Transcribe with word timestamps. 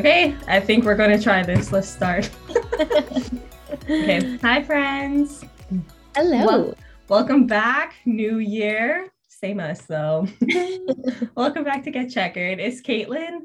Okay, 0.00 0.34
I 0.48 0.60
think 0.60 0.86
we're 0.86 0.94
going 0.94 1.10
to 1.10 1.22
try 1.22 1.42
this. 1.42 1.72
Let's 1.72 1.86
start. 1.86 2.30
okay, 3.84 4.38
hi, 4.38 4.62
friends. 4.62 5.44
Hello. 6.16 6.46
Wel- 6.46 6.74
welcome 7.10 7.46
back. 7.46 7.96
New 8.06 8.38
year. 8.38 9.12
Same 9.28 9.60
us, 9.60 9.82
though. 9.82 10.26
welcome 11.34 11.64
back 11.64 11.84
to 11.84 11.90
Get 11.90 12.08
Checkered. 12.10 12.60
It's 12.60 12.80
Caitlin. 12.80 13.40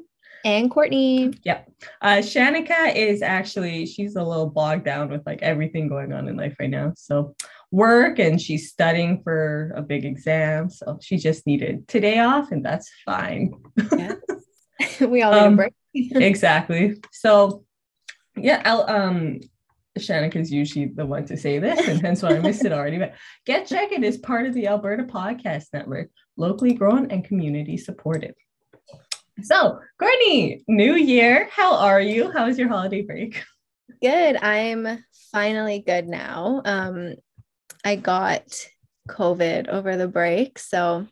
And 0.46 0.70
Courtney. 0.70 1.34
Yep. 1.44 1.70
Uh, 2.00 2.16
Shanika 2.20 2.96
is 2.96 3.20
actually, 3.20 3.84
she's 3.84 4.16
a 4.16 4.24
little 4.24 4.48
bogged 4.48 4.86
down 4.86 5.10
with 5.10 5.26
like 5.26 5.42
everything 5.42 5.88
going 5.88 6.14
on 6.14 6.26
in 6.26 6.38
life 6.38 6.56
right 6.58 6.70
now. 6.70 6.94
So, 6.96 7.34
work 7.70 8.18
and 8.18 8.40
she's 8.40 8.70
studying 8.70 9.20
for 9.22 9.74
a 9.76 9.82
big 9.82 10.06
exam. 10.06 10.70
So, 10.70 10.98
she 11.02 11.18
just 11.18 11.46
needed 11.46 11.86
today 11.86 12.20
off, 12.20 12.50
and 12.50 12.64
that's 12.64 12.90
fine. 13.04 13.52
Yeah. 13.94 14.14
we 15.06 15.20
all 15.20 15.32
need 15.32 15.38
Um, 15.38 15.52
a 15.52 15.56
break. 15.56 15.74
exactly. 16.14 17.02
So, 17.12 17.64
yeah, 18.36 18.62
I'll, 18.64 18.88
um, 18.88 19.40
Shanika 19.98 20.36
is 20.36 20.52
usually 20.52 20.86
the 20.86 21.06
one 21.06 21.24
to 21.26 21.36
say 21.36 21.58
this, 21.58 21.88
and 21.88 22.00
hence 22.00 22.22
why 22.22 22.36
I 22.36 22.38
missed 22.40 22.64
it 22.64 22.72
already. 22.72 22.98
But 22.98 23.14
Get 23.46 23.66
Checkered 23.66 24.04
is 24.04 24.18
part 24.18 24.46
of 24.46 24.54
the 24.54 24.68
Alberta 24.68 25.04
Podcast 25.04 25.66
Network, 25.72 26.10
locally 26.36 26.74
grown 26.74 27.10
and 27.10 27.24
community 27.24 27.76
supported. 27.76 28.34
So, 29.42 29.80
Courtney, 29.98 30.64
new 30.68 30.94
year. 30.94 31.48
How 31.50 31.76
are 31.76 32.00
you? 32.00 32.30
How 32.30 32.46
was 32.46 32.58
your 32.58 32.68
holiday 32.68 33.02
break? 33.02 33.42
Good. 34.02 34.36
I'm 34.36 35.04
finally 35.32 35.82
good 35.86 36.08
now. 36.08 36.62
Um, 36.64 37.14
I 37.84 37.96
got 37.96 38.66
COVID 39.08 39.68
over 39.68 39.96
the 39.96 40.08
break. 40.08 40.58
So 40.58 41.06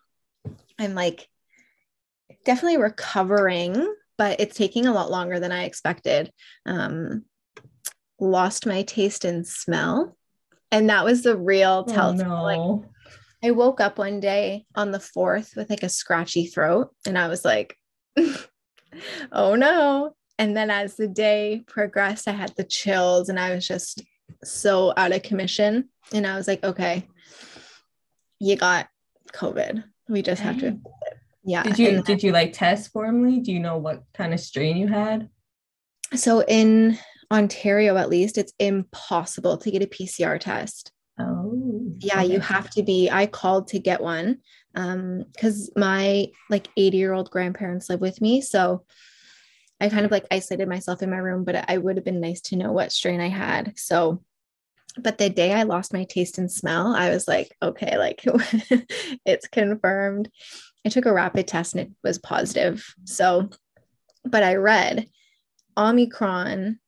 I'm 0.78 0.94
like 0.94 1.28
definitely 2.44 2.78
recovering, 2.78 3.94
but 4.16 4.40
it's 4.40 4.56
taking 4.56 4.86
a 4.86 4.92
lot 4.92 5.10
longer 5.10 5.40
than 5.40 5.52
I 5.52 5.64
expected. 5.64 6.30
Um, 6.66 7.24
lost 8.20 8.66
my 8.66 8.82
taste 8.82 9.24
and 9.24 9.46
smell. 9.46 10.16
And 10.70 10.88
that 10.90 11.04
was 11.04 11.22
the 11.22 11.36
real 11.36 11.84
telltale. 11.84 12.32
Oh, 12.32 12.54
no. 12.54 12.84
I 13.44 13.50
woke 13.50 13.80
up 13.80 13.98
one 13.98 14.20
day 14.20 14.64
on 14.74 14.90
the 14.90 15.00
fourth 15.00 15.52
with 15.54 15.68
like 15.68 15.82
a 15.82 15.88
scratchy 15.88 16.46
throat, 16.46 16.90
and 17.06 17.18
I 17.18 17.28
was 17.28 17.44
like, 17.44 17.76
oh 19.32 19.54
no. 19.54 20.16
And 20.38 20.56
then 20.56 20.70
as 20.70 20.96
the 20.96 21.06
day 21.06 21.62
progressed, 21.66 22.26
I 22.26 22.32
had 22.32 22.54
the 22.56 22.64
chills 22.64 23.28
and 23.28 23.38
I 23.38 23.54
was 23.54 23.66
just 23.66 24.02
so 24.42 24.92
out 24.96 25.12
of 25.12 25.22
commission. 25.22 25.90
And 26.12 26.26
I 26.26 26.36
was 26.36 26.48
like, 26.48 26.64
okay, 26.64 27.06
you 28.40 28.56
got 28.56 28.88
COVID. 29.32 29.84
We 30.08 30.22
just 30.22 30.42
have 30.42 30.58
to. 30.60 30.78
Yeah. 31.44 31.62
Did 31.62 31.78
you 31.78 32.02
did 32.02 32.22
you 32.22 32.32
like 32.32 32.52
test 32.52 32.92
formally? 32.92 33.40
Do 33.40 33.52
you 33.52 33.60
know 33.60 33.78
what 33.78 34.02
kind 34.14 34.32
of 34.32 34.40
strain 34.40 34.76
you 34.76 34.88
had? 34.88 35.28
so 36.14 36.42
in 36.42 36.98
Ontario, 37.30 37.96
at 37.96 38.08
least, 38.08 38.38
it's 38.38 38.52
impossible 38.58 39.56
to 39.58 39.70
get 39.70 39.82
a 39.82 39.86
PCR 39.86 40.38
test. 40.38 40.92
Oh, 41.18 41.54
yeah 42.00 42.22
you 42.22 42.40
have 42.40 42.70
to 42.70 42.82
be 42.82 43.10
i 43.10 43.26
called 43.26 43.68
to 43.68 43.78
get 43.78 44.00
one 44.00 44.38
um 44.74 45.24
because 45.32 45.70
my 45.76 46.26
like 46.50 46.68
80 46.76 46.96
year 46.96 47.12
old 47.12 47.30
grandparents 47.30 47.88
live 47.88 48.00
with 48.00 48.20
me 48.20 48.40
so 48.40 48.84
i 49.80 49.88
kind 49.88 50.04
of 50.04 50.10
like 50.10 50.26
isolated 50.30 50.68
myself 50.68 51.02
in 51.02 51.10
my 51.10 51.16
room 51.16 51.44
but 51.44 51.68
i 51.68 51.78
would 51.78 51.96
have 51.96 52.04
been 52.04 52.20
nice 52.20 52.40
to 52.42 52.56
know 52.56 52.72
what 52.72 52.92
strain 52.92 53.20
i 53.20 53.28
had 53.28 53.72
so 53.76 54.22
but 54.98 55.18
the 55.18 55.30
day 55.30 55.52
i 55.52 55.62
lost 55.64 55.92
my 55.92 56.04
taste 56.04 56.38
and 56.38 56.50
smell 56.50 56.94
i 56.94 57.10
was 57.10 57.26
like 57.28 57.54
okay 57.62 57.96
like 57.98 58.22
it's 59.24 59.48
confirmed 59.48 60.28
i 60.84 60.88
took 60.88 61.06
a 61.06 61.12
rapid 61.12 61.46
test 61.46 61.74
and 61.74 61.82
it 61.82 61.92
was 62.02 62.18
positive. 62.18 62.94
So 63.04 63.50
but 64.24 64.42
i 64.42 64.54
read 64.54 65.08
omicron 65.76 66.78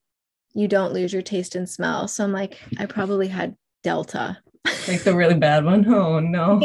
you 0.55 0.69
don't 0.69 0.94
lose 0.94 1.12
your 1.12 1.22
taste 1.22 1.55
and 1.55 1.69
smell. 1.69 2.08
So 2.08 2.24
i'm 2.24 2.33
like 2.33 2.58
i 2.78 2.86
probably 2.86 3.28
had 3.28 3.56
delta. 3.83 4.39
Like 4.89 5.02
the 5.02 5.14
really 5.14 5.35
bad 5.35 5.64
one. 5.64 5.86
Oh 5.92 6.18
no. 6.20 6.61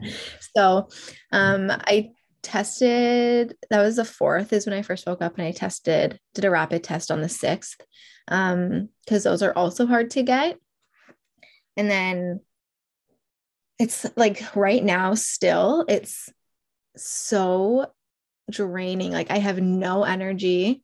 so 0.56 0.88
um 1.32 1.70
i 1.70 2.10
tested 2.42 3.54
that 3.68 3.82
was 3.82 3.96
the 3.96 4.04
fourth 4.04 4.52
is 4.52 4.66
when 4.66 4.72
i 4.72 4.80
first 4.80 5.06
woke 5.06 5.20
up 5.20 5.36
and 5.36 5.46
i 5.46 5.52
tested 5.52 6.18
did 6.34 6.44
a 6.46 6.50
rapid 6.50 6.82
test 6.82 7.10
on 7.10 7.20
the 7.20 7.28
sixth 7.28 7.78
um 8.28 8.88
because 9.04 9.24
those 9.24 9.42
are 9.42 9.52
also 9.52 9.86
hard 9.86 10.10
to 10.10 10.22
get. 10.22 10.58
And 11.76 11.90
then 11.90 12.40
it's 13.78 14.06
like 14.16 14.42
right 14.54 14.84
now 14.84 15.14
still 15.14 15.84
it's 15.88 16.28
so 17.00 17.90
draining 18.50 19.12
like 19.12 19.30
i 19.30 19.38
have 19.38 19.60
no 19.60 20.04
energy 20.04 20.82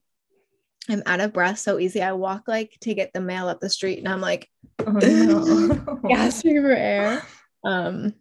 i'm 0.89 1.03
out 1.05 1.19
of 1.19 1.33
breath 1.33 1.59
so 1.59 1.79
easy 1.79 2.01
i 2.01 2.13
walk 2.13 2.43
like 2.47 2.71
to 2.81 2.93
get 2.93 3.11
the 3.13 3.19
mail 3.21 3.47
up 3.49 3.59
the 3.59 3.69
street 3.69 3.99
and 3.99 4.07
i'm 4.07 4.21
like 4.21 4.49
Oh 4.85 4.91
no. 4.91 5.99
gasping 6.07 6.61
for 6.61 6.71
air. 6.71 7.21
Um, 7.63 8.13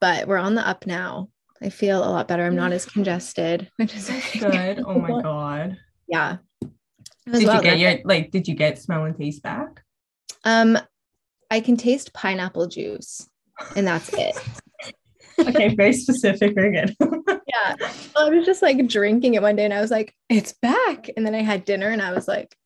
but 0.00 0.26
we're 0.26 0.38
on 0.38 0.54
the 0.54 0.66
up 0.66 0.86
now. 0.86 1.28
I 1.60 1.68
feel 1.70 1.98
a 1.98 2.08
lot 2.08 2.28
better. 2.28 2.44
I'm 2.44 2.56
not 2.56 2.72
as 2.72 2.86
congested, 2.86 3.70
which 3.76 3.94
is 3.94 4.10
Good. 4.38 4.82
Oh 4.86 4.98
my 4.98 5.08
god. 5.22 5.76
Yeah. 6.06 6.38
Did 7.30 7.42
you 7.42 7.62
get 7.62 7.78
your 7.78 7.98
like? 8.04 8.30
Did 8.30 8.48
you 8.48 8.54
get 8.54 8.78
smell 8.78 9.04
and 9.04 9.16
taste 9.16 9.42
back? 9.42 9.82
um 10.44 10.78
I 11.50 11.60
can 11.60 11.76
taste 11.76 12.12
pineapple 12.12 12.66
juice 12.68 13.28
and 13.76 13.86
that's 13.86 14.10
it. 14.12 14.36
Okay, 15.38 15.74
very 15.74 15.92
specific. 15.92 16.54
Very 16.54 16.72
good. 16.72 16.96
Yeah. 17.46 17.76
I 18.16 18.28
was 18.30 18.44
just 18.44 18.62
like 18.62 18.84
drinking 18.88 19.34
it 19.34 19.42
one 19.42 19.54
day 19.54 19.64
and 19.64 19.72
I 19.72 19.80
was 19.80 19.90
like, 19.90 20.12
it's 20.28 20.52
back. 20.54 21.08
And 21.16 21.24
then 21.24 21.36
I 21.36 21.42
had 21.42 21.64
dinner 21.64 21.88
and 21.88 22.02
I 22.02 22.12
was 22.12 22.26
like, 22.26 22.56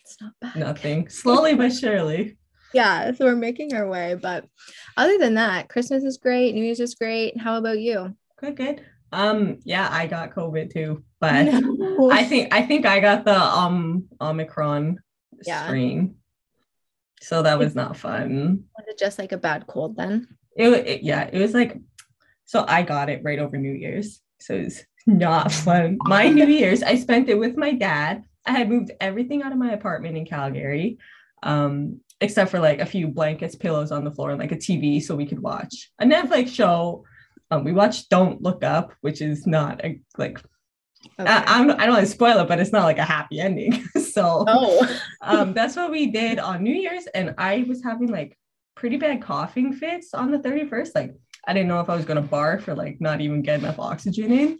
it's 0.00 0.16
not 0.18 0.32
back. 0.40 0.56
Nothing. 0.56 1.08
Slowly 1.10 1.54
but 1.54 1.72
surely. 1.74 2.38
Yeah. 2.72 3.12
So 3.12 3.26
we're 3.26 3.36
making 3.36 3.74
our 3.74 3.86
way. 3.86 4.14
But 4.14 4.46
other 4.96 5.18
than 5.18 5.34
that, 5.34 5.68
Christmas 5.68 6.04
is 6.04 6.16
great. 6.16 6.54
New 6.54 6.64
Year's 6.64 6.80
is 6.80 6.94
great. 6.94 7.38
How 7.38 7.58
about 7.58 7.78
you? 7.80 8.16
Good. 8.40 8.56
Good. 8.56 8.84
Um. 9.12 9.58
Yeah, 9.64 9.88
I 9.92 10.06
got 10.06 10.34
COVID 10.34 10.72
too, 10.72 11.04
but 11.20 11.44
No. 11.62 12.10
I 12.10 12.24
think 12.24 12.52
I 12.54 12.62
think 12.62 12.86
I 12.86 13.00
got 13.00 13.24
the 13.26 13.38
um 13.38 14.08
Omicron 14.22 15.00
Yeah. 15.46 15.66
strain. 15.66 16.16
So 17.20 17.42
that 17.42 17.58
was 17.58 17.74
not 17.74 17.96
fun. 17.96 18.64
Was 18.78 18.86
it 18.88 18.98
just 18.98 19.18
like 19.18 19.32
a 19.32 19.38
bad 19.38 19.66
cold 19.66 19.96
then? 19.96 20.28
It, 20.56 20.68
it 20.86 21.02
yeah, 21.02 21.28
it 21.30 21.38
was 21.40 21.52
like 21.52 21.76
so 22.44 22.64
I 22.66 22.82
got 22.82 23.08
it 23.08 23.22
right 23.22 23.38
over 23.38 23.56
New 23.56 23.72
Year's. 23.72 24.20
So 24.40 24.54
it's 24.54 24.82
not 25.06 25.52
fun. 25.52 25.98
My 26.04 26.28
New 26.28 26.46
Year's, 26.46 26.82
I 26.82 26.96
spent 26.96 27.28
it 27.28 27.38
with 27.38 27.56
my 27.56 27.72
dad. 27.72 28.24
I 28.46 28.52
had 28.52 28.68
moved 28.68 28.92
everything 29.00 29.42
out 29.42 29.52
of 29.52 29.58
my 29.58 29.72
apartment 29.72 30.16
in 30.16 30.26
Calgary. 30.26 30.98
Um, 31.42 32.00
except 32.20 32.50
for 32.50 32.58
like 32.58 32.80
a 32.80 32.86
few 32.86 33.08
blankets, 33.08 33.54
pillows 33.54 33.92
on 33.92 34.04
the 34.04 34.10
floor, 34.10 34.30
and 34.30 34.40
like 34.40 34.52
a 34.52 34.56
TV 34.56 35.02
so 35.02 35.14
we 35.14 35.26
could 35.26 35.40
watch 35.40 35.90
a 35.98 36.04
Netflix 36.04 36.48
show. 36.48 37.04
Um, 37.50 37.64
we 37.64 37.72
watched 37.72 38.08
Don't 38.08 38.42
Look 38.42 38.64
Up, 38.64 38.94
which 39.02 39.20
is 39.20 39.46
not 39.46 39.84
a, 39.84 40.00
like 40.16 40.40
Okay. 41.18 41.30
I, 41.30 41.44
I'm, 41.46 41.70
I 41.70 41.86
don't 41.86 41.94
want 41.94 42.06
to 42.06 42.12
spoil 42.12 42.38
it, 42.38 42.48
but 42.48 42.58
it's 42.58 42.72
not 42.72 42.84
like 42.84 42.98
a 42.98 43.04
happy 43.04 43.40
ending. 43.40 43.84
so 44.12 44.44
oh. 44.48 45.00
um, 45.20 45.52
that's 45.52 45.76
what 45.76 45.90
we 45.90 46.06
did 46.06 46.38
on 46.38 46.62
New 46.62 46.74
Year's, 46.74 47.06
and 47.14 47.34
I 47.38 47.64
was 47.68 47.82
having 47.82 48.08
like 48.08 48.38
pretty 48.74 48.96
bad 48.96 49.22
coughing 49.22 49.72
fits 49.72 50.14
on 50.14 50.30
the 50.30 50.38
31st. 50.38 50.90
Like 50.94 51.14
I 51.46 51.52
didn't 51.52 51.68
know 51.68 51.80
if 51.80 51.90
I 51.90 51.96
was 51.96 52.04
gonna 52.04 52.22
barf 52.22 52.68
or 52.68 52.74
like 52.74 53.00
not 53.00 53.20
even 53.20 53.42
get 53.42 53.60
enough 53.60 53.78
oxygen 53.78 54.32
in. 54.32 54.58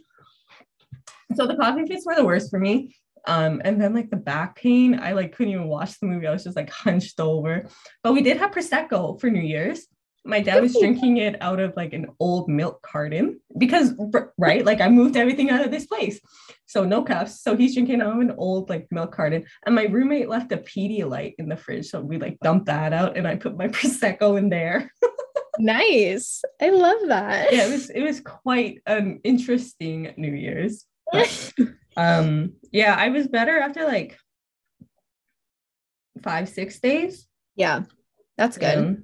So 1.33 1.47
the 1.47 1.55
coughing 1.55 1.87
fits 1.87 2.05
were 2.05 2.15
the 2.15 2.25
worst 2.25 2.49
for 2.49 2.59
me. 2.59 2.95
Um, 3.27 3.61
and 3.65 3.81
then 3.81 3.93
like 3.93 4.09
the 4.09 4.17
back 4.17 4.55
pain, 4.55 4.99
I 4.99 5.13
like 5.13 5.35
couldn't 5.35 5.53
even 5.53 5.67
watch 5.67 5.99
the 5.99 6.07
movie. 6.07 6.27
I 6.27 6.31
was 6.31 6.43
just 6.43 6.55
like 6.55 6.69
hunched 6.71 7.19
over. 7.19 7.67
But 8.03 8.13
we 8.13 8.21
did 8.21 8.37
have 8.37 8.51
prosecco 8.51 9.19
for 9.19 9.29
New 9.29 9.41
Year's. 9.41 9.87
My 10.27 10.41
dad 10.41 10.63
was 10.63 10.75
drinking 10.79 11.17
it 11.17 11.39
out 11.39 11.59
of 11.59 11.73
like 11.77 11.93
an 11.93 12.07
old 12.19 12.49
milk 12.49 12.81
carton 12.81 13.39
because 13.59 13.93
right, 14.39 14.65
like 14.65 14.81
I 14.81 14.89
moved 14.89 15.17
everything 15.17 15.51
out 15.51 15.63
of 15.63 15.69
this 15.69 15.85
place. 15.85 16.19
So 16.65 16.83
no 16.83 17.03
cups. 17.03 17.43
So 17.43 17.55
he's 17.55 17.75
drinking 17.75 18.01
out 18.01 18.15
of 18.15 18.19
an 18.19 18.33
old 18.35 18.67
like 18.67 18.87
milk 18.89 19.13
carton. 19.13 19.45
And 19.67 19.75
my 19.75 19.83
roommate 19.83 20.27
left 20.27 20.51
a 20.51 20.57
Pedialyte 20.57 21.35
in 21.37 21.47
the 21.47 21.55
fridge. 21.55 21.85
So 21.85 22.01
we 22.01 22.17
like 22.17 22.39
dumped 22.41 22.65
that 22.65 22.91
out 22.91 23.17
and 23.17 23.27
I 23.27 23.35
put 23.35 23.55
my 23.55 23.67
prosecco 23.67 24.35
in 24.35 24.49
there. 24.49 24.91
Nice. 25.59 26.43
I 26.61 26.69
love 26.69 27.07
that. 27.07 27.53
yeah, 27.53 27.65
it 27.67 27.71
was 27.71 27.89
it 27.89 28.01
was 28.01 28.19
quite 28.21 28.81
an 28.85 29.19
interesting 29.23 30.13
New 30.17 30.33
Year's. 30.33 30.85
But, 31.11 31.53
um, 31.97 32.53
yeah, 32.71 32.95
I 32.97 33.09
was 33.09 33.27
better 33.27 33.57
after 33.59 33.85
like 33.85 34.17
five, 36.23 36.49
six 36.49 36.79
days. 36.79 37.27
yeah. 37.55 37.83
That's 38.37 38.57
good. 38.57 38.77
Um, 38.77 39.03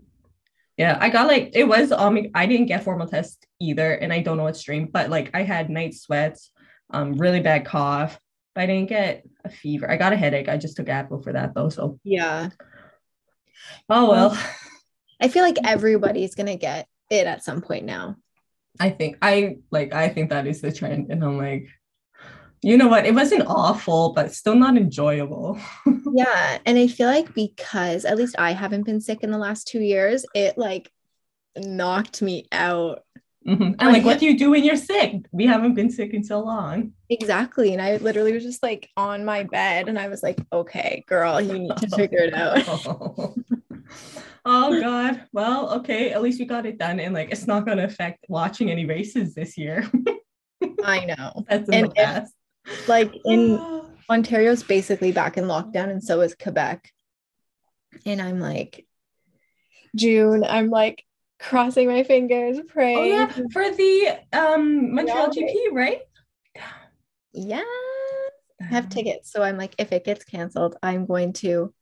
yeah, 0.78 0.98
I 1.00 1.10
got 1.10 1.28
like 1.28 1.52
it 1.54 1.64
was 1.64 1.94
um 1.94 2.18
I 2.36 2.46
didn't 2.48 2.66
get 2.66 2.84
formal 2.84 3.08
test 3.08 3.48
either, 3.62 3.94
and 3.94 4.12
I 4.12 4.20
don't 4.20 4.36
know 4.36 4.44
what 4.44 4.58
strain, 4.58 4.90
but 4.92 5.10
like 5.10 5.30
I 5.34 5.44
had 5.44 5.70
night 5.70 5.94
sweats, 5.94 6.52
um, 6.90 7.14
really 7.14 7.40
bad 7.40 7.64
cough, 7.66 8.20
but 8.54 8.62
I 8.64 8.66
didn't 8.66 8.90
get 8.90 9.24
a 9.46 9.50
fever. 9.50 9.90
I 9.90 9.96
got 9.96 10.12
a 10.12 10.18
headache. 10.18 10.50
I 10.50 10.58
just 10.58 10.76
took 10.76 10.88
Advil 10.88 11.24
for 11.24 11.32
that 11.32 11.54
though. 11.56 11.70
So 11.70 11.98
Yeah. 12.04 12.50
oh 13.90 14.10
well. 14.10 14.38
I 15.22 15.28
feel 15.28 15.44
like 15.44 15.58
everybody's 15.64 16.36
gonna 16.36 16.58
get 16.58 16.88
it 17.10 17.28
at 17.28 17.44
some 17.44 17.62
point 17.62 17.86
now. 17.86 18.16
I 18.80 18.90
think 18.90 19.18
I 19.22 19.58
like 19.70 19.94
I 19.94 20.10
think 20.10 20.30
that 20.30 20.48
is 20.48 20.62
the 20.62 20.72
trend, 20.72 21.12
and 21.12 21.24
I'm 21.24 21.38
like, 21.38 21.68
you 22.62 22.78
know 22.78 22.88
what? 22.88 23.06
It 23.06 23.16
wasn't 23.16 23.48
awful, 23.48 24.14
but 24.14 24.34
still 24.34 24.56
not 24.56 24.78
enjoyable. 24.78 25.60
yeah. 26.14 26.60
And 26.66 26.78
I 26.78 26.88
feel 26.88 27.08
like 27.08 27.34
because 27.34 28.06
at 28.06 28.18
least 28.18 28.36
I 28.38 28.52
haven't 28.52 28.84
been 28.84 29.02
sick 29.02 29.24
in 29.24 29.32
the 29.32 29.38
last 29.38 29.68
two 29.68 29.82
years, 29.82 30.26
it 30.36 30.58
like 30.58 30.92
knocked 31.58 32.22
me 32.22 32.48
out. 32.52 33.04
Mm-hmm. 33.48 33.74
And 33.80 33.94
like, 33.94 34.06
what 34.06 34.20
do 34.20 34.28
you 34.28 34.38
do 34.38 34.52
when 34.52 34.64
you're 34.64 34.76
sick? 34.76 35.26
We 35.32 35.48
haven't 35.48 35.74
been 35.74 35.90
sick 35.90 36.14
in 36.14 36.24
so 36.24 36.42
long. 36.42 36.94
Exactly. 37.10 37.74
And 37.74 37.82
I 37.82 37.98
literally 37.98 38.34
was 38.34 38.44
just 38.44 38.62
like 38.62 38.90
on 38.96 39.26
my 39.26 39.44
bed 39.44 39.90
and 39.90 39.98
I 39.98 40.10
was 40.10 40.22
like, 40.22 40.40
okay, 40.54 41.04
girl, 41.08 41.42
you 41.42 41.58
need 41.58 41.78
to 41.78 41.88
figure 41.96 42.20
it 42.20 42.36
out. 42.36 43.36
oh. 44.46 44.76
oh 44.76 44.82
God. 44.82 45.24
Well, 45.32 45.74
okay. 45.80 46.12
At 46.12 46.22
least 46.22 46.40
we 46.40 46.46
got 46.46 46.66
it 46.66 46.78
done. 46.78 47.00
And 47.00 47.14
like, 47.14 47.32
it's 47.32 47.48
not 47.48 47.66
going 47.66 47.78
to 47.78 47.86
affect 47.86 48.26
watching 48.30 48.70
any 48.72 48.86
races 48.86 49.34
this 49.34 49.58
year. 49.58 49.90
I 50.84 51.06
know. 51.06 51.46
That's 51.50 51.68
in 51.70 51.74
and 51.74 51.88
the 51.88 51.92
past. 51.92 52.34
If, 52.66 52.88
like 52.88 53.14
in 53.26 53.58
Ontario's 54.10 54.64
basically 54.64 55.12
back 55.12 55.38
in 55.38 55.46
lockdown, 55.46 55.90
and 55.90 56.04
so 56.04 56.22
is 56.22 56.36
Quebec. 56.36 56.90
And 58.06 58.22
I'm 58.22 58.40
like, 58.40 58.86
June, 59.96 60.44
I'm 60.44 60.70
like, 60.70 61.04
crossing 61.40 61.88
my 61.88 62.04
fingers, 62.04 62.60
praying. 62.68 62.98
Oh 62.98 63.04
yeah, 63.04 63.32
for 63.52 63.70
the 63.72 64.20
um 64.32 64.94
Montreal 64.94 65.30
GP, 65.30 65.72
right? 65.72 66.02
Yeah. 67.34 67.64
I 68.62 68.66
have 68.66 68.90
tickets. 68.90 69.32
So 69.32 69.42
I'm 69.42 69.58
like, 69.58 69.74
if 69.80 69.92
it 69.92 70.06
gets 70.06 70.24
canceled, 70.24 70.76
I'm 70.84 71.06
going 71.06 71.34
to 71.34 71.74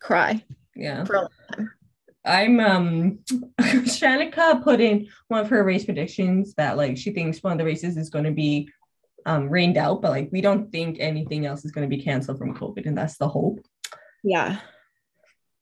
cry. 0.00 0.44
Yeah. 0.78 1.04
For 1.04 1.14
a 1.14 1.20
long 1.22 1.28
time. 1.52 1.72
I'm 2.24 2.60
um 2.60 3.18
Shanika 3.60 4.62
put 4.62 4.80
in 4.80 5.08
one 5.28 5.40
of 5.40 5.50
her 5.50 5.64
race 5.64 5.84
predictions 5.84 6.54
that 6.54 6.76
like 6.76 6.96
she 6.96 7.10
thinks 7.10 7.42
one 7.42 7.52
of 7.52 7.58
the 7.58 7.64
races 7.64 7.96
is 7.96 8.10
going 8.10 8.24
to 8.24 8.30
be 8.30 8.68
um 9.26 9.48
rained 9.48 9.76
out, 9.76 10.02
but 10.02 10.10
like 10.10 10.28
we 10.30 10.40
don't 10.40 10.70
think 10.70 10.98
anything 11.00 11.46
else 11.46 11.64
is 11.64 11.72
going 11.72 11.88
to 11.88 11.96
be 11.96 12.02
canceled 12.02 12.38
from 12.38 12.54
COVID, 12.54 12.86
and 12.86 12.96
that's 12.96 13.18
the 13.18 13.28
hope. 13.28 13.60
Yeah. 14.22 14.60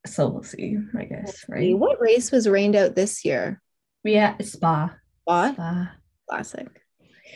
So 0.06 0.28
we'll 0.28 0.42
see, 0.42 0.78
I 0.96 1.04
guess. 1.04 1.44
Right. 1.48 1.76
What 1.76 2.00
race 2.00 2.30
was 2.30 2.48
rained 2.48 2.76
out 2.76 2.94
this 2.94 3.24
year? 3.24 3.60
Yeah, 4.04 4.36
Spa. 4.40 4.94
Spa. 5.22 5.52
Spa. 5.52 5.92
Classic. 6.28 6.68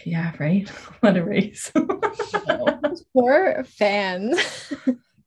Yeah, 0.04 0.32
right. 0.38 0.68
What 1.00 1.16
a 1.16 1.24
race. 1.24 1.72
Poor 3.12 3.64
fans. 3.64 4.72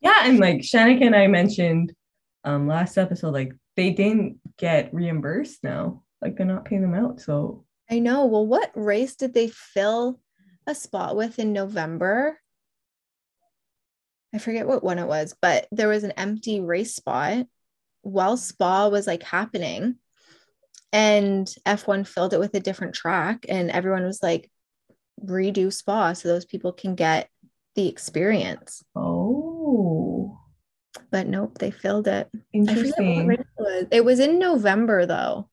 yeah, 0.01 0.21
and 0.23 0.39
like 0.39 0.57
Shanika 0.57 1.05
and 1.05 1.15
I 1.15 1.27
mentioned 1.27 1.93
um 2.43 2.67
last 2.67 2.97
episode, 2.97 3.33
like 3.33 3.53
they 3.75 3.91
didn't 3.91 4.39
get 4.57 4.93
reimbursed 4.93 5.63
now. 5.63 6.03
Like 6.21 6.37
they're 6.37 6.45
not 6.45 6.65
paying 6.65 6.81
them 6.81 6.95
out. 6.95 7.21
So 7.21 7.65
I 7.89 7.99
know. 7.99 8.25
Well, 8.25 8.45
what 8.45 8.71
race 8.75 9.15
did 9.15 9.33
they 9.33 9.49
fill 9.49 10.19
a 10.65 10.75
spot 10.75 11.15
with 11.15 11.39
in 11.39 11.53
November? 11.53 12.39
I 14.33 14.39
forget 14.39 14.67
what 14.67 14.83
one 14.83 14.99
it 14.99 15.07
was, 15.07 15.35
but 15.41 15.67
there 15.71 15.89
was 15.89 16.03
an 16.03 16.11
empty 16.11 16.59
race 16.59 16.95
spot 16.95 17.45
while 18.01 18.37
spa 18.37 18.87
was 18.87 19.05
like 19.05 19.23
happening. 19.23 19.95
And 20.91 21.47
F1 21.65 22.05
filled 22.07 22.33
it 22.33 22.39
with 22.39 22.53
a 22.53 22.59
different 22.59 22.93
track, 22.93 23.47
and 23.49 23.71
everyone 23.71 24.03
was 24.03 24.21
like, 24.21 24.51
redo 25.23 25.71
spa 25.71 26.13
so 26.13 26.27
those 26.27 26.45
people 26.45 26.71
can 26.71 26.95
get 26.95 27.29
the 27.75 27.87
experience. 27.87 28.83
Oh. 28.95 30.22
But 31.13 31.27
nope, 31.27 31.59
they 31.59 31.69
filled 31.69 32.07
it. 32.07 32.27
Interesting. 32.53 33.31
It 33.31 33.45
was. 33.55 33.85
it 33.91 34.03
was 34.03 34.19
in 34.19 34.39
November 34.39 35.05
though. 35.05 35.47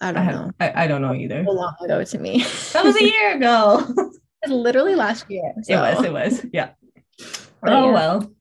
I 0.00 0.12
don't 0.12 0.28
I 0.28 0.30
know. 0.30 0.52
I, 0.60 0.84
I, 0.84 0.86
don't 0.86 1.02
know 1.02 1.14
either. 1.14 1.40
A 1.40 1.50
long 1.50 1.74
ago 1.82 2.04
to 2.04 2.18
me. 2.20 2.44
that 2.74 2.84
was 2.84 2.94
a 2.94 3.04
year 3.12 3.34
ago. 3.34 3.84
literally 4.46 4.94
last 4.94 5.28
year. 5.28 5.52
So. 5.62 5.74
It 5.74 5.80
was, 5.80 6.04
it 6.04 6.12
was. 6.12 6.46
Yeah. 6.52 6.70
But 7.60 7.72
oh 7.72 7.86
yeah. 7.86 7.92
well. 7.92 8.32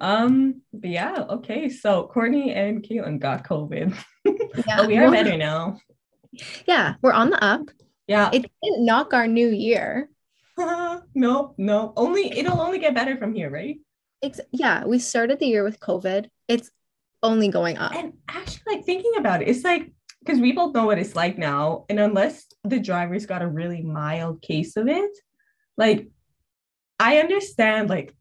Um, 0.00 0.60
but 0.70 0.90
yeah, 0.90 1.24
okay. 1.30 1.70
So 1.70 2.06
Courtney 2.12 2.52
and 2.52 2.82
Caitlin 2.82 3.18
got 3.18 3.42
COVID. 3.48 3.96
Yeah. 4.26 4.32
but 4.76 4.86
we 4.86 4.98
are 4.98 5.10
better 5.10 5.38
now. 5.38 5.78
Yeah, 6.66 6.96
we're 7.00 7.14
on 7.14 7.30
the 7.30 7.42
up. 7.42 7.70
Yeah. 8.06 8.28
It 8.34 8.44
didn't 8.62 8.84
knock 8.84 9.14
our 9.14 9.26
new 9.26 9.48
year. 9.48 10.10
no, 11.14 11.54
no. 11.56 11.94
Only 11.96 12.38
it'll 12.38 12.60
only 12.60 12.80
get 12.80 12.94
better 12.94 13.16
from 13.16 13.32
here, 13.32 13.48
right? 13.48 13.78
It's 14.22 14.40
yeah, 14.52 14.84
we 14.84 14.98
started 14.98 15.38
the 15.38 15.46
year 15.46 15.64
with 15.64 15.80
COVID. 15.80 16.28
It's 16.48 16.70
only 17.22 17.48
going 17.48 17.78
up. 17.78 17.94
And 17.94 18.14
actually, 18.28 18.76
like 18.76 18.84
thinking 18.84 19.12
about 19.18 19.42
it, 19.42 19.48
it's 19.48 19.64
like 19.64 19.92
because 20.20 20.40
we 20.40 20.52
both 20.52 20.74
know 20.74 20.86
what 20.86 20.98
it's 20.98 21.16
like 21.16 21.38
now. 21.38 21.86
And 21.88 21.98
unless 21.98 22.46
the 22.64 22.80
driver's 22.80 23.26
got 23.26 23.42
a 23.42 23.48
really 23.48 23.82
mild 23.82 24.42
case 24.42 24.76
of 24.76 24.88
it, 24.88 25.10
like 25.76 26.08
I 26.98 27.18
understand, 27.18 27.88
like 27.88 28.14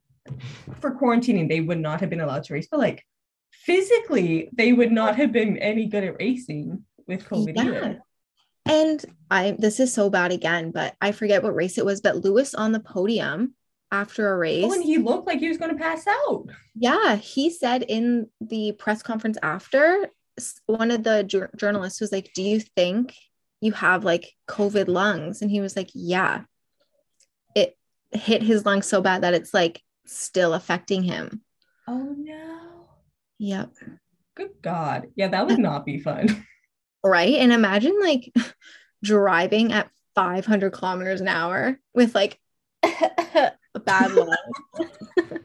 for 0.79 0.95
quarantining, 0.95 1.49
they 1.49 1.61
would 1.61 1.79
not 1.79 1.99
have 1.99 2.09
been 2.09 2.21
allowed 2.21 2.43
to 2.45 2.53
race, 2.53 2.67
but 2.69 2.79
like 2.79 3.05
physically, 3.51 4.49
they 4.53 4.73
would 4.73 4.91
not 4.91 5.17
have 5.17 5.31
been 5.31 5.57
any 5.57 5.87
good 5.87 6.03
at 6.03 6.17
racing 6.19 6.85
with 7.07 7.27
COVID 7.27 7.55
yeah. 7.55 7.63
either. 7.63 8.01
And 8.65 9.03
I 9.31 9.55
this 9.57 9.79
is 9.79 9.93
so 9.93 10.09
bad 10.09 10.31
again, 10.31 10.71
but 10.71 10.95
I 11.01 11.11
forget 11.11 11.43
what 11.43 11.55
race 11.55 11.77
it 11.77 11.85
was, 11.85 12.01
but 12.01 12.17
Lewis 12.17 12.53
on 12.53 12.71
the 12.71 12.79
podium 12.79 13.55
after 13.91 14.31
a 14.31 14.38
race. 14.38 14.65
Oh, 14.68 14.74
and 14.74 14.83
he 14.83 14.97
looked 14.97 15.27
like 15.27 15.39
he 15.39 15.47
was 15.47 15.57
going 15.57 15.75
to 15.75 15.81
pass 15.81 16.06
out. 16.07 16.47
Yeah, 16.75 17.15
he 17.15 17.50
said 17.50 17.83
in 17.83 18.27
the 18.39 18.74
press 18.74 19.01
conference 19.01 19.38
after, 19.41 20.09
one 20.68 20.91
of 20.91 21.03
the 21.03 21.24
ju- 21.24 21.47
journalists 21.56 22.00
was 22.00 22.12
like, 22.12 22.31
"Do 22.33 22.41
you 22.44 22.59
think 22.59 23.15
you 23.62 23.71
have 23.74 24.03
like 24.03 24.33
COVID 24.47 24.88
lungs?" 24.88 25.41
And 25.41 25.51
he 25.51 25.62
was 25.62 25.75
like, 25.75 25.89
"Yeah." 25.94 26.44
It 27.56 27.77
hit 28.12 28.41
his 28.41 28.65
lungs 28.65 28.88
so 28.88 29.01
bad 29.01 29.24
that 29.24 29.33
it's 29.33 29.53
like 29.53 29.81
still 30.06 30.53
affecting 30.53 31.03
him. 31.03 31.42
Oh 31.88 32.15
no. 32.18 32.88
Yep. 33.39 33.71
Good 34.35 34.51
God. 34.62 35.07
Yeah, 35.15 35.30
that 35.30 35.47
would 35.47 35.59
not 35.59 35.85
be 35.85 36.00
fun. 36.00 36.45
right? 37.03 37.35
And 37.35 37.51
imagine 37.51 38.00
like 38.00 38.33
driving 39.03 39.74
at 39.74 39.89
500 40.15 40.71
kilometers 40.71 41.21
an 41.21 41.27
hour 41.27 41.80
with 41.94 42.15
like 42.15 42.39
a 43.75 43.80
bad 43.80 44.12
lung. 44.13 44.36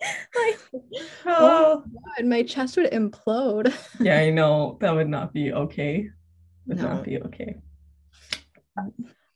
like, 0.36 0.58
oh, 0.72 0.82
oh 1.26 1.84
God, 1.92 2.26
my 2.26 2.42
chest 2.42 2.76
would 2.76 2.90
implode. 2.92 3.74
yeah, 4.00 4.18
I 4.18 4.30
know 4.30 4.78
that 4.80 4.94
would 4.94 5.08
not 5.08 5.32
be 5.32 5.52
okay. 5.52 6.10
Would 6.66 6.78
no. 6.78 6.88
not 6.88 7.04
be 7.04 7.18
okay. 7.18 7.56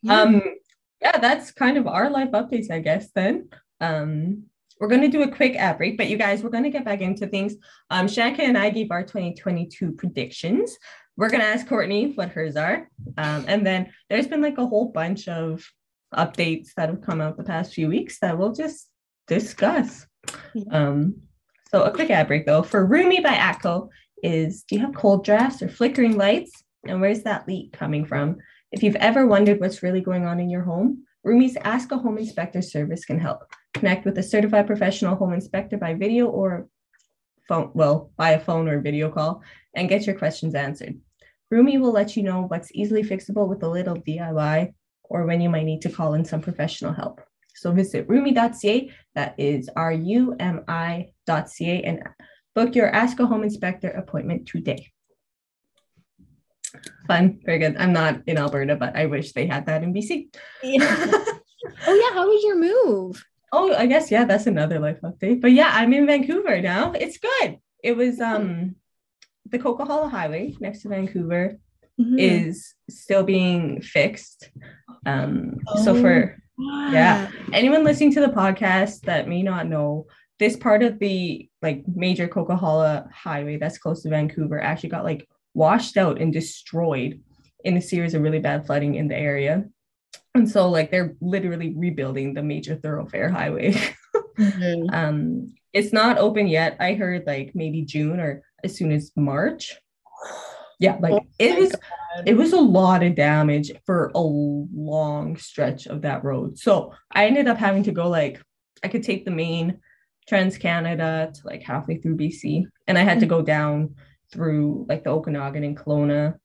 Um, 0.07 0.41
yeah, 1.01 1.17
that's 1.17 1.51
kind 1.51 1.77
of 1.77 1.87
our 1.87 2.09
life 2.09 2.31
updates, 2.31 2.71
I 2.71 2.79
guess. 2.79 3.09
Then, 3.13 3.49
um, 3.81 4.43
we're 4.79 4.87
going 4.87 5.01
to 5.01 5.07
do 5.09 5.23
a 5.23 5.31
quick 5.31 5.55
ad 5.55 5.77
break, 5.77 5.97
but 5.97 6.09
you 6.09 6.17
guys, 6.17 6.43
we're 6.43 6.49
going 6.49 6.63
to 6.63 6.69
get 6.69 6.85
back 6.85 7.01
into 7.01 7.27
things. 7.27 7.55
Um, 7.89 8.07
Shanika 8.07 8.39
and 8.39 8.57
I 8.57 8.69
gave 8.69 8.91
our 8.91 9.03
2022 9.03 9.93
predictions 9.93 10.77
we're 11.15 11.29
gonna 11.29 11.43
ask 11.43 11.67
Courtney 11.67 12.13
what 12.13 12.29
hers 12.29 12.55
are. 12.55 12.89
Um, 13.17 13.45
and 13.47 13.65
then 13.65 13.91
there's 14.09 14.27
been 14.27 14.41
like 14.41 14.57
a 14.57 14.65
whole 14.65 14.89
bunch 14.89 15.27
of 15.27 15.63
updates 16.13 16.73
that 16.75 16.89
have 16.89 17.01
come 17.01 17.21
out 17.21 17.37
the 17.37 17.43
past 17.43 17.73
few 17.73 17.87
weeks 17.87 18.19
that 18.19 18.37
we'll 18.37 18.53
just 18.53 18.89
discuss. 19.27 20.05
Um, 20.71 21.15
so 21.69 21.83
a 21.83 21.91
quick 21.91 22.09
ad 22.09 22.27
break 22.27 22.45
though 22.45 22.63
for 22.63 22.85
Rumi 22.85 23.19
by 23.19 23.33
ATCO 23.33 23.89
is 24.21 24.63
do 24.63 24.75
you 24.75 24.81
have 24.81 24.95
cold 24.95 25.25
drafts 25.25 25.61
or 25.61 25.67
flickering 25.67 26.17
lights? 26.17 26.63
And 26.87 27.01
where's 27.01 27.23
that 27.23 27.47
leak 27.47 27.73
coming 27.73 28.05
from? 28.05 28.37
If 28.71 28.83
you've 28.83 28.95
ever 28.95 29.27
wondered 29.27 29.59
what's 29.59 29.83
really 29.83 30.01
going 30.01 30.25
on 30.25 30.39
in 30.39 30.49
your 30.49 30.63
home, 30.63 31.03
Rumi's 31.23 31.57
Ask 31.57 31.91
a 31.91 31.97
Home 31.97 32.17
Inspector 32.17 32.61
service 32.61 33.05
can 33.05 33.19
help. 33.19 33.43
Connect 33.73 34.05
with 34.05 34.17
a 34.17 34.23
certified 34.23 34.67
professional 34.67 35.15
home 35.15 35.33
inspector 35.33 35.77
by 35.77 35.93
video 35.93 36.27
or 36.27 36.67
phone, 37.47 37.71
well, 37.73 38.11
by 38.17 38.31
a 38.31 38.39
phone 38.39 38.67
or 38.67 38.81
video 38.81 39.09
call, 39.09 39.41
and 39.73 39.89
get 39.89 40.05
your 40.05 40.17
questions 40.17 40.55
answered. 40.55 40.99
Rumi 41.49 41.77
will 41.77 41.91
let 41.91 42.17
you 42.17 42.23
know 42.23 42.43
what's 42.43 42.73
easily 42.73 43.03
fixable 43.03 43.47
with 43.47 43.63
a 43.63 43.69
little 43.69 43.95
DIY 43.95 44.73
or 45.13 45.25
when 45.25 45.39
you 45.39 45.49
might 45.49 45.63
need 45.63 45.81
to 45.83 45.91
call 45.91 46.15
in 46.15 46.25
some 46.25 46.41
professional 46.41 46.91
help. 46.91 47.21
So 47.55 47.71
visit 47.71 48.09
rumi.ca, 48.09 48.91
that 49.13 49.35
is 49.37 49.69
R-U-M-I.ca, 49.75 51.13
and 51.83 52.03
book 52.55 52.75
your 52.75 52.89
Ask 52.89 53.19
a 53.19 53.27
Home 53.27 53.43
Inspector 53.43 53.87
appointment 53.87 54.47
today. 54.47 54.91
Fun, 57.07 57.39
very 57.45 57.59
good. 57.59 57.77
I'm 57.77 57.93
not 57.93 58.21
in 58.25 58.39
Alberta, 58.39 58.75
but 58.75 58.95
I 58.95 59.05
wish 59.05 59.33
they 59.33 59.45
had 59.45 59.67
that 59.67 59.83
in 59.83 59.93
BC. 59.93 60.33
Yeah. 60.63 60.81
oh 61.87 61.93
yeah, 61.93 62.13
how 62.15 62.27
was 62.27 62.43
your 62.43 62.57
move? 62.57 63.23
Oh, 63.51 63.71
I 63.75 63.85
guess 63.85 64.09
yeah, 64.09 64.25
that's 64.25 64.47
another 64.47 64.79
life 64.79 64.99
update. 65.03 65.39
But 65.39 65.51
yeah, 65.51 65.69
I'm 65.71 65.93
in 65.93 66.07
Vancouver 66.07 66.59
now. 66.59 66.93
It's 66.93 67.19
good. 67.19 67.59
It 67.83 67.95
was 67.95 68.19
um 68.19 68.75
the 69.45 69.59
Coquihalla 69.59 70.09
Highway 70.09 70.55
next 70.59 70.81
to 70.81 70.89
Vancouver 70.89 71.59
mm-hmm. 71.99 72.19
is 72.19 72.73
still 72.89 73.23
being 73.23 73.81
fixed. 73.81 74.49
Um, 75.05 75.59
oh, 75.67 75.83
so 75.83 75.99
for 75.99 76.37
yeah, 76.57 77.29
anyone 77.51 77.83
listening 77.83 78.13
to 78.13 78.21
the 78.21 78.27
podcast 78.27 79.01
that 79.01 79.27
may 79.27 79.43
not 79.43 79.67
know, 79.67 80.07
this 80.39 80.55
part 80.55 80.83
of 80.83 80.99
the 80.99 81.49
like 81.61 81.83
major 81.87 82.27
Coquihalla 82.27 83.11
Highway 83.11 83.57
that's 83.57 83.77
close 83.77 84.03
to 84.03 84.09
Vancouver 84.09 84.61
actually 84.61 84.89
got 84.89 85.03
like 85.03 85.27
washed 85.53 85.97
out 85.97 86.19
and 86.19 86.33
destroyed 86.33 87.21
in 87.63 87.77
a 87.77 87.81
series 87.81 88.13
of 88.13 88.21
really 88.21 88.39
bad 88.39 88.65
flooding 88.65 88.95
in 88.95 89.07
the 89.07 89.17
area. 89.17 89.65
And 90.35 90.49
so 90.49 90.69
like 90.69 90.91
they're 90.91 91.15
literally 91.21 91.73
rebuilding 91.75 92.33
the 92.33 92.43
major 92.43 92.75
thoroughfare 92.75 93.29
highway. 93.29 93.75
Mhm. 94.35 94.91
um 94.91 95.53
it's 95.73 95.93
not 95.93 96.17
open 96.17 96.47
yet. 96.47 96.77
I 96.79 96.93
heard 96.93 97.27
like 97.27 97.51
maybe 97.53 97.83
June 97.83 98.19
or 98.19 98.41
as 98.63 98.75
soon 98.75 98.91
as 98.91 99.11
March. 99.15 99.77
Yeah, 100.79 100.97
like 100.99 101.13
Oh 101.13 101.21
it 101.39 101.57
was 101.57 101.71
God. 101.71 102.27
it 102.27 102.35
was 102.35 102.53
a 102.53 102.59
lot 102.59 103.03
of 103.03 103.15
damage 103.15 103.71
for 103.85 104.11
a 104.15 104.19
long 104.21 105.37
stretch 105.37 105.87
of 105.87 106.01
that 106.01 106.23
road. 106.23 106.57
So 106.57 106.93
I 107.11 107.25
ended 107.27 107.47
up 107.47 107.57
having 107.57 107.83
to 107.83 107.91
go 107.91 108.09
like 108.09 108.41
I 108.83 108.87
could 108.87 109.03
take 109.03 109.25
the 109.25 109.31
main 109.31 109.79
Trans 110.27 110.57
Canada 110.57 111.31
to 111.33 111.47
like 111.47 111.63
halfway 111.63 111.97
through 111.97 112.17
BC, 112.17 112.65
and 112.87 112.97
I 112.97 113.03
had 113.03 113.19
to 113.21 113.25
go 113.25 113.41
down 113.41 113.95
through 114.31 114.85
like 114.89 115.03
the 115.03 115.11
Okanagan 115.11 115.63
and 115.63 115.77
Kelowna, 115.77 116.35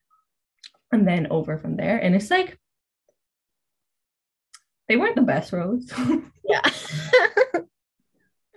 and 0.93 1.07
then 1.07 1.29
over 1.31 1.59
from 1.59 1.77
there. 1.77 1.99
And 1.99 2.15
it's 2.15 2.31
like 2.31 2.59
they 4.89 4.97
weren't 4.97 5.17
the 5.17 5.23
best 5.23 5.53
roads, 5.53 5.93
yeah. 6.45 6.63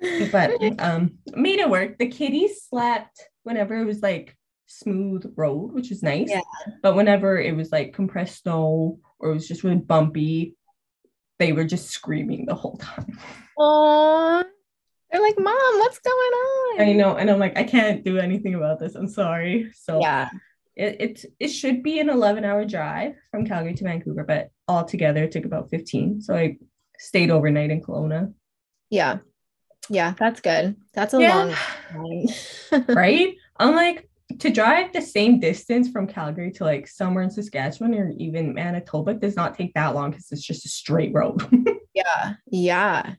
but 0.31 0.51
um 0.79 1.17
made 1.35 1.59
it 1.59 1.69
work. 1.69 1.97
The 1.97 2.07
kitties 2.07 2.63
slept 2.63 3.27
whenever 3.43 3.75
it 3.77 3.85
was 3.85 4.01
like 4.01 4.35
smooth 4.79 5.31
road, 5.35 5.73
which 5.73 5.91
is 5.91 6.01
nice. 6.03 6.29
Yeah. 6.29 6.41
But 6.81 6.95
whenever 6.95 7.39
it 7.39 7.55
was 7.55 7.71
like 7.71 7.93
compressed 7.93 8.43
snow 8.43 8.99
or 9.19 9.29
it 9.31 9.33
was 9.33 9.47
just 9.47 9.63
really 9.63 9.77
bumpy, 9.77 10.55
they 11.39 11.51
were 11.53 11.65
just 11.65 11.89
screaming 11.89 12.45
the 12.45 12.55
whole 12.55 12.77
time. 12.81 13.17
Oh, 13.57 14.43
they're 15.11 15.21
like, 15.21 15.39
Mom, 15.39 15.55
what's 15.79 15.99
going 15.99 16.15
on? 16.17 16.81
I 16.81 16.93
know, 16.93 17.17
and 17.17 17.29
I'm 17.29 17.39
like, 17.39 17.57
I 17.57 17.63
can't 17.63 18.03
do 18.03 18.17
anything 18.17 18.55
about 18.55 18.79
this. 18.79 18.95
I'm 18.95 19.07
sorry. 19.09 19.71
So 19.75 19.99
Yeah. 20.01 20.29
it 20.75 21.01
it, 21.01 21.25
it 21.39 21.47
should 21.49 21.83
be 21.83 21.99
an 21.99 22.09
11 22.09 22.45
hour 22.45 22.63
drive 22.65 23.13
from 23.29 23.45
Calgary 23.45 23.73
to 23.75 23.83
Vancouver, 23.83 24.23
but 24.23 24.49
altogether 24.67 25.23
it 25.25 25.31
took 25.31 25.45
about 25.45 25.69
15. 25.69 26.21
So 26.21 26.33
I 26.35 26.57
stayed 26.97 27.29
overnight 27.29 27.71
in 27.71 27.81
Kelowna. 27.81 28.33
Yeah. 28.89 29.17
Yeah. 29.89 30.13
That's 30.17 30.39
good. 30.41 30.77
That's 30.93 31.13
a 31.13 31.19
Yeah. 31.19 31.35
long 31.35 31.53
time. 32.71 32.85
right? 32.95 33.35
I'm 33.57 33.75
like 33.75 34.07
to 34.39 34.49
drive 34.49 34.93
the 34.93 35.01
same 35.01 35.39
distance 35.39 35.89
from 35.89 36.07
Calgary 36.07 36.51
to 36.51 36.63
like 36.63 36.87
somewhere 36.87 37.23
in 37.23 37.29
Saskatchewan 37.29 37.93
or 37.95 38.11
even 38.17 38.53
Manitoba 38.53 39.13
does 39.13 39.35
not 39.35 39.55
take 39.55 39.73
that 39.73 39.95
long 39.95 40.11
because 40.11 40.31
it's 40.31 40.45
just 40.45 40.65
a 40.65 40.69
straight 40.69 41.13
road. 41.13 41.41
yeah. 41.93 42.33
Yeah. 42.47 43.15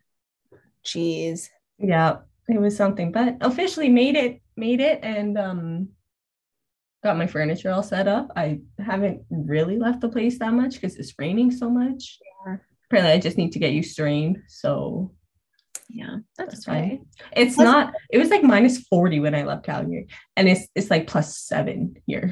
Jeez. 0.84 1.48
yeah, 1.78 2.18
it 2.48 2.60
was 2.60 2.76
something, 2.76 3.12
but 3.12 3.36
officially 3.40 3.88
made 3.88 4.16
it, 4.16 4.42
made 4.56 4.80
it, 4.80 5.00
and 5.02 5.38
um 5.38 5.88
got 7.02 7.16
my 7.16 7.26
furniture 7.26 7.70
all 7.70 7.82
set 7.82 8.08
up. 8.08 8.30
I 8.36 8.60
haven't 8.78 9.22
really 9.30 9.78
left 9.78 10.00
the 10.00 10.08
place 10.08 10.38
that 10.38 10.52
much 10.52 10.74
because 10.74 10.96
it's 10.96 11.14
raining 11.18 11.50
so 11.50 11.68
much. 11.68 12.18
Yeah. 12.46 12.56
Apparently, 12.88 13.12
I 13.12 13.18
just 13.18 13.36
need 13.36 13.52
to 13.52 13.58
get 13.58 13.72
used 13.72 13.96
to 13.96 14.04
rain. 14.04 14.42
So 14.48 15.12
Yeah. 15.94 16.16
That's, 16.38 16.54
That's 16.54 16.64
fine. 16.64 16.88
fine. 16.88 17.06
it's 17.36 17.54
Plus- 17.56 17.64
not, 17.64 17.94
it 18.10 18.18
was 18.18 18.30
like 18.30 18.42
minus 18.42 18.78
40 18.88 19.20
when 19.20 19.34
I 19.34 19.42
left 19.44 19.64
Calgary, 19.66 20.06
and 20.36 20.48
it's 20.48 20.66
it's 20.74 20.90
like 20.90 21.06
plus 21.06 21.36
seven 21.38 21.96
here. 22.06 22.30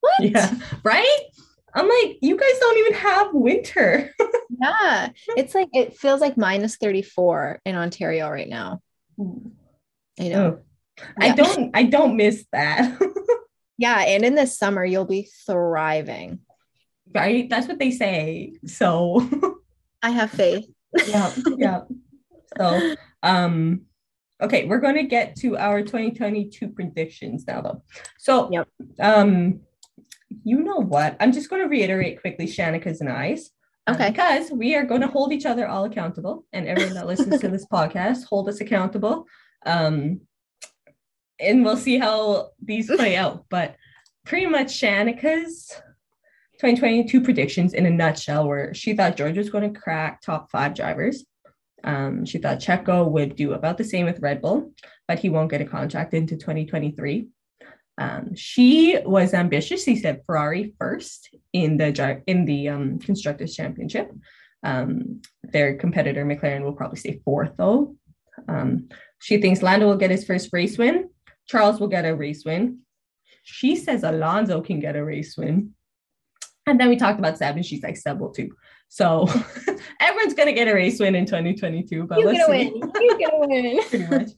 What? 0.00 0.14
Yeah. 0.20 0.52
Right? 0.82 1.18
I'm 1.74 1.88
like, 1.88 2.18
you 2.20 2.36
guys 2.36 2.58
don't 2.60 2.78
even 2.78 2.94
have 2.94 3.28
winter. 3.32 4.10
Yeah. 4.60 5.08
It's 5.36 5.52
like, 5.54 5.68
it 5.72 5.96
feels 5.96 6.20
like 6.20 6.36
minus 6.36 6.76
34 6.76 7.60
in 7.64 7.74
Ontario 7.74 8.28
right 8.28 8.48
now. 8.48 8.80
Hmm. 9.16 9.48
I 10.20 10.28
know. 10.28 10.58
Oh. 10.60 11.04
I 11.18 11.30
don't 11.34 11.70
I 11.74 11.82
don't 11.84 12.16
miss 12.16 12.44
that. 12.52 12.96
Yeah. 13.78 13.98
And 14.00 14.22
in 14.24 14.36
the 14.36 14.46
summer, 14.46 14.84
you'll 14.84 15.06
be 15.06 15.28
thriving. 15.46 16.38
right? 17.12 17.48
That's 17.50 17.66
what 17.66 17.80
they 17.80 17.90
say. 17.90 18.52
So 18.66 19.28
I 20.02 20.10
have 20.10 20.30
faith. 20.30 20.66
yeah, 21.08 21.32
yeah. 21.56 21.80
So 22.58 22.94
um 23.22 23.82
okay, 24.42 24.66
we're 24.66 24.80
gonna 24.80 25.04
get 25.04 25.36
to 25.36 25.56
our 25.56 25.82
2022 25.82 26.68
predictions 26.70 27.46
now 27.46 27.60
though. 27.62 27.82
So 28.18 28.50
Yep. 28.52 28.68
um 29.00 29.60
you 30.44 30.62
know 30.62 30.78
what? 30.78 31.16
I'm 31.20 31.32
just 31.32 31.48
gonna 31.48 31.68
reiterate 31.68 32.20
quickly 32.20 32.46
Shanika's 32.46 33.00
and 33.00 33.10
I's. 33.10 33.50
um, 33.86 33.94
Okay. 33.96 34.10
because 34.10 34.50
we 34.50 34.74
are 34.74 34.84
going 34.84 35.02
to 35.02 35.06
hold 35.06 35.30
each 35.32 35.44
other 35.46 35.68
all 35.68 35.84
accountable, 35.84 36.46
and 36.54 36.66
everyone 36.66 36.94
that 36.94 37.06
listens 37.06 37.38
to 37.40 37.48
this 37.48 37.66
podcast 37.66 38.24
hold 38.24 38.48
us 38.48 38.60
accountable. 38.62 39.26
Um, 39.66 40.22
and 41.38 41.64
we'll 41.64 41.76
see 41.76 41.98
how 41.98 42.50
these 42.62 42.86
play 42.86 43.14
out. 43.22 43.44
But 43.50 43.76
pretty 44.24 44.46
much 44.46 44.68
Shanika's 44.80 45.70
2022 46.60 47.20
predictions 47.20 47.74
in 47.74 47.84
a 47.86 47.90
nutshell 47.90 48.46
were 48.48 48.72
she 48.72 48.94
thought 48.94 49.16
George 49.18 49.36
was 49.36 49.50
going 49.50 49.70
to 49.72 49.78
crack 49.78 50.22
top 50.22 50.50
five 50.50 50.74
drivers. 50.74 51.24
Um, 51.84 52.24
she 52.24 52.38
thought 52.38 52.60
Checo 52.60 53.08
would 53.10 53.36
do 53.36 53.52
about 53.52 53.78
the 53.78 53.84
same 53.84 54.06
with 54.06 54.20
Red 54.20 54.40
Bull, 54.40 54.72
but 55.06 55.18
he 55.18 55.28
won't 55.28 55.50
get 55.50 55.60
a 55.60 55.66
contract 55.66 56.14
into 56.14 56.36
2023. 56.36 57.28
Um, 57.98 58.34
she 58.34 58.98
was 59.04 59.34
ambitious. 59.34 59.84
She 59.84 59.96
said 59.96 60.22
Ferrari 60.26 60.74
first 60.78 61.34
in 61.52 61.76
the 61.76 62.22
in 62.26 62.44
the 62.44 62.68
um, 62.68 62.98
constructors 62.98 63.54
championship. 63.54 64.10
Um, 64.64 65.20
their 65.42 65.76
competitor 65.76 66.24
McLaren 66.24 66.64
will 66.64 66.72
probably 66.72 66.98
stay 66.98 67.20
fourth 67.24 67.52
though. 67.56 67.96
Um, 68.48 68.88
she 69.20 69.40
thinks 69.40 69.62
Lando 69.62 69.86
will 69.86 69.96
get 69.96 70.10
his 70.10 70.24
first 70.24 70.48
race 70.52 70.76
win. 70.76 71.10
Charles 71.46 71.78
will 71.78 71.88
get 71.88 72.06
a 72.06 72.16
race 72.16 72.44
win. 72.44 72.80
She 73.42 73.76
says 73.76 74.02
Alonso 74.02 74.62
can 74.62 74.80
get 74.80 74.96
a 74.96 75.04
race 75.04 75.36
win. 75.36 75.74
And 76.66 76.80
then 76.80 76.88
we 76.88 76.96
talked 76.96 77.18
about 77.18 77.36
Seb, 77.36 77.56
and 77.56 77.64
she's 77.64 77.82
like 77.82 77.96
Seb 77.96 78.18
will 78.18 78.32
too. 78.32 78.50
So 78.88 79.26
everyone's 80.00 80.34
gonna 80.34 80.52
get 80.52 80.68
a 80.68 80.74
race 80.74 81.00
win 81.00 81.14
in 81.14 81.26
2022. 81.26 82.04
But 82.06 82.20
You 82.20 82.26
let's 82.26 82.46
see. 82.46 82.50
win. 82.50 82.92
You 83.00 83.18
get 83.18 83.32
a 83.32 83.38
win. 83.46 83.80
Pretty 83.88 84.06
much. 84.06 84.30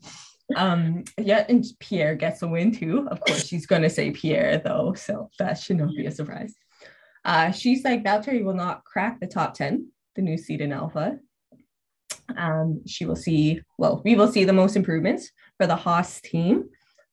Um, 0.55 1.05
yeah, 1.19 1.45
and 1.49 1.65
Pierre 1.81 2.15
gets 2.15 2.43
a 2.43 2.49
win 2.49 2.73
too. 2.73 3.09
Of 3.11 3.21
course, 3.21 3.47
she's 3.47 3.67
gonna 3.67 3.91
say 3.91 4.11
Pierre 4.13 4.59
though, 4.65 4.95
so 4.95 5.29
that 5.39 5.59
should 5.59 5.79
not 5.79 5.91
be 5.95 6.07
a 6.07 6.11
surprise. 6.11 6.55
Uh, 7.25 7.51
she's 7.51 7.85
like 7.85 8.05
Valtteri 8.05 8.45
will 8.45 8.55
not 8.55 8.85
crack 8.85 9.19
the 9.19 9.27
top 9.27 9.55
10, 9.55 9.89
the 10.15 10.23
new 10.23 10.39
seed 10.39 10.61
in 10.61 10.73
Alfa. 10.73 11.19
Um, 12.37 12.83
she 12.87 13.05
will 13.05 13.17
see, 13.17 13.61
well, 13.79 14.01
we 14.05 14.15
will 14.15 14.31
see 14.31 14.45
the 14.45 14.53
most 14.53 14.77
improvements 14.77 15.33
for 15.59 15.67
the 15.67 15.75
Haas 15.75 16.21
team. 16.21 16.69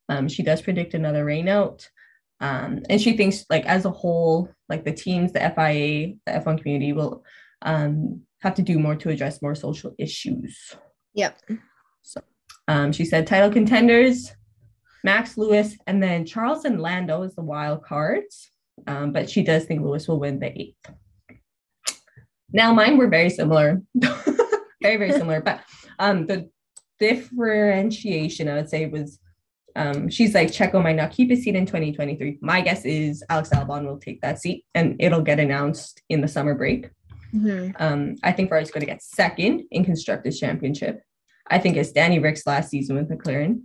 Um, 0.10 0.28
she 0.28 0.44
does 0.44 0.62
predict 0.62 0.94
another 0.94 1.26
rain 1.26 1.48
out. 1.48 1.90
Um, 2.44 2.82
and 2.90 3.00
she 3.00 3.16
thinks 3.16 3.46
like 3.50 3.66
as 3.66 3.86
a 3.86 3.90
whole, 3.90 4.50
like 4.68 4.84
the 4.84 4.92
teams, 4.92 5.32
the 5.32 5.40
FIA, 5.40 6.16
the 6.26 6.32
F1 6.34 6.62
community 6.62 6.92
will 6.92 7.24
um, 7.62 8.22
have 8.42 8.54
to 8.56 8.62
do 8.62 8.78
more 8.80 8.98
to 8.98 9.10
address 9.10 9.42
more 9.42 9.56
social 9.56 9.96
issues. 9.98 10.76
Yep. 11.14 11.40
So 12.02 12.22
um, 12.68 12.92
she 12.92 13.06
said 13.06 13.28
title 13.28 13.50
contenders, 13.50 14.34
Max 15.06 15.38
Lewis, 15.38 15.78
and 15.88 16.04
then 16.04 16.26
Charles 16.26 16.66
and 16.66 16.82
Lando 16.82 17.24
is 17.24 17.34
the 17.34 17.42
wild 17.42 17.82
cards. 17.86 18.52
Um, 18.88 19.14
but 19.14 19.30
she 19.30 19.42
does 19.42 19.64
think 19.64 19.82
Lewis 19.82 20.10
will 20.10 20.20
win 20.20 20.40
the 20.40 20.52
eighth. 20.60 20.92
Now, 22.52 22.74
mine 22.74 22.98
were 22.98 23.08
very 23.08 23.30
similar, 23.30 23.82
very, 23.96 24.98
very 24.98 25.14
similar. 25.14 25.40
But 25.40 25.62
um, 25.98 26.26
the 26.28 26.50
differentiation, 27.00 28.50
I 28.50 28.56
would 28.56 28.70
say, 28.70 28.86
was 28.88 29.20
um, 29.76 30.10
she's 30.10 30.34
like, 30.34 30.50
Checo 30.50 30.82
might 30.82 30.96
not 30.96 31.12
keep 31.12 31.30
his 31.30 31.44
seat 31.44 31.56
in 31.56 31.66
2023. 31.66 32.40
My 32.42 32.62
guess 32.62 32.86
is 32.86 33.24
Alex 33.30 33.50
Albon 33.50 33.86
will 33.86 33.98
take 33.98 34.22
that 34.22 34.40
seat 34.40 34.66
and 34.76 34.96
it'll 35.00 35.22
get 35.22 35.40
announced 35.40 36.02
in 36.10 36.22
the 36.22 36.28
summer 36.28 36.54
break. 36.54 36.90
Mhm. 37.34 37.76
Um, 37.80 38.16
I 38.22 38.32
think 38.32 38.50
Ferrari's 38.50 38.72
going 38.72 38.82
to 38.82 38.92
get 38.92 39.02
second 39.02 39.64
in 39.72 39.84
Constructors 39.84 40.40
Championship. 40.40 41.02
I 41.50 41.58
think 41.58 41.78
it's 41.78 41.92
Danny 41.92 42.20
Ric's 42.20 42.46
last 42.46 42.70
season 42.70 42.96
with 42.96 43.10
McLaren. 43.10 43.64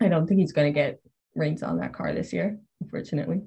I 0.00 0.08
don't 0.08 0.26
think 0.26 0.40
he's 0.40 0.52
going 0.52 0.72
to 0.72 0.78
get 0.78 1.00
reins 1.34 1.62
on 1.62 1.78
that 1.78 1.94
car 1.94 2.12
this 2.12 2.32
year, 2.32 2.58
unfortunately. 2.80 3.42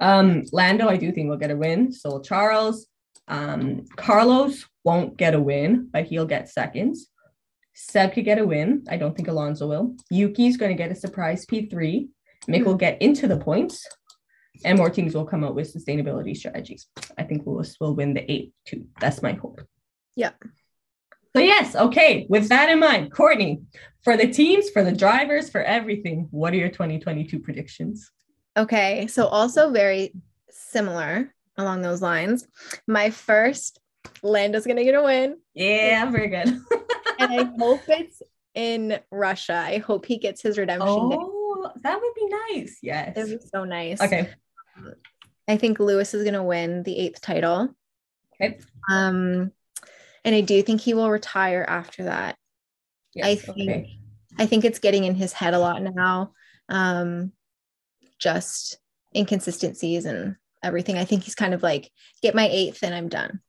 Um, 0.00 0.42
Lando, 0.52 0.88
I 0.88 0.96
do 0.96 1.12
think 1.12 1.28
will 1.28 1.36
get 1.36 1.50
a 1.50 1.56
win. 1.56 1.92
So 1.92 2.20
Charles. 2.20 2.86
Um, 3.28 3.84
Carlos 3.96 4.66
won't 4.84 5.16
get 5.16 5.34
a 5.34 5.40
win, 5.40 5.88
but 5.92 6.06
he'll 6.06 6.26
get 6.26 6.48
seconds. 6.48 7.08
Seb 7.74 8.12
could 8.12 8.24
get 8.24 8.38
a 8.38 8.46
win. 8.46 8.84
I 8.88 8.96
don't 8.96 9.16
think 9.16 9.28
Alonso 9.28 9.66
will. 9.66 9.96
Yuki's 10.10 10.56
going 10.56 10.70
to 10.70 10.82
get 10.82 10.92
a 10.92 10.94
surprise 10.94 11.46
P3. 11.46 12.08
Mick 12.48 12.64
will 12.64 12.72
hmm. 12.72 12.78
get 12.78 13.00
into 13.00 13.28
the 13.28 13.38
points, 13.38 13.86
and 14.64 14.78
more 14.78 14.90
teams 14.90 15.14
will 15.14 15.24
come 15.24 15.44
out 15.44 15.54
with 15.54 15.72
sustainability 15.72 16.36
strategies. 16.36 16.88
I 17.16 17.22
think 17.22 17.46
Lewis 17.46 17.76
will 17.80 17.94
win 17.94 18.14
the 18.14 18.30
eight 18.30 18.52
too. 18.66 18.86
That's 19.00 19.22
my 19.22 19.32
hope. 19.32 19.60
Yeah. 20.16 20.32
So 21.34 21.40
yes, 21.40 21.74
okay. 21.74 22.26
With 22.28 22.48
that 22.50 22.68
in 22.68 22.78
mind, 22.78 23.12
Courtney, 23.12 23.62
for 24.02 24.16
the 24.16 24.30
teams, 24.30 24.68
for 24.70 24.84
the 24.84 24.92
drivers, 24.92 25.48
for 25.48 25.62
everything, 25.62 26.28
what 26.30 26.52
are 26.52 26.56
your 26.56 26.68
2022 26.68 27.38
predictions? 27.38 28.10
Okay. 28.56 29.06
So 29.06 29.26
also 29.26 29.70
very 29.70 30.12
similar 30.50 31.32
along 31.56 31.80
those 31.80 32.02
lines. 32.02 32.46
My 32.86 33.08
first, 33.10 33.78
Lando's 34.22 34.66
gonna 34.66 34.84
get 34.84 34.94
a 34.94 35.02
win. 35.02 35.38
Yeah, 35.54 36.10
very 36.10 36.28
good. 36.28 36.60
And 37.22 37.40
I 37.40 37.44
hope 37.58 37.80
it's 37.88 38.22
in 38.54 38.98
Russia. 39.10 39.54
I 39.54 39.78
hope 39.78 40.06
he 40.06 40.18
gets 40.18 40.42
his 40.42 40.58
redemption 40.58 41.10
day. 41.10 41.16
oh, 41.18 41.70
that 41.82 42.00
would 42.00 42.14
be 42.14 42.28
nice. 42.54 42.78
Yes. 42.82 43.16
It 43.16 43.32
was 43.32 43.50
so 43.50 43.64
nice. 43.64 44.00
Okay. 44.00 44.30
I 45.48 45.56
think 45.56 45.80
Lewis 45.80 46.14
is 46.14 46.24
gonna 46.24 46.44
win 46.44 46.82
the 46.82 46.98
eighth 46.98 47.20
title. 47.20 47.74
Okay. 48.34 48.58
Um, 48.90 49.52
and 50.24 50.34
I 50.34 50.40
do 50.40 50.62
think 50.62 50.80
he 50.80 50.94
will 50.94 51.10
retire 51.10 51.64
after 51.66 52.04
that. 52.04 52.36
I 53.22 53.34
think 53.34 53.70
okay. 53.70 53.98
I 54.38 54.46
think 54.46 54.64
it's 54.64 54.78
getting 54.78 55.04
in 55.04 55.14
his 55.14 55.32
head 55.32 55.54
a 55.54 55.58
lot 55.58 55.82
now. 55.82 56.32
Um, 56.68 57.32
just 58.18 58.78
inconsistencies 59.14 60.06
and 60.06 60.36
everything. 60.62 60.96
I 60.96 61.04
think 61.04 61.24
he's 61.24 61.34
kind 61.34 61.54
of 61.54 61.62
like, 61.62 61.90
get 62.22 62.34
my 62.34 62.48
eighth 62.50 62.82
and 62.82 62.94
I'm 62.94 63.08
done. 63.08 63.40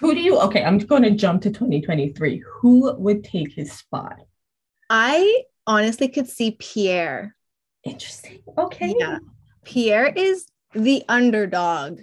Who 0.00 0.14
do 0.14 0.20
you? 0.20 0.38
Okay, 0.40 0.62
I'm 0.64 0.78
going 0.78 1.02
to 1.02 1.10
jump 1.10 1.42
to 1.42 1.50
2023. 1.50 2.42
Who 2.60 2.94
would 2.98 3.24
take 3.24 3.52
his 3.52 3.72
spot? 3.72 4.16
I 4.90 5.42
honestly 5.66 6.08
could 6.08 6.28
see 6.28 6.52
Pierre. 6.58 7.34
Interesting. 7.84 8.40
Okay. 8.58 8.94
Yeah. 8.98 9.18
Pierre 9.64 10.06
is 10.14 10.46
the 10.74 11.02
underdog 11.08 12.00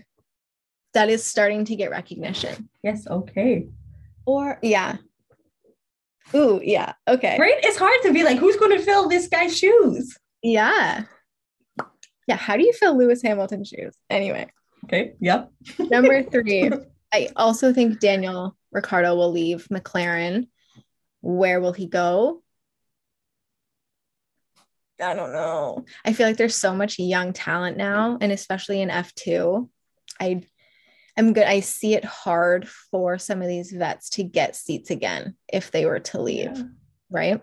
that 0.94 1.10
is 1.10 1.24
starting 1.24 1.66
to 1.66 1.76
get 1.76 1.92
recognition. 1.92 2.70
Yes. 2.84 3.08
Okay. 3.08 3.68
Or 4.26 4.60
yeah. 4.62 4.98
Ooh, 6.36 6.62
yeah. 6.64 6.94
Okay. 7.08 7.38
Right. 7.40 7.56
It's 7.64 7.78
hard 7.78 8.00
to 8.04 8.14
be 8.14 8.24
like, 8.24 8.38
who's 8.38 8.56
going 8.58 8.78
to 8.78 8.84
fill 8.84 9.08
this 9.10 9.28
guy's 9.28 9.58
shoes? 9.58 10.18
Yeah. 10.44 11.04
Yeah. 12.28 12.36
How 12.36 12.56
do 12.58 12.64
you 12.64 12.74
fill 12.74 12.98
Lewis 12.98 13.22
Hamilton's 13.22 13.70
shoes? 13.70 13.96
Anyway, 14.10 14.48
Okay. 14.86 15.14
Yep. 15.20 15.52
number 15.80 16.24
three. 16.24 16.70
I 17.14 17.30
also 17.36 17.74
think 17.74 18.00
Daniel 18.00 18.56
Ricciardo 18.72 19.16
will 19.16 19.32
leave 19.32 19.68
McLaren. 19.72 20.48
Where 21.22 21.60
will 21.60 21.74
he 21.74 21.88
go? 21.88 22.44
I 25.02 25.14
don't 25.16 25.32
know. 25.32 25.86
I 26.04 26.14
feel 26.14 26.28
like 26.28 26.38
there's 26.38 26.56
so 26.56 26.74
much 26.74 27.00
young 27.00 27.32
talent 27.34 27.78
now, 27.78 28.18
and 28.20 28.32
especially 28.32 28.82
in 28.82 28.90
F2. 28.90 29.70
I 30.20 30.42
I'm 31.18 31.34
good. 31.34 31.46
I 31.46 31.62
see 31.62 31.96
it 31.96 32.06
hard 32.06 32.68
for 32.68 33.18
some 33.18 33.42
of 33.42 33.48
these 33.48 33.72
vets 33.72 34.10
to 34.12 34.24
get 34.24 34.56
seats 34.56 34.90
again 34.90 35.36
if 35.52 35.72
they 35.72 35.86
were 35.86 36.00
to 36.00 36.22
leave, 36.22 36.56
Yeah. 36.56 36.64
right? 37.10 37.42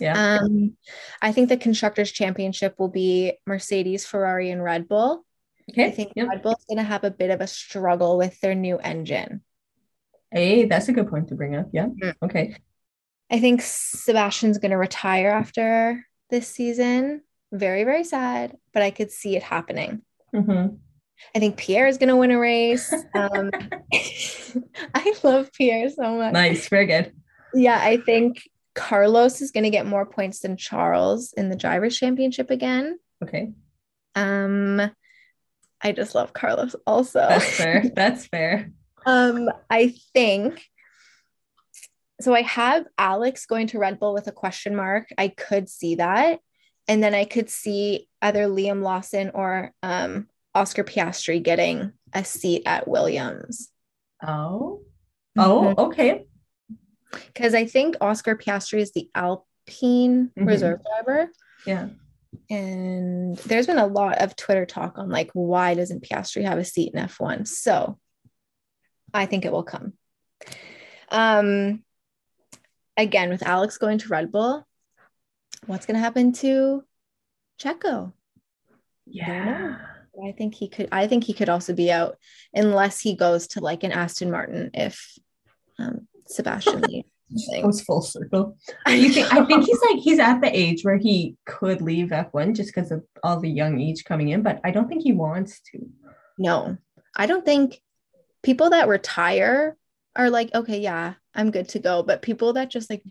Yeah. 0.00 0.38
Um, 0.42 0.76
I 1.20 1.32
think 1.32 1.48
the 1.48 1.58
constructors 1.58 2.10
championship 2.10 2.76
will 2.78 2.88
be 2.88 3.34
Mercedes, 3.46 4.06
Ferrari, 4.06 4.50
and 4.50 4.62
Red 4.62 4.88
Bull. 4.88 5.24
Okay. 5.72 5.86
I 5.86 5.90
think 5.90 6.12
Yep. 6.16 6.28
Red 6.28 6.42
Bull's 6.42 6.64
gonna 6.68 6.82
have 6.82 7.04
a 7.04 7.10
bit 7.10 7.30
of 7.30 7.40
a 7.40 7.46
struggle 7.46 8.16
with 8.16 8.40
their 8.40 8.54
new 8.54 8.78
engine. 8.78 9.42
Hey, 10.30 10.64
that's 10.64 10.88
a 10.88 10.92
good 10.92 11.08
point 11.08 11.28
to 11.28 11.34
bring 11.34 11.54
up. 11.54 11.68
Yeah. 11.72 11.86
Mm. 11.86 12.14
Okay. 12.22 12.56
I 13.30 13.38
think 13.40 13.62
Sebastian's 13.62 14.58
gonna 14.58 14.78
retire 14.78 15.30
after 15.30 16.06
this 16.30 16.48
season. 16.48 17.22
Very, 17.52 17.84
very 17.84 18.04
sad, 18.04 18.56
but 18.72 18.82
I 18.82 18.90
could 18.90 19.10
see 19.10 19.36
it 19.36 19.42
happening. 19.42 20.02
Mm-hmm. 20.34 20.76
I 21.34 21.38
think 21.38 21.56
Pierre 21.56 21.86
is 21.86 21.98
gonna 21.98 22.16
win 22.16 22.30
a 22.30 22.38
race. 22.38 22.92
Um, 23.14 23.50
I 24.94 25.14
love 25.22 25.52
Pierre 25.52 25.88
so 25.90 26.16
much. 26.16 26.32
Nice. 26.32 26.68
Very 26.68 26.86
good. 26.86 27.12
Yeah, 27.54 27.78
I 27.80 27.98
think 27.98 28.42
Carlos 28.74 29.42
is 29.42 29.50
gonna 29.50 29.70
get 29.70 29.86
more 29.86 30.06
points 30.06 30.40
than 30.40 30.56
Charles 30.56 31.32
in 31.34 31.50
the 31.50 31.56
drivers' 31.56 31.98
championship 31.98 32.50
again. 32.50 32.98
Okay. 33.22 33.52
Um, 34.14 34.90
I 35.82 35.92
just 35.92 36.14
love 36.14 36.32
Carlos 36.32 36.76
also. 36.86 37.18
That's 37.20 37.56
fair. 37.56 37.84
That's 37.94 38.26
fair. 38.26 38.70
Um, 39.04 39.50
I 39.68 39.94
think 40.12 40.62
so. 42.20 42.34
I 42.34 42.42
have 42.42 42.86
Alex 42.98 43.46
going 43.46 43.66
to 43.68 43.78
Red 43.78 43.98
Bull 43.98 44.14
with 44.14 44.28
a 44.28 44.32
question 44.32 44.76
mark. 44.76 45.08
I 45.18 45.28
could 45.28 45.68
see 45.68 45.96
that. 45.96 46.38
And 46.88 47.02
then 47.02 47.14
I 47.14 47.24
could 47.24 47.50
see 47.50 48.08
either 48.20 48.44
Liam 48.46 48.82
Lawson 48.82 49.30
or 49.34 49.72
um, 49.82 50.28
Oscar 50.54 50.84
Piastri 50.84 51.42
getting 51.42 51.92
a 52.12 52.24
seat 52.24 52.62
at 52.66 52.86
Williams. 52.88 53.70
Oh. 54.24 54.82
Oh, 55.38 55.74
okay. 55.78 56.26
Because 57.26 57.54
I 57.54 57.66
think 57.66 57.96
Oscar 58.00 58.36
Piastri 58.36 58.80
is 58.80 58.92
the 58.92 59.08
Alpine 59.14 60.30
Mhm. 60.38 60.46
reserve 60.46 60.80
driver. 60.84 61.30
Yeah. 61.66 61.88
And 62.50 63.36
there's 63.38 63.66
been 63.66 63.78
a 63.78 63.86
lot 63.86 64.18
of 64.18 64.36
Twitter 64.36 64.66
talk 64.66 64.98
on 64.98 65.08
like, 65.08 65.30
why 65.32 65.74
doesn't 65.74 66.04
Piastri 66.04 66.44
have 66.44 66.58
a 66.58 66.64
seat 66.64 66.92
in 66.94 67.02
F1? 67.02 67.46
So 67.46 67.98
I 69.12 69.26
think 69.26 69.44
it 69.44 69.52
will 69.52 69.62
come. 69.62 69.94
Um, 71.10 71.82
again, 72.96 73.30
with 73.30 73.46
Alex 73.46 73.78
going 73.78 73.98
to 73.98 74.08
Red 74.08 74.32
Bull, 74.32 74.66
what's 75.66 75.86
going 75.86 75.96
to 75.96 76.00
happen 76.00 76.32
to 76.34 76.84
Checo? 77.60 78.12
Yeah. 79.06 79.76
I 80.22 80.32
think 80.32 80.54
he 80.54 80.68
could. 80.68 80.88
I 80.92 81.06
think 81.06 81.24
he 81.24 81.32
could 81.32 81.48
also 81.48 81.72
be 81.72 81.90
out 81.90 82.18
unless 82.52 83.00
he 83.00 83.14
goes 83.14 83.46
to 83.48 83.60
like 83.60 83.82
an 83.82 83.92
Aston 83.92 84.30
Martin 84.30 84.70
if 84.74 85.18
um, 85.78 86.06
Sebastian 86.26 86.80
leaves. 86.88 87.08
I 87.54 87.64
was 87.64 87.80
full 87.80 88.02
circle. 88.02 88.56
You 88.88 89.10
think? 89.10 89.32
I 89.32 89.44
think 89.44 89.64
he's 89.64 89.80
like 89.80 89.98
he's 89.98 90.18
at 90.18 90.40
the 90.40 90.54
age 90.54 90.82
where 90.82 90.98
he 90.98 91.36
could 91.46 91.80
leave 91.80 92.08
F1 92.08 92.54
just 92.54 92.74
because 92.74 92.90
of 92.90 93.04
all 93.22 93.40
the 93.40 93.50
young 93.50 93.80
age 93.80 94.04
coming 94.04 94.28
in, 94.30 94.42
but 94.42 94.60
I 94.64 94.70
don't 94.70 94.88
think 94.88 95.02
he 95.02 95.12
wants 95.12 95.60
to. 95.72 95.78
No, 96.38 96.76
I 97.16 97.26
don't 97.26 97.44
think 97.44 97.80
people 98.42 98.70
that 98.70 98.88
retire 98.88 99.76
are 100.16 100.30
like, 100.30 100.54
okay, 100.54 100.80
yeah, 100.80 101.14
I'm 101.34 101.50
good 101.50 101.68
to 101.70 101.78
go. 101.78 102.02
But 102.02 102.22
people 102.22 102.54
that 102.54 102.70
just 102.70 102.90
like 102.90 103.02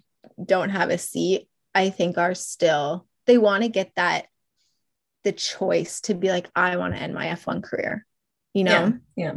don't 0.43 0.69
have 0.69 0.89
a 0.89 0.97
seat, 0.97 1.47
I 1.73 1.89
think 1.89 2.17
are 2.17 2.35
still, 2.35 3.07
they 3.25 3.37
want 3.37 3.63
to 3.63 3.69
get 3.69 3.91
that, 3.95 4.27
the 5.23 5.31
choice 5.31 6.01
to 6.01 6.13
be 6.13 6.29
like, 6.29 6.49
I 6.55 6.77
want 6.77 6.95
to 6.95 6.99
end 6.99 7.13
my 7.13 7.27
F1 7.27 7.63
career, 7.63 8.05
you 8.53 8.63
know? 8.63 8.93
Yeah. 9.15 9.35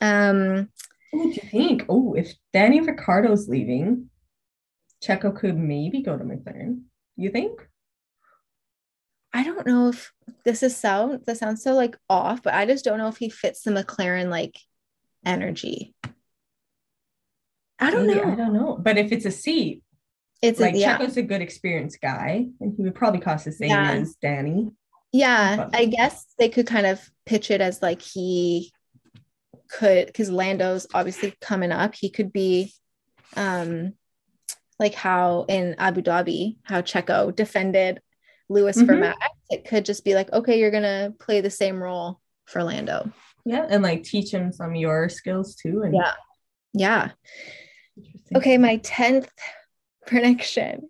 Um, 0.00 0.68
What 1.10 1.22
do 1.34 1.40
you 1.42 1.48
think? 1.50 1.84
Oh, 1.88 2.14
if 2.14 2.34
Danny 2.52 2.80
Ricciardo's 2.80 3.48
leaving, 3.48 4.10
Checo 5.02 5.34
could 5.34 5.56
maybe 5.56 6.02
go 6.02 6.16
to 6.18 6.24
McLaren. 6.24 6.82
You 7.16 7.30
think? 7.30 7.60
I 9.32 9.42
don't 9.44 9.66
know 9.66 9.88
if 9.88 10.12
this 10.44 10.62
is 10.62 10.76
sound, 10.76 11.20
this 11.26 11.38
sounds 11.40 11.62
so 11.62 11.74
like 11.74 11.96
off, 12.08 12.42
but 12.42 12.54
I 12.54 12.66
just 12.66 12.84
don't 12.84 12.98
know 12.98 13.08
if 13.08 13.18
he 13.18 13.28
fits 13.28 13.62
the 13.62 13.70
McLaren 13.70 14.28
like 14.30 14.56
energy. 15.24 15.94
I 17.78 17.90
don't 17.90 18.06
Maybe, 18.06 18.20
know. 18.20 18.32
I 18.32 18.34
don't 18.34 18.52
know. 18.54 18.78
But 18.80 18.98
if 18.98 19.12
it's 19.12 19.24
a 19.26 19.30
seat, 19.30 19.82
It's 20.42 20.58
like 20.60 20.74
a, 20.74 20.78
yeah. 20.78 20.98
Checo's 20.98 21.16
a 21.16 21.22
good 21.22 21.42
experienced 21.42 22.00
guy, 22.00 22.46
and 22.60 22.74
he 22.76 22.82
would 22.82 22.94
probably 22.94 23.20
cost 23.20 23.44
the 23.44 23.52
same 23.52 23.70
Yeah. 23.70 23.92
as 23.92 24.16
Danny. 24.20 24.70
Yeah, 25.12 25.56
But- 25.56 25.76
I 25.76 25.84
guess 25.86 26.26
they 26.38 26.48
could 26.48 26.66
kind 26.66 26.86
of 26.86 27.00
pitch 27.24 27.50
it 27.50 27.60
as 27.60 27.80
like 27.82 28.02
he 28.02 28.72
could 29.68 30.06
because 30.06 30.30
Lando's 30.30 30.86
obviously 30.94 31.34
coming 31.40 31.72
up. 31.72 31.94
He 31.94 32.10
could 32.10 32.32
be 32.32 32.72
um 33.36 33.92
like 34.78 34.94
how 34.94 35.44
in 35.48 35.74
Abu 35.78 36.02
Dhabi, 36.02 36.56
how 36.62 36.80
Checo 36.82 37.34
defended 37.34 38.00
Lewis 38.48 38.80
for 38.80 38.94
Mhm. 38.94 39.00
Max. 39.00 39.18
It 39.50 39.66
could 39.66 39.84
just 39.84 40.04
be 40.04 40.14
like, 40.14 40.32
okay, 40.32 40.58
you're 40.58 40.70
gonna 40.70 41.12
play 41.18 41.40
the 41.40 41.50
same 41.50 41.82
role 41.82 42.20
for 42.46 42.62
Lando. 42.62 43.10
Yeah, 43.44 43.66
and 43.68 43.82
like 43.82 44.02
teach 44.04 44.32
him 44.32 44.52
some 44.52 44.70
of 44.70 44.76
your 44.76 45.08
skills 45.08 45.54
too. 45.54 45.82
And 45.82 45.94
Yeah. 45.94 46.12
Yeah. 46.74 47.10
Okay, 48.34 48.58
my 48.58 48.78
10th 48.78 49.28
prediction 50.06 50.88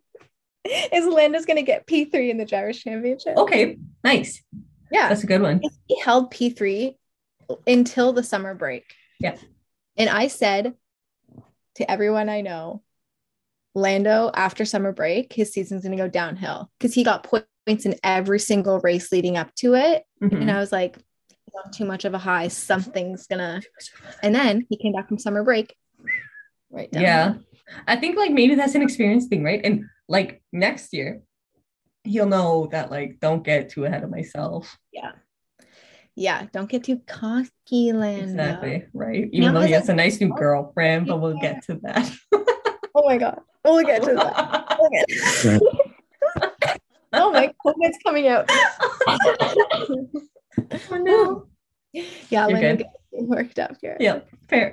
is 0.93 1.07
Lando's 1.07 1.47
gonna 1.47 1.63
get 1.63 1.87
P3 1.87 2.31
in 2.31 2.37
the 2.37 2.45
drivers 2.45 2.79
championship. 2.81 3.37
Okay, 3.37 3.79
nice. 4.05 4.43
yeah. 4.91 5.09
That's 5.09 5.23
a 5.25 5.27
good 5.27 5.41
one. 5.43 5.61
he 5.87 5.99
held 6.01 6.33
P3 6.33 6.97
until 7.67 8.13
the 8.13 8.23
summer 8.23 8.55
break. 8.55 8.85
Yeah. 9.21 9.37
And 9.97 10.09
I 10.09 10.29
said 10.29 10.75
to 11.77 11.91
everyone 11.91 12.29
I 12.29 12.41
know, 12.41 12.83
Lando, 13.75 14.31
after 14.35 14.65
summer 14.65 14.93
break, 14.93 15.33
his 15.33 15.53
season's 15.53 15.83
going 15.85 15.97
to 15.97 16.03
go 16.03 16.09
downhill 16.09 16.71
because 16.79 16.95
he 16.95 17.05
got 17.05 17.25
points 17.25 17.87
in 17.87 17.97
every 18.03 18.41
single 18.41 18.81
race 18.81 19.13
leading 19.13 19.37
up 19.37 19.55
to 19.57 19.75
it. 19.75 20.05
Mhm. 20.23 20.41
And 20.41 20.51
I 20.51 20.59
was 20.59 20.73
like, 20.73 20.97
too 21.73 21.85
much 21.85 22.05
of 22.05 22.15
a 22.15 22.19
high. 22.19 22.49
Something's 22.49 23.27
going 23.27 23.39
to. 23.39 23.67
And 24.23 24.35
then 24.35 24.67
he 24.69 24.77
came 24.77 24.93
back 24.93 25.09
from 25.09 25.19
summer 25.19 25.43
break. 25.43 25.75
Right. 26.71 26.91
down. 26.91 27.03
Yeah. 27.03 27.35
I 27.87 27.97
think 27.97 28.17
like 28.17 28.31
maybe 28.31 28.55
that's 28.55 28.75
an 28.75 28.83
experience 28.83 29.27
thing, 29.27 29.43
right? 29.43 29.61
And 29.65 29.87
like 30.09 30.43
next 30.53 30.93
year, 30.93 31.23
he'll 32.05 32.27
know 32.27 32.69
that 32.73 32.91
like 32.91 33.19
don't 33.21 33.43
get 33.43 33.71
too 33.71 33.85
ahead 33.85 34.05
of 34.05 34.11
myself. 34.11 34.79
Yeah. 34.93 35.13
Yeah, 36.19 36.47
don't 36.53 36.69
get 36.69 36.83
too 36.83 37.01
cocky, 37.07 37.93
Lando. 37.93 38.25
Exactly. 38.25 38.87
Right. 38.93 39.29
Even 39.33 39.55
Now 39.55 39.61
though 39.61 39.67
he 39.67 39.73
has 39.73 39.89
a 39.89 39.95
nice 39.95 40.21
new 40.21 40.35
girlfriend, 40.35 41.07
but 41.07 41.21
we'll 41.21 41.39
get 41.39 41.63
to 41.67 41.79
that. 41.85 42.13
Oh 42.95 43.05
my 43.07 43.17
God. 43.17 43.39
We'll 43.65 43.85
get 43.85 44.03
to 44.03 44.15
that. 44.15 44.77
We'll 44.81 44.91
get 44.91 45.09
to 45.09 45.61
that. 46.35 46.81
oh 47.13 47.31
my 47.31 47.55
COVID's 47.65 47.99
coming 48.03 48.27
out. 48.27 48.51
oh 50.91 50.97
no. 50.97 51.47
Yeah, 51.93 52.49
You're 52.49 52.59
Lando 52.59 52.61
good. 52.61 52.79
gets 52.79 53.25
worked 53.29 53.59
up 53.61 53.77
here. 53.81 53.97
Yeah, 54.01 54.21
fair. 54.49 54.73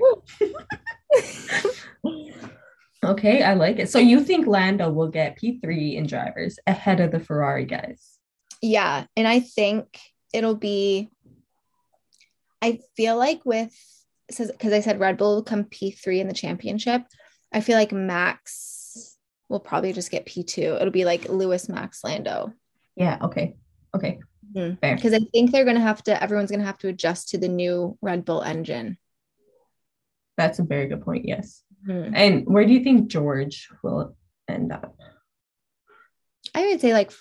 okay, 3.04 3.44
I 3.44 3.54
like 3.54 3.78
it. 3.78 3.92
So 3.92 4.00
you 4.00 4.24
think 4.24 4.48
Lando 4.48 4.90
will 4.90 5.10
get 5.10 5.38
P3 5.40 5.96
in 5.96 6.08
drivers 6.08 6.58
ahead 6.66 7.00
of 7.02 7.12
the 7.12 7.20
Ferrari 7.20 7.66
guys? 7.66 8.18
Yeah, 8.64 9.06
and 9.16 9.28
I 9.28 9.42
think 9.42 10.00
it'll 10.34 10.56
be 10.56 11.12
I 12.62 12.80
feel 12.96 13.18
like 13.18 13.46
with 13.46 13.74
says 14.32 14.52
because 14.52 14.74
I 14.74 14.80
said 14.80 15.00
Red 15.00 15.18
Bull 15.18 15.36
will 15.36 15.44
come 15.44 15.66
P3 15.66 16.20
in 16.20 16.28
the 16.28 16.34
championship. 16.34 17.04
I 17.54 17.62
feel 17.62 17.78
like 17.78 17.92
Max 17.92 19.18
will 19.50 19.60
probably 19.60 19.94
just 19.94 20.12
get 20.12 20.26
P2. 20.26 20.58
It'll 20.58 20.92
be 20.92 21.06
like 21.06 21.30
Lewis, 21.30 21.70
Max, 21.70 22.04
Lando. 22.04 22.54
Yeah. 22.96 23.18
Okay. 23.22 23.56
Okay. 23.94 24.20
Fair. 24.54 24.96
Because 24.96 25.14
I 25.14 25.20
think 25.34 25.52
they're 25.52 25.66
gonna 25.66 25.82
have 25.82 26.02
to. 26.04 26.22
Everyone's 26.24 26.50
gonna 26.50 26.64
have 26.64 26.78
to 26.80 26.88
adjust 26.88 27.30
to 27.30 27.38
the 27.38 27.50
new 27.50 27.98
Red 28.02 28.26
Bull 28.26 28.42
engine. 28.42 28.98
That's 30.38 30.60
a 30.60 30.64
very 30.64 30.88
good 30.88 31.02
point. 31.02 31.26
Yes. 31.26 31.64
Mhm. 31.88 32.12
And 32.16 32.46
where 32.46 32.66
do 32.66 32.74
you 32.74 32.84
think 32.84 33.08
George 33.08 33.70
will 33.84 34.16
end 34.48 34.72
up? 34.72 34.98
I 36.54 36.68
would 36.68 36.82
say 36.82 36.94
like 36.94 37.12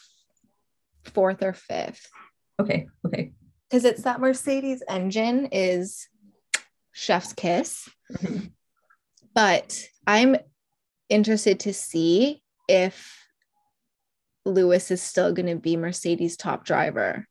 fourth 1.05 1.43
or 1.43 1.53
fifth. 1.53 2.09
Okay. 2.61 2.87
Okay. 3.07 3.33
Because 3.75 3.85
it's 3.85 4.03
that 4.03 4.21
Mercedes 4.21 4.85
engine 4.89 5.49
is 5.51 6.07
chef's 6.93 7.33
kiss. 7.33 7.89
Mhm. 8.13 8.53
But 9.35 9.89
I'm 10.07 10.37
interested 11.09 11.59
to 11.61 11.75
see 11.75 12.41
if 12.69 13.19
Lewis 14.45 14.93
is 14.93 15.03
still 15.03 15.33
going 15.33 15.49
to 15.49 15.57
be 15.57 15.77
Mercedes 15.77 16.37
top 16.37 16.65
driver. 16.65 17.27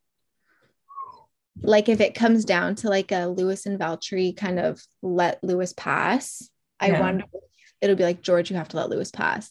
Like 1.61 1.87
if 1.87 2.01
it 2.01 2.13
comes 2.13 2.43
down 2.43 2.75
to 2.75 2.89
like 2.89 3.13
a 3.13 3.27
Lewis 3.27 3.65
and 3.65 3.79
Valtteri 3.79 4.35
kind 4.35 4.59
of 4.59 4.83
let 5.01 5.41
Lewis 5.45 5.71
pass, 5.71 6.49
I 6.77 6.99
wonder 6.99 7.23
if 7.31 7.41
it'll 7.79 7.95
be 7.95 8.03
like 8.03 8.21
George, 8.21 8.51
you 8.51 8.57
have 8.57 8.67
to 8.69 8.77
let 8.77 8.89
Lewis 8.89 9.11
pass, 9.11 9.49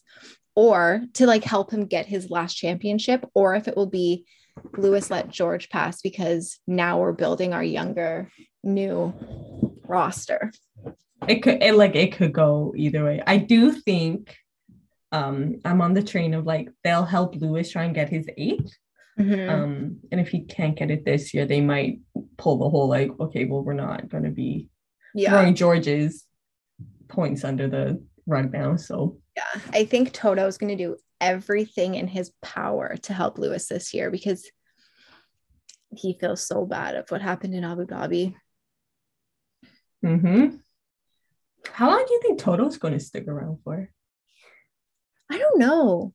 or 0.55 1.05
to 1.15 1.27
like 1.27 1.45
help 1.45 1.71
him 1.71 1.87
get 1.87 2.05
his 2.05 2.29
last 2.29 2.53
championship, 2.57 3.25
or 3.33 3.55
if 3.55 3.67
it 3.67 3.79
will 3.79 3.87
be 3.87 4.27
Lewis 4.77 5.11
let 5.11 5.29
George 5.29 5.69
pass 5.71 6.01
because 6.03 6.59
now 6.67 7.01
we're 7.01 7.13
building 7.13 7.53
our 7.53 7.63
younger 7.63 8.31
new 8.63 9.13
roster. 9.87 10.53
It 11.29 11.43
could 11.43 11.63
it 11.63 11.75
like 11.75 11.95
it 11.95 12.13
could 12.17 12.33
go 12.33 12.73
either 12.77 13.05
way. 13.05 13.23
I 13.27 13.37
do 13.37 13.73
think 13.73 14.37
um 15.13 15.57
I'm 15.65 15.81
on 15.81 15.95
the 15.95 16.03
train 16.03 16.35
of 16.35 16.47
like 16.47 16.69
they'll 16.85 17.05
help 17.05 17.35
Lewis 17.37 17.71
try 17.71 17.85
and 17.85 17.95
get 17.95 18.09
his 18.09 18.27
8th 18.39 18.73
Mhm. 19.19 19.49
Um 19.51 19.99
and 20.11 20.21
if 20.21 20.29
he 20.29 20.45
can't 20.45 20.77
get 20.77 20.91
it 20.91 21.05
this 21.05 21.35
year, 21.35 21.45
they 21.47 21.61
might 21.61 22.01
pull 22.39 22.57
the 22.59 22.69
whole 22.69 22.89
like, 22.89 23.11
okay, 23.21 23.45
well, 23.45 23.63
we're 23.63 23.75
not 23.75 24.09
gonna 24.09 24.31
be 24.31 24.69
yeah. 25.15 25.31
throwing 25.31 25.55
George's 25.55 26.25
points 27.09 27.45
under 27.45 27.69
the 27.69 28.03
rug 28.27 28.53
now. 28.53 28.77
So 28.77 29.19
Yeah, 29.37 29.61
I 29.73 29.85
think 29.85 30.13
Toto 30.13 30.47
is 30.47 30.59
going 30.59 30.77
to 30.77 30.83
do 30.85 30.97
everything 31.23 31.95
in 31.95 32.09
his 32.09 32.31
power 32.43 32.97
to 33.03 33.13
help 33.15 33.39
Lewis 33.39 33.69
this 33.69 33.95
year 33.95 34.11
because 34.11 34.45
he 35.97 36.19
feels 36.21 36.45
so 36.47 36.67
bad 36.67 36.97
of 36.97 37.09
what 37.11 37.23
happened 37.23 37.55
in 37.55 37.65
Abu 37.65 37.87
Dhabi. 37.87 38.35
Mm-hmm. 40.05 40.57
how 41.73 41.89
long 41.89 42.05
do 42.07 42.13
you 42.13 42.21
think 42.23 42.41
Toto's 42.41 42.77
gonna 42.77 42.99
stick 42.99 43.29
around 43.29 43.59
for? 43.63 43.89
I 45.31 45.39
don't 45.39 45.59
know. 45.61 46.13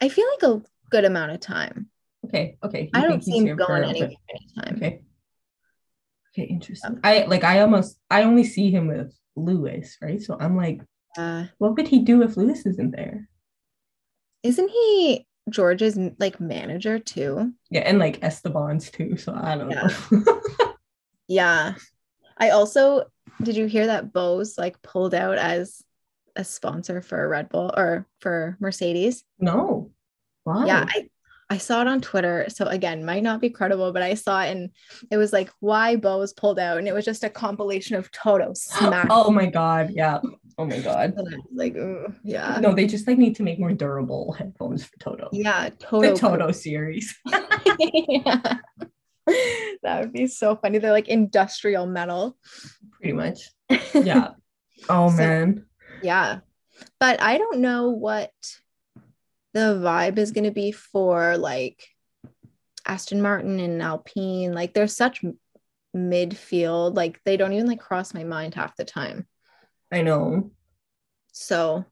I 0.00 0.08
feel 0.08 0.26
like 0.30 0.42
a 0.42 0.62
good 0.90 1.04
amount 1.04 1.32
of 1.32 1.40
time. 1.40 1.90
Okay, 2.24 2.56
okay. 2.64 2.84
you 2.84 2.90
I 2.94 3.02
don't 3.02 3.10
think 3.10 3.24
he's 3.24 3.34
see 3.34 3.46
him 3.48 3.56
going 3.56 3.84
a 3.84 3.86
bit. 3.86 3.90
anywhere 3.90 4.16
anytime. 4.30 4.76
Okay. 4.76 5.02
Okay, 6.34 6.42
interesting. 6.44 6.98
I 7.04 7.24
like 7.26 7.44
I 7.44 7.60
almost 7.60 7.98
I 8.10 8.22
only 8.22 8.44
see 8.44 8.70
him 8.70 8.88
with 8.88 9.14
Lewis, 9.36 9.96
right? 10.02 10.20
So 10.20 10.36
I'm 10.40 10.56
like, 10.56 10.80
Uh, 11.16 11.44
what 11.58 11.76
would 11.76 11.88
he 11.88 12.00
do 12.00 12.22
if 12.22 12.36
Lewis 12.36 12.64
isn't 12.66 12.92
there? 12.96 13.28
Isn't 14.46 14.68
he 14.68 15.26
George's 15.50 15.98
like 16.18 16.40
manager 16.40 16.98
too? 16.98 17.52
Yeah, 17.70 17.80
and 17.82 17.98
like 17.98 18.20
Esteban's 18.22 18.90
too. 18.90 19.16
So 19.16 19.34
I 19.34 19.56
don't 19.56 19.70
Yeah. 19.70 19.88
know. 20.10 20.36
Yeah. 21.28 21.74
I 22.38 22.50
also 22.50 23.04
did 23.42 23.56
you 23.56 23.66
hear 23.66 23.88
that 23.88 24.12
Bose 24.12 24.56
like 24.56 24.80
pulled 24.82 25.12
out 25.14 25.38
as 25.38 25.82
a 26.36 26.44
sponsor 26.44 27.02
for 27.02 27.28
Red 27.28 27.48
Bull 27.48 27.72
or 27.76 28.06
for 28.20 28.56
Mercedes? 28.60 29.24
no. 29.38 29.90
Why? 30.44 30.64
Yeah, 30.66 30.86
I, 30.88 31.08
I 31.50 31.58
saw 31.58 31.80
it 31.80 31.88
on 31.88 32.00
Twitter. 32.00 32.46
So 32.48 32.66
again, 32.66 33.04
might 33.04 33.24
not 33.24 33.40
be 33.40 33.50
credible, 33.50 33.92
but 33.92 34.02
I 34.02 34.14
saw 34.14 34.42
it 34.44 34.50
and 34.52 34.70
it 35.10 35.16
was 35.16 35.32
like 35.32 35.50
why 35.58 35.96
Bose 35.96 36.32
pulled 36.32 36.60
out, 36.60 36.78
and 36.78 36.86
it 36.86 36.94
was 36.94 37.04
just 37.04 37.24
a 37.24 37.28
compilation 37.30 37.96
of 37.96 38.10
Toto 38.12 38.50
oh 38.50 38.54
smack. 38.54 39.08
oh 39.10 39.30
my 39.32 39.46
god. 39.46 39.90
Yeah. 39.92 40.20
Oh 40.58 40.64
my 40.64 40.78
god. 40.80 41.12
And 41.16 41.28
I 41.34 41.36
was 41.36 41.44
like, 41.54 41.76
ooh, 41.76 42.14
yeah, 42.24 42.58
No, 42.60 42.72
they 42.74 42.86
just 42.86 43.06
like 43.06 43.18
need 43.18 43.36
to 43.36 43.42
make 43.42 43.58
more 43.58 43.72
durable 43.72 44.32
headphones 44.32 44.84
for 44.84 44.96
Toto. 44.98 45.28
yeah, 45.32 45.68
Toto. 45.78 46.14
The 46.14 46.18
Toto 46.18 46.50
series. 46.52 47.14
yeah. 47.26 48.58
That 49.82 50.00
would 50.00 50.12
be 50.12 50.28
so 50.28 50.54
funny. 50.56 50.78
They're 50.78 50.92
like 50.92 51.08
industrial 51.08 51.86
metal. 51.86 52.36
Pretty 52.92 53.12
much. 53.12 53.40
Yeah. 53.94 54.30
Oh 54.88 55.10
So- 55.10 55.16
man. 55.16 55.66
Yeah. 56.02 56.40
But 57.00 57.20
I 57.20 57.38
don't 57.38 57.58
know 57.60 57.90
what 57.90 58.30
the 59.52 59.80
vibe 59.82 60.18
is 60.18 60.30
going 60.32 60.44
to 60.44 60.50
be 60.50 60.70
for 60.72 61.36
like 61.38 61.82
Aston 62.86 63.20
Martin 63.22 63.58
and 63.60 63.82
Alpine. 63.82 64.52
Like 64.52 64.74
they're 64.74 64.86
such 64.86 65.24
midfield. 65.96 66.94
Like 66.94 67.20
they 67.24 67.36
don't 67.36 67.52
even 67.52 67.66
like 67.66 67.80
cross 67.80 68.14
my 68.14 68.24
mind 68.24 68.54
half 68.54 68.76
the 68.76 68.84
time. 68.84 69.26
I 69.92 70.02
know. 70.02 70.50
So, 71.32 71.84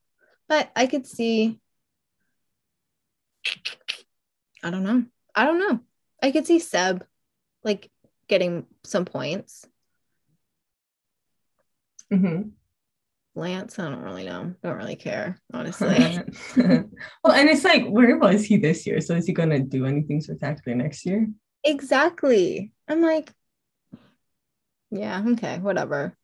but 0.49 0.71
I 0.75 0.87
could 0.87 1.07
see. 1.07 1.61
I 4.63 4.71
don't 4.71 4.85
know. 4.85 5.05
I 5.35 5.45
don't 5.45 5.59
know. 5.59 5.81
I 6.23 6.31
could 6.31 6.47
see 6.47 6.59
Seb 6.59 7.05
like 7.63 7.91
getting 8.29 8.67
some 8.85 9.05
points. 9.05 9.67
Mm-hmm. 12.13 12.49
Lance, 13.37 13.79
I 13.79 13.91
don't 13.91 14.03
really 14.03 14.25
know. 14.25 14.55
Don't 14.63 14.77
really 14.77 14.97
care, 14.97 15.41
honestly. 15.53 16.21
well, 16.57 17.33
and 17.33 17.51
it's 17.51 17.65
like, 17.65 17.87
where 17.89 18.17
was 18.17 18.45
he 18.45 18.57
this 18.59 18.87
year? 18.87 19.01
So 19.01 19.15
is 19.17 19.27
he 19.27 19.33
gonna 19.33 19.59
do 19.59 19.87
anything 19.87 20.21
spectacular 20.21 20.77
next 20.77 21.05
year? 21.05 21.27
exactly. 21.65 22.73
I'm 22.87 23.01
like, 23.01 23.33
yeah, 24.91 25.25
okay, 25.33 25.59
whatever. 25.59 26.17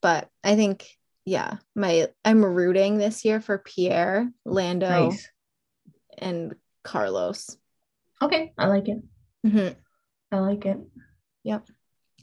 But 0.00 0.28
I 0.42 0.56
think, 0.56 0.88
yeah, 1.28 1.58
my 1.76 2.08
I'm 2.24 2.42
rooting 2.44 2.96
this 2.98 3.24
year 3.24 3.40
for 3.40 3.58
Pierre, 3.58 4.30
Lando, 4.46 4.88
Nice. 5.10 5.28
and 6.16 6.54
Carlos. 6.82 7.56
Okay, 8.22 8.52
I 8.56 8.66
like 8.66 8.88
it. 8.88 8.98
Mhm. 9.46 9.76
I 10.32 10.38
like 10.38 10.64
it. 10.66 10.78
Yep. 11.44 11.68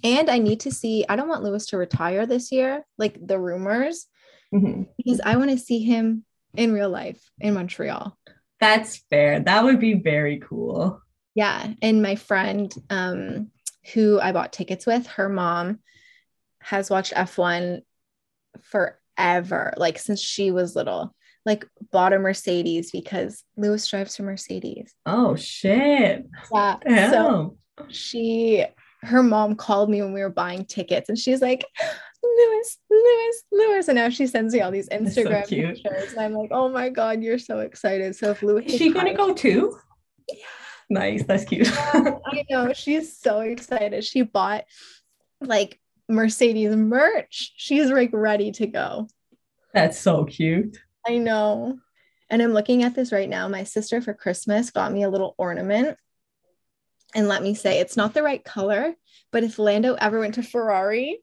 And 0.03 0.29
I 0.29 0.39
need 0.39 0.61
to 0.61 0.71
see, 0.71 1.05
I 1.07 1.15
don't 1.15 1.29
want 1.29 1.43
Lewis 1.43 1.67
to 1.67 1.77
retire 1.77 2.25
this 2.25 2.51
year, 2.51 2.85
like 2.97 3.17
the 3.25 3.39
rumors, 3.39 4.07
Mhm. 4.53 4.87
because 4.97 5.21
I 5.23 5.37
want 5.37 5.51
to 5.51 5.57
see 5.57 5.79
him 5.83 6.25
in 6.55 6.73
real 6.73 6.89
life 6.89 7.29
in 7.39 7.53
Montreal. 7.53 8.17
That's 8.59 8.97
fair. 9.09 9.39
That 9.39 9.63
would 9.63 9.79
be 9.79 9.93
very 9.93 10.39
cool. 10.39 10.99
Yeah. 11.35 11.73
And 11.81 12.01
my 12.01 12.15
friend 12.15 12.73
um, 12.89 13.51
who 13.93 14.19
I 14.19 14.31
bought 14.31 14.51
tickets 14.53 14.85
with, 14.85 15.05
her 15.07 15.29
mom 15.29 15.79
has 16.59 16.89
watched 16.89 17.13
F1 17.15 17.81
forever, 18.63 19.73
like 19.77 19.99
since 19.99 20.21
she 20.21 20.51
was 20.51 20.75
little, 20.75 21.15
like 21.45 21.65
bought 21.91 22.13
a 22.13 22.19
Mercedes 22.19 22.91
because 22.91 23.43
Lewis 23.57 23.87
drives 23.87 24.15
for 24.15 24.23
Mercedes. 24.23 24.93
Oh 25.05 25.35
shit. 25.35 26.25
Yeah. 26.53 27.11
So 27.11 27.57
she 27.89 28.65
her 29.01 29.21
mom 29.21 29.55
called 29.55 29.89
me 29.89 30.01
when 30.01 30.13
we 30.13 30.21
were 30.21 30.29
buying 30.29 30.65
tickets 30.65 31.09
and 31.09 31.17
she's 31.17 31.41
like 31.41 31.63
Lewis, 32.23 32.77
Lewis, 32.89 33.43
Lewis. 33.51 33.87
And 33.87 33.97
now 33.97 34.09
she 34.09 34.27
sends 34.27 34.53
me 34.53 34.61
all 34.61 34.71
these 34.71 34.87
That's 34.87 35.13
so 35.13 35.23
Instagram 35.23 35.47
pictures. 35.47 36.11
And 36.11 36.19
I'm 36.19 36.33
like, 36.33 36.49
oh 36.51 36.69
my 36.69 36.89
God, 36.89 37.21
you're 37.21 37.39
so 37.39 37.59
excited. 37.59 38.15
So 38.15 38.31
if 38.31 38.41
Lewis 38.41 38.65
Is 38.65 38.77
she 38.77 38.91
gonna 38.91 39.13
go 39.13 39.33
too? 39.33 39.77
Nice. 40.89 41.23
That's 41.23 41.45
cute. 41.45 41.69
I 41.73 42.45
know 42.49 42.73
she's 42.73 43.17
so 43.17 43.41
excited. 43.41 44.03
She 44.03 44.23
bought 44.23 44.65
like 45.41 45.79
Mercedes 46.07 46.75
merch. 46.75 47.53
She's 47.57 47.89
like 47.89 48.11
ready 48.13 48.51
to 48.53 48.67
go. 48.67 49.07
That's 49.73 49.99
so 49.99 50.25
cute. 50.25 50.77
I 51.05 51.17
know. 51.17 51.77
And 52.29 52.41
I'm 52.41 52.53
looking 52.53 52.83
at 52.83 52.95
this 52.95 53.11
right 53.11 53.29
now. 53.29 53.47
My 53.47 53.63
sister 53.63 54.01
for 54.01 54.13
Christmas 54.13 54.71
got 54.71 54.91
me 54.91 55.03
a 55.03 55.09
little 55.09 55.35
ornament. 55.37 55.97
And 57.13 57.27
let 57.27 57.43
me 57.43 57.53
say, 57.53 57.79
it's 57.79 57.95
not 57.95 58.13
the 58.13 58.23
right 58.23 58.43
color, 58.43 58.93
but 59.31 59.43
if 59.43 59.59
Lando 59.59 59.93
ever 59.95 60.19
went 60.19 60.35
to 60.35 60.43
Ferrari, 60.43 61.19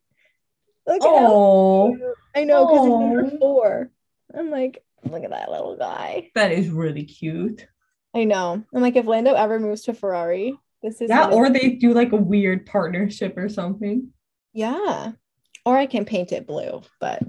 look 0.87 1.03
at 1.03 1.09
Oh. 1.09 1.97
I 2.35 2.45
know 2.45 2.67
because 2.67 2.87
it's 2.87 2.89
number 2.89 3.39
four. 3.39 3.91
I'm 4.35 4.51
like, 4.51 4.83
look 5.05 5.25
at 5.25 5.31
that 5.31 5.51
little 5.51 5.77
guy. 5.77 6.31
that 6.35 6.53
is 6.53 6.71
really 6.71 7.05
cute. 7.05 7.67
I 8.15 8.25
know. 8.25 8.63
I'm 8.75 8.83
like, 8.83 8.97
if 8.97 9.07
Lando 9.07 9.35
ever 9.35 9.59
moves 9.59 9.83
to 9.83 9.95
Ferrari, 9.95 10.57
this 10.83 11.01
is 11.01 11.09
Yeah, 11.11 11.29
or 11.31 11.51
they 11.51 11.71
do 11.71 11.93
like 11.93 12.13
a 12.13 12.17
weird 12.17 12.67
partnership 12.67 13.37
or 13.37 13.49
something. 13.49 14.09
Yeah. 14.53 15.13
Or 15.65 15.77
I 15.77 15.87
can 15.87 16.05
paint 16.05 16.33
it 16.33 16.47
blue, 16.47 16.83
but 17.01 17.23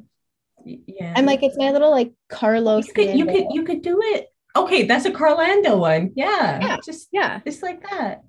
Yeah. 0.65 1.13
I'm 1.15 1.25
like, 1.25 1.43
it's 1.43 1.57
my 1.57 1.71
little 1.71 1.91
like 1.91 2.13
Carlos. 2.29 2.87
you 2.87 2.93
could 2.93 3.15
you 3.17 3.25
could 3.25 3.45
you 3.51 3.63
could 3.63 3.81
do 3.81 3.99
it. 4.01 4.27
Okay, 4.55 4.83
that's 4.83 5.05
a 5.05 5.11
Carlando 5.11 5.77
one. 5.79 6.11
Yeah. 6.15 6.59
Yeah. 6.61 6.77
Just 6.85 7.09
yeah. 7.11 7.39
just 7.45 7.63
like 7.63 7.87
that. 7.89 8.23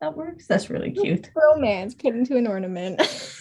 That 0.00 0.16
works. 0.16 0.46
That's 0.46 0.68
really 0.70 0.92
cute. 0.92 1.30
Romance 1.34 1.94
put 1.94 2.14
into 2.14 2.36
an 2.36 2.46
ornament. 2.46 3.00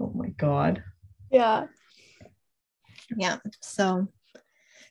Oh 0.00 0.12
my 0.14 0.28
god. 0.28 0.82
Yeah. 1.30 1.66
Yeah. 3.16 3.38
So 3.60 4.08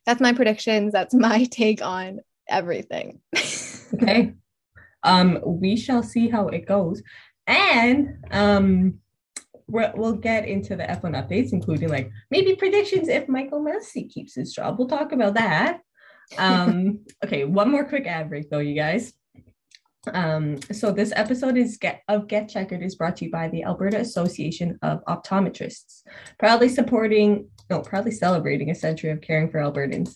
that's 0.06 0.22
my 0.22 0.34
predictions. 0.34 0.92
That's 0.92 1.14
my 1.28 1.46
take 1.46 1.82
on 1.82 2.20
everything. 2.48 3.22
okay. 3.94 4.34
Um, 5.04 5.40
we 5.46 5.78
shall 5.78 6.04
see 6.04 6.28
how 6.28 6.48
it 6.50 6.68
goes. 6.68 7.02
And 7.48 8.26
um 8.32 9.00
we 9.68 9.84
will 9.96 10.14
get 10.14 10.48
into 10.48 10.76
the 10.76 10.84
F1 10.84 11.14
updates, 11.14 11.52
including 11.52 11.90
like 11.90 12.10
maybe 12.32 12.56
predictions 12.56 13.10
if 13.10 13.28
Michael 13.28 13.64
Masi 13.64 14.10
keeps 14.10 14.36
his 14.36 14.54
job. 14.54 14.78
We'll 14.78 14.88
talk 14.88 15.12
about 15.12 15.34
that. 15.36 15.82
Um, 16.38 17.00
okay, 17.26 17.44
one 17.44 17.70
more 17.70 17.86
quick 17.86 18.08
ad 18.08 18.30
break 18.30 18.50
though, 18.50 18.60
you 18.60 18.76
guys. 18.76 19.14
Um, 20.14 20.62
so 20.72 20.94
this 20.94 21.12
episode 21.18 21.58
is 21.58 21.78
get 21.78 22.02
of 22.08 22.30
Get 22.30 22.48
Checkered 22.48 22.82
is 22.82 22.96
brought 22.96 23.18
to 23.18 23.26
you 23.26 23.32
by 23.32 23.50
the 23.50 23.66
Alberta 23.66 24.00
Association 24.00 24.80
of 24.82 25.04
Optometrists, 25.04 26.04
proudly 26.40 26.70
supporting, 26.70 27.50
no, 27.70 27.82
proudly 27.82 28.12
celebrating 28.12 28.70
a 28.70 28.76
century 28.76 29.10
of 29.10 29.20
caring 29.20 29.52
for 29.52 29.60
Albertans. 29.60 30.16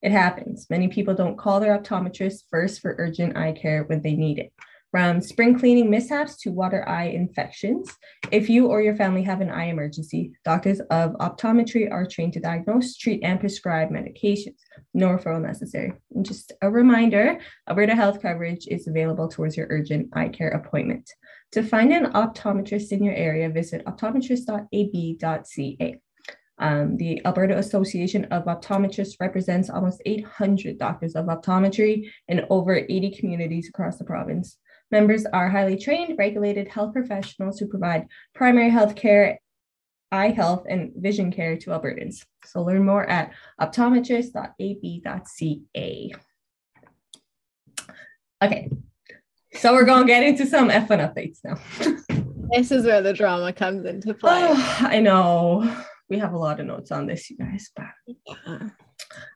It 0.00 0.12
happens. 0.12 0.68
Many 0.70 0.86
people 0.88 1.14
don't 1.14 1.38
call 1.38 1.58
their 1.58 1.76
optometrist 1.76 2.44
first 2.50 2.80
for 2.80 2.94
urgent 2.98 3.36
eye 3.36 3.52
care 3.52 3.82
when 3.84 4.02
they 4.02 4.14
need 4.14 4.38
it 4.38 4.52
from 4.92 5.20
spring 5.22 5.58
cleaning 5.58 5.90
mishaps 5.90 6.36
to 6.36 6.50
water 6.50 6.86
eye 6.86 7.06
infections. 7.06 7.90
If 8.30 8.50
you 8.50 8.66
or 8.66 8.82
your 8.82 8.94
family 8.94 9.22
have 9.22 9.40
an 9.40 9.50
eye 9.50 9.64
emergency, 9.64 10.32
doctors 10.44 10.80
of 10.90 11.14
optometry 11.14 11.90
are 11.90 12.06
trained 12.06 12.34
to 12.34 12.40
diagnose, 12.40 12.98
treat, 12.98 13.24
and 13.24 13.40
prescribe 13.40 13.88
medications. 13.88 14.58
No 14.92 15.08
referral 15.08 15.40
necessary. 15.40 15.94
And 16.14 16.26
just 16.26 16.52
a 16.60 16.70
reminder 16.70 17.38
Alberta 17.68 17.94
Health 17.94 18.20
coverage 18.20 18.66
is 18.68 18.86
available 18.86 19.28
towards 19.28 19.56
your 19.56 19.66
urgent 19.70 20.10
eye 20.12 20.28
care 20.28 20.50
appointment. 20.50 21.10
To 21.52 21.62
find 21.62 21.90
an 21.92 22.12
optometrist 22.12 22.92
in 22.92 23.02
your 23.02 23.14
area, 23.14 23.48
visit 23.48 23.82
optometrist.ab.ca. 23.86 26.00
Um, 26.58 26.98
the 26.98 27.24
Alberta 27.24 27.56
Association 27.58 28.26
of 28.26 28.44
Optometrists 28.44 29.16
represents 29.20 29.70
almost 29.70 30.02
800 30.04 30.78
doctors 30.78 31.16
of 31.16 31.24
optometry 31.26 32.10
in 32.28 32.44
over 32.50 32.76
80 32.76 33.16
communities 33.18 33.68
across 33.68 33.96
the 33.96 34.04
province. 34.04 34.58
Members 34.92 35.24
are 35.24 35.48
highly 35.48 35.78
trained, 35.78 36.18
regulated 36.18 36.68
health 36.68 36.92
professionals 36.92 37.58
who 37.58 37.66
provide 37.66 38.08
primary 38.34 38.68
health 38.68 38.94
care, 38.94 39.40
eye 40.12 40.28
health, 40.28 40.66
and 40.68 40.92
vision 40.94 41.32
care 41.32 41.56
to 41.56 41.70
Albertans. 41.70 42.26
So 42.44 42.62
learn 42.62 42.84
more 42.84 43.08
at 43.08 43.32
optometrist.ab.ca. 43.58 46.12
Okay, 48.42 48.70
so 49.54 49.72
we're 49.72 49.86
going 49.86 50.02
to 50.02 50.06
get 50.06 50.24
into 50.24 50.44
some 50.44 50.68
F1 50.68 51.14
updates 51.14 51.38
now. 51.42 51.54
this 52.52 52.70
is 52.70 52.84
where 52.84 53.00
the 53.00 53.14
drama 53.14 53.54
comes 53.54 53.86
into 53.86 54.12
play. 54.12 54.46
Oh, 54.50 54.78
I 54.90 55.00
know. 55.00 55.74
We 56.10 56.18
have 56.18 56.34
a 56.34 56.38
lot 56.38 56.60
of 56.60 56.66
notes 56.66 56.92
on 56.92 57.06
this, 57.06 57.30
you 57.30 57.38
guys, 57.38 57.70
but 57.74 57.86
yeah. 58.46 58.68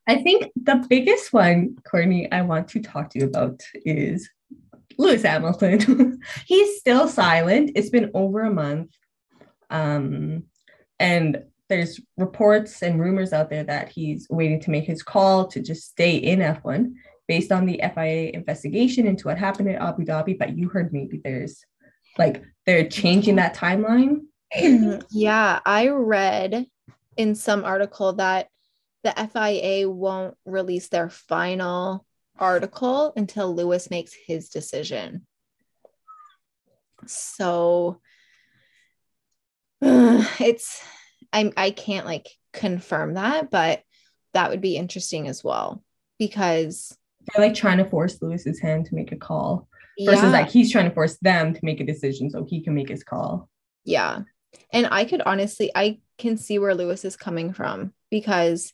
I 0.06 0.22
think 0.22 0.52
the 0.56 0.84
biggest 0.88 1.32
one, 1.32 1.76
Courtney, 1.90 2.30
I 2.30 2.42
want 2.42 2.68
to 2.68 2.80
talk 2.80 3.08
to 3.10 3.20
you 3.20 3.26
about 3.26 3.62
is 3.86 4.28
Lewis 4.98 5.22
Hamilton. 5.22 6.20
He's 6.46 6.78
still 6.78 7.08
silent. 7.08 7.72
It's 7.74 7.90
been 7.90 8.10
over 8.14 8.42
a 8.42 8.52
month. 8.52 8.92
Um, 9.70 10.44
and 10.98 11.42
there's 11.68 12.00
reports 12.16 12.82
and 12.82 13.00
rumors 13.00 13.32
out 13.32 13.50
there 13.50 13.64
that 13.64 13.90
he's 13.90 14.28
waiting 14.30 14.60
to 14.60 14.70
make 14.70 14.84
his 14.84 15.02
call 15.02 15.48
to 15.48 15.60
just 15.60 15.88
stay 15.88 16.16
in 16.16 16.38
F1 16.38 16.92
based 17.26 17.50
on 17.50 17.66
the 17.66 17.80
FIA 17.94 18.30
investigation 18.32 19.06
into 19.06 19.26
what 19.26 19.36
happened 19.36 19.70
at 19.70 19.82
Abu 19.82 20.04
Dhabi. 20.04 20.38
But 20.38 20.56
you 20.56 20.68
heard 20.68 20.92
maybe 20.92 21.20
there's 21.22 21.64
like 22.18 22.42
they're 22.64 22.88
changing 22.88 23.36
that 23.36 23.56
timeline. 23.56 24.20
yeah, 25.10 25.60
I 25.66 25.88
read 25.88 26.66
in 27.16 27.34
some 27.34 27.64
article 27.64 28.12
that 28.14 28.48
the 29.02 29.12
FIA 29.32 29.90
won't 29.90 30.36
release 30.44 30.88
their 30.88 31.08
final 31.08 32.05
article 32.38 33.12
until 33.16 33.54
Lewis 33.54 33.90
makes 33.90 34.14
his 34.14 34.48
decision. 34.48 35.26
So 37.06 38.00
uh, 39.82 40.24
it's 40.40 40.82
I 41.32 41.52
I 41.56 41.70
can't 41.70 42.06
like 42.06 42.28
confirm 42.52 43.14
that, 43.14 43.50
but 43.50 43.82
that 44.34 44.50
would 44.50 44.60
be 44.60 44.76
interesting 44.76 45.28
as 45.28 45.42
well 45.42 45.82
because 46.18 46.96
they're 47.34 47.46
like 47.46 47.54
trying 47.56 47.78
to 47.78 47.84
force 47.84 48.20
Lewis's 48.22 48.60
hand 48.60 48.86
to 48.86 48.94
make 48.94 49.12
a 49.12 49.16
call 49.16 49.68
versus 50.04 50.24
yeah. 50.24 50.30
like 50.30 50.50
he's 50.50 50.70
trying 50.70 50.88
to 50.88 50.94
force 50.94 51.16
them 51.18 51.54
to 51.54 51.60
make 51.62 51.80
a 51.80 51.86
decision 51.86 52.30
so 52.30 52.44
he 52.44 52.62
can 52.62 52.74
make 52.74 52.88
his 52.88 53.02
call. 53.02 53.48
Yeah. 53.84 54.20
And 54.72 54.88
I 54.90 55.04
could 55.04 55.22
honestly 55.22 55.70
I 55.74 56.00
can 56.18 56.36
see 56.36 56.58
where 56.58 56.74
Lewis 56.74 57.04
is 57.04 57.16
coming 57.16 57.52
from 57.52 57.92
because 58.10 58.72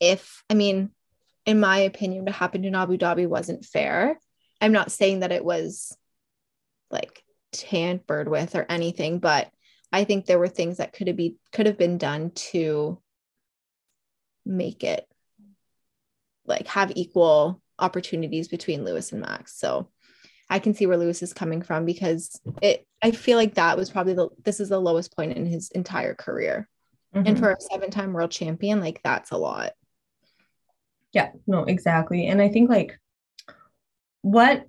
if 0.00 0.42
I 0.50 0.54
mean 0.54 0.90
in 1.46 1.60
my 1.60 1.78
opinion, 1.78 2.24
what 2.24 2.34
happened 2.34 2.64
in 2.66 2.74
Abu 2.74 2.96
Dhabi 2.96 3.26
wasn't 3.26 3.64
fair. 3.64 4.18
I'm 4.60 4.72
not 4.72 4.92
saying 4.92 5.20
that 5.20 5.32
it 5.32 5.44
was 5.44 5.96
like 6.90 7.22
tampered 7.52 8.28
with 8.28 8.54
or 8.54 8.64
anything, 8.68 9.18
but 9.18 9.50
I 9.92 10.04
think 10.04 10.24
there 10.24 10.38
were 10.38 10.48
things 10.48 10.78
that 10.78 10.92
could 10.92 11.08
have 11.08 11.16
be 11.16 11.36
could 11.52 11.66
have 11.66 11.78
been 11.78 11.98
done 11.98 12.30
to 12.30 12.98
make 14.44 14.84
it 14.84 15.06
like 16.46 16.66
have 16.68 16.92
equal 16.94 17.60
opportunities 17.78 18.48
between 18.48 18.84
Lewis 18.84 19.12
and 19.12 19.20
Max. 19.20 19.58
So 19.58 19.88
I 20.48 20.58
can 20.58 20.74
see 20.74 20.86
where 20.86 20.96
Lewis 20.96 21.22
is 21.22 21.32
coming 21.32 21.62
from 21.62 21.84
because 21.84 22.40
it 22.60 22.86
I 23.02 23.10
feel 23.10 23.36
like 23.36 23.54
that 23.54 23.76
was 23.76 23.90
probably 23.90 24.14
the 24.14 24.28
this 24.44 24.60
is 24.60 24.68
the 24.68 24.80
lowest 24.80 25.14
point 25.16 25.36
in 25.36 25.46
his 25.46 25.70
entire 25.70 26.14
career. 26.14 26.68
Mm-hmm. 27.14 27.26
And 27.26 27.38
for 27.38 27.50
a 27.50 27.60
seven-time 27.60 28.14
world 28.14 28.30
champion, 28.30 28.80
like 28.80 29.00
that's 29.02 29.32
a 29.32 29.36
lot. 29.36 29.72
Yeah, 31.12 31.30
no, 31.46 31.64
exactly. 31.64 32.26
And 32.26 32.40
I 32.40 32.48
think 32.48 32.70
like 32.70 32.98
what 34.22 34.66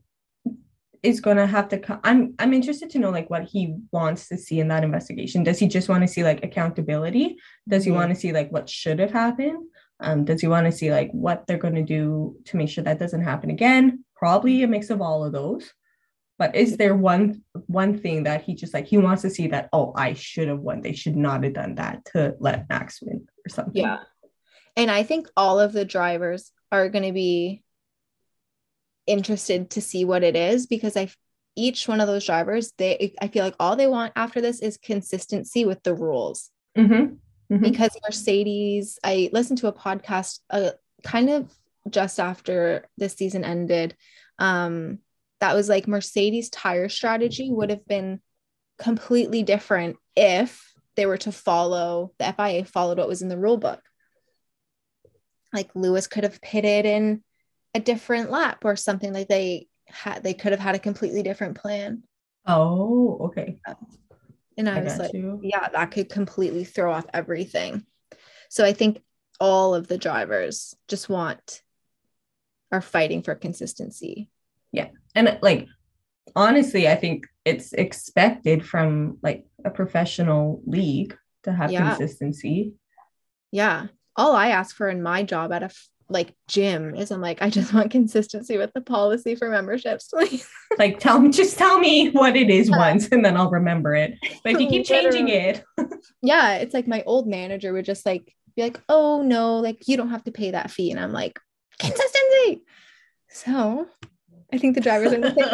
is 1.03 1.19
going 1.19 1.35
to 1.35 1.45
have 1.45 1.67
to 1.67 1.77
come 1.77 1.99
i'm 2.05 2.33
i'm 2.39 2.53
interested 2.53 2.89
to 2.89 2.97
know 2.97 3.09
like 3.09 3.29
what 3.29 3.43
he 3.43 3.75
wants 3.91 4.29
to 4.29 4.37
see 4.37 4.59
in 4.59 4.69
that 4.69 4.85
investigation. 4.85 5.43
Does 5.43 5.59
he 5.59 5.67
just 5.67 5.89
want 5.89 6.01
to 6.01 6.07
see 6.07 6.23
like 6.23 6.43
accountability? 6.43 7.35
Does 7.67 7.83
he 7.83 7.89
mm-hmm. 7.89 7.99
want 7.99 8.13
to 8.13 8.19
see 8.19 8.31
like 8.31 8.51
what 8.51 8.69
should 8.69 8.99
have 8.99 9.11
happened? 9.11 9.65
Um 9.99 10.25
does 10.25 10.41
he 10.41 10.47
want 10.47 10.65
to 10.65 10.71
see 10.71 10.91
like 10.91 11.11
what 11.11 11.45
they're 11.45 11.57
going 11.57 11.75
to 11.75 11.83
do 11.83 12.37
to 12.45 12.57
make 12.57 12.69
sure 12.69 12.83
that 12.85 12.99
doesn't 12.99 13.23
happen 13.23 13.49
again? 13.49 14.05
Probably 14.15 14.63
a 14.63 14.67
mix 14.67 14.89
of 14.89 15.01
all 15.01 15.25
of 15.25 15.33
those. 15.33 15.71
But 16.39 16.55
is 16.55 16.77
there 16.77 16.95
one 16.95 17.43
one 17.67 17.99
thing 17.99 18.23
that 18.23 18.43
he 18.43 18.55
just 18.55 18.73
like 18.73 18.87
he 18.87 18.97
wants 18.97 19.21
to 19.23 19.29
see 19.29 19.47
that 19.47 19.69
oh 19.73 19.93
i 19.97 20.13
should 20.13 20.47
have 20.47 20.59
won. 20.59 20.81
They 20.81 20.93
should 20.93 21.17
not 21.17 21.43
have 21.43 21.53
done 21.53 21.75
that 21.75 22.05
to 22.13 22.35
let 22.39 22.69
max 22.69 23.01
win 23.01 23.27
or 23.45 23.49
something. 23.49 23.83
Yeah 23.83 23.99
and 24.75 24.89
I 24.89 25.03
think 25.03 25.27
all 25.35 25.59
of 25.59 25.73
the 25.73 25.85
drivers 25.85 26.51
are 26.71 26.89
going 26.89 27.05
to 27.05 27.13
be 27.13 27.63
interested 29.05 29.71
to 29.71 29.81
see 29.81 30.05
what 30.05 30.23
it 30.23 30.35
is 30.35 30.65
because 30.65 30.95
I 30.95 31.09
each 31.55 31.87
one 31.87 32.01
of 32.01 32.07
those 32.07 32.25
drivers 32.25 32.71
they 32.77 33.13
I 33.21 33.27
feel 33.27 33.43
like 33.43 33.55
all 33.59 33.75
they 33.75 33.87
want 33.87 34.13
after 34.15 34.41
this 34.41 34.59
is 34.59 34.77
consistency 34.77 35.65
with 35.65 35.83
the 35.83 35.93
rules. 35.93 36.49
Mm-hmm. 36.77 37.15
Mm-hmm. 37.53 37.61
Because 37.61 37.95
Mercedes, 38.03 38.97
I 39.03 39.29
listened 39.33 39.59
to 39.59 39.67
a 39.67 39.73
podcast 39.73 40.39
uh, 40.49 40.71
kind 41.03 41.29
of 41.29 41.53
just 41.89 42.19
after 42.19 42.87
this 42.97 43.13
season 43.13 43.43
ended. 43.43 43.95
Um, 44.39 44.99
that 45.41 45.53
was 45.53 45.69
like 45.69 45.87
Mercedes 45.87 46.49
tire 46.49 46.89
strategy 46.89 47.49
would 47.51 47.69
have 47.69 47.85
been 47.85 48.21
completely 48.79 49.43
different 49.43 49.97
if 50.15 50.73
they 50.95 51.05
were 51.05 51.17
to 51.17 51.31
follow 51.31 52.13
the 52.17 52.33
FIA 52.33 52.65
followed 52.65 52.97
what 52.97 53.07
was 53.07 53.21
in 53.21 53.29
the 53.29 53.37
rule 53.37 53.57
book 53.57 53.81
like 55.53 55.69
Lewis 55.75 56.07
could 56.07 56.23
have 56.23 56.41
pitted 56.41 56.85
in 56.85 57.23
a 57.75 57.79
different 57.79 58.31
lap 58.31 58.65
or 58.65 58.75
something 58.75 59.13
like 59.13 59.27
they 59.27 59.67
had 59.87 60.23
they 60.23 60.33
could 60.33 60.51
have 60.51 60.59
had 60.59 60.75
a 60.75 60.79
completely 60.79 61.23
different 61.23 61.55
plan. 61.55 62.03
Oh, 62.45 63.19
okay. 63.25 63.59
And 64.57 64.69
I, 64.69 64.79
I 64.79 64.83
was 64.83 64.99
like, 64.99 65.13
you. 65.13 65.39
yeah, 65.41 65.69
that 65.69 65.91
could 65.91 66.09
completely 66.09 66.63
throw 66.63 66.91
off 66.91 67.05
everything. 67.13 67.85
So 68.49 68.65
I 68.65 68.73
think 68.73 69.01
all 69.39 69.73
of 69.73 69.87
the 69.87 69.97
drivers 69.97 70.75
just 70.87 71.09
want 71.09 71.63
are 72.71 72.81
fighting 72.81 73.21
for 73.23 73.35
consistency. 73.35 74.29
Yeah. 74.71 74.89
And 75.15 75.39
like 75.41 75.67
honestly, 76.35 76.87
I 76.87 76.95
think 76.95 77.27
it's 77.45 77.73
expected 77.73 78.65
from 78.65 79.17
like 79.21 79.45
a 79.63 79.69
professional 79.69 80.61
league 80.65 81.17
to 81.43 81.51
have 81.53 81.71
yeah. 81.71 81.95
consistency. 81.95 82.73
Yeah 83.51 83.87
all 84.15 84.35
I 84.35 84.49
ask 84.49 84.75
for 84.75 84.89
in 84.89 85.01
my 85.01 85.23
job 85.23 85.51
at 85.51 85.63
a 85.63 85.69
like 86.09 86.33
gym 86.47 86.95
is 86.95 87.11
I'm 87.11 87.21
like, 87.21 87.41
I 87.41 87.49
just 87.49 87.73
want 87.73 87.91
consistency 87.91 88.57
with 88.57 88.71
the 88.73 88.81
policy 88.81 89.35
for 89.35 89.49
memberships, 89.49 90.07
please. 90.13 90.47
like 90.77 90.99
tell 90.99 91.19
me 91.19 91.29
just 91.29 91.57
tell 91.57 91.79
me 91.79 92.09
what 92.11 92.35
it 92.35 92.49
is 92.49 92.69
once 92.69 93.07
and 93.09 93.23
then 93.23 93.37
I'll 93.37 93.49
remember 93.49 93.95
it. 93.95 94.17
But 94.43 94.53
if 94.53 94.61
you 94.61 94.67
keep 94.67 94.85
changing 94.85 95.29
it. 95.29 95.63
yeah, 96.21 96.55
it's 96.55 96.73
like 96.73 96.87
my 96.87 97.03
old 97.05 97.27
manager 97.27 97.73
would 97.73 97.85
just 97.85 98.05
like 98.05 98.33
be 98.55 98.63
like, 98.63 98.79
oh 98.87 99.21
no, 99.21 99.57
like 99.57 99.87
you 99.87 99.97
don't 99.97 100.09
have 100.09 100.23
to 100.25 100.31
pay 100.31 100.51
that 100.51 100.71
fee. 100.71 100.91
And 100.91 100.99
I'm 100.99 101.11
like, 101.11 101.39
consistency. 101.79 102.63
So 103.29 103.87
I 104.53 104.57
think 104.59 104.75
the 104.75 104.81
drivers 104.81 105.11
are 105.11 105.15
in 105.15 105.21
the 105.21 105.33
same 105.33 105.49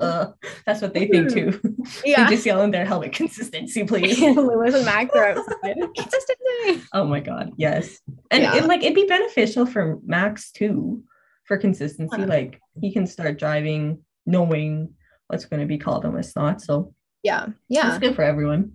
boat. 0.00 0.34
That's 0.66 0.82
what 0.82 0.92
they 0.92 1.06
think 1.06 1.32
too. 1.32 1.52
Hmm. 1.52 1.82
yeah. 2.04 2.24
They 2.24 2.34
just 2.34 2.44
yell 2.44 2.62
in 2.62 2.72
their 2.72 2.84
helmet 2.84 3.12
consistency, 3.12 3.84
please. 3.84 4.20
Lewis 4.20 4.74
and 4.74 4.84
Max 4.84 5.14
are 5.14 5.28
outside. 5.28 5.76
Consistency. 5.96 6.86
Oh 6.92 7.04
my 7.04 7.20
god, 7.20 7.52
yes. 7.56 8.00
And 8.32 8.42
Yeah. 8.42 8.56
it, 8.56 8.64
like 8.66 8.82
it'd 8.82 8.96
be 8.96 9.06
beneficial 9.06 9.66
for 9.66 10.00
Max 10.04 10.50
too 10.50 11.04
for 11.44 11.56
consistency. 11.56 12.16
Yeah. 12.18 12.26
Like 12.26 12.60
he 12.80 12.92
can 12.92 13.06
start 13.06 13.38
driving 13.38 14.00
knowing 14.26 14.94
what's 15.28 15.44
going 15.44 15.60
to 15.60 15.66
be 15.66 15.78
called 15.78 16.04
and 16.04 16.12
what's 16.14 16.34
not. 16.34 16.60
So 16.60 16.94
Yeah. 17.22 17.46
Yeah. 17.68 17.90
it's 17.90 17.98
good 17.98 18.16
for 18.16 18.22
everyone. 18.22 18.72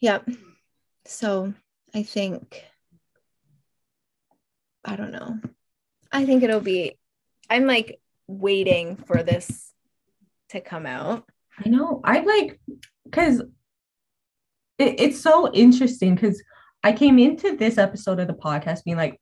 Yep. 0.00 0.28
So 1.06 1.54
I 1.94 2.02
think 2.02 2.62
I 4.84 4.96
don't 4.96 5.12
know. 5.12 5.40
I 6.12 6.26
think 6.26 6.42
it'll 6.42 6.60
be 6.60 6.98
I'm 7.48 7.66
like 7.66 8.00
waiting 8.26 8.96
for 8.96 9.22
this 9.22 9.72
to 10.50 10.60
come 10.60 10.86
out. 10.86 11.24
I 11.64 11.68
know. 11.68 12.00
I 12.04 12.20
like 12.20 12.60
because 13.04 13.40
it, 14.78 15.00
it's 15.00 15.20
so 15.20 15.52
interesting 15.52 16.14
because 16.14 16.42
I 16.82 16.92
came 16.92 17.18
into 17.18 17.56
this 17.56 17.78
episode 17.78 18.20
of 18.20 18.26
the 18.26 18.34
podcast 18.34 18.84
being 18.84 18.96
like, 18.96 19.20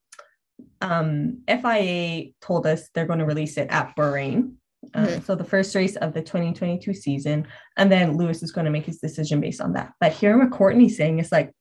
um, 0.80 1.42
FIA 1.48 2.32
told 2.40 2.66
us 2.66 2.88
they're 2.94 3.06
going 3.06 3.18
to 3.20 3.24
release 3.24 3.56
it 3.56 3.68
at 3.70 3.94
Bahrain. 3.96 4.54
Um, 4.94 5.06
Mhm. 5.06 5.24
So 5.24 5.36
the 5.36 5.44
first 5.44 5.74
race 5.76 5.94
of 5.96 6.12
the 6.12 6.22
2022 6.22 6.92
season, 6.92 7.46
and 7.76 7.90
then 7.90 8.16
Lewis 8.16 8.42
is 8.42 8.50
going 8.50 8.64
to 8.64 8.70
make 8.70 8.84
his 8.84 8.98
decision 8.98 9.40
based 9.40 9.60
on 9.60 9.74
that. 9.74 9.92
But 10.00 10.12
hearing 10.12 10.40
what 10.40 10.50
Courtney's 10.50 10.96
saying 10.96 11.20
is 11.20 11.30
like, 11.30 11.52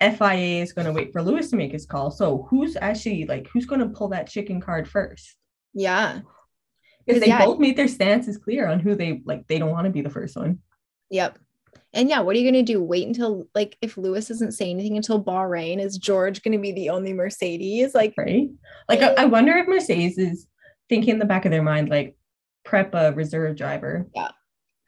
FIA 0.00 0.62
is 0.62 0.72
going 0.72 0.86
to 0.86 0.92
wait 0.92 1.12
for 1.12 1.22
Lewis 1.22 1.50
to 1.50 1.56
make 1.56 1.72
his 1.72 1.86
call. 1.86 2.10
So 2.10 2.46
who's 2.50 2.76
actually 2.80 3.24
like 3.26 3.48
who's 3.52 3.66
going 3.66 3.80
to 3.80 3.88
pull 3.88 4.08
that 4.08 4.28
chicken 4.28 4.60
card 4.60 4.88
first? 4.88 5.36
Yeah. 5.74 6.20
Because 7.06 7.20
'Cause, 7.20 7.20
they 7.20 7.28
yeah. 7.28 7.44
both 7.44 7.58
made 7.58 7.76
their 7.76 7.88
stances 7.88 8.38
clear 8.38 8.68
on 8.68 8.80
who 8.80 8.94
they 8.94 9.22
like. 9.24 9.46
They 9.48 9.58
don't 9.58 9.70
want 9.70 9.86
to 9.86 9.90
be 9.90 10.02
the 10.02 10.10
first 10.10 10.36
one. 10.36 10.60
Yep. 11.10 11.38
And 11.94 12.08
yeah, 12.08 12.20
what 12.20 12.34
are 12.34 12.38
you 12.38 12.50
going 12.50 12.64
to 12.64 12.72
do? 12.72 12.82
Wait 12.82 13.06
until 13.06 13.46
like 13.54 13.76
if 13.82 13.96
Lewis 13.98 14.28
doesn't 14.28 14.52
say 14.52 14.70
anything 14.70 14.96
until 14.96 15.22
Bahrain, 15.22 15.80
is 15.80 15.98
George 15.98 16.42
going 16.42 16.52
to 16.52 16.58
be 16.58 16.72
the 16.72 16.90
only 16.90 17.12
Mercedes? 17.12 17.94
Like 17.94 18.14
right? 18.16 18.48
Like, 18.88 19.00
I, 19.02 19.14
I 19.14 19.24
wonder 19.26 19.52
if 19.56 19.66
Mercedes 19.66 20.16
is 20.16 20.46
thinking 20.88 21.14
in 21.14 21.18
the 21.18 21.24
back 21.24 21.44
of 21.44 21.50
their 21.50 21.62
mind, 21.62 21.88
like, 21.88 22.16
prep 22.64 22.94
a 22.94 23.12
reserve 23.12 23.56
driver 23.56 24.08
yeah, 24.14 24.28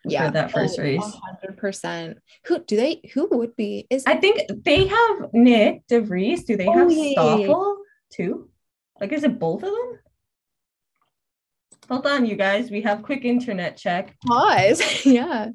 Yeah. 0.04 0.26
for 0.26 0.32
that 0.32 0.50
oh, 0.50 0.52
first 0.52 0.78
Oh, 0.78 0.82
race. 0.82 1.16
100%. 1.44 2.14
Who 2.46 2.58
do 2.60 2.76
they 2.76 3.00
who 3.12 3.26
would 3.32 3.56
be 3.56 3.86
is 3.90 4.04
I 4.06 4.16
think 4.16 4.42
they 4.64 4.86
have 4.86 5.18
Nyck 5.34 5.82
de 5.88 6.00
Vries. 6.00 6.44
Do 6.44 6.56
they 6.56 6.68
Oh, 6.68 6.72
have 6.72 6.92
yeah, 6.92 6.96
yeah, 6.96 7.10
yeah, 7.10 7.36
yeah. 7.36 7.46
Stoffel 7.46 7.76
too? 8.12 8.50
Like, 9.00 9.12
is 9.12 9.24
it 9.24 9.38
both 9.38 9.62
of 9.62 9.70
them? 9.70 9.98
Hold 11.88 12.06
on, 12.06 12.24
you 12.26 12.36
guys. 12.36 12.70
We 12.70 12.80
have 12.82 13.02
quick 13.02 13.24
internet 13.24 13.76
check. 13.76 14.14
pause. 14.26 14.82
yeah. 15.06 15.50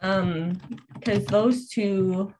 Um, 0.00 0.58
because 0.94 1.24
those 1.26 1.68
two, 1.68 2.32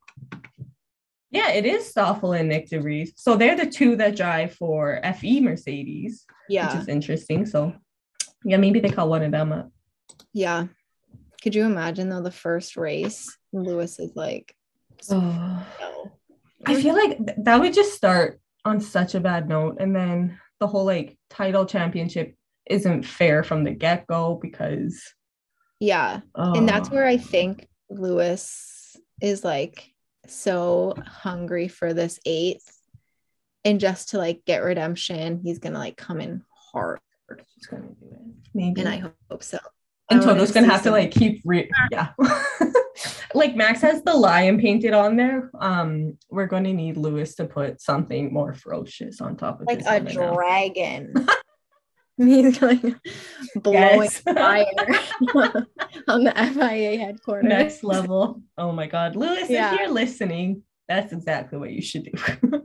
yeah, 1.30 1.50
it 1.50 1.66
is 1.66 1.86
Stoffel 1.90 2.32
and 2.32 2.50
Nyck 2.50 2.68
de 2.68 2.80
Vries. 2.80 3.12
So 3.16 3.36
they're 3.36 3.56
the 3.56 3.66
two 3.66 3.96
that 3.96 4.16
drive 4.16 4.54
for 4.54 5.00
FE 5.20 5.40
Mercedes, 5.40 6.24
Yeah. 6.48 6.72
which 6.72 6.82
is 6.82 6.88
interesting. 6.88 7.44
So, 7.46 7.74
yeah, 8.44 8.56
maybe 8.56 8.80
they 8.80 8.88
call 8.90 9.08
one 9.08 9.22
of 9.22 9.32
them 9.32 9.52
up. 9.52 9.70
Yeah. 10.32 10.66
Could 11.42 11.54
you 11.54 11.64
imagine 11.64 12.08
though 12.08 12.22
the 12.22 12.30
first 12.30 12.76
race? 12.76 13.36
Lewis 13.52 13.98
is 13.98 14.12
like, 14.16 14.54
Oh. 15.10 15.20
no. 15.80 16.12
I 16.64 16.80
feel 16.80 16.94
like 16.94 17.18
th- 17.18 17.38
that 17.42 17.60
would 17.60 17.74
just 17.74 17.94
start 17.94 18.40
on 18.64 18.80
such 18.80 19.14
a 19.14 19.20
bad 19.20 19.48
note. 19.48 19.76
And 19.80 19.94
then 19.94 20.38
the 20.60 20.66
whole 20.66 20.84
like 20.84 21.16
title 21.30 21.66
championship 21.66 22.34
isn't 22.68 23.04
fair 23.04 23.42
from 23.42 23.64
the 23.64 23.70
get 23.70 24.06
go 24.06 24.38
because. 24.40 25.02
Yeah. 25.80 26.20
And 26.34 26.68
that's 26.68 26.90
where 26.90 27.06
I 27.06 27.16
think 27.16 27.66
Lewis 27.90 28.96
is 29.20 29.44
like 29.44 29.92
so 30.26 30.94
hungry 31.06 31.68
for 31.68 31.94
this 31.94 32.18
eighth. 32.24 32.72
And 33.64 33.80
just 33.80 34.10
to 34.10 34.18
like 34.18 34.44
get 34.46 34.62
redemption, 34.62 35.40
he's 35.42 35.58
gonna 35.58 35.78
like 35.78 35.96
come 35.96 36.20
in 36.20 36.42
hard. 36.72 37.00
she's 37.54 37.66
gonna 37.66 37.88
do 37.88 38.06
it. 38.10 38.20
Maybe. 38.54 38.80
And 38.80 38.88
I 38.88 39.02
hope 39.30 39.42
so. 39.42 39.58
and 40.10 40.22
Toto's 40.22 40.52
gonna 40.52 40.68
have 40.68 40.84
to 40.84 40.90
like 40.90 41.10
keep 41.10 41.42
re- 41.44 41.70
yeah. 41.90 42.08
like 43.34 43.54
Max 43.54 43.80
has 43.82 44.02
the 44.02 44.14
lion 44.14 44.58
painted 44.58 44.94
on 44.94 45.16
there. 45.16 45.50
Um, 45.60 46.18
we're 46.30 46.46
going 46.46 46.64
to 46.64 46.72
need 46.72 46.96
Lewis 46.96 47.34
to 47.36 47.44
put 47.44 47.80
something 47.80 48.32
more 48.32 48.54
ferocious 48.54 49.20
on 49.20 49.36
top 49.36 49.60
of 49.60 49.66
like 49.66 49.82
a 49.86 50.00
dragon. 50.00 51.12
He's 52.24 52.62
like 52.62 52.80
blowing 53.56 54.02
Yes. 54.02 54.18
fire 54.20 54.64
on 56.08 56.24
the 56.24 56.32
FIA 56.34 56.98
headquarters. 56.98 57.48
Next 57.48 57.84
level. 57.84 58.42
Oh 58.56 58.72
my 58.72 58.86
God, 58.86 59.16
Lewis, 59.16 59.50
Yeah. 59.50 59.74
if 59.74 59.80
you're 59.80 59.90
listening, 59.90 60.62
that's 60.88 61.12
exactly 61.12 61.58
what 61.58 61.72
you 61.72 61.82
should 61.82 62.04
do. 62.04 62.62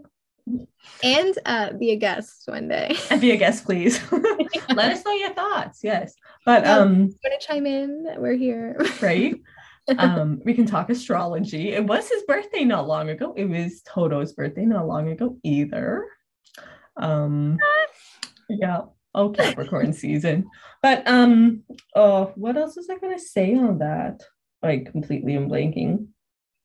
And 1.03 1.37
uh, 1.45 1.73
be 1.73 1.91
a 1.91 1.95
guest 1.95 2.43
one 2.45 2.67
day. 2.67 2.95
and 3.09 3.21
be 3.21 3.31
a 3.31 3.37
guest, 3.37 3.65
please. 3.65 3.99
Let 4.73 4.91
us 4.91 5.05
know 5.05 5.11
your 5.13 5.33
thoughts. 5.33 5.79
Yes, 5.83 6.13
but 6.45 6.63
Yeah. 6.63 6.77
um, 6.77 6.99
Want 7.23 7.41
to 7.41 7.47
chime 7.47 7.65
in? 7.65 8.05
We're 8.17 8.35
here. 8.35 8.77
right. 9.01 9.35
Um, 9.97 10.41
we 10.45 10.53
can 10.53 10.65
talk 10.65 10.89
astrology. 10.89 11.71
It 11.73 11.85
was 11.85 12.07
his 12.09 12.23
birthday 12.23 12.63
not 12.63 12.87
long 12.87 13.09
ago. 13.09 13.33
It 13.35 13.45
was 13.45 13.81
Toto's 13.81 14.33
birthday 14.33 14.65
not 14.65 14.87
long 14.87 15.09
ago 15.09 15.37
either. 15.43 16.05
Um, 16.97 17.57
yeah. 18.49 18.81
Oh, 19.13 19.30
Capricorn 19.30 19.93
season. 19.93 20.50
But 20.82 21.08
um, 21.08 21.63
oh, 21.95 22.32
what 22.36 22.58
else 22.58 22.76
was 22.76 22.89
I 22.89 22.97
gonna 22.97 23.19
say 23.19 23.56
on 23.56 23.80
that? 23.80 24.21
Like 24.62 24.91
completely 24.91 25.36
am 25.36 25.50
blanking. 25.50 26.08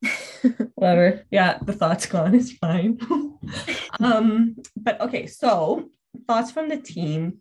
Whatever. 0.74 1.24
Yeah, 1.30 1.58
the 1.62 1.72
thought's 1.72 2.06
gone. 2.06 2.34
It's 2.34 2.52
fine. 2.52 2.98
um, 4.00 4.56
but 4.76 5.00
okay, 5.00 5.26
so 5.26 5.90
thoughts 6.26 6.50
from 6.50 6.68
the 6.68 6.76
team. 6.78 7.38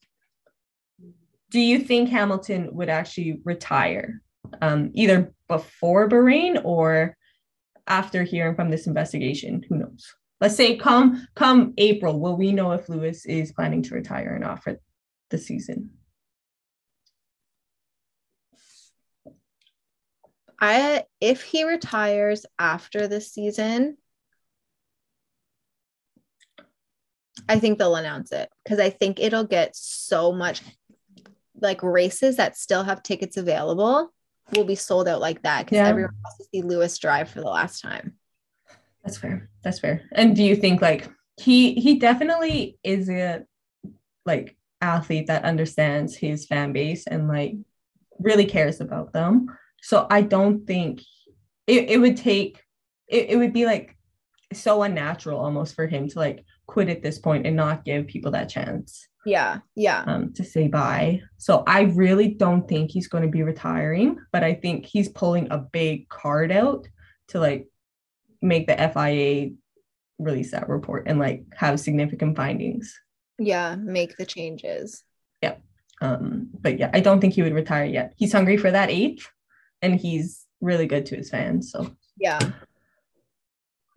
Do 1.52 1.60
you 1.60 1.80
think 1.80 2.10
Hamilton 2.10 2.70
would 2.74 2.90
actually 2.90 3.40
retire? 3.44 4.22
Um, 4.62 4.92
either 4.94 5.34
before 5.48 6.10
Bahrain 6.10 6.62
or 6.64 7.16
after 7.88 8.24
hearing 8.24 8.56
from 8.56 8.70
this 8.70 8.88
investigation? 8.88 9.64
Who 9.70 9.78
knows? 9.78 10.06
Let's 10.42 10.56
say 10.56 10.76
come 10.76 11.28
come 11.36 11.74
April, 11.78 12.20
will 12.20 12.36
we 12.36 12.52
know 12.52 12.72
if 12.72 12.90
Lewis 12.90 13.26
is 13.26 13.54
planning 13.54 13.82
to 13.84 13.96
retire 13.96 14.36
or 14.36 14.40
not 14.40 14.64
for 14.64 14.80
the 15.30 15.38
season? 15.38 15.92
I 20.60 21.04
if 21.20 21.44
he 21.44 21.64
retires 21.66 22.46
after 22.58 23.08
this 23.08 23.32
season, 23.32 23.98
I 27.50 27.60
think 27.60 27.78
they'll 27.78 27.96
announce 27.96 28.32
it 28.32 28.50
because 28.64 28.80
I 28.80 28.90
think 28.90 29.20
it'll 29.20 29.44
get 29.44 29.76
so 29.76 30.32
much 30.32 30.62
like 31.62 31.84
races 31.84 32.38
that 32.38 32.58
still 32.58 32.84
have 32.84 33.04
tickets 33.04 33.38
available 33.38 34.14
will 34.54 34.64
be 34.64 34.76
sold 34.76 35.08
out 35.08 35.22
like 35.22 35.42
that 35.44 35.66
because 35.66 35.78
Yeah. 35.78 35.88
everyone 35.88 36.14
wants 36.24 36.38
to 36.38 36.46
see 36.54 36.62
Lewis 36.62 36.98
drive 36.98 37.30
for 37.30 37.42
the 37.42 37.48
last 37.48 37.82
time. 37.82 38.18
That's 39.04 39.18
fair. 39.18 39.50
That's 39.64 39.80
fair. 39.80 40.04
And 40.14 40.36
do 40.36 40.44
you 40.44 40.56
think 40.56 40.82
like 40.82 41.10
he 41.38 41.74
he 41.74 42.00
definitely 42.00 42.78
is 42.84 43.10
a 43.10 43.44
like 44.26 44.56
athlete 44.86 45.28
that 45.28 45.44
understands 45.44 46.16
his 46.16 46.46
fan 46.46 46.72
base 46.72 47.08
and 47.08 47.28
like 47.28 47.54
really 48.20 48.46
cares 48.46 48.80
about 48.80 49.12
them. 49.14 49.48
So 49.82 50.08
I 50.10 50.22
don't 50.22 50.66
think 50.66 51.02
it, 51.68 51.90
it 51.90 51.98
would 51.98 52.18
take 52.18 52.62
it, 53.08 53.32
it 53.32 53.38
would 53.38 53.54
be 53.54 53.66
like 53.66 53.98
so 54.54 54.84
unnatural 54.84 55.40
almost 55.40 55.76
for 55.76 55.88
him 55.88 56.08
to 56.10 56.20
like 56.20 56.46
quit 56.68 56.90
at 56.90 57.02
this 57.02 57.20
point 57.20 57.46
and 57.46 57.56
not 57.56 57.86
give 57.86 58.08
people 58.08 58.32
that 58.32 58.50
chance 58.50 59.08
Yeah, 59.26 59.60
yeah, 59.76 60.04
um, 60.06 60.34
to 60.34 60.44
say 60.44 60.68
bye. 60.68 61.22
So 61.38 61.64
I 61.66 61.82
really 61.82 62.30
don't 62.30 62.68
think 62.68 62.92
he's 62.92 63.08
going 63.08 63.24
to 63.24 63.30
be 63.30 63.44
retiring, 63.44 64.18
but 64.32 64.44
I 64.44 64.54
think 64.54 64.86
he's 64.86 65.10
pulling 65.10 65.48
a 65.50 65.58
big 65.58 66.08
card 66.10 66.52
out 66.52 66.88
to 67.30 67.40
like 67.40 67.68
make 68.42 68.68
the 68.68 68.76
FIA 68.76 69.52
release 70.20 70.52
that 70.52 70.70
report 70.70 71.08
and 71.08 71.20
like 71.20 71.44
have 71.56 71.80
significant 71.80 72.38
findings. 72.38 72.98
Yeah. 73.40 73.76
Make 73.76 74.18
the 74.18 74.26
changes. 74.26 75.04
Yeah 75.42 75.56
um, 76.02 76.50
but 76.60 76.80
yeah, 76.80 76.90
I 76.94 77.00
don't 77.00 77.20
think 77.20 77.34
he 77.34 77.42
would 77.42 77.54
retire 77.54 77.86
yet. 77.86 78.14
He's 78.18 78.34
hungry 78.34 78.58
for 78.58 78.72
that 78.72 78.90
eighth, 78.90 79.30
and 79.82 79.96
he's 79.96 80.46
really 80.62 80.88
good 80.88 81.06
to 81.08 81.16
his 81.16 81.30
fans. 81.30 81.72
So 81.72 81.96
Yeah, 82.18 82.40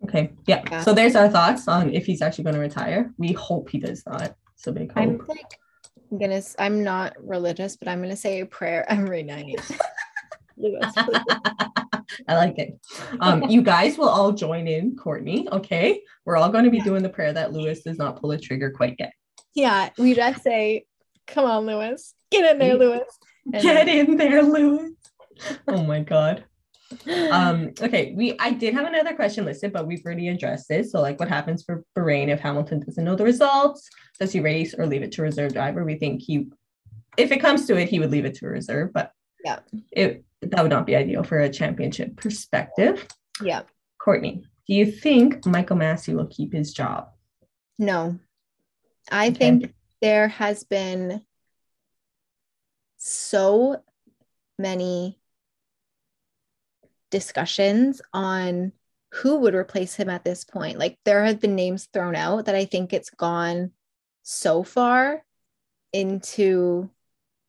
okay, 0.05 0.31
yeah. 0.45 0.63
Yeah. 0.71 0.81
So 0.81 0.93
there's 0.93 1.15
our 1.15 1.29
thoughts 1.29 1.67
on 1.67 1.93
if 1.93 2.05
he's 2.05 2.21
actually 2.21 2.45
going 2.45 2.55
to 2.55 2.61
retire. 2.61 3.13
We 3.17 3.33
hope 3.33 3.69
he 3.69 3.79
does 3.79 4.03
not. 4.05 4.35
It's 4.55 4.67
a 4.67 4.71
big 4.71 4.91
I'm 4.95 5.19
hope. 5.19 5.29
like 5.29 5.59
gonna. 6.17 6.41
i'm 6.57 6.83
not 6.83 7.13
religious, 7.19 7.75
but 7.75 7.87
I'm 7.87 8.01
gonna 8.01 8.15
say 8.15 8.41
a 8.41 8.45
prayer 8.45 8.85
every 8.89 9.23
night. 9.23 9.59
I 12.27 12.35
like 12.35 12.59
it. 12.59 12.77
Um, 13.21 13.43
you 13.43 13.61
guys 13.61 13.97
will 13.97 14.09
all 14.09 14.33
join 14.33 14.67
in, 14.67 14.97
Courtney. 14.97 15.47
Okay, 15.49 16.01
we're 16.25 16.35
all 16.35 16.49
going 16.49 16.65
to 16.65 16.69
be 16.69 16.81
doing 16.81 17.01
the 17.01 17.07
prayer 17.07 17.31
that 17.31 17.53
Lewis 17.53 17.83
does 17.83 17.97
not 17.97 18.19
pull 18.19 18.31
a 18.31 18.37
trigger 18.37 18.69
quite 18.69 18.97
yet. 18.99 19.13
Yeah, 19.55 19.89
we 19.97 20.13
just 20.13 20.43
say 20.43 20.85
Come 21.27 21.45
on, 21.45 21.65
Lewis. 21.65 22.15
Get 22.31 22.49
in 22.51 22.57
there, 22.59 22.75
Lewis. 22.75 23.03
And 23.53 23.61
Get 23.61 23.87
in 23.87 24.17
there, 24.17 24.41
Lewis. 24.43 24.91
Oh 25.67 25.83
my 25.83 26.01
god. 26.01 26.43
Um, 27.31 27.71
okay, 27.81 28.13
we 28.17 28.35
I 28.39 28.51
did 28.51 28.73
have 28.73 28.85
another 28.87 29.13
question 29.15 29.45
listed, 29.45 29.71
but 29.71 29.87
we've 29.87 30.03
already 30.05 30.27
addressed 30.29 30.67
this. 30.67 30.91
So, 30.91 30.99
like, 31.01 31.19
what 31.19 31.29
happens 31.29 31.63
for 31.63 31.83
Bahrain 31.97 32.27
if 32.29 32.39
Hamilton 32.41 32.79
doesn't 32.81 33.03
know 33.03 33.15
the 33.15 33.23
results? 33.23 33.87
Does 34.19 34.31
he 34.33 34.39
race 34.41 34.73
or 34.77 34.85
leave 34.85 35.03
it 35.03 35.11
to 35.13 35.21
reserve 35.21 35.53
driver? 35.53 35.85
We 35.85 35.95
think 35.95 36.21
he, 36.21 36.47
if 37.17 37.31
it 37.31 37.39
comes 37.39 37.67
to 37.67 37.77
it, 37.77 37.87
he 37.89 37.99
would 37.99 38.11
leave 38.11 38.25
it 38.25 38.33
to 38.35 38.47
reserve, 38.47 38.91
but 38.93 39.11
Yeah. 39.45 39.59
it 39.91 40.25
that 40.41 40.61
would 40.61 40.71
not 40.71 40.85
be 40.85 40.95
ideal 40.95 41.23
for 41.23 41.39
a 41.39 41.49
championship 41.49 42.17
perspective. 42.17 43.07
yeah. 43.41 43.61
Courtney, 43.99 44.43
do 44.67 44.73
you 44.73 44.85
think 44.91 45.45
Michael 45.45 45.77
Masi 45.77 46.13
will 46.15 46.27
keep 46.27 46.51
his 46.53 46.73
job? 46.73 47.09
No. 47.77 48.17
I 49.11 49.29
Okay. 49.29 49.37
think 49.37 49.73
there 50.01 50.27
has 50.27 50.63
been 50.63 51.23
so 52.97 53.81
many 54.57 55.19
discussions 57.09 58.01
on 58.13 58.71
who 59.11 59.39
would 59.39 59.55
replace 59.55 59.95
him 59.95 60.09
at 60.09 60.23
this 60.23 60.43
point. 60.43 60.77
Like 60.77 60.99
there 61.05 61.25
have 61.25 61.39
been 61.39 61.55
names 61.55 61.87
thrown 61.91 62.15
out 62.15 62.45
that 62.45 62.55
I 62.55 62.65
think 62.65 62.93
it's 62.93 63.09
gone 63.09 63.71
so 64.21 64.63
far 64.63 65.23
into 65.91 66.89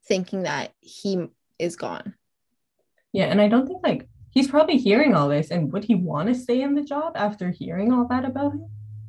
thinking 0.06 0.44
that 0.44 0.72
he 0.80 1.28
is 1.58 1.76
gone. 1.76 2.14
Yeah, 3.12 3.26
and 3.26 3.40
I 3.40 3.48
don't 3.48 3.66
think 3.66 3.82
like 3.84 4.08
he's 4.30 4.48
probably 4.48 4.78
hearing 4.78 5.14
all 5.14 5.28
this, 5.28 5.50
and 5.50 5.72
would 5.72 5.84
he 5.84 5.94
want 5.94 6.28
to 6.28 6.34
stay 6.34 6.62
in 6.62 6.74
the 6.74 6.82
job 6.82 7.12
after 7.16 7.50
hearing 7.50 7.92
all 7.92 8.06
that 8.08 8.24
about 8.24 8.52
him? 8.52 8.66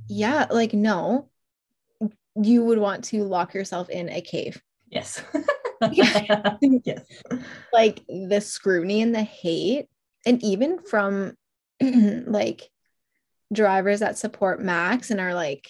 Yeah, 0.09 0.47
like 0.51 0.73
no. 0.73 1.30
You 2.35 2.63
would 2.65 2.77
want 2.79 3.03
to 3.05 3.23
lock 3.23 3.53
yourself 3.53 3.89
in 3.89 4.09
a 4.09 4.21
cave. 4.21 4.61
Yes. 4.89 5.21
Yes. 5.91 7.01
like 7.73 8.01
the 8.07 8.39
scrutiny 8.39 9.01
and 9.01 9.15
the 9.15 9.23
hate 9.23 9.87
and 10.27 10.43
even 10.43 10.77
from 10.83 11.35
like 11.81 12.69
drivers 13.51 14.01
that 14.01 14.15
support 14.15 14.61
max 14.61 15.09
and 15.09 15.19
are 15.19 15.33
like 15.33 15.67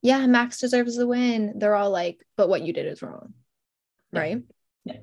yeah 0.00 0.26
max 0.26 0.58
deserves 0.58 0.96
the 0.96 1.06
win 1.06 1.58
they're 1.58 1.74
all 1.74 1.90
like 1.90 2.24
but 2.38 2.48
what 2.48 2.62
you 2.62 2.72
did 2.72 2.86
is 2.86 3.02
wrong 3.02 3.34
Yeah. 4.14 4.20
right 4.20 4.42
Yeah. 4.86 5.00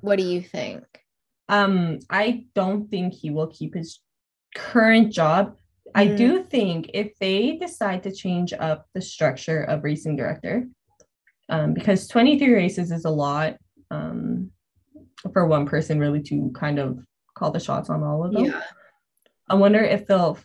what 0.00 0.16
do 0.18 0.24
you 0.24 0.40
think 0.42 0.82
Um, 1.48 2.00
I 2.10 2.46
don't 2.56 2.90
think 2.90 3.14
he 3.14 3.30
will 3.30 3.46
keep 3.48 3.74
his 3.76 4.00
current 4.56 5.12
job. 5.12 5.56
I 5.94 6.06
Mm. 6.06 6.16
do 6.16 6.42
think 6.44 6.90
if 6.94 7.16
they 7.18 7.56
decide 7.56 8.02
to 8.04 8.12
change 8.12 8.52
up 8.52 8.86
the 8.94 9.00
structure 9.00 9.62
of 9.62 9.84
racing 9.84 10.16
director, 10.16 10.68
um, 11.48 11.74
because 11.74 12.06
23 12.08 12.52
races 12.54 12.92
is 12.92 13.04
a 13.04 13.10
lot 13.10 13.56
um, 13.90 14.50
for 15.32 15.46
one 15.46 15.66
person 15.66 15.98
really 15.98 16.22
to 16.22 16.50
kind 16.54 16.78
of 16.78 17.04
call 17.34 17.50
the 17.50 17.58
shots 17.60 17.90
on 17.90 18.02
all 18.02 18.24
of 18.24 18.32
them. 18.32 18.44
yeah 18.46 18.62
I 19.48 19.54
wonder 19.54 19.80
if 19.80 20.06
they'll 20.06 20.38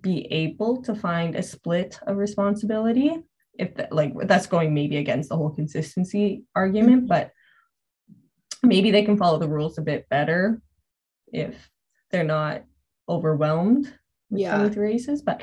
be 0.00 0.26
able 0.32 0.82
to 0.82 0.94
find 0.94 1.36
a 1.36 1.42
split 1.42 1.98
of 2.08 2.16
responsibility. 2.16 3.16
If 3.56 3.76
that, 3.76 3.92
like 3.92 4.14
that's 4.24 4.46
going 4.46 4.74
maybe 4.74 4.96
against 4.96 5.28
the 5.28 5.36
whole 5.36 5.50
consistency 5.50 6.42
argument, 6.56 7.08
but 7.08 7.30
maybe 8.64 8.90
they 8.90 9.04
can 9.04 9.16
follow 9.16 9.38
the 9.38 9.48
rules 9.48 9.78
a 9.78 9.82
bit 9.82 10.08
better 10.08 10.60
if 11.32 11.70
they're 12.10 12.24
not 12.24 12.64
overwhelmed 13.08 13.92
with 14.30 14.40
Yeah. 14.40 14.56
23 14.56 14.82
races. 14.86 15.22
But 15.22 15.42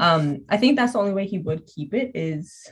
um, 0.00 0.44
I 0.48 0.56
think 0.56 0.76
that's 0.76 0.92
the 0.94 0.98
only 0.98 1.12
way 1.12 1.26
he 1.26 1.38
would 1.38 1.66
keep 1.66 1.92
it 1.94 2.12
is 2.14 2.70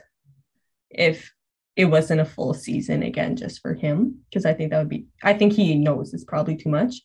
if 0.89 1.31
it 1.75 1.85
wasn't 1.85 2.21
a 2.21 2.25
full 2.25 2.53
season 2.53 3.03
again 3.03 3.35
just 3.35 3.59
for 3.61 3.73
him 3.73 4.19
because 4.29 4.45
I 4.45 4.53
think 4.53 4.71
that 4.71 4.79
would 4.79 4.89
be 4.89 5.07
I 5.23 5.33
think 5.33 5.53
he 5.53 5.75
knows 5.75 6.13
it's 6.13 6.23
probably 6.23 6.55
too 6.55 6.69
much. 6.69 6.95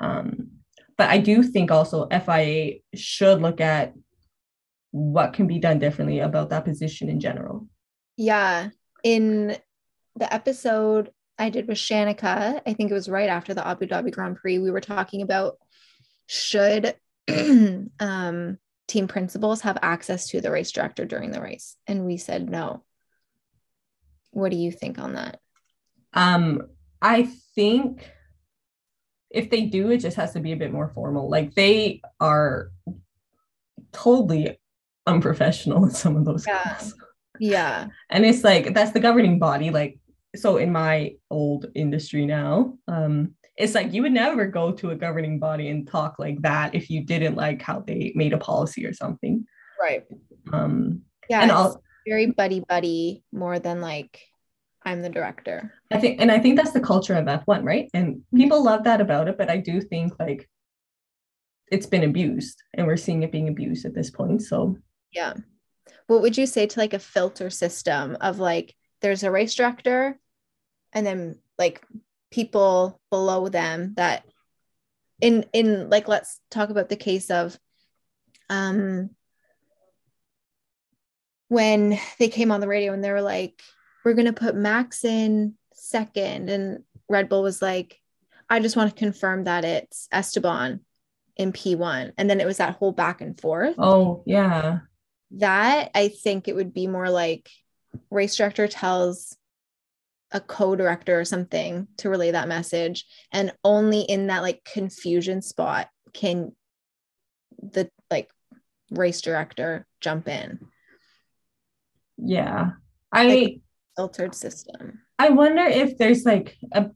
Um, 0.00 0.50
but 0.98 1.08
I 1.08 1.18
do 1.18 1.42
think 1.42 1.70
also 1.70 2.08
FIA 2.08 2.80
should 2.94 3.40
look 3.40 3.60
at 3.60 3.94
what 4.90 5.32
can 5.32 5.46
be 5.46 5.58
done 5.58 5.78
differently 5.78 6.20
about 6.20 6.50
that 6.50 6.64
position 6.66 7.08
in 7.08 7.18
general. 7.20 7.66
yeah 8.18 8.68
in 9.02 9.56
the 10.16 10.32
episode 10.32 11.10
i 11.38 11.48
did 11.48 11.66
with 11.66 11.78
shanika 11.78 12.60
i 12.66 12.72
think 12.74 12.90
it 12.90 12.94
was 12.94 13.08
right 13.08 13.30
after 13.30 13.54
the 13.54 13.66
abu 13.66 13.86
dhabi 13.86 14.12
grand 14.12 14.36
prix 14.36 14.58
we 14.58 14.70
were 14.70 14.82
talking 14.82 15.22
about 15.22 15.56
should 16.26 16.94
um, 18.00 18.58
team 18.88 19.08
principals 19.08 19.60
have 19.62 19.78
access 19.82 20.28
to 20.28 20.40
the 20.40 20.50
race 20.50 20.72
director 20.72 21.04
during 21.04 21.30
the 21.30 21.40
race 21.40 21.76
and 21.86 22.04
we 22.04 22.16
said 22.16 22.48
no 22.50 22.82
what 24.32 24.50
do 24.50 24.56
you 24.56 24.70
think 24.72 24.98
on 24.98 25.14
that 25.14 25.38
Um, 26.14 26.62
I 27.00 27.28
think 27.54 28.10
if 29.30 29.48
they 29.50 29.62
do, 29.62 29.90
it 29.90 29.98
just 29.98 30.16
has 30.18 30.32
to 30.34 30.40
be 30.40 30.52
a 30.52 30.56
bit 30.56 30.72
more 30.72 30.88
formal. 30.88 31.30
Like 31.30 31.54
they 31.54 32.02
are 32.20 32.70
totally 33.92 34.58
unprofessional 35.06 35.84
in 35.84 35.90
some 35.90 36.16
of 36.16 36.24
those 36.24 36.46
Yeah. 36.46 36.62
calls. 36.62 36.94
yeah 37.40 37.88
and 38.10 38.24
it's 38.24 38.44
like 38.44 38.72
that's 38.74 38.92
the 38.92 39.00
governing 39.00 39.38
body 39.38 39.70
like 39.70 39.98
so 40.36 40.58
in 40.58 40.70
my 40.70 41.14
old 41.30 41.66
industry 41.74 42.24
now 42.26 42.78
um 42.88 43.34
it's 43.56 43.74
like 43.74 43.92
you 43.92 44.02
would 44.02 44.12
never 44.12 44.46
go 44.46 44.72
to 44.72 44.90
a 44.90 44.96
governing 44.96 45.38
body 45.38 45.68
and 45.68 45.86
talk 45.86 46.18
like 46.18 46.40
that 46.42 46.74
if 46.74 46.88
you 46.88 47.04
didn't 47.04 47.36
like 47.36 47.60
how 47.60 47.80
they 47.80 48.12
made 48.14 48.32
a 48.32 48.38
policy 48.38 48.86
or 48.86 48.92
something. 48.92 49.44
Right. 49.80 50.04
Um 50.52 51.02
yeah 51.28 51.42
and 51.42 51.50
it's 51.50 51.58
I'll, 51.58 51.82
very 52.06 52.26
buddy 52.26 52.60
buddy 52.68 53.22
more 53.32 53.58
than 53.58 53.80
like 53.80 54.20
i'm 54.84 55.02
the 55.02 55.08
director. 55.08 55.72
I 55.90 55.98
think 55.98 56.20
and 56.20 56.32
i 56.32 56.38
think 56.38 56.56
that's 56.56 56.72
the 56.72 56.80
culture 56.80 57.14
of 57.14 57.26
f1 57.26 57.64
right? 57.64 57.88
And 57.94 58.22
people 58.34 58.64
love 58.64 58.84
that 58.84 59.00
about 59.00 59.28
it 59.28 59.38
but 59.38 59.50
i 59.50 59.58
do 59.58 59.80
think 59.80 60.18
like 60.18 60.48
it's 61.70 61.86
been 61.86 62.04
abused 62.04 62.62
and 62.74 62.86
we're 62.86 62.96
seeing 62.96 63.22
it 63.22 63.32
being 63.32 63.48
abused 63.48 63.86
at 63.86 63.94
this 63.94 64.10
point 64.10 64.42
so. 64.42 64.76
Yeah. 65.12 65.34
What 66.06 66.22
would 66.22 66.36
you 66.36 66.46
say 66.46 66.66
to 66.66 66.80
like 66.80 66.94
a 66.94 66.98
filter 66.98 67.50
system 67.50 68.16
of 68.20 68.38
like 68.38 68.74
there's 69.00 69.22
a 69.22 69.30
race 69.30 69.54
director 69.54 70.18
and 70.92 71.06
then 71.06 71.38
like 71.58 71.82
people 72.32 73.00
below 73.10 73.48
them 73.48 73.94
that 73.96 74.24
in 75.20 75.44
in 75.52 75.88
like 75.88 76.08
let's 76.08 76.40
talk 76.50 76.70
about 76.70 76.88
the 76.88 76.96
case 76.96 77.30
of 77.30 77.56
um 78.50 79.10
when 81.48 81.98
they 82.18 82.28
came 82.28 82.50
on 82.50 82.60
the 82.60 82.68
radio 82.68 82.92
and 82.92 83.04
they 83.04 83.12
were 83.12 83.22
like 83.22 83.62
we're 84.04 84.14
going 84.14 84.26
to 84.26 84.32
put 84.32 84.56
max 84.56 85.04
in 85.04 85.54
second 85.74 86.50
and 86.50 86.82
red 87.08 87.28
bull 87.28 87.42
was 87.42 87.62
like 87.62 88.00
i 88.50 88.58
just 88.58 88.76
want 88.76 88.90
to 88.90 88.98
confirm 88.98 89.44
that 89.44 89.64
it's 89.64 90.08
esteban 90.10 90.80
in 91.36 91.52
p1 91.52 92.12
and 92.16 92.28
then 92.28 92.40
it 92.40 92.46
was 92.46 92.58
that 92.58 92.76
whole 92.76 92.92
back 92.92 93.20
and 93.20 93.40
forth. 93.40 93.74
Oh 93.78 94.22
yeah. 94.26 94.80
That 95.32 95.90
I 95.94 96.08
think 96.08 96.46
it 96.46 96.54
would 96.54 96.74
be 96.74 96.86
more 96.86 97.08
like 97.08 97.50
race 98.10 98.36
director 98.36 98.68
tells 98.68 99.36
a 100.32 100.40
co-director 100.40 101.18
or 101.20 101.24
something 101.24 101.86
to 101.98 102.08
relay 102.08 102.30
that 102.30 102.48
message 102.48 103.04
and 103.32 103.52
only 103.64 104.00
in 104.00 104.28
that 104.28 104.42
like 104.42 104.64
confusion 104.64 105.42
spot 105.42 105.88
can 106.12 106.52
the 107.62 107.90
like 108.10 108.30
race 108.90 109.20
director 109.20 109.86
jump 110.00 110.28
in 110.28 110.58
yeah 112.18 112.70
i 113.12 113.26
Like- 113.26 113.60
filtered 113.96 114.34
system 114.34 115.00
I 115.18 115.28
wonder 115.30 115.62
if 115.62 115.98
there's 115.98 116.24
like 116.24 116.56
a 116.72 116.90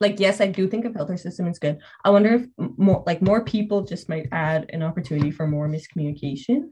like 0.00 0.18
yes, 0.18 0.40
I 0.40 0.48
do 0.48 0.66
think 0.68 0.84
a 0.84 0.92
filter 0.92 1.16
system 1.16 1.46
is 1.46 1.60
good. 1.60 1.78
I 2.04 2.10
wonder 2.10 2.34
if 2.34 2.46
more 2.76 3.04
like 3.06 3.22
more 3.22 3.44
people 3.44 3.82
just 3.82 4.08
might 4.08 4.26
add 4.32 4.66
an 4.70 4.82
opportunity 4.82 5.30
for 5.30 5.46
more 5.46 5.68
miscommunication. 5.68 6.70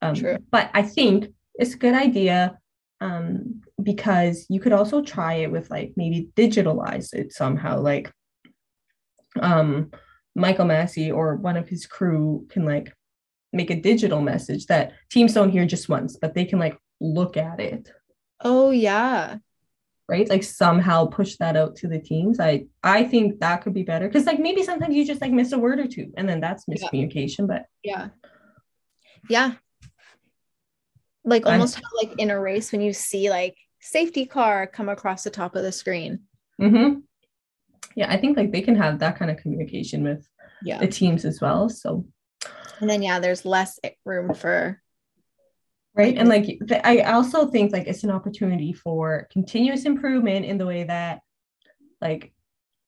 Um, 0.00 0.14
True. 0.14 0.38
But 0.50 0.70
I 0.72 0.82
think 0.82 1.26
it's 1.54 1.74
a 1.74 1.78
good 1.78 1.94
idea 1.94 2.58
um, 3.00 3.62
because 3.82 4.46
you 4.48 4.60
could 4.60 4.72
also 4.72 5.02
try 5.02 5.34
it 5.34 5.52
with 5.52 5.70
like 5.70 5.92
maybe 5.96 6.28
digitalize 6.36 7.14
it 7.14 7.32
somehow. 7.32 7.80
Like 7.80 8.10
um, 9.40 9.90
Michael 10.34 10.66
Masi 10.66 11.14
or 11.14 11.36
one 11.36 11.56
of 11.56 11.68
his 11.68 11.86
crew 11.86 12.46
can 12.50 12.64
like 12.64 12.92
make 13.52 13.70
a 13.70 13.80
digital 13.80 14.20
message 14.20 14.66
that 14.66 14.92
teams 15.10 15.34
don't 15.34 15.50
hear 15.50 15.64
just 15.66 15.88
once, 15.88 16.16
but 16.20 16.34
they 16.34 16.44
can 16.44 16.58
like 16.58 16.76
look 17.00 17.36
at 17.36 17.60
it. 17.60 17.90
Oh 18.40 18.70
yeah. 18.70 19.36
Right? 20.08 20.28
Like 20.28 20.42
somehow 20.42 21.06
push 21.06 21.36
that 21.36 21.56
out 21.56 21.76
to 21.76 21.88
the 21.88 21.98
teams. 22.00 22.40
I 22.40 22.66
i 22.82 23.04
think 23.04 23.40
that 23.40 23.62
could 23.62 23.74
be 23.74 23.82
better 23.82 24.08
because 24.08 24.24
like 24.26 24.40
maybe 24.40 24.62
sometimes 24.62 24.94
you 24.94 25.04
just 25.04 25.20
like 25.20 25.32
miss 25.32 25.52
a 25.52 25.58
word 25.58 25.78
or 25.78 25.86
two 25.86 26.12
and 26.16 26.28
then 26.28 26.40
that's 26.40 26.64
Yeah. 26.66 26.74
miscommunication 26.76 27.46
but 27.46 27.66
yeah. 27.82 28.08
Yeah 29.28 29.54
like 31.28 31.46
almost 31.46 31.76
how, 31.76 31.82
like 31.96 32.12
in 32.18 32.30
a 32.30 32.40
race 32.40 32.72
when 32.72 32.80
you 32.80 32.92
see 32.92 33.30
like 33.30 33.56
safety 33.80 34.26
car 34.26 34.66
come 34.66 34.88
across 34.88 35.22
the 35.22 35.30
top 35.30 35.54
of 35.54 35.62
the 35.62 35.72
screen 35.72 36.20
mhm. 36.60 37.02
yeah 37.94 38.10
i 38.10 38.16
think 38.16 38.36
like 38.36 38.50
they 38.50 38.60
can 38.60 38.74
have 38.74 38.98
that 38.98 39.18
kind 39.18 39.30
of 39.30 39.36
communication 39.36 40.02
with 40.02 40.26
yeah 40.62 40.78
the 40.78 40.86
teams 40.88 41.24
as 41.24 41.40
well 41.40 41.68
so 41.68 42.04
and 42.80 42.88
then 42.90 43.02
yeah 43.02 43.20
there's 43.20 43.44
less 43.44 43.78
room 44.04 44.34
for 44.34 44.80
right 45.94 46.16
and 46.16 46.28
like 46.28 46.44
th- 46.44 46.80
i 46.84 47.00
also 47.00 47.46
think 47.46 47.72
like 47.72 47.86
it's 47.86 48.04
an 48.04 48.10
opportunity 48.10 48.72
for 48.72 49.28
continuous 49.30 49.84
improvement 49.84 50.44
in 50.44 50.58
the 50.58 50.66
way 50.66 50.84
that 50.84 51.20
like 52.00 52.32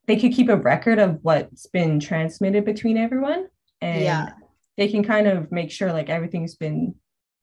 they 0.07 0.17
could 0.17 0.33
keep 0.33 0.49
a 0.49 0.57
record 0.57 0.99
of 0.99 1.19
what's 1.23 1.67
been 1.67 2.01
transmitted 2.01 2.65
between 2.65 2.97
everyone 2.97 3.47
and 3.81 4.03
Yeah. 4.03 4.31
they 4.77 4.89
can 4.89 5.05
kind 5.05 5.29
of 5.29 5.53
make 5.53 5.71
sure 5.71 5.93
like 5.93 6.09
everything's 6.09 6.57
been 6.57 6.95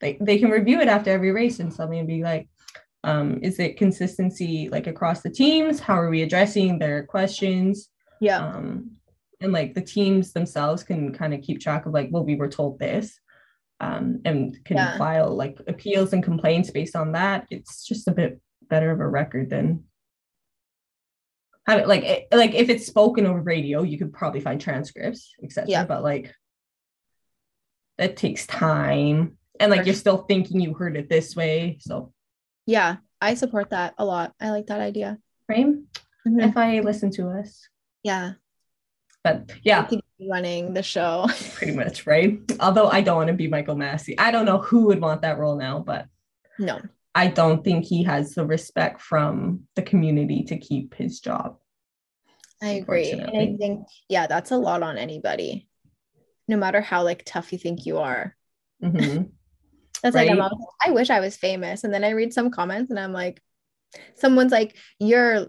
like 0.02 0.18
they 0.22 0.38
can 0.38 0.50
review 0.50 0.80
it 0.80 0.88
after 0.88 1.12
every 1.12 1.32
race 1.32 1.60
and 1.60 1.74
something 1.74 2.00
and 2.00 2.08
be 2.08 2.24
like 2.24 2.48
um 3.04 3.39
is 3.41 3.60
it 3.60 3.78
consistency 3.78 4.70
like 4.70 4.88
across 4.88 5.22
the 5.22 5.30
teams 5.30 5.80
how 5.80 5.95
are 6.00 6.10
we 6.10 6.22
addressing 6.24 6.80
their 6.80 7.04
questions 7.06 7.89
Yeah. 8.22 8.39
um 8.39 8.91
and 9.41 9.52
like 9.54 9.74
the 9.76 9.82
teams 9.82 10.34
themselves 10.34 10.84
can 10.84 11.14
kind 11.14 11.34
of 11.34 11.41
keep 11.41 11.62
track 11.62 11.86
of 11.86 11.93
like 11.93 12.10
well 12.12 12.26
we 12.26 12.36
were 12.36 12.50
told 12.50 12.80
this 12.80 13.20
um 13.80 14.22
and 14.26 14.58
can 14.66 14.78
Yeah. 14.78 14.98
file 14.98 15.36
like 15.36 15.60
appeals 15.68 16.14
and 16.14 16.24
complaints 16.24 16.72
based 16.72 16.95
on 16.95 17.12
that 17.14 17.45
it's 17.52 17.86
just 17.86 18.08
a 18.08 18.12
bit 18.12 18.39
better 18.70 18.91
of 18.91 19.00
a 19.00 19.08
record 19.08 19.50
than 19.50 19.84
like 21.68 22.04
it, 22.04 22.28
like 22.32 22.54
if 22.56 22.70
it's 22.70 22.86
spoken 22.88 23.26
over 23.26 23.41
radio 23.41 23.84
you 23.84 23.98
could 23.98 24.14
probably 24.14 24.39
find 24.39 24.60
transcripts 24.62 25.34
etc 25.43 25.70
Yeah. 25.70 25.86
but 25.86 26.02
like 26.02 26.34
that 27.98 28.16
takes 28.16 28.45
time 28.48 29.37
and 29.60 29.72
like 29.72 29.86
you're 29.86 29.95
still 29.95 30.18
thinking 30.20 30.60
you 30.60 30.74
heard 30.74 30.95
it 30.97 31.10
this 31.10 31.36
way 31.36 31.78
so 31.80 32.12
yeah. 32.66 32.97
I 33.22 33.34
support 33.36 33.70
that 33.72 33.93
a 33.97 34.03
lot. 34.05 34.34
I 34.39 34.49
like 34.51 34.68
that 34.68 34.80
idea. 34.82 35.18
frame 35.45 35.88
Mhm. 36.28 36.55
I 36.58 36.82
listen 36.82 37.10
to 37.12 37.30
us 37.30 37.68
Yeah. 38.03 38.34
but 39.24 39.51
yeah 39.64 39.88
running 40.20 40.74
the 40.74 40.84
show. 40.84 41.28
pretty 41.55 41.74
much, 41.76 42.05
right? 42.08 42.39
Although 42.60 42.88
I 42.89 43.01
don't 43.01 43.18
want 43.18 43.28
to 43.30 43.34
be 43.34 43.47
Michael 43.47 43.76
Masi. 43.76 44.16
I 44.18 44.32
don't 44.32 44.45
know 44.45 44.58
who 44.60 44.86
would 44.88 44.99
want 45.01 45.22
that 45.22 45.38
role 45.38 45.55
now, 45.55 45.80
but 45.80 46.08
No. 46.60 46.82
I 47.16 47.28
don't 47.28 47.64
think 47.64 47.86
he 47.86 48.03
has 48.03 48.36
the 48.36 48.45
respect 48.45 49.01
from 49.01 49.62
the 49.76 49.82
community 49.82 50.43
to 50.45 50.58
keep 50.58 50.93
his 50.95 51.20
job. 51.20 51.58
I 52.62 52.70
agree. 52.82 53.12
And 53.12 53.30
I 53.38 53.55
think, 53.58 53.88
yeah, 54.10 54.28
that's 54.28 54.51
a 54.51 54.58
lot 54.58 54.84
on 54.84 54.97
anybody. 54.97 55.68
No 56.47 56.58
matter 56.58 56.82
how 56.82 57.03
like 57.03 57.24
tough 57.26 57.51
you 57.53 57.60
think 57.60 57.86
you 57.86 57.97
are. 57.99 58.36
Mhm. 58.84 59.32
That's 60.04 60.16
like 60.16 60.30
Right. 60.30 60.39
always 60.39 60.68
I 60.86 60.91
wish 60.91 61.10
I 61.10 61.20
was 61.20 61.36
famous. 61.38 61.84
And 61.84 61.93
then 61.93 62.04
I 62.04 62.12
read 62.12 62.34
some 62.34 62.52
comments 62.52 62.91
and 62.91 63.00
I'm 63.00 63.14
like, 63.14 63.41
someone's 64.16 64.52
like, 64.52 64.76
your 65.00 65.48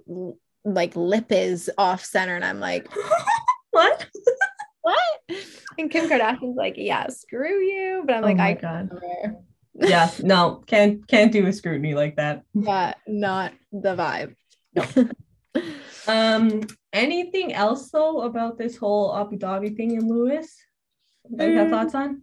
like 0.65 0.97
lip 0.97 1.27
is 1.31 1.71
off 1.79 2.05
center. 2.05 2.35
And 2.35 2.45
I'm 2.45 2.61
like, 2.61 2.89
what? 3.71 4.07
what? 4.83 4.99
And 5.79 5.91
Kim 5.91 6.09
Kardashian's 6.09 6.57
like, 6.57 6.75
yeah, 6.77 7.09
screw 7.09 7.61
you. 7.61 8.03
But 8.07 8.17
I'm 8.17 8.25
oh 8.25 8.27
like, 8.27 8.37
my 8.39 8.49
I 8.51 8.55
god. 8.55 8.91
never. 8.93 9.37
Yeah, 9.81 10.11
no, 10.21 10.65
can't 10.67 11.07
can't 11.07 11.31
do 11.31 11.47
a 11.47 11.53
scrutiny 11.53 11.95
like 11.95 12.17
that. 12.17 12.43
Yeah, 12.55 12.95
not 13.07 13.53
the 13.73 13.95
vibe. 13.95 14.35
No. 14.75 15.11
Um, 16.07 16.63
anything 16.93 17.53
else 17.53 17.91
though 17.91 18.23
about 18.23 18.57
this 18.57 18.77
whole 18.79 19.15
Abu 19.15 19.37
Dhabi 19.37 19.77
thing 19.77 19.93
in 19.93 20.09
Lewis 20.09 20.57
that 21.31 21.49
you 21.51 21.57
have 21.57 21.67
Mm. 21.67 21.71
thoughts 21.71 21.95
on? 21.95 22.23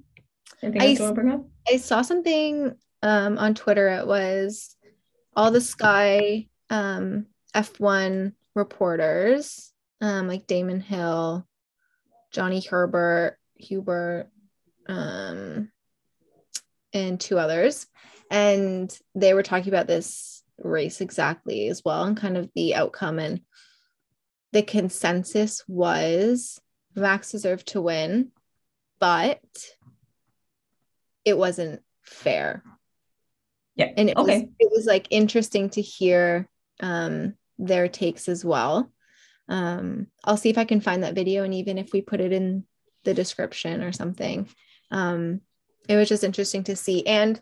Anything 0.62 0.82
I 0.82 0.90
else 0.90 1.00
you 1.00 1.04
want 1.06 1.16
to 1.16 1.22
bring 1.22 1.34
up? 1.34 1.46
I 1.72 1.78
saw 1.78 2.02
something 2.02 2.76
um, 3.02 3.38
on 3.38 3.56
Twitter. 3.56 3.90
It 3.90 4.08
was 4.08 4.76
all 5.36 5.52
the 5.52 5.62
Sky 5.62 6.48
um, 6.70 7.28
F1 7.54 8.34
reporters, 8.56 9.72
um, 10.02 10.28
like 10.28 10.48
Damon 10.48 10.80
Hill, 10.80 11.46
Johnny 12.32 12.62
Herbert, 12.62 13.38
Hubert, 13.56 14.30
um, 14.88 15.72
and 16.94 17.20
two 17.20 17.38
others. 17.38 17.88
And 18.32 18.98
they 19.14 19.34
were 19.34 19.44
talking 19.44 19.70
about 19.70 19.88
this 19.88 20.44
race 20.58 21.02
exactly 21.02 21.68
as 21.68 21.84
well 21.84 22.04
and 22.04 22.18
kind 22.18 22.38
of 22.38 22.50
the 22.56 22.76
outcome. 22.76 23.20
And 23.20 23.42
the 24.52 24.64
consensus 24.64 25.64
was 25.68 26.60
Max 26.96 27.32
deserved 27.32 27.68
to 27.68 27.82
win, 27.82 28.32
but 29.00 29.42
it 31.26 31.38
wasn't 31.38 31.82
fair. 32.04 32.64
Yeah. 33.76 33.92
And 33.98 34.10
it 34.10 34.16
was 34.16 34.30
it 34.30 34.72
was 34.72 34.86
like 34.86 35.08
interesting 35.10 35.70
to 35.72 35.82
hear 35.82 36.48
um 36.80 37.34
their 37.58 37.88
takes 37.88 38.30
as 38.30 38.46
well. 38.46 38.92
Um 39.50 40.08
I'll 40.24 40.38
see 40.38 40.50
if 40.50 40.58
I 40.58 40.66
can 40.66 40.80
find 40.80 41.04
that 41.04 41.16
video 41.16 41.44
and 41.44 41.54
even 41.54 41.78
if 41.78 41.92
we 41.92 42.02
put 42.02 42.22
it 42.22 42.32
in 42.32 42.66
the 43.04 43.14
description 43.14 43.84
or 43.84 43.92
something. 43.92 44.48
Um 44.92 45.42
it 45.90 45.96
was 45.98 46.08
just 46.08 46.24
interesting 46.24 46.64
to 46.66 46.76
see 46.76 47.06
and 47.06 47.42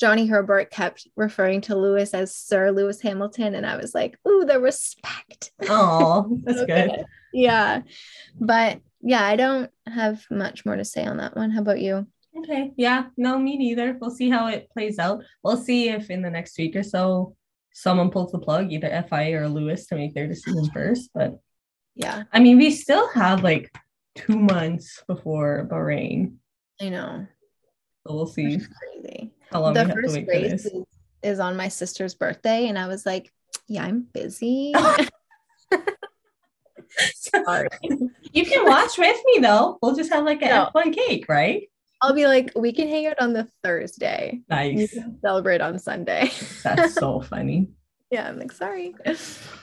Johnny 0.00 0.26
Herbert 0.26 0.70
kept 0.70 1.06
referring 1.14 1.60
to 1.62 1.76
Lewis 1.76 2.14
as 2.14 2.34
Sir 2.34 2.70
Lewis 2.70 3.02
Hamilton 3.02 3.54
and 3.54 3.66
I 3.66 3.76
was 3.76 3.94
like, 3.94 4.18
"Ooh, 4.26 4.46
the 4.46 4.58
respect." 4.58 5.52
Oh, 5.68 6.38
that's 6.44 6.64
good. 6.64 7.04
Yeah. 7.34 7.82
But 8.40 8.80
yeah, 9.02 9.22
I 9.24 9.36
don't 9.36 9.70
have 9.86 10.24
much 10.30 10.64
more 10.64 10.76
to 10.76 10.86
say 10.86 11.04
on 11.04 11.18
that 11.18 11.36
one. 11.36 11.50
How 11.50 11.60
about 11.60 11.80
you? 11.80 12.06
Okay. 12.38 12.72
Yeah. 12.76 13.06
No, 13.16 13.38
me 13.38 13.56
neither. 13.56 13.96
We'll 14.00 14.10
see 14.10 14.30
how 14.30 14.46
it 14.48 14.68
plays 14.72 14.98
out. 14.98 15.22
We'll 15.42 15.56
see 15.56 15.88
if 15.88 16.10
in 16.10 16.22
the 16.22 16.30
next 16.30 16.56
week 16.58 16.76
or 16.76 16.82
so 16.82 17.34
someone 17.72 18.10
pulls 18.10 18.32
the 18.32 18.38
plug, 18.38 18.72
either 18.72 19.04
FIA 19.08 19.40
or 19.42 19.48
Lewis, 19.48 19.86
to 19.86 19.94
make 19.96 20.14
their 20.14 20.26
decision 20.28 20.70
first. 20.74 21.10
But 21.14 21.38
Yeah, 21.94 22.24
I 22.32 22.38
mean, 22.40 22.56
we 22.58 22.70
still 22.70 23.08
have 23.10 23.42
like 23.42 23.70
two 24.14 24.38
months 24.38 25.02
before 25.06 25.68
Bahrain. 25.70 26.34
I 26.80 26.88
know. 26.88 27.26
So 28.06 28.14
we'll 28.14 28.26
see 28.26 28.54
It's 28.54 28.66
crazy. 28.66 29.32
how 29.52 29.60
long 29.62 29.74
the 29.74 29.82
we 29.82 29.86
have 29.88 29.96
to 29.96 30.02
first 30.02 30.14
wait 30.14 30.24
for 30.26 30.32
race 30.32 30.50
this. 30.50 30.66
is, 30.66 30.84
is 31.22 31.38
on 31.40 31.56
my 31.56 31.68
sister's 31.68 32.14
birthday, 32.14 32.68
and 32.68 32.78
I 32.78 32.86
was 32.88 33.04
like, 33.04 33.30
"Yeah, 33.68 33.84
I'm 33.84 34.06
busy." 34.14 34.72
Sorry. 37.14 37.68
you 38.32 38.44
can 38.46 38.64
watch 38.66 38.98
with 38.98 39.16
me 39.26 39.38
though. 39.40 39.78
We'll 39.82 39.94
just 39.94 40.12
have 40.12 40.24
like 40.24 40.42
an 40.42 40.48
No. 40.48 40.70
F1 40.74 40.94
cake, 40.94 41.26
right? 41.28 41.69
I'll 42.02 42.14
be 42.14 42.26
like, 42.26 42.52
"We 42.56 42.72
can 42.72 42.88
hang 42.88 43.06
out 43.06 43.20
on 43.20 43.32
the 43.32 43.48
Thursday. 43.62 44.40
Nice. 44.48 44.96
celebrate 45.20 45.60
on 45.60 45.78
Sunday." 45.78 46.30
That's 46.64 46.94
so 46.94 47.20
funny. 47.20 47.68
yeah, 48.10 48.28
I'm 48.28 48.38
like, 48.38 48.52
"Sorry." 48.52 48.94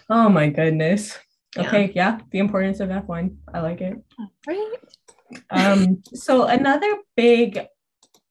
Oh 0.10 0.30
my 0.30 0.48
goodness. 0.48 1.18
Yeah. 1.58 1.68
Okay, 1.68 1.92
yeah, 1.94 2.20
the 2.32 2.40
importance 2.40 2.80
of 2.80 2.88
F1. 2.90 3.36
I 3.54 3.60
like 3.60 3.82
it. 3.82 3.98
Right? 4.48 4.74
Um, 5.50 6.02
so 6.14 6.46
another 6.46 6.96
big, 7.18 7.60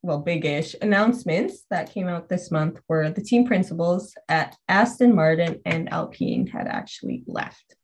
well, 0.03 0.21
big-ish 0.21 0.75
announcements 0.81 1.65
that 1.71 1.93
came 1.93 2.09
out 2.09 2.31
this 2.31 2.51
month 2.51 2.81
were 2.89 3.11
the 3.11 3.21
team 3.21 3.47
principals 3.47 4.15
at 4.29 4.57
Aston 4.69 5.15
Martin 5.15 5.61
and 5.67 5.93
Alpine 5.93 6.47
had 6.47 6.67
actually 6.67 7.25
left. 7.27 7.75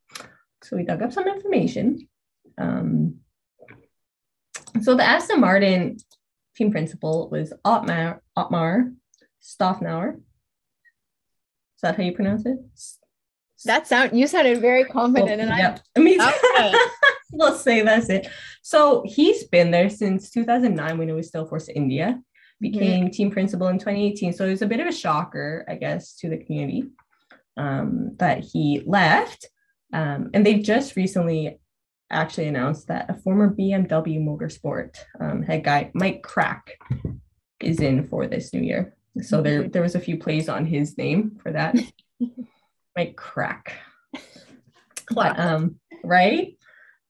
So 0.63 0.77
we 0.77 0.85
dug 0.85 1.03
up 1.03 1.13
some 1.13 1.29
information. 1.29 2.09
Um, 2.57 3.17
so 4.81 4.95
the 4.95 5.05
Aston 5.05 5.41
Martin 5.41 5.97
team 6.57 6.71
principal 6.71 7.29
was 7.31 7.53
Otmar 7.65 8.23
Otmar 8.37 8.93
Szafnauer. 9.43 10.17
Is 10.17 11.81
that 11.83 11.97
how 11.97 12.03
you 12.03 12.13
pronounce 12.13 12.47
it? 12.47 12.59
That 13.65 13.87
sound 13.87 14.19
you 14.19 14.27
sounded 14.27 14.61
very 14.61 14.85
confident, 14.85 15.41
and 15.41 15.53
I 15.53 15.59
yep. 15.59 15.81
Me 15.99 16.17
too. 16.17 16.23
Okay. 16.23 16.75
we'll 17.33 17.57
say 17.57 17.83
that's 17.83 18.09
it. 18.09 18.29
So 18.63 19.03
he's 19.07 19.45
been 19.45 19.71
there 19.71 19.91
since 19.91 20.31
2009 20.31 20.99
when 20.99 21.09
it 21.09 21.13
was 21.13 21.29
still 21.29 21.47
Force 21.47 21.69
India, 21.69 22.21
became 22.61 23.11
team 23.11 23.31
principal 23.31 23.69
in 23.69 23.79
2018. 23.79 24.33
So 24.33 24.47
it 24.47 24.51
was 24.51 24.63
a 24.63 24.67
bit 24.67 24.81
of 24.81 24.87
a 24.87 24.93
shocker, 24.93 25.65
I 25.69 25.75
guess, 25.75 26.15
to 26.19 26.29
the 26.29 26.39
community 26.39 26.85
um, 27.57 28.17
that 28.19 28.41
he 28.41 28.83
left. 28.87 29.49
Um, 29.93 30.31
and 30.33 30.47
they've 30.47 30.63
just 30.63 30.97
recently 30.97 31.59
actually 32.13 32.49
announced 32.49 32.89
that 32.89 33.11
a 33.11 33.15
former 33.15 33.53
BMW 33.53 34.21
Motorsport 34.21 34.97
um, 35.21 35.43
head 35.43 35.65
guy, 35.65 35.91
Mike 35.95 36.23
Krack, 36.23 36.61
is 37.61 37.81
in 37.81 38.07
for 38.07 38.27
this 38.27 38.53
new 38.53 38.61
year. 38.61 38.95
So 39.21 39.43
there, 39.43 39.69
there 39.69 39.83
was 39.83 39.95
a 39.95 40.01
few 40.01 40.17
plays 40.19 40.49
on 40.49 40.67
his 40.67 40.97
name 40.97 41.39
for 41.43 41.53
that. 41.53 41.77
Mike 42.97 43.17
Krack. 43.17 43.73
But, 45.11 45.39
um, 45.39 45.77
right? 46.05 46.57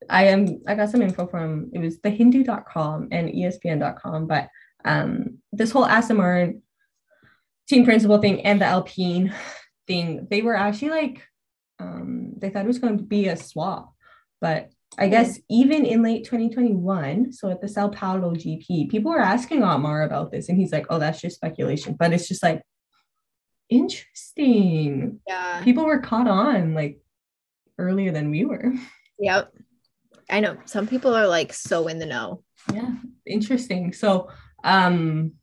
I 0.09 0.25
am 0.25 0.61
I 0.67 0.75
got 0.75 0.89
some 0.89 1.01
info 1.01 1.27
from 1.27 1.69
it 1.73 1.79
was 1.79 1.99
the 1.99 2.09
hindu.com 2.09 3.09
and 3.11 3.29
ESPN.com, 3.29 4.27
but 4.27 4.49
um 4.85 5.37
this 5.51 5.71
whole 5.71 5.85
Aston 5.85 6.17
Martin 6.17 6.61
team 7.67 7.85
principal 7.85 8.17
thing 8.19 8.41
and 8.41 8.59
the 8.59 8.65
Alpine 8.65 9.33
thing, 9.87 10.27
they 10.29 10.41
were 10.41 10.55
actually 10.55 10.89
like 10.89 11.27
um 11.79 12.33
they 12.37 12.49
thought 12.49 12.65
it 12.65 12.67
was 12.67 12.79
going 12.79 12.97
to 12.97 13.03
be 13.03 13.27
a 13.27 13.37
swap, 13.37 13.93
but 14.41 14.71
I 14.97 15.07
guess 15.07 15.39
even 15.49 15.85
in 15.85 16.03
late 16.03 16.23
2021, 16.25 17.31
so 17.33 17.49
at 17.49 17.61
the 17.61 17.67
Sao 17.67 17.89
Paulo 17.89 18.33
GP, 18.33 18.89
people 18.89 19.11
were 19.11 19.19
asking 19.19 19.63
Otmar 19.63 20.03
about 20.03 20.31
this, 20.31 20.49
and 20.49 20.57
he's 20.57 20.71
like, 20.71 20.85
"Oh, 20.89 20.99
that's 20.99 21.21
just 21.21 21.35
speculation," 21.35 21.95
but 21.97 22.13
it's 22.13 22.27
just 22.27 22.43
like 22.43 22.61
interesting. 23.69 25.19
yeah, 25.27 25.61
People 25.63 25.85
were 25.85 25.99
caught 25.99 26.27
on 26.27 26.73
like 26.73 26.99
earlier 27.77 28.11
than 28.11 28.29
we 28.29 28.45
were. 28.45 28.73
yep. 29.19 29.51
I 30.29 30.39
know 30.39 30.57
some 30.65 30.87
people 30.87 31.15
are 31.15 31.27
like 31.27 31.53
so 31.53 31.87
in 31.87 31.99
the 31.99 32.05
know. 32.05 32.43
Yeah, 32.71 32.91
interesting. 33.25 33.93
So, 33.93 34.29
um, 34.63 35.33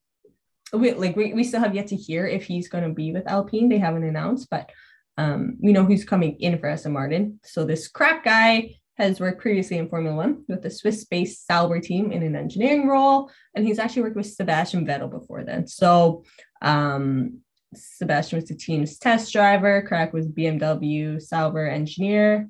we 0.73 0.93
like 0.93 1.17
we, 1.17 1.35
we 1.35 1.45
still 1.45 1.61
have 1.61 1.75
yet 1.75 1.89
to 1.89 1.97
hear 1.97 2.27
if 2.27 2.45
he's 2.45 2.69
going 2.69 2.85
to 2.85 2.95
be 2.95 3.13
with 3.13 3.27
Alpine. 3.27 3.69
They 3.69 3.79
haven't 3.79 4.05
announced, 4.05 4.49
but 4.51 4.71
um, 5.19 5.59
we 5.61 5.73
know 5.73 5.85
who's 5.85 6.05
coming 6.05 6.37
in 6.41 6.59
for 6.59 6.69
Aston 6.69 6.93
Martin. 6.93 7.41
So 7.45 7.65
this 7.65 7.91
Krack 7.91 8.25
guy 8.25 8.77
has 9.01 9.21
worked 9.21 9.41
previously 9.41 9.79
in 9.79 9.89
Formula 9.89 10.15
One 10.15 10.45
with 10.49 10.63
the 10.63 10.71
Swiss-based 10.71 11.47
Sauber 11.47 11.81
team 11.81 12.13
in 12.13 12.23
an 12.23 12.37
engineering 12.37 12.89
role, 12.89 13.31
and 13.55 13.67
he's 13.67 13.79
actually 13.79 14.03
worked 14.03 14.17
with 14.17 14.27
Sebastian 14.27 14.87
Vettel 14.87 15.11
before 15.11 15.45
then. 15.45 15.67
So 15.67 16.25
um, 16.63 17.41
Sebastian 17.75 18.39
was 18.39 18.49
the 18.49 18.55
team's 18.55 18.99
test 18.99 19.33
driver. 19.33 19.87
Krack 19.89 20.13
was 20.13 20.29
BMW 20.29 21.21
Sauber 21.21 21.67
engineer. 21.67 22.49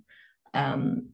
Um, 0.55 1.11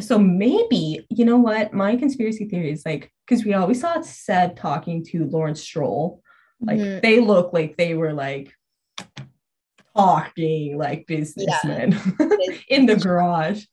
so 0.00 0.18
maybe 0.18 1.06
you 1.10 1.24
know 1.24 1.36
what 1.36 1.72
my 1.72 1.96
conspiracy 1.96 2.46
theory 2.46 2.72
is 2.72 2.84
like 2.86 3.12
because 3.26 3.44
we 3.44 3.54
always 3.54 3.80
saw 3.80 4.00
Seb 4.00 4.56
talking 4.56 5.04
to 5.06 5.26
Lawrence 5.26 5.62
Stroll, 5.62 6.22
like 6.60 6.78
mm-hmm. 6.78 7.00
they 7.00 7.20
look 7.20 7.52
like 7.52 7.76
they 7.76 7.94
were 7.94 8.12
like 8.12 8.52
talking 9.96 10.78
like 10.78 11.06
businessmen 11.06 11.98
yeah. 12.20 12.54
in 12.68 12.86
the 12.86 12.96
garage. 12.96 13.64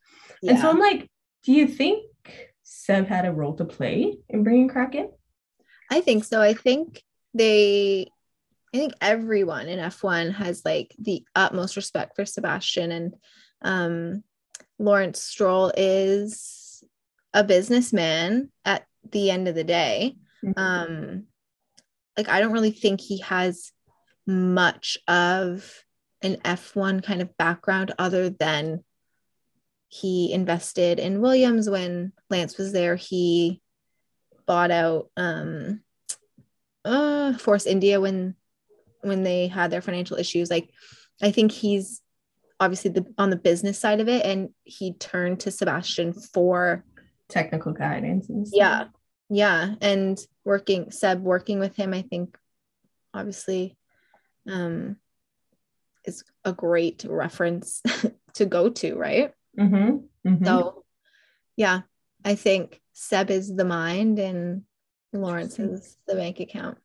Yeah. 0.41 0.51
And 0.51 0.59
so 0.59 0.69
I'm 0.69 0.79
like, 0.79 1.09
do 1.43 1.51
you 1.51 1.67
think 1.67 2.05
Seb 2.63 3.07
had 3.07 3.25
a 3.25 3.31
role 3.31 3.55
to 3.55 3.65
play 3.65 4.17
in 4.29 4.43
bringing 4.43 4.69
Krack 4.69 4.95
in? 4.95 5.09
I 5.89 6.01
think 6.01 6.23
so. 6.23 6.41
I 6.41 6.53
think 6.53 7.03
they, 7.33 8.11
I 8.73 8.77
think 8.77 8.93
everyone 9.01 9.67
in 9.67 9.79
F1 9.79 10.33
has 10.33 10.63
like 10.65 10.93
the 10.99 11.23
utmost 11.35 11.75
respect 11.75 12.15
for 12.15 12.25
Sebastian 12.25 12.91
and 12.91 13.15
um, 13.61 14.23
Lawrence 14.79 15.21
Stroll 15.21 15.71
is 15.75 16.83
a 17.33 17.43
businessman 17.43 18.49
at 18.65 18.85
the 19.11 19.31
end 19.31 19.47
of 19.47 19.55
the 19.55 19.63
day. 19.63 20.15
Mm-hmm. 20.43 20.59
Um, 20.59 21.23
like 22.17 22.29
I 22.29 22.39
don't 22.39 22.51
really 22.51 22.71
think 22.71 22.99
he 22.99 23.21
has 23.21 23.71
much 24.25 24.97
of 25.07 25.83
an 26.21 26.37
F1 26.37 27.03
kind 27.03 27.21
of 27.21 27.37
background 27.37 27.93
other 27.97 28.29
than 28.29 28.83
he 29.89 30.31
invested 30.33 30.99
in 30.99 31.21
Williams 31.21 31.69
when 31.69 32.11
Lance 32.29 32.57
was 32.57 32.73
there. 32.73 32.95
He 32.95 33.61
bought 34.45 34.71
out 34.71 35.09
um, 35.15 35.81
uh, 36.83 37.33
Force 37.37 37.65
India 37.65 37.99
when 37.99 38.35
when 39.01 39.23
they 39.23 39.47
had 39.47 39.71
their 39.71 39.81
financial 39.81 40.17
issues. 40.17 40.49
Like 40.49 40.69
I 41.21 41.31
think 41.31 41.51
he's 41.51 42.01
obviously 42.59 42.91
the 42.91 43.05
on 43.17 43.29
the 43.29 43.35
business 43.35 43.79
side 43.79 43.99
of 43.99 44.09
it, 44.09 44.25
and 44.25 44.49
he 44.63 44.93
turned 44.93 45.41
to 45.41 45.51
Sebastian 45.51 46.13
for 46.13 46.83
technical 47.29 47.73
guidance. 47.73 48.29
yeah, 48.53 48.85
yeah, 49.29 49.75
and 49.81 50.19
working 50.43 50.91
Seb 50.91 51.21
working 51.21 51.59
with 51.59 51.75
him. 51.75 51.93
I 51.93 52.01
think 52.01 52.37
obviously 53.13 53.77
um, 54.47 54.97
is 56.05 56.23
a 56.45 56.53
great 56.53 57.05
reference 57.07 57.81
to 58.33 58.45
go 58.45 58.69
to, 58.69 58.95
right? 58.95 59.33
Mm-hmm. 59.59 60.29
Mm-hmm. 60.29 60.45
So, 60.45 60.83
yeah, 61.55 61.81
I 62.23 62.35
think 62.35 62.81
Seb 62.93 63.29
is 63.31 63.53
the 63.55 63.65
mind 63.65 64.19
and 64.19 64.63
Lawrence 65.13 65.59
is 65.59 65.97
the 66.07 66.15
bank 66.15 66.39
account. 66.39 66.77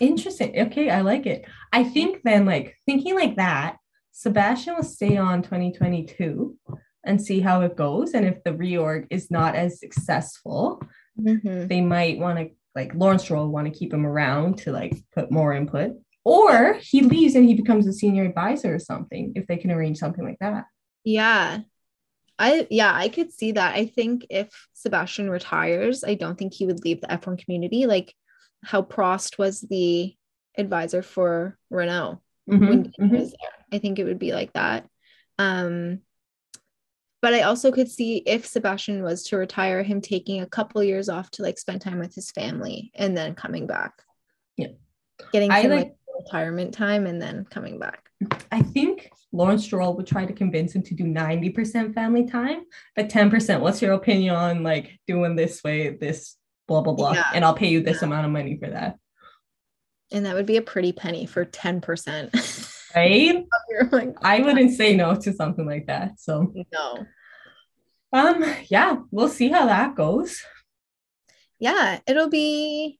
Interesting. 0.00 0.58
Okay, 0.66 0.90
I 0.90 1.00
like 1.00 1.26
it. 1.26 1.44
I 1.72 1.84
think 1.84 2.22
then, 2.22 2.46
like 2.46 2.76
thinking 2.86 3.14
like 3.14 3.36
that, 3.36 3.76
Sebastian 4.12 4.76
will 4.76 4.82
stay 4.82 5.16
on 5.16 5.42
2022 5.42 6.56
and 7.04 7.22
see 7.22 7.40
how 7.40 7.60
it 7.62 7.76
goes. 7.76 8.14
And 8.14 8.26
if 8.26 8.42
the 8.44 8.52
reorg 8.52 9.06
is 9.10 9.30
not 9.30 9.54
as 9.54 9.80
successful, 9.80 10.82
mm-hmm. 11.20 11.66
they 11.66 11.80
might 11.80 12.18
want 12.18 12.38
to 12.38 12.50
like 12.74 12.94
Lawrence 12.94 13.22
Stroll 13.22 13.48
want 13.48 13.72
to 13.72 13.76
keep 13.76 13.92
him 13.92 14.06
around 14.06 14.58
to 14.58 14.72
like 14.72 14.94
put 15.14 15.30
more 15.30 15.52
input. 15.52 15.92
Or 16.24 16.78
he 16.80 17.02
leaves 17.02 17.34
and 17.36 17.48
he 17.48 17.54
becomes 17.54 17.86
a 17.86 17.92
senior 17.92 18.24
advisor 18.24 18.74
or 18.74 18.78
something 18.78 19.32
if 19.36 19.46
they 19.46 19.56
can 19.56 19.70
arrange 19.70 19.98
something 19.98 20.24
like 20.24 20.38
that. 20.40 20.64
Yeah. 21.04 21.60
I 22.38 22.66
yeah, 22.70 22.92
I 22.94 23.08
could 23.08 23.32
see 23.32 23.52
that. 23.52 23.74
I 23.74 23.86
think 23.86 24.26
if 24.30 24.68
Sebastian 24.74 25.30
retires, 25.30 26.04
I 26.04 26.14
don't 26.14 26.36
think 26.36 26.52
he 26.52 26.66
would 26.66 26.84
leave 26.84 27.00
the 27.00 27.06
F1 27.08 27.42
community 27.42 27.86
like 27.86 28.14
how 28.64 28.82
Prost 28.82 29.38
was 29.38 29.60
the 29.60 30.14
advisor 30.58 31.02
for 31.02 31.58
Renault 31.70 32.20
mm-hmm, 32.50 32.66
when 32.66 32.84
he 32.84 33.02
mm-hmm. 33.02 33.16
was 33.16 33.30
there. 33.30 33.64
I 33.72 33.78
think 33.78 33.98
it 33.98 34.04
would 34.04 34.18
be 34.18 34.32
like 34.32 34.52
that. 34.52 34.88
Um 35.38 36.00
but 37.22 37.34
I 37.34 37.42
also 37.42 37.72
could 37.72 37.90
see 37.90 38.18
if 38.18 38.46
Sebastian 38.46 39.02
was 39.02 39.24
to 39.24 39.36
retire 39.36 39.82
him 39.82 40.00
taking 40.00 40.42
a 40.42 40.46
couple 40.46 40.82
years 40.82 41.08
off 41.08 41.30
to 41.32 41.42
like 41.42 41.58
spend 41.58 41.80
time 41.80 41.98
with 41.98 42.14
his 42.14 42.30
family 42.30 42.92
and 42.94 43.16
then 43.16 43.34
coming 43.34 43.66
back. 43.66 43.92
Yeah. 44.56 44.68
Getting 45.32 45.50
some 45.50 45.70
like, 45.70 45.70
like 45.70 45.96
retirement 46.18 46.74
time 46.74 47.06
and 47.06 47.20
then 47.20 47.44
coming 47.44 47.78
back. 47.78 48.10
I 48.52 48.62
think 48.62 49.10
Lawrence 49.36 49.64
Stroll 49.64 49.94
would 49.96 50.06
try 50.06 50.24
to 50.24 50.32
convince 50.32 50.74
him 50.74 50.82
to 50.82 50.94
do 50.94 51.04
90% 51.04 51.94
family 51.94 52.26
time, 52.26 52.62
but 52.94 53.10
10%. 53.10 53.60
What's 53.60 53.82
your 53.82 53.92
opinion 53.92 54.34
on 54.34 54.62
like 54.62 54.98
doing 55.06 55.36
this 55.36 55.62
way, 55.62 55.90
this 55.90 56.36
blah, 56.66 56.80
blah, 56.80 56.94
blah? 56.94 57.12
Yeah. 57.12 57.24
And 57.34 57.44
I'll 57.44 57.54
pay 57.54 57.68
you 57.68 57.82
this 57.82 58.00
yeah. 58.00 58.06
amount 58.06 58.24
of 58.26 58.32
money 58.32 58.56
for 58.58 58.70
that. 58.70 58.96
And 60.10 60.24
that 60.24 60.34
would 60.34 60.46
be 60.46 60.56
a 60.56 60.62
pretty 60.62 60.92
penny 60.92 61.26
for 61.26 61.44
10%. 61.44 62.94
Right? 62.96 63.44
like, 63.92 64.16
I 64.22 64.40
wouldn't 64.40 64.72
say 64.72 64.96
no 64.96 65.14
to 65.14 65.32
something 65.34 65.66
like 65.66 65.86
that. 65.86 66.18
So, 66.18 66.52
no. 66.72 67.06
Um, 68.12 68.44
yeah, 68.68 68.96
we'll 69.10 69.28
see 69.28 69.48
how 69.48 69.66
that 69.66 69.94
goes. 69.94 70.40
Yeah, 71.58 72.00
it'll 72.06 72.30
be. 72.30 72.98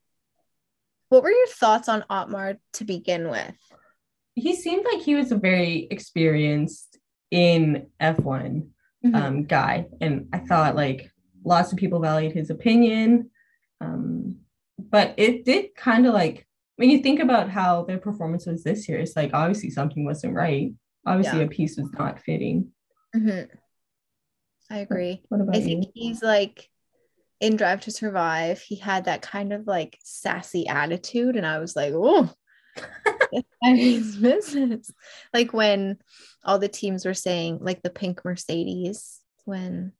What 1.08 1.22
were 1.22 1.30
your 1.30 1.46
thoughts 1.46 1.88
on 1.88 2.04
Otmar 2.10 2.58
to 2.74 2.84
begin 2.84 3.30
with? 3.30 3.54
He 4.36 4.54
seemed 4.54 4.84
like 4.84 5.02
he 5.02 5.14
was 5.14 5.32
a 5.32 5.36
very 5.36 5.88
experienced 5.90 6.98
in 7.30 7.86
F1 8.00 8.66
mm-hmm. 9.04 9.14
um, 9.14 9.44
guy. 9.44 9.86
And 10.00 10.28
I 10.32 10.38
thought 10.38 10.76
like 10.76 11.10
lots 11.44 11.72
of 11.72 11.78
people 11.78 12.00
valued 12.00 12.32
his 12.32 12.50
opinion. 12.50 13.30
Um, 13.80 14.36
but 14.78 15.14
it 15.16 15.46
did 15.46 15.74
kind 15.74 16.06
of 16.06 16.12
like, 16.12 16.46
when 16.76 16.90
you 16.90 16.98
think 16.98 17.20
about 17.20 17.48
how 17.48 17.84
their 17.84 17.96
performance 17.96 18.44
was 18.44 18.62
this 18.62 18.86
year, 18.86 18.98
it's 18.98 19.16
like 19.16 19.30
obviously 19.32 19.70
something 19.70 20.04
wasn't 20.04 20.34
right. 20.34 20.72
Obviously, 21.06 21.38
yeah. 21.38 21.46
a 21.46 21.48
piece 21.48 21.78
was 21.78 21.90
not 21.98 22.20
fitting. 22.20 22.72
Mm-hmm. 23.16 23.54
I 24.70 24.78
agree. 24.78 25.22
What 25.28 25.40
about 25.40 25.56
I 25.56 25.60
think 25.60 25.86
you? 25.86 25.92
he's 25.94 26.22
like 26.22 26.68
in 27.40 27.56
Drive 27.56 27.82
to 27.82 27.90
Survive, 27.90 28.60
he 28.60 28.76
had 28.76 29.06
that 29.06 29.22
kind 29.22 29.54
of 29.54 29.66
like 29.66 29.98
sassy 30.02 30.68
attitude. 30.68 31.36
And 31.36 31.46
I 31.46 31.58
was 31.58 31.74
like, 31.74 31.94
oh, 31.94 32.30
his 33.62 34.16
business. 34.16 34.90
Like 35.32 35.52
when 35.52 35.98
all 36.44 36.58
the 36.58 36.68
teams 36.68 37.04
were 37.04 37.14
saying, 37.14 37.58
like 37.60 37.82
the 37.82 37.90
pink 37.90 38.24
Mercedes, 38.24 39.20
when 39.44 39.92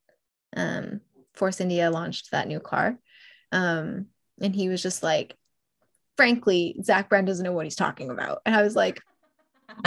um, 0.55 1.01
Force 1.33 1.61
India 1.61 1.91
launched 1.91 2.31
that 2.31 2.47
new 2.47 2.59
car. 2.59 2.97
Um, 3.51 4.07
and 4.41 4.55
he 4.55 4.69
was 4.69 4.81
just 4.81 5.03
like, 5.03 5.35
frankly, 6.15 6.79
Zak 6.83 7.09
Brown 7.09 7.25
doesn't 7.25 7.43
know 7.43 7.51
what 7.51 7.65
he's 7.65 7.75
talking 7.75 8.09
about. 8.09 8.41
And 8.45 8.55
I 8.55 8.61
was 8.61 8.75
like, 8.75 9.01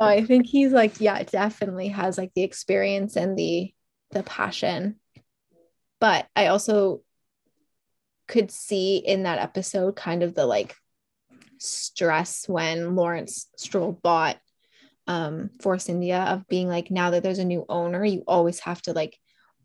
I 0.00 0.24
think 0.26 0.46
he's 0.46 0.72
like, 0.72 1.00
yeah, 1.00 1.22
definitely 1.22 1.88
has 1.88 2.18
like 2.18 2.32
the 2.34 2.42
experience 2.42 3.16
and 3.16 3.36
the 3.36 3.72
the 4.10 4.22
passion. 4.22 4.96
But 6.00 6.26
I 6.36 6.48
also 6.48 7.00
could 8.26 8.50
see 8.50 8.96
in 8.96 9.24
that 9.24 9.38
episode 9.38 9.96
kind 9.96 10.22
of 10.22 10.34
the 10.34 10.46
like 10.46 10.74
stress 11.58 12.48
when 12.48 12.96
Lawrence 12.96 13.48
Stroll 13.56 13.92
bought 13.92 14.36
um 15.06 15.50
Force 15.60 15.88
India 15.88 16.18
of 16.18 16.48
being 16.48 16.68
like 16.68 16.90
now 16.90 17.10
that 17.10 17.22
there's 17.22 17.38
a 17.38 17.44
new 17.44 17.64
owner, 17.68 18.04
you 18.04 18.24
always 18.26 18.60
have 18.60 18.82
to 18.82 18.92
like 18.92 19.18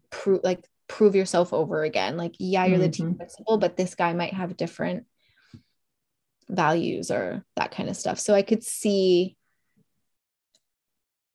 prove 0.09 0.41
like 0.43 0.63
prove 0.91 1.15
yourself 1.15 1.53
over 1.53 1.83
again. 1.83 2.17
Like, 2.17 2.35
yeah, 2.37 2.65
you're 2.65 2.75
mm-hmm. 2.75 2.83
the 2.83 2.89
team 2.89 3.15
principal, 3.15 3.57
but 3.57 3.77
this 3.77 3.95
guy 3.95 4.13
might 4.13 4.33
have 4.33 4.57
different 4.57 5.05
values 6.49 7.09
or 7.11 7.45
that 7.55 7.71
kind 7.71 7.89
of 7.89 7.95
stuff. 7.95 8.19
So 8.19 8.33
I 8.33 8.41
could 8.41 8.61
see 8.61 9.37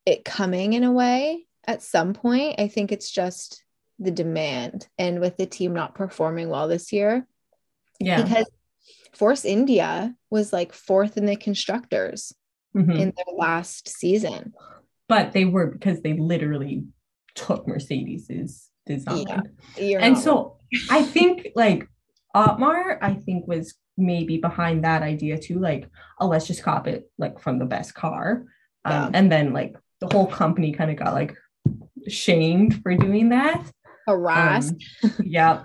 it 0.04 0.26
coming 0.26 0.74
in 0.74 0.84
a 0.84 0.92
way 0.92 1.46
at 1.66 1.82
some 1.82 2.12
point. 2.12 2.60
I 2.60 2.68
think 2.68 2.92
it's 2.92 3.10
just 3.10 3.64
the 3.98 4.10
demand 4.10 4.88
and 4.98 5.20
with 5.20 5.36
the 5.36 5.46
team 5.46 5.72
not 5.72 5.94
performing 5.94 6.48
well 6.48 6.68
this 6.68 6.92
year. 6.92 7.26
Yeah. 7.98 8.22
Because 8.22 8.46
Force 9.14 9.44
India 9.44 10.14
was 10.30 10.52
like 10.52 10.72
fourth 10.72 11.16
in 11.16 11.24
the 11.26 11.36
constructors 11.36 12.34
mm-hmm. 12.76 12.90
in 12.90 13.12
their 13.16 13.36
last 13.36 13.88
season. 13.88 14.52
But 15.08 15.32
they 15.32 15.44
were 15.44 15.68
because 15.68 16.02
they 16.02 16.14
literally 16.14 16.84
took 17.34 17.66
Mercedes's 17.66 18.70
design. 18.84 19.52
Yeah, 19.76 19.98
and 20.00 20.18
so 20.18 20.58
I 20.90 21.02
think 21.02 21.48
like 21.54 21.88
Otmar, 22.34 22.98
I 23.00 23.14
think 23.14 23.46
was 23.46 23.74
maybe 23.96 24.36
behind 24.38 24.84
that 24.84 25.02
idea 25.02 25.38
too. 25.38 25.58
Like, 25.58 25.88
oh, 26.20 26.26
let's 26.26 26.46
just 26.46 26.62
cop 26.62 26.86
it 26.86 27.10
like 27.18 27.40
from 27.40 27.58
the 27.58 27.64
best 27.64 27.94
car. 27.94 28.44
Um, 28.84 28.92
yeah. 28.92 29.10
And 29.14 29.32
then 29.32 29.52
like 29.52 29.76
the 30.00 30.08
whole 30.12 30.26
company 30.26 30.72
kind 30.72 30.90
of 30.90 30.96
got 30.96 31.14
like 31.14 31.34
shamed 32.08 32.82
for 32.82 32.94
doing 32.94 33.30
that 33.30 33.64
harassed. 34.06 34.74
Um, 35.02 35.12
yeah. 35.24 35.62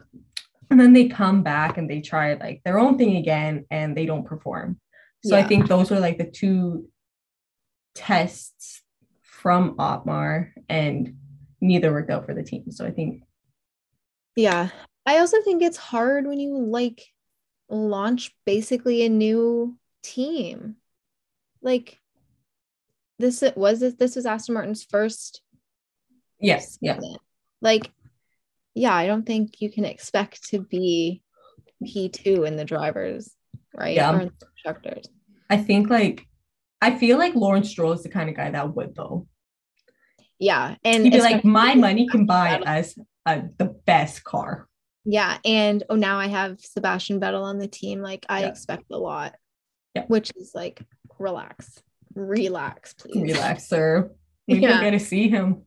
and 0.69 0.79
then 0.79 0.93
they 0.93 1.07
come 1.07 1.43
back 1.43 1.77
and 1.77 1.89
they 1.89 2.01
try 2.01 2.33
like 2.35 2.61
their 2.63 2.79
own 2.79 2.97
thing 2.97 3.17
again 3.17 3.65
and 3.69 3.95
they 3.95 4.05
don't 4.05 4.25
perform. 4.25 4.79
So 5.23 5.37
I 5.37 5.43
think 5.43 5.67
those 5.67 5.91
were 5.91 5.99
like 5.99 6.17
the 6.17 6.25
two 6.25 6.89
tests 7.93 8.81
from 9.21 9.75
Otmar 9.77 10.51
and 10.67 11.15
neither 11.59 11.91
worked 11.91 12.09
out 12.09 12.25
for 12.25 12.33
the 12.33 12.41
team. 12.41 12.71
So 12.71 12.85
I 12.85 12.91
think 12.91 13.21
Yeah. 14.35 14.69
I 15.05 15.17
also 15.19 15.37
think 15.43 15.61
it's 15.61 15.77
hard 15.77 16.25
when 16.25 16.39
you 16.39 16.57
like 16.57 17.05
launch 17.69 18.35
basically 18.45 19.03
a 19.03 19.09
new 19.09 19.77
team. 20.03 20.77
Like 21.61 21.99
this 23.19 23.43
was 23.55 23.79
this 23.79 23.93
this 23.95 24.15
was 24.15 24.25
Aston 24.25 24.53
Martin's 24.53 24.83
first 24.83 25.41
yes, 26.39 26.79
yeah. 26.81 26.99
Like 27.61 27.91
yeah, 28.73 28.93
I 28.93 29.07
don't 29.07 29.25
think 29.25 29.61
you 29.61 29.71
can 29.71 29.85
expect 29.85 30.49
to 30.49 30.59
be 30.59 31.21
P2 31.83 32.47
in 32.47 32.55
the 32.57 32.65
drivers, 32.65 33.33
right? 33.75 33.95
Yeah. 33.95 34.15
Or 34.15 34.21
in 34.21 34.31
the 34.39 34.45
constructors. 34.45 35.05
I 35.49 35.57
think 35.57 35.89
like 35.89 36.25
I 36.81 36.97
feel 36.97 37.17
like 37.17 37.35
Lawrence 37.35 37.69
Stroll 37.69 37.91
is 37.91 38.03
the 38.03 38.09
kind 38.09 38.29
of 38.29 38.35
guy 38.35 38.49
that 38.51 38.75
would 38.75 38.95
though. 38.95 39.27
Yeah. 40.39 40.75
And 40.83 41.03
He'd 41.03 41.13
be 41.13 41.21
like, 41.21 41.45
my 41.45 41.75
money 41.75 42.07
can 42.07 42.25
buy 42.25 42.57
us 42.59 42.95
uh, 43.27 43.41
the 43.57 43.65
best 43.65 44.23
car. 44.23 44.67
Yeah. 45.05 45.37
And 45.45 45.83
oh, 45.89 45.95
now 45.95 46.17
I 46.17 46.27
have 46.27 46.59
Sebastian 46.59 47.19
Vettel 47.19 47.43
on 47.43 47.59
the 47.59 47.67
team. 47.67 48.01
Like, 48.01 48.25
I 48.27 48.41
Yeah. 48.41 48.47
expect 48.47 48.85
a 48.91 48.97
lot, 48.97 49.35
Yeah. 49.93 50.05
which 50.07 50.31
is 50.35 50.53
like, 50.55 50.81
relax, 51.19 51.83
relax, 52.15 52.95
please. 52.95 53.33
Relax, 53.33 53.67
sir. 53.67 54.11
Maybe 54.47 54.61
Yeah. 54.61 54.81
get 54.81 54.91
to 54.91 54.99
see 54.99 55.29
him. 55.29 55.63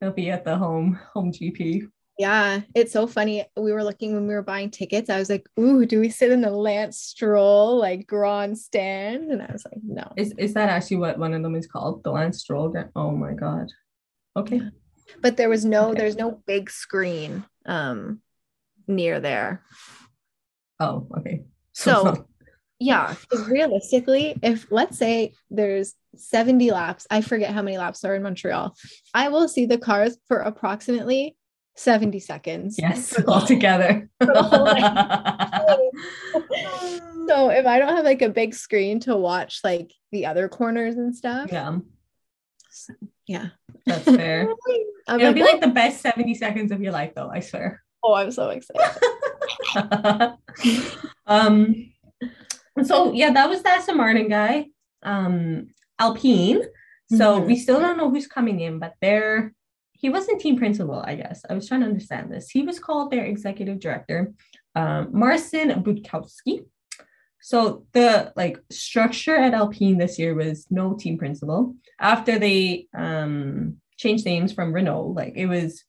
He'll 0.00 0.12
be 0.12 0.30
at 0.30 0.44
the 0.44 0.56
home 0.56 0.98
home 1.12 1.30
GP. 1.30 1.86
Yeah. 2.18 2.60
It's 2.74 2.92
so 2.92 3.06
funny. 3.06 3.44
We 3.56 3.72
were 3.72 3.82
looking 3.82 4.14
when 4.14 4.28
we 4.28 4.34
were 4.34 4.42
buying 4.42 4.70
tickets. 4.70 5.10
I 5.10 5.18
was 5.18 5.28
like, 5.28 5.48
ooh, 5.58 5.84
do 5.84 5.98
we 6.00 6.10
sit 6.10 6.30
in 6.30 6.42
the 6.42 6.50
Lance 6.50 6.98
Stroll, 7.00 7.76
like, 7.78 8.06
grandstand?" 8.06 9.30
And 9.32 9.42
I 9.42 9.50
was 9.52 9.64
like, 9.64 9.78
no. 9.82 10.12
Is 10.16 10.32
is 10.38 10.54
that 10.54 10.68
actually 10.68 10.98
what 10.98 11.18
one 11.18 11.34
of 11.34 11.42
them 11.42 11.56
is 11.56 11.66
called? 11.66 12.04
The 12.04 12.12
Lance 12.12 12.38
Stroll? 12.40 12.68
Gra- 12.68 12.90
Oh 12.94 13.10
my 13.10 13.32
god. 13.34 13.66
Okay. 14.36 14.60
But 15.20 15.36
there 15.36 15.48
was 15.48 15.64
no, 15.64 15.90
Okay. 15.90 15.98
there's 16.00 16.16
no 16.16 16.40
big 16.46 16.70
screen 16.70 17.44
um 17.66 18.20
near 18.86 19.18
there. 19.20 19.62
Oh, 20.80 21.06
okay. 21.18 21.44
So- 21.72 22.02
not- 22.04 22.26
Yeah, 22.80 23.14
realistically, 23.48 24.36
if 24.42 24.66
let's 24.70 24.98
say 24.98 25.32
there's 25.50 25.94
70 26.16 26.70
laps, 26.70 27.06
I 27.10 27.20
forget 27.22 27.54
how 27.54 27.62
many 27.62 27.78
laps 27.78 28.04
are 28.04 28.14
in 28.14 28.22
Montreal, 28.22 28.74
I 29.14 29.28
will 29.28 29.48
see 29.48 29.66
the 29.66 29.78
cars 29.78 30.18
for 30.28 30.38
approximately 30.38 31.36
70 31.76 32.20
seconds. 32.20 32.76
yes, 32.78 33.18
all 33.28 33.44
together. 33.44 34.08
for 34.20 34.26
the 34.26 34.42
whole 34.42 35.90
So 37.28 37.48
if 37.50 37.66
I 37.66 37.78
don't 37.78 37.96
have 37.96 38.04
like 38.04 38.22
a 38.22 38.28
big 38.28 38.54
screen 38.54 39.00
to 39.00 39.16
watch 39.16 39.60
like 39.64 39.92
the 40.12 40.26
other 40.26 40.48
corners 40.48 40.96
and 40.96 41.16
stuff, 41.16 41.50
yeah, 41.50 41.78
yeah. 43.26 43.48
that's 43.86 44.04
fair. 44.04 44.42
It'll 45.08 45.20
like, 45.20 45.34
be 45.34 45.42
like 45.42 45.60
the 45.60 45.68
best 45.68 46.00
70 46.02 46.34
seconds 46.34 46.70
of 46.72 46.80
your 46.80 46.92
life 46.92 47.12
though, 47.14 47.28
I 47.30 47.40
swear. 47.40 47.82
oh, 48.02 48.14
I'm 48.14 48.30
so 48.30 48.50
excited. 48.50 48.82
um 51.26 51.90
so 52.82 53.12
yeah 53.12 53.30
that 53.32 53.48
was 53.48 53.62
the 53.62 53.70
Aston 53.70 53.96
Martin 53.96 54.28
guy 54.28 54.66
um 55.02 55.68
Alpine 55.98 56.62
so 57.10 57.40
Mhm. 57.40 57.46
we 57.46 57.56
still 57.56 57.80
don't 57.80 57.96
know 57.98 58.10
who's 58.10 58.26
coming 58.26 58.60
in 58.60 58.78
but 58.78 58.94
they're 59.00 59.52
he 59.94 60.10
wasn't 60.10 60.40
team 60.40 60.56
principal 60.56 61.02
I 61.06 61.14
guess. 61.16 61.42
I 61.48 61.54
was 61.54 61.68
trying 61.68 61.80
to 61.80 61.86
understand 61.86 62.32
this. 62.32 62.50
He 62.50 62.62
was 62.62 62.78
called 62.78 63.10
their 63.10 63.24
executive 63.24 63.80
director 63.80 64.32
um 64.74 65.08
Marcin 65.12 65.70
Budkowski. 65.82 66.66
So 67.40 67.86
the 67.92 68.32
like 68.36 68.58
structure 68.70 69.36
at 69.36 69.54
Alpine 69.54 69.98
this 69.98 70.18
year 70.18 70.34
was 70.34 70.66
no 70.70 70.94
team 70.94 71.18
principal. 71.18 71.74
After 72.00 72.38
they 72.38 72.86
um 72.96 73.76
changed 73.96 74.24
names 74.24 74.52
from 74.52 74.72
Renault 74.72 75.14
like 75.16 75.34
it 75.36 75.46
was 75.46 75.84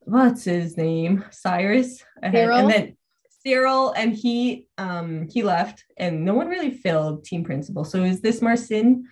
what's 0.00 0.44
his 0.44 0.76
name? 0.76 1.24
Cyrus? 1.30 2.02
Ahead, 2.22 2.48
and 2.48 2.70
then 2.70 2.96
Cyril 3.44 3.92
and 3.92 4.14
he 4.14 4.66
um 4.78 5.28
he 5.28 5.42
left 5.42 5.84
and 5.96 6.24
no 6.24 6.34
one 6.34 6.48
really 6.48 6.70
filled 6.70 7.24
team 7.24 7.44
principal. 7.44 7.84
So 7.84 8.02
is 8.02 8.20
this 8.20 8.40
Marcin 8.40 9.06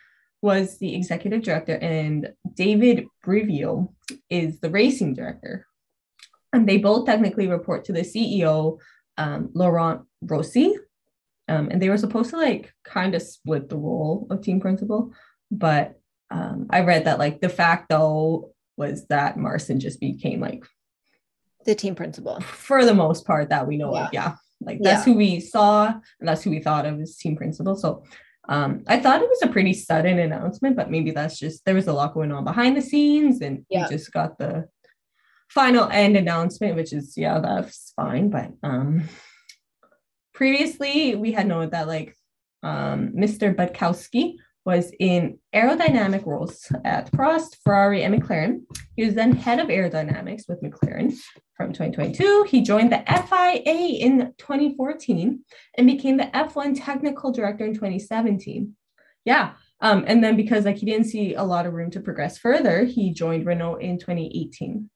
was 0.45 0.77
the 0.77 0.95
executive 0.95 1.43
director 1.43 1.77
and 1.81 2.31
David 2.53 3.07
Brivio 3.25 3.95
is 4.29 4.61
the 4.61 4.69
racing 4.69 5.15
director 5.15 5.67
and 6.53 6.69
they 6.69 6.77
both 6.77 7.07
technically 7.07 7.49
report 7.49 7.87
to 7.87 7.95
the 7.95 8.03
CEO 8.03 8.79
um, 9.17 9.51
Laurent 9.55 10.03
Rossi 10.21 10.75
um, 11.49 11.69
and 11.71 11.81
they 11.81 11.89
were 11.89 11.97
supposed 11.97 12.29
to 12.31 12.37
like 12.37 12.75
kind 12.85 13.15
of 13.15 13.23
split 13.23 13.71
the 13.71 13.79
role 13.79 14.27
of 14.31 14.43
team 14.43 14.61
principal 14.61 15.15
but 15.51 15.99
um, 16.31 16.67
I 16.69 16.81
read 16.81 17.07
that 17.07 17.19
like 17.19 17.41
the 17.41 17.49
fact 17.49 17.89
though 17.89 18.53
was 18.77 19.07
that 19.07 19.39
Marcin 19.39 19.81
just 19.81 19.99
became 19.99 20.41
like 20.41 20.63
the 21.65 21.75
team 21.75 21.95
principal. 21.95 22.39
for 22.41 22.85
the 22.85 22.93
most 22.93 23.25
part 23.27 23.49
that 23.49 23.67
we 23.67 23.79
know 23.79 23.95
Yeah. 23.95 24.05
of. 24.07 24.13
Yeah. 24.13 24.35
Like 24.61 24.79
that's 24.83 25.07
Yeah. 25.07 25.13
who 25.15 25.19
we 25.19 25.41
saw 25.41 25.87
and 26.21 26.29
that's 26.29 26.43
who 26.43 26.51
we 26.51 26.61
thought 26.61 26.85
of 26.85 27.01
as 27.01 27.17
team 27.17 27.35
principal. 27.35 27.77
So 27.77 28.05
um, 28.49 28.83
I 28.87 28.99
thought 29.01 29.23
it 29.23 29.29
was 29.29 29.43
a 29.43 29.49
pretty 29.49 29.73
sudden 29.73 30.19
announcement, 30.19 30.77
but 30.77 30.91
maybe 30.91 31.11
that's 31.13 31.39
just 31.39 31.65
there 31.65 31.75
was 31.75 31.87
a 31.89 31.93
lot 31.93 32.15
going 32.15 32.31
on 32.33 32.45
behind 32.45 32.77
the 32.77 32.83
scenes 32.83 33.41
and 33.41 33.65
Yeah. 33.71 33.85
we 33.89 33.97
just 33.97 34.13
got 34.13 34.39
the 34.39 34.69
final 35.49 35.89
end 35.91 36.17
announcement, 36.17 36.77
which 36.77 36.93
is 36.93 37.15
yeah, 37.17 37.39
that's 37.41 37.93
fine. 37.97 38.29
But 38.31 38.51
um 38.63 39.09
previously 40.33 41.15
we 41.15 41.33
had 41.33 41.47
known 41.47 41.71
that 41.71 41.87
like 41.89 42.17
um 42.63 43.11
Mr. 43.17 43.55
Budkowski 43.55 44.35
was 44.65 44.93
in 44.99 45.39
aerodynamic 45.55 46.25
roles 46.25 46.71
at 46.85 47.13
Prost, 47.13 47.57
Ferrari, 47.63 48.03
and 48.03 48.15
McLaren. 48.15 48.63
He 48.97 49.05
was 49.05 49.15
then 49.15 49.33
head 49.33 49.61
of 49.61 49.69
aerodynamics 49.69 50.49
with 50.49 50.63
McLaren 50.63 51.15
from 51.57 51.73
2022. 51.73 52.47
He 52.49 52.63
joined 52.63 52.91
the 52.91 53.03
FIA 53.07 53.99
in 53.99 54.33
2014 54.39 55.45
and 55.77 55.87
became 55.87 56.17
the 56.17 56.25
F1 56.25 56.83
technical 56.83 57.31
director 57.31 57.65
in 57.65 57.75
2017. 57.75 58.75
Yeah. 59.25 59.53
Um, 59.81 60.05
and 60.07 60.25
then 60.25 60.37
because 60.37 60.65
like 60.65 60.77
he 60.77 60.87
didn't 60.87 61.07
see 61.07 61.35
a 61.35 61.43
lot 61.43 61.67
of 61.67 61.75
room 61.75 61.91
to 61.91 62.01
progress 62.01 62.39
further, 62.39 62.85
he 62.85 63.13
joined 63.13 63.47
Renault 63.47 63.77
in 63.77 63.99
2018. 63.99 64.89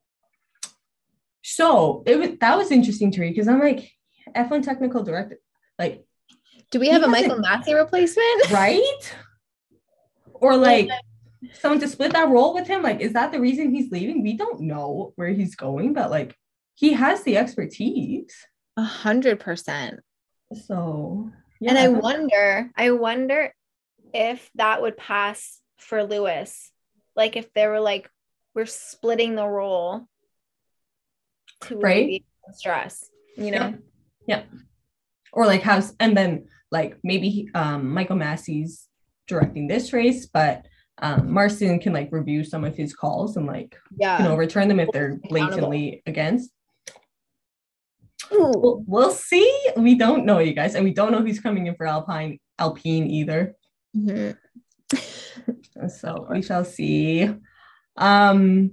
So 1.42 2.02
it 2.06 2.18
was 2.18 2.30
that 2.40 2.56
was 2.56 2.70
interesting 2.70 3.10
to 3.12 3.20
read 3.20 3.34
because 3.34 3.48
I'm 3.48 3.60
like 3.60 3.90
F1 4.34 4.62
technical 4.62 5.02
director, 5.02 5.38
like 5.78 6.04
Do 6.70 6.80
we 6.80 6.88
have 6.88 7.02
a 7.02 7.08
Michael 7.08 7.36
Masi 7.36 7.74
replacement? 7.74 8.50
right? 8.50 9.14
Or 10.40 10.56
like 10.56 10.88
someone 11.52 11.80
to 11.80 11.88
split 11.88 12.12
that 12.12 12.28
role 12.28 12.54
with 12.54 12.66
him. 12.66 12.82
Like, 12.82 13.00
is 13.00 13.12
that 13.12 13.32
the 13.32 13.40
reason 13.40 13.74
he's 13.74 13.90
leaving? 13.90 14.22
We 14.22 14.36
don't 14.36 14.60
know 14.60 15.12
where 15.16 15.28
he's 15.28 15.54
going, 15.54 15.92
but 15.92 16.10
like 16.10 16.36
he 16.74 16.92
has 16.92 17.22
the 17.22 17.36
expertise. 17.36 18.34
A 18.76 18.82
hundred 18.82 19.40
percent. 19.40 20.00
So 20.66 21.30
yeah, 21.60 21.70
and 21.70 21.78
I 21.78 21.88
wonder, 21.88 22.70
I 22.76 22.90
wonder 22.92 23.52
if 24.14 24.50
that 24.54 24.80
would 24.82 24.96
pass 24.96 25.60
for 25.78 26.04
Lewis. 26.04 26.70
Like 27.16 27.36
if 27.36 27.52
they 27.52 27.66
were 27.66 27.80
like, 27.80 28.08
we're 28.54 28.66
splitting 28.66 29.34
the 29.34 29.46
role 29.46 30.06
to 31.62 31.76
Right. 31.78 32.24
stress, 32.52 33.10
you 33.36 33.50
know? 33.50 33.74
Yeah. 34.26 34.42
or 35.32 35.46
like 35.46 35.62
how's 35.62 35.94
and 36.00 36.16
then 36.16 36.46
like 36.70 36.98
maybe 37.02 37.48
um 37.54 37.92
Michael 37.92 38.16
Masi's 38.16 38.87
directing 39.28 39.68
this 39.68 39.92
race, 39.92 40.26
but 40.26 40.66
um 41.00 41.30
Marcin 41.30 41.78
can 41.78 41.92
like 41.92 42.08
review 42.10 42.42
some 42.42 42.64
of 42.64 42.74
his 42.76 42.92
calls 42.92 43.36
and 43.36 43.46
like 43.46 43.76
Yeah. 43.96 44.16
can 44.16 44.26
overturn 44.26 44.66
them 44.66 44.80
if 44.80 44.88
they're 44.92 45.20
blatantly 45.28 46.02
against. 46.06 46.50
We'll, 48.30 48.82
we'll 48.86 49.12
see. 49.12 49.48
We 49.76 49.94
don't 49.94 50.26
know, 50.26 50.38
you 50.40 50.52
guys, 50.52 50.74
and 50.74 50.84
we 50.84 50.92
don't 50.92 51.12
know 51.12 51.22
who's 51.22 51.40
coming 51.40 51.66
in 51.68 51.76
for 51.76 51.86
Alpine 51.86 52.38
Alpine 52.58 53.06
either. 53.10 53.54
Mhm. 53.96 54.36
So 55.88 56.26
we 56.28 56.42
shall 56.42 56.64
see. 56.64 57.30
Um, 57.96 58.72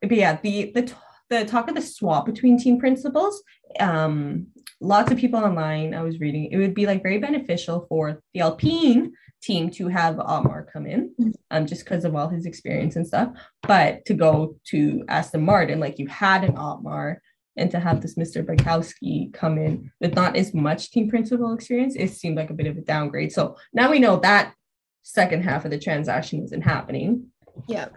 but 0.00 0.12
yeah, 0.12 0.38
the 0.40 0.70
the 0.74 0.92
the 1.30 1.44
talk 1.44 1.68
of 1.68 1.74
the 1.76 1.80
swap 1.80 2.26
between 2.26 2.58
team 2.58 2.78
principals. 2.78 3.42
Um, 3.78 4.48
lots 4.80 5.10
of 5.12 5.18
people 5.18 5.40
online. 5.40 5.94
I 5.94 6.02
was 6.02 6.20
reading. 6.20 6.50
It 6.50 6.58
would 6.58 6.74
be 6.74 6.86
like 6.86 7.02
very 7.02 7.18
beneficial 7.18 7.86
for 7.88 8.20
the 8.34 8.40
Alpine 8.40 9.12
team 9.40 9.70
to 9.70 9.88
have 9.88 10.18
Otmar 10.18 10.66
come 10.70 10.86
in, 10.86 11.14
um, 11.50 11.66
just 11.66 11.84
because 11.84 12.04
of 12.04 12.14
all 12.14 12.28
his 12.28 12.44
experience 12.44 12.96
and 12.96 13.06
stuff. 13.06 13.32
But 13.62 14.04
to 14.06 14.14
go 14.14 14.56
to 14.66 15.04
Aston 15.08 15.42
Martin, 15.44 15.80
like 15.80 15.98
you 15.98 16.08
had 16.08 16.44
an 16.44 16.56
Otmar, 16.56 17.22
and 17.56 17.70
to 17.70 17.80
have 17.80 18.00
this 18.00 18.16
Mr. 18.16 18.44
Budkowski 18.44 19.32
come 19.32 19.58
in 19.58 19.90
with 20.00 20.14
not 20.14 20.36
as 20.36 20.52
much 20.52 20.90
team 20.90 21.08
principal 21.08 21.52
experience, 21.52 21.94
it 21.96 22.10
seemed 22.10 22.36
like 22.36 22.50
a 22.50 22.54
bit 22.54 22.66
of 22.66 22.76
a 22.76 22.80
downgrade. 22.80 23.32
So 23.32 23.56
now 23.72 23.90
we 23.90 23.98
know 23.98 24.16
that 24.20 24.54
second 25.02 25.42
half 25.44 25.64
of 25.64 25.70
the 25.70 25.78
transaction 25.78 26.42
isn't 26.44 26.62
happening, 26.62 27.26
Yeah. 27.66 27.88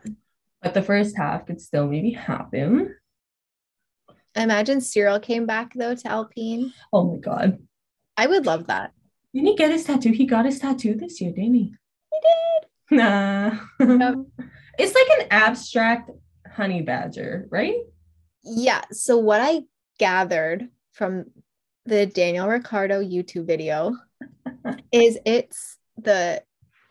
but 0.62 0.74
the 0.74 0.82
first 0.82 1.16
half 1.18 1.46
could 1.46 1.62
still 1.62 1.88
maybe 1.88 2.12
happen. 2.12 2.96
Imagine 4.36 4.82
Cyril 4.82 5.20
came 5.20 5.46
back 5.46 5.74
though 5.76 5.96
to 5.96 6.08
Alpine. 6.08 6.74
Oh 6.92 7.12
my 7.12 7.18
god. 7.20 7.60
I 8.18 8.28
would 8.28 8.46
love 8.46 8.68
that. 8.68 8.92
Didn't 9.34 9.48
he 9.48 9.56
get 9.56 9.72
his 9.72 9.84
tattoo? 9.84 10.12
He 10.12 10.26
got 10.26 10.46
his 10.46 10.60
tattoo 10.60 10.96
this 10.96 11.20
year, 11.20 11.32
didn't 11.32 11.54
he? 11.56 11.74
He 12.12 12.20
did. 12.22 12.98
Nah. 12.98 13.58
Yep. 13.80 14.16
it's 14.78 14.94
like 14.96 15.20
an 15.20 15.28
abstract 15.32 16.12
honey 16.52 16.82
badger, 16.82 17.48
right? 17.50 17.76
Yeah. 18.44 18.82
So 18.92 19.18
what 19.18 19.42
I 19.42 19.62
gathered 19.98 20.68
from 20.92 21.26
the 21.86 22.06
Daniel 22.06 22.48
Ricciardo 22.48 23.02
YouTube 23.02 23.46
video 23.48 23.96
is 24.92 25.18
it's 25.26 25.78
the 25.98 26.44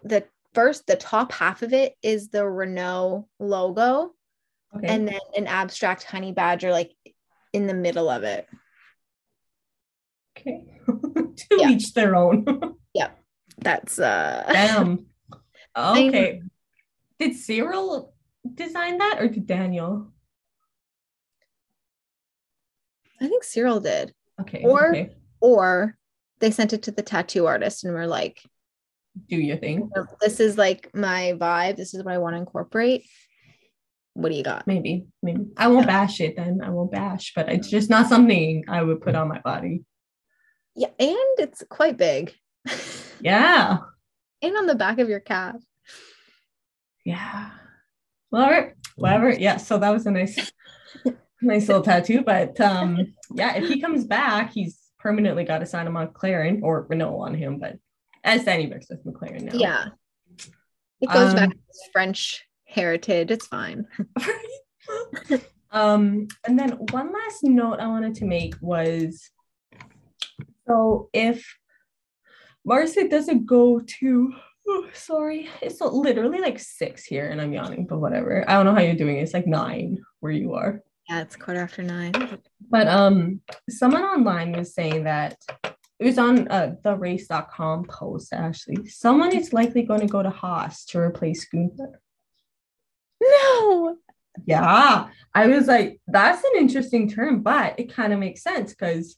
the 0.05 0.25
first 0.55 0.87
the 0.87 0.97
top 0.97 1.33
half 1.33 1.63
of 1.63 1.73
it 1.73 1.95
is 2.03 2.29
the 2.29 2.47
Renault 2.47 3.29
logo 3.39 4.13
Okay. 4.75 4.87
and 4.89 5.07
then 5.07 5.21
an 5.37 5.47
abstract 5.47 6.03
honey 6.05 6.33
badger 6.33 6.71
like 6.71 6.93
in 7.53 7.67
the 7.67 7.75
middle 7.75 8.09
of 8.09 8.23
it. 8.25 8.47
okay. 10.39 10.65
to 10.87 11.57
Yeah. 11.59 11.69
each 11.71 11.93
their 11.95 12.17
own. 12.17 12.45
Yeah. 12.95 13.11
That's 13.59 13.99
uh 13.99 14.45
Damn. 14.53 15.07
Okay. 15.77 16.43
Did 17.19 17.35
Cyril 17.37 18.13
design 18.55 18.99
that 18.99 19.17
or 19.21 19.29
did 19.29 19.47
Daniel? 19.47 20.13
I 23.21 23.29
think 23.29 23.45
Cyril 23.45 23.81
did. 23.81 24.13
Okay. 24.41 24.63
Or- 24.65 24.91
okay. 24.91 25.11
Or 25.41 25.97
they 26.41 26.51
sent 26.51 26.73
it 26.73 26.83
to 26.85 26.91
the 26.91 27.03
tattoo 27.03 27.47
artist 27.47 27.85
and 27.85 27.95
were 27.95 28.07
like, 28.07 28.43
do 29.29 29.37
your 29.37 29.57
thing. 29.57 29.91
this 30.21 30.41
is 30.41 30.59
like 30.59 30.91
my 30.95 31.35
vibe. 31.37 31.77
This 31.77 31.95
is 31.95 32.03
what 32.05 32.13
I 32.15 32.19
want 32.19 32.35
to 32.35 32.39
incorporate. 32.39 33.07
What 34.15 34.31
do 34.31 34.35
you 34.37 34.43
got? 34.45 34.67
Maybe. 34.67 35.07
Maybe. 35.23 35.47
I 35.57 35.69
won't 35.69 35.87
bash 35.87 36.21
it 36.21 36.37
then. 36.37 36.61
I 36.63 36.71
won't 36.71 36.93
bash, 36.93 37.33
but 37.35 37.49
it's 37.51 37.69
just 37.71 37.89
not 37.89 38.09
something 38.09 38.65
I 38.69 38.83
would 38.83 39.01
put 39.01 39.15
on 39.15 39.29
my 39.29 39.41
body. 39.41 39.85
Yeah, 40.75 40.89
and 40.99 41.17
it's 41.39 41.63
quite 41.69 41.97
big. 41.97 42.33
Yeah. 43.21 43.79
and 44.43 44.57
on 44.57 44.67
the 44.67 44.75
back 44.75 44.99
of 44.99 45.09
your 45.09 45.21
calf. 45.21 45.55
Yeah. 47.05 47.51
Whatever. 48.31 48.75
Whatever. 48.97 49.31
Yeah. 49.31 49.59
So 49.59 49.79
that 49.79 49.91
was 49.91 50.07
a 50.07 50.11
nice, 50.11 50.53
nice 51.41 51.69
little 51.69 51.85
tattoo. 51.85 52.23
But 52.23 52.61
um, 52.61 53.15
yeah, 53.33 53.55
if 53.55 53.69
he 53.69 53.81
comes 53.81 54.05
back, 54.05 54.53
he's 54.53 54.81
permanently 54.99 55.45
got 55.45 55.59
to 55.59 55.67
sign 55.67 55.87
a 55.87 55.91
McLaren 55.91 56.63
or 56.63 56.85
Renault 56.89 57.21
on 57.21 57.35
him. 57.35 57.61
But 57.61 57.77
as 58.25 58.45
Danny 58.45 58.67
Ric's 58.67 58.89
with 58.91 59.05
McLaren 59.05 59.43
now. 59.45 59.53
Yeah. 59.55 59.85
It 61.01 61.09
goes 61.09 61.35
back 61.35 61.45
Um, 61.45 61.51
to 61.53 61.57
his 61.69 61.89
French 61.93 62.45
heritage. 62.73 63.31
It's 63.31 63.47
fine. 63.47 63.87
um, 65.71 66.29
and 66.47 66.59
then 66.59 66.71
one 66.91 67.13
last 67.13 67.45
note 67.45 67.81
I 67.81 67.87
wanted 67.87 68.15
to 68.17 68.25
make 68.25 68.55
was 68.61 69.31
so 70.67 71.09
if 71.13 71.57
Marcy 72.65 73.09
doesn't 73.09 73.47
go 73.47 73.81
to 73.81 74.33
oh, 74.69 74.89
sorry, 74.93 75.49
it's 75.61 75.81
literally 75.81 76.41
like 76.41 76.59
six 76.59 77.05
here 77.05 77.29
and 77.29 77.41
I'm 77.41 77.53
yawning, 77.53 77.87
but 77.87 77.99
whatever. 77.99 78.49
I 78.49 78.55
don't 78.55 78.65
know 78.65 78.75
how 78.75 78.81
you're 78.81 78.95
doing. 78.95 79.17
It's 79.17 79.35
like 79.35 79.47
nine 79.47 80.03
where 80.21 80.33
you 80.33 80.55
are. 80.55 80.83
Yeah, 81.09 81.23
it's 81.23 81.37
quarter 81.37 81.61
after 81.61 81.83
nine. 81.83 82.13
But 82.71 82.89
um 82.89 83.41
someone 83.69 84.05
online 84.05 84.53
was 84.53 84.75
saying 84.75 85.05
that 85.05 85.37
it 85.65 86.07
was 86.07 86.19
on 86.19 86.49
uh, 86.49 86.75
the 86.83 86.97
race.com 86.97 87.85
post 87.85 88.33
actually. 88.33 88.87
Someone 88.89 89.37
is 89.37 89.53
likely 89.53 89.83
going 89.83 90.01
to 90.01 90.07
go 90.07 90.23
to 90.23 90.31
Haas 90.31 90.85
to 90.87 90.99
replace 90.99 91.45
Gunther. 91.45 92.01
No. 93.23 93.97
Yeah, 94.47 95.09
I 95.35 95.47
was 95.47 95.67
like, 95.67 96.01
that's 96.07 96.43
an 96.43 96.53
interesting 96.57 97.09
term, 97.09 97.43
but 97.43 97.79
it 97.79 97.93
kind 97.95 98.13
of 98.13 98.19
makes 98.19 98.43
sense 98.43 98.71
because 98.71 99.17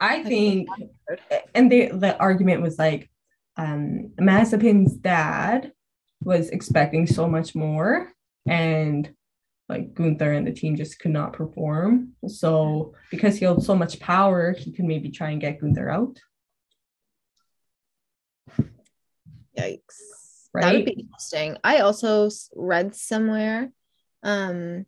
I 0.00 0.22
think, 0.22 0.68
and 1.54 1.70
the 1.70 1.90
the 1.92 2.18
argument 2.18 2.62
was 2.62 2.78
like, 2.78 3.10
um, 3.56 4.12
Mazepin's 4.20 4.94
dad 4.94 5.72
was 6.22 6.50
expecting 6.50 7.06
so 7.06 7.28
much 7.28 7.54
more, 7.54 8.12
and 8.46 9.10
like 9.68 9.94
Gunther 9.94 10.32
and 10.32 10.46
the 10.46 10.52
team 10.52 10.76
just 10.76 10.98
could 10.98 11.12
not 11.12 11.32
perform. 11.32 12.14
So 12.26 12.94
because 13.10 13.38
he 13.38 13.44
held 13.44 13.64
so 13.64 13.76
much 13.76 14.00
power, 14.00 14.52
he 14.52 14.72
could 14.72 14.86
maybe 14.86 15.10
try 15.10 15.30
and 15.30 15.40
get 15.40 15.60
Gunther 15.60 15.88
out, 15.88 16.18
Yikes. 19.56 20.19
That 20.54 20.72
would 20.72 20.84
be 20.84 21.00
interesting. 21.00 21.56
I 21.62 21.78
also 21.78 22.28
read 22.54 22.94
somewhere, 22.94 23.70
um, 24.22 24.84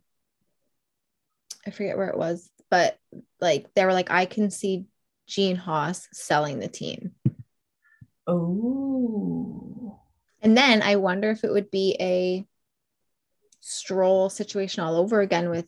I 1.66 1.70
forget 1.70 1.96
where 1.96 2.08
it 2.08 2.18
was, 2.18 2.50
but 2.70 2.98
like 3.40 3.72
they 3.74 3.84
were 3.84 3.92
like, 3.92 4.10
I 4.10 4.26
can 4.26 4.50
see 4.50 4.86
Gene 5.26 5.56
Haas 5.56 6.08
selling 6.12 6.58
the 6.58 6.68
team. 6.68 7.12
Oh, 8.26 10.00
And 10.40 10.56
then 10.56 10.82
I 10.82 10.96
wonder 10.96 11.30
if 11.30 11.44
it 11.44 11.52
would 11.52 11.70
be 11.70 11.96
a 12.00 12.46
stroll 13.60 14.28
situation 14.28 14.82
all 14.82 14.96
over 14.96 15.20
again 15.20 15.48
with 15.50 15.66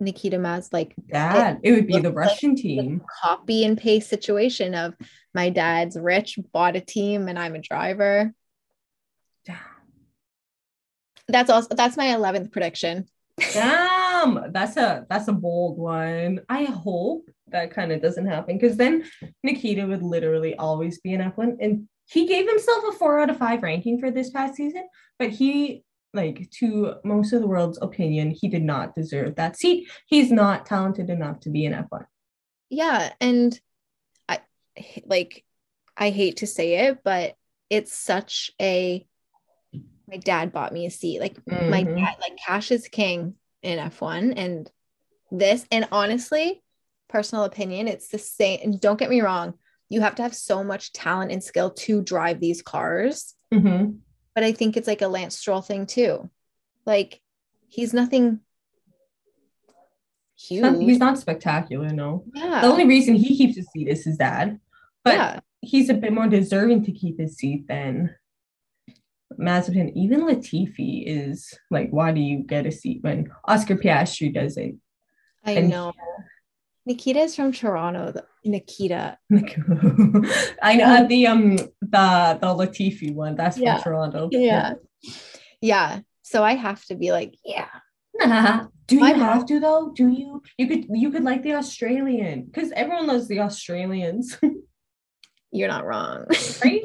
Nikita 0.00 0.38
Maz, 0.38 0.72
like 0.72 0.94
dad, 1.08 1.58
it 1.62 1.72
would 1.72 1.86
be 1.86 1.94
the 1.94 2.02
looks 2.02 2.16
like 2.16 2.28
Russian 2.28 2.54
team. 2.54 3.02
copy 3.22 3.64
and 3.64 3.76
paste 3.76 4.08
situation 4.08 4.74
of 4.74 4.94
my 5.34 5.50
dad's 5.50 5.98
rich, 5.98 6.38
bought 6.52 6.76
a 6.76 6.80
team, 6.80 7.28
and 7.28 7.38
I'm 7.38 7.54
a 7.54 7.60
driver. 7.60 8.32
That's 11.28 11.50
also 11.50 11.74
that's 11.74 11.96
my 11.96 12.06
11th 12.06 12.52
prediction. 12.52 13.06
Damn, 13.52 14.52
that's 14.52 14.76
a 14.76 15.06
that's 15.08 15.28
a 15.28 15.32
bold 15.32 15.78
one. 15.78 16.40
I 16.48 16.64
hope 16.64 17.28
that 17.48 17.70
kind 17.70 17.92
of 17.92 18.02
doesn't 18.02 18.26
happen 18.26 18.58
because 18.58 18.76
then 18.76 19.04
Nikita 19.42 19.86
would 19.86 20.02
literally 20.02 20.54
always 20.56 21.00
be 21.00 21.14
an 21.14 21.32
F1. 21.32 21.56
And 21.60 21.88
he 22.06 22.26
gave 22.26 22.48
himself 22.48 22.84
a 22.88 22.92
four 22.92 23.20
out 23.20 23.30
of 23.30 23.38
five 23.38 23.62
ranking 23.62 24.00
for 24.00 24.10
this 24.10 24.30
past 24.30 24.54
season, 24.54 24.88
but 25.18 25.30
he 25.30 25.84
like 26.14 26.50
to 26.50 26.94
most 27.04 27.32
of 27.32 27.40
the 27.40 27.46
world's 27.46 27.78
opinion, 27.80 28.30
he 28.30 28.48
did 28.48 28.62
not 28.62 28.94
deserve 28.94 29.36
that 29.36 29.58
seat. 29.58 29.88
He's 30.06 30.32
not 30.32 30.66
talented 30.66 31.10
enough 31.10 31.40
to 31.40 31.50
be 31.50 31.66
an 31.66 31.74
F1. 31.74 32.06
Yeah, 32.70 33.12
and 33.20 33.58
I 34.28 34.40
like 35.04 35.44
I 35.96 36.10
hate 36.10 36.38
to 36.38 36.46
say 36.46 36.88
it, 36.88 36.98
but 37.04 37.34
it's 37.68 37.92
such 37.92 38.50
a 38.60 39.06
my 40.08 40.16
dad 40.16 40.52
bought 40.52 40.72
me 40.72 40.86
a 40.86 40.90
seat. 40.90 41.20
Like 41.20 41.36
my 41.46 41.84
Mhm. 41.84 41.96
dad, 41.96 42.16
like 42.20 42.36
cash 42.44 42.70
is 42.70 42.88
king 42.88 43.34
in 43.62 43.78
F1 43.78 44.32
and 44.36 44.70
this 45.30 45.66
and 45.70 45.86
honestly, 45.92 46.62
personal 47.08 47.44
opinion, 47.44 47.88
it's 47.88 48.08
the 48.08 48.18
same. 48.18 48.60
And 48.62 48.80
don't 48.80 48.98
get 48.98 49.10
me 49.10 49.20
wrong, 49.20 49.54
you 49.88 50.00
have 50.00 50.14
to 50.16 50.22
have 50.22 50.34
so 50.34 50.64
much 50.64 50.92
talent 50.92 51.30
and 51.32 51.42
skill 51.42 51.70
to 51.70 52.02
drive 52.02 52.40
these 52.40 52.62
cars. 52.62 53.34
Mhm. 53.52 53.98
But 54.34 54.44
I 54.44 54.52
think 54.52 54.76
it's 54.76 54.88
like 54.88 55.02
a 55.02 55.08
Lance 55.08 55.36
Stroll 55.38 55.60
thing 55.62 55.86
too. 55.86 56.30
Like 56.86 57.20
he's 57.68 57.92
nothing 57.92 58.40
huge. 60.38 60.62
Not- 60.62 60.80
He's 60.80 60.98
not 60.98 61.18
spectacular, 61.18 61.88
no. 61.90 62.24
yeah. 62.34 62.60
The 62.62 62.68
only 62.68 62.86
reason 62.86 63.14
he 63.14 63.36
keeps 63.36 63.56
his 63.56 63.66
seat 63.72 63.88
is 63.88 64.04
his 64.04 64.16
dad, 64.16 64.60
but 65.04 65.14
yeah. 65.14 65.40
he's 65.60 65.90
a 65.90 65.94
bit 65.94 66.12
more 66.12 66.28
deserving 66.28 66.84
to 66.84 66.92
keep 66.92 67.18
his 67.18 67.36
seat 67.36 67.66
than 67.68 68.14
Mazepin. 69.38 69.92
Even 69.94 70.22
Latifi 70.22 71.04
is 71.06 71.52
like, 71.70 71.90
why 71.90 72.12
do 72.12 72.20
you 72.20 72.38
get 72.38 72.66
a 72.66 72.72
seat 72.72 72.98
when 73.02 73.30
Oscar 73.44 73.76
Piastri 73.76 74.32
doesn't? 74.32 74.80
I 75.44 75.52
And- 75.52 75.70
know. 75.70 75.92
Nikita 76.86 77.18
is 77.20 77.36
from 77.36 77.52
Toronto. 77.52 78.12
th- 78.12 78.24
Nikita. 78.46 79.18
I 80.62 80.74
know 80.76 81.06
the 81.06 81.26
um 81.26 81.56
the 81.56 82.38
the 82.40 82.46
Latifi 82.46 83.14
one. 83.14 83.36
That's 83.36 83.58
from 83.58 83.80
Toronto. 83.82 84.28
Yeah. 84.32 84.74
Yeah. 85.60 86.00
So 86.22 86.42
I 86.42 86.54
have 86.54 86.82
to 86.86 86.94
be 86.94 87.12
like, 87.12 87.34
yeah. 87.44 87.68
Yeah. 88.18 88.66
Do 88.86 88.94
you 88.96 89.00
My 89.02 89.10
have 89.12 89.44
to 89.46 89.60
though? 89.60 89.92
Do 89.94 90.08
you? 90.08 90.42
You 90.56 90.66
could 90.66 90.86
you 90.90 91.10
could 91.10 91.24
like 91.24 91.42
the 91.42 91.54
Australian 91.56 92.44
because 92.46 92.72
everyone 92.72 93.06
loves 93.06 93.28
the 93.28 93.40
Australians, 93.40 94.38
You're 95.52 95.68
not 95.68 95.84
wrong. 95.84 96.24
right? 96.64 96.82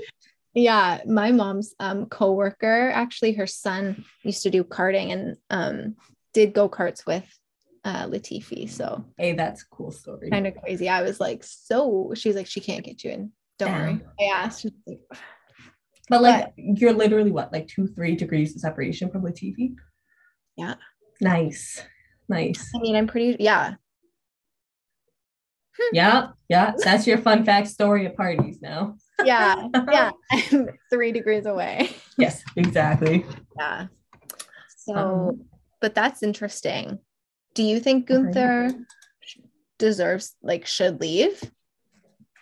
Yeah. 0.54 1.02
My 1.06 1.32
mom's 1.32 1.74
um 1.80 2.06
coworker, 2.08 2.92
actually, 2.94 3.34
her 3.34 3.48
son 3.48 4.06
used 4.24 4.44
to 4.44 4.50
do 4.50 4.64
karting 4.64 5.12
and 5.12 5.38
um 5.50 5.96
did 6.34 6.54
go 6.54 6.70
karts 6.70 7.06
with 7.06 7.26
uh 7.84 8.08
Latifi. 8.08 8.70
So 8.70 9.06
hey, 9.18 9.34
that's 9.34 9.64
a 9.64 9.68
cool 9.72 9.92
story. 9.92 10.30
kind 10.30 10.48
of 10.48 10.56
crazy. 10.56 10.90
I 10.90 11.02
was 11.02 11.20
like, 11.20 11.44
so 11.44 12.14
she's 12.16 12.36
like, 12.36 12.48
she 12.48 12.62
can't 12.62 12.86
get 12.86 13.04
you 13.04 13.12
in. 13.12 13.32
Don't 13.60 13.72
worry. 13.72 14.02
I 14.20 14.24
asked. 14.34 14.66
Like, 14.88 15.00
But 16.10 16.22
like 16.22 16.54
you're 16.58 16.94
literally 16.94 17.32
what, 17.32 17.54
like 17.54 17.68
two, 17.68 17.88
three 17.88 18.16
degrees 18.16 18.56
of 18.56 18.62
separation 18.62 19.10
from 19.10 19.24
Latifi? 19.24 19.76
Yeah. 20.58 20.76
Nice. 21.22 21.82
Nice. 22.28 22.72
I 22.76 22.80
mean, 22.80 22.96
I'm 22.96 23.08
pretty 23.08 23.38
yeah. 23.40 23.76
Yeah. 25.92 26.30
Yeah. 26.50 26.74
That's 26.78 27.08
your 27.08 27.18
fun 27.18 27.46
fact 27.46 27.68
story 27.68 28.06
at 28.06 28.16
parties 28.16 28.60
now. 28.62 28.96
Yeah. 29.24 29.68
Yeah. 29.92 30.12
I'm 30.32 30.70
three 30.90 31.12
degrees 31.12 31.46
away. 31.46 31.92
Yes, 32.18 32.44
exactly. 32.56 33.26
Yeah. 33.58 33.88
So, 34.78 34.96
Um, 34.96 35.46
but 35.82 35.96
that's 35.96 36.24
interesting. 36.24 37.00
Do 37.54 37.64
you 37.64 37.80
think 37.80 38.08
Gunther 38.08 38.70
deserves 39.78 40.36
like 40.42 40.66
should 40.66 41.00
leave? 41.02 41.42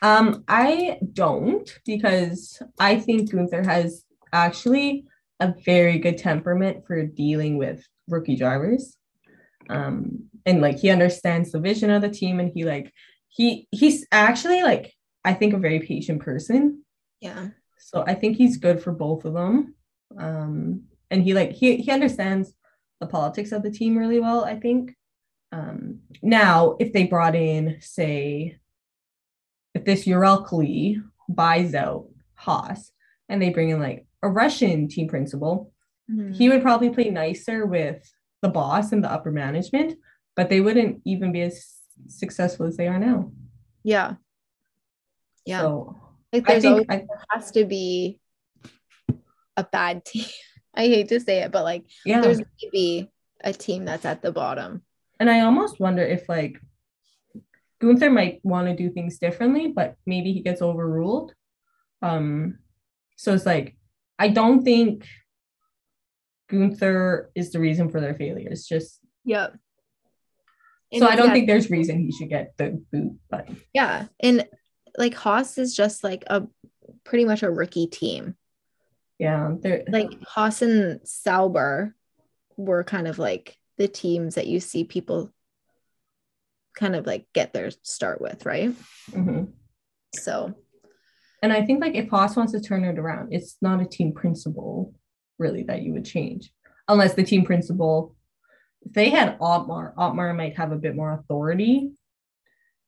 Um, 0.01 0.43
I 0.47 0.97
don't 1.13 1.69
because 1.86 2.61
I 2.80 2.99
think 2.99 3.32
Gunther 3.32 3.63
has 3.63 4.03
actually 4.34 5.05
a 5.39 5.53
very 5.65 5.99
good 5.99 6.17
temperament 6.17 6.86
for 6.88 7.05
dealing 7.05 7.57
with 7.57 7.86
rookie 8.07 8.36
drivers. 8.36 8.95
Um, 9.69 10.30
and 10.45 10.61
like 10.61 10.80
he 10.80 10.89
understands 10.89 11.51
the 11.51 11.59
vision 11.59 11.91
of 11.91 12.01
the 12.01 12.09
team 12.09 12.39
and 12.39 12.51
he 12.53 12.63
like 12.63 12.91
he 13.30 13.67
he's 13.72 14.05
actually 14.11 14.63
like 14.63 14.93
I 15.24 15.34
think 15.34 15.53
a 15.53 15.57
very 15.57 15.80
patient 15.80 16.22
person. 16.22 16.84
Yeah. 17.19 17.49
So 17.78 18.03
I 18.05 18.13
think 18.15 18.38
he's 18.38 18.57
good 18.57 18.82
for 18.82 18.91
both 18.91 19.26
of 19.26 19.34
them. 19.34 19.76
Um, 20.17 20.84
and 21.09 21.24
he 21.24 21.34
like 21.34 21.51
he 21.51 21.78
he 21.78 21.91
understands 21.91 22.53
the 22.99 23.07
politics 23.07 23.51
of 23.51 23.63
the 23.63 23.72
team 23.72 23.97
really 23.97 24.19
well, 24.19 24.45
I 24.45 24.59
think. 24.59 24.95
Um, 25.51 25.99
now, 26.22 26.76
if 26.80 26.93
they 26.93 27.05
brought 27.05 27.36
in, 27.36 27.78
say, 27.82 28.57
if 29.74 29.84
this 29.86 30.07
Ural 30.07 30.47
buys 31.28 31.76
out 31.76 32.07
Haas 32.36 32.91
and 33.28 33.41
they 33.41 33.49
bring 33.49 33.69
in 33.69 33.80
like 33.80 34.05
a 34.24 34.30
Russian 34.30 34.88
team 34.88 35.07
principal, 35.07 35.74
Mhm. 36.09 36.34
he 36.36 36.47
would 36.49 36.61
probably 36.61 36.89
play 36.89 37.09
nicer 37.09 37.65
with 37.65 38.09
the 38.41 38.49
boss 38.49 38.91
and 38.91 39.03
the 39.03 39.11
upper 39.11 39.32
management, 39.32 39.95
but 40.36 40.49
they 40.49 40.61
wouldn't 40.61 41.01
even 41.05 41.32
be 41.32 41.41
as 41.41 41.80
successful 42.07 42.65
as 42.65 42.78
they 42.78 42.88
are 42.88 42.99
now. 42.99 43.32
yeah. 43.84 44.15
Yeah. 45.45 45.61
So 45.61 46.01
like 46.33 46.49
I 46.49 46.53
there's 46.53 46.65
always 46.65 46.85
think 46.87 46.91
I, 46.91 46.97
there 46.97 47.25
has 47.31 47.51
to 47.51 47.65
be 47.65 48.19
a 49.57 49.63
bad 49.63 50.05
team. 50.05 50.25
I 50.73 50.87
hate 50.87 51.09
to 51.09 51.19
say 51.19 51.39
it, 51.39 51.51
but 51.51 51.63
like 51.63 51.83
yeah. 52.05 52.21
there's 52.21 52.41
maybe 52.61 53.09
a 53.43 53.51
team 53.51 53.85
that's 53.85 54.05
at 54.05 54.21
the 54.21 54.31
bottom. 54.31 54.83
And 55.19 55.29
I 55.29 55.41
almost 55.41 55.79
wonder 55.79 56.03
if 56.03 56.27
like 56.29 56.59
Gunther 57.79 58.09
might 58.09 58.39
want 58.43 58.67
to 58.67 58.75
do 58.75 58.89
things 58.89 59.17
differently, 59.17 59.67
but 59.75 59.95
maybe 60.05 60.31
he 60.31 60.41
gets 60.41 60.61
overruled. 60.61 61.33
Um, 62.01 62.59
so 63.17 63.33
it's 63.33 63.45
like 63.45 63.75
I 64.17 64.29
don't 64.29 64.63
think 64.63 65.05
Gunther 66.49 67.31
is 67.35 67.51
the 67.51 67.59
reason 67.59 67.89
for 67.89 67.99
their 67.99 68.15
failure. 68.15 68.49
It's 68.49 68.67
just 68.67 68.99
Yep. 69.25 69.57
so 70.97 71.07
I 71.07 71.15
don't 71.15 71.31
think 71.31 71.47
there's 71.47 71.69
reason 71.69 71.99
he 71.99 72.11
should 72.11 72.29
get 72.29 72.53
the 72.57 72.81
boot, 72.91 73.19
but 73.29 73.49
yeah. 73.73 74.07
And 74.19 74.47
like 74.97 75.13
Haas 75.13 75.57
is 75.57 75.75
just 75.75 76.03
like 76.03 76.23
a 76.27 76.43
pretty 77.03 77.25
much 77.25 77.43
a 77.43 77.49
rookie 77.51 77.87
team. 77.87 78.35
yeah, 79.19 79.55
they're 79.59 79.83
Like 79.87 80.09
Haas 80.23 80.61
and 80.61 80.99
Sauber 81.07 81.95
were 82.57 82.83
kind 82.83 83.07
of 83.07 83.17
like 83.19 83.57
the 83.77 83.87
teams 83.87 84.35
that 84.35 84.47
you 84.47 84.59
see 84.59 84.83
people 84.83 85.31
kind 86.75 86.95
of 86.95 87.05
like 87.05 87.25
get 87.33 87.53
their 87.53 87.71
start 87.83 88.21
with, 88.21 88.45
right? 88.45 88.73
mhm. 89.11 89.51
So 90.15 90.53
and 91.43 91.51
I 91.51 91.65
think 91.65 91.81
like 91.81 91.95
if 91.95 92.09
Haas 92.09 92.35
wants 92.35 92.51
to 92.51 92.59
turn 92.61 92.83
it 92.83 92.99
around, 92.99 93.33
it's 93.33 93.57
not 93.61 93.81
a 93.81 93.85
team 93.85 94.13
principle 94.13 94.93
really 95.39 95.63
that 95.63 95.81
you 95.81 95.93
would 95.93 96.05
change, 96.05 96.53
unless 96.87 97.15
the 97.15 97.23
team 97.23 97.43
principle, 97.45 98.15
if 98.83 98.93
they 98.93 99.09
had 99.09 99.37
Otmar, 99.41 99.93
Otmar 99.97 100.33
might 100.35 100.55
have 100.57 100.71
a 100.71 100.75
bit 100.75 100.95
more 100.95 101.13
authority 101.13 101.91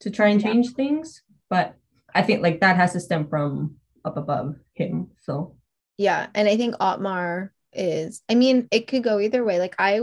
to 0.02 0.12
try 0.12 0.28
and 0.28 0.40
Yeah. 0.42 0.52
change 0.52 0.74
things. 0.74 1.24
But 1.50 1.76
I 2.14 2.22
think 2.22 2.42
like 2.42 2.62
that 2.62 2.76
has 2.78 2.94
to 2.94 3.00
stem 3.00 3.28
from 3.28 3.76
up 4.06 4.18
above 4.18 4.56
him. 4.74 5.12
So 5.22 5.56
yeah 5.98 6.26
and 6.34 6.48
i 6.48 6.58
think 6.58 6.74
otmar 6.80 7.50
is 7.72 8.24
i 8.28 8.34
mean 8.34 8.68
it 8.72 8.88
could 8.88 9.04
go 9.04 9.20
either 9.20 9.44
way 9.44 9.60
like 9.60 9.76
i 9.78 10.02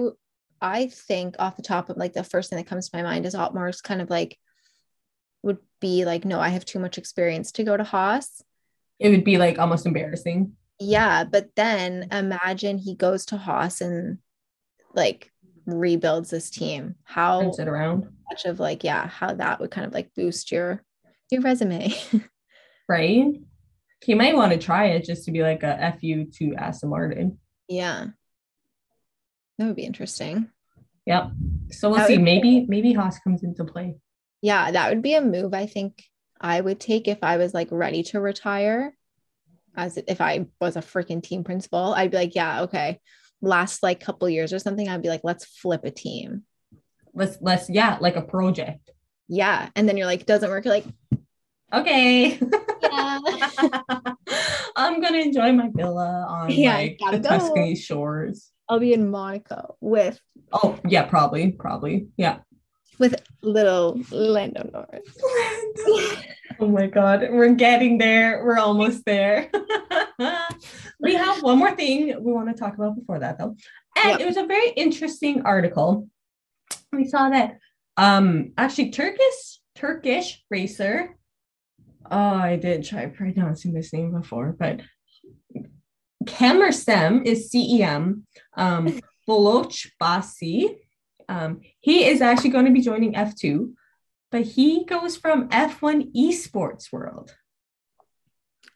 i 0.61 0.87
think 0.87 1.35
off 1.41 1.57
the 1.57 1.63
top 1.63 1.91
of 1.91 1.97
like 1.97 2.13
the 2.13 2.23
first 2.23 2.49
thing 2.49 2.57
that 2.59 2.67
comes 2.69 2.89
to 2.89 2.97
my 2.97 3.03
mind 3.03 3.27
is 3.27 3.35
otmar's 3.35 3.81
kind 3.81 4.01
of 4.01 4.09
like 4.09 4.39
would 5.43 5.59
be 5.81 6.05
like 6.05 6.25
no 6.25 6.39
i 6.39 6.49
have 6.49 6.65
too 6.65 6.79
much 6.79 6.97
experience 6.97 7.51
to 7.51 7.65
go 7.65 7.77
to 7.77 7.83
haas 7.83 8.43
it 9.01 9.09
would 9.09 9.25
be 9.25 9.37
like 9.37 9.59
almost 9.59 9.85
embarrassing. 9.85 10.53
yeah 10.79 11.25
but 11.25 11.49
then 11.57 12.07
imagine 12.13 12.79
he 12.79 12.95
goes 12.95 13.27
to 13.27 13.37
haas 13.37 13.81
and 13.81 14.19
like 14.95 15.33
rebuilds 15.67 16.31
this 16.31 16.51
team 16.51 16.95
how 17.03 17.41
Turns 17.43 17.59
it 17.59 17.67
around. 17.69 18.07
much 18.31 18.45
of 18.45 18.61
like 18.61 18.85
yeah 18.85 19.09
how 19.09 19.35
that 19.35 19.59
would 19.61 19.73
kind 19.73 19.87
of 19.89 19.93
like 19.93 20.15
boost 20.15 20.53
your 20.53 20.85
your 21.31 21.43
resume 21.43 21.93
Right. 22.89 23.27
He 24.03 24.15
might 24.15 24.35
want 24.35 24.51
to 24.53 24.59
try 24.59 24.87
it 24.87 25.05
just 25.05 25.25
to 25.27 25.31
be 25.31 25.43
like 25.43 25.63
a 25.63 25.97
FU 26.01 26.25
to 26.39 26.55
Aston 26.57 26.91
Martin. 26.91 27.39
yeah 27.69 28.07
that 29.59 29.67
would 29.67 29.77
be 29.77 29.85
interesting 29.85 30.49
Yep. 31.07 31.31
So 31.73 31.89
we'll 31.91 31.99
That 31.99 32.09
see. 32.09 32.17
would- 32.17 32.25
Maybe 32.25 32.67
maybe 32.67 32.93
Haas 32.93 33.19
comes 33.21 33.43
into 33.43 33.65
play. 33.65 33.97
yeah 34.43 34.71
that 34.71 34.89
would 34.91 35.03
be 35.03 35.15
a 35.15 35.21
move 35.21 35.53
i 35.55 35.67
think 35.67 36.03
i 36.41 36.61
would 36.61 36.81
take 36.81 37.09
if 37.09 37.19
i 37.23 37.37
was 37.37 37.53
like 37.55 37.69
ready 37.71 38.03
to 38.05 38.21
retire 38.21 38.95
as 39.77 39.99
if 40.09 40.21
i 40.21 40.47
was 40.61 40.77
a 40.77 40.81
freaking 40.81 41.23
team 41.23 41.45
principal 41.45 41.93
i'd 41.95 42.11
be 42.11 42.17
like 42.17 42.35
yeah 42.35 42.63
okay 42.63 42.99
last 43.43 43.83
like 43.83 44.01
couple 44.01 44.29
years 44.29 44.53
or 44.53 44.59
something 44.59 44.89
i'd 44.89 45.03
be 45.03 45.09
like 45.09 45.21
let's 45.25 45.45
flip 45.45 45.85
a 45.85 45.91
team 45.91 46.43
Let's 47.13 47.37
let's 47.41 47.69
yeah, 47.69 47.99
like 48.01 48.17
a 48.17 48.23
project. 48.23 48.91
yeah 49.29 49.69
and 49.77 49.89
then 49.89 49.97
you're 49.97 50.07
like 50.07 50.27
doesn't 50.27 50.49
work 50.51 50.65
you're 50.65 50.75
like 50.75 50.87
Okay. 51.73 52.39
yeah 52.83 53.19
I'm 54.77 55.01
gonna 55.01 55.19
enjoy 55.19 55.53
my 55.53 55.69
villa 55.75 56.27
on 56.29 56.51
Yeah, 56.51 56.75
like 56.77 56.99
gotta 56.99 57.19
the 57.19 57.23
go. 57.29 57.39
Tuscany 57.39 57.75
shores. 57.77 58.51
i'll 58.69 58.81
be 58.81 58.93
in 58.93 59.11
monaco 59.11 59.77
with 59.81 60.21
Oh 60.53 60.79
yeah, 60.89 61.05
probably, 61.05 61.53
probably. 61.53 62.09
Yeah. 62.17 62.39
with 62.99 63.15
little 63.43 64.01
lando 64.11 64.69
norris 64.73 65.07
oh 66.61 66.67
my 66.69 66.87
god, 66.87 67.21
we're 67.31 67.55
getting 67.55 67.97
there. 67.99 68.45
We're 68.45 68.59
almost 68.59 69.05
there. 69.07 69.49
we 71.01 71.15
have 71.15 71.43
one 71.43 71.59
more 71.59 71.75
thing 71.75 72.09
we 72.23 72.33
want 72.33 72.49
to 72.49 72.55
talk 72.55 72.75
about 72.75 72.97
before 72.97 73.19
that 73.21 73.39
though. 73.39 73.55
And 73.97 74.11
Yep. 74.13 74.21
it 74.21 74.27
was 74.27 74.37
a 74.37 74.47
very 74.47 74.71
interesting 74.71 75.43
article. 75.45 76.09
We 76.93 77.07
saw 77.07 77.31
that 77.31 77.59
um 77.97 78.53
actually 78.59 78.91
Turkish 78.91 79.61
Turkish 79.75 80.43
racer. 80.51 81.17
Oh, 82.11 82.35
I 82.35 82.57
did 82.57 82.85
try 82.85 83.07
pronouncing 83.07 83.73
this 83.73 83.93
name 83.93 84.13
before, 84.13 84.57
but 84.59 84.81
Sem 86.73 87.27
is 87.27 87.51
CEM. 87.51 88.23
Um 88.57 89.01
Boloch 89.27 89.87
Basi. 90.03 90.77
Um, 91.29 91.61
he 91.79 92.07
is 92.07 92.21
actually 92.21 92.51
going 92.51 92.65
to 92.65 92.73
be 92.73 92.81
joining 92.81 93.13
F2 93.13 93.73
but 94.33 94.43
he 94.43 94.85
goes 94.85 95.17
from 95.17 95.49
F1 95.49 96.13
esports 96.15 96.93
world. 96.93 97.35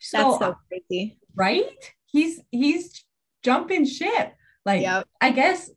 So, 0.01 0.19
that's 0.19 0.39
so 0.39 0.57
crazy 0.69 1.19
right? 1.35 1.93
He's 2.07 2.41
he's 2.51 3.05
jumping 3.43 3.85
ship. 3.85 4.35
Like 4.65 4.83
Yep. 4.83 5.09
I 5.21 5.31
guess 5.31 5.71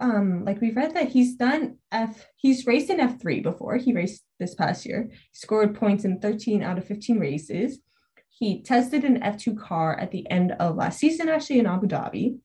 um 0.00 0.44
like 0.44 0.60
we've 0.60 0.76
read 0.76 0.94
that 0.94 1.08
he's 1.08 1.34
done 1.34 1.78
F 1.90 2.26
he's 2.36 2.66
raced 2.66 2.90
in 2.90 2.98
F3 2.98 3.42
before. 3.42 3.76
He 3.76 3.92
raced 3.92 4.22
this 4.38 4.54
past 4.54 4.86
year. 4.86 5.08
He 5.10 5.18
scored 5.32 5.74
points 5.74 6.04
in 6.04 6.20
13 6.20 6.62
out 6.62 6.78
of 6.78 6.84
15 6.84 7.18
races. 7.18 7.78
He 8.28 8.62
tested 8.62 9.04
an 9.04 9.20
F2 9.20 9.58
car 9.58 9.98
at 9.98 10.10
the 10.10 10.28
end 10.30 10.52
of 10.52 10.76
last 10.76 10.98
season, 10.98 11.28
actually 11.28 11.60
in 11.60 11.66
Abu 11.66 11.86
Dhabi. 11.86 12.38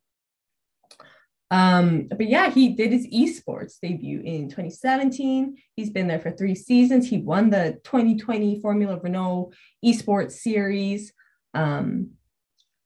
Um, 1.49 2.07
but 2.09 2.27
yeah, 2.27 2.49
he 2.49 2.69
did 2.69 2.91
his 2.91 3.07
esports 3.07 3.79
debut 3.81 4.21
in 4.23 4.49
2017. 4.49 5.57
He's 5.75 5.89
been 5.89 6.07
there 6.07 6.19
for 6.19 6.31
three 6.31 6.55
seasons. 6.55 7.07
He 7.07 7.19
won 7.19 7.49
the 7.49 7.79
2020 7.85 8.59
Formula 8.59 8.99
Renault 9.01 9.53
esports 9.83 10.33
series. 10.33 11.13
Um, 11.53 12.11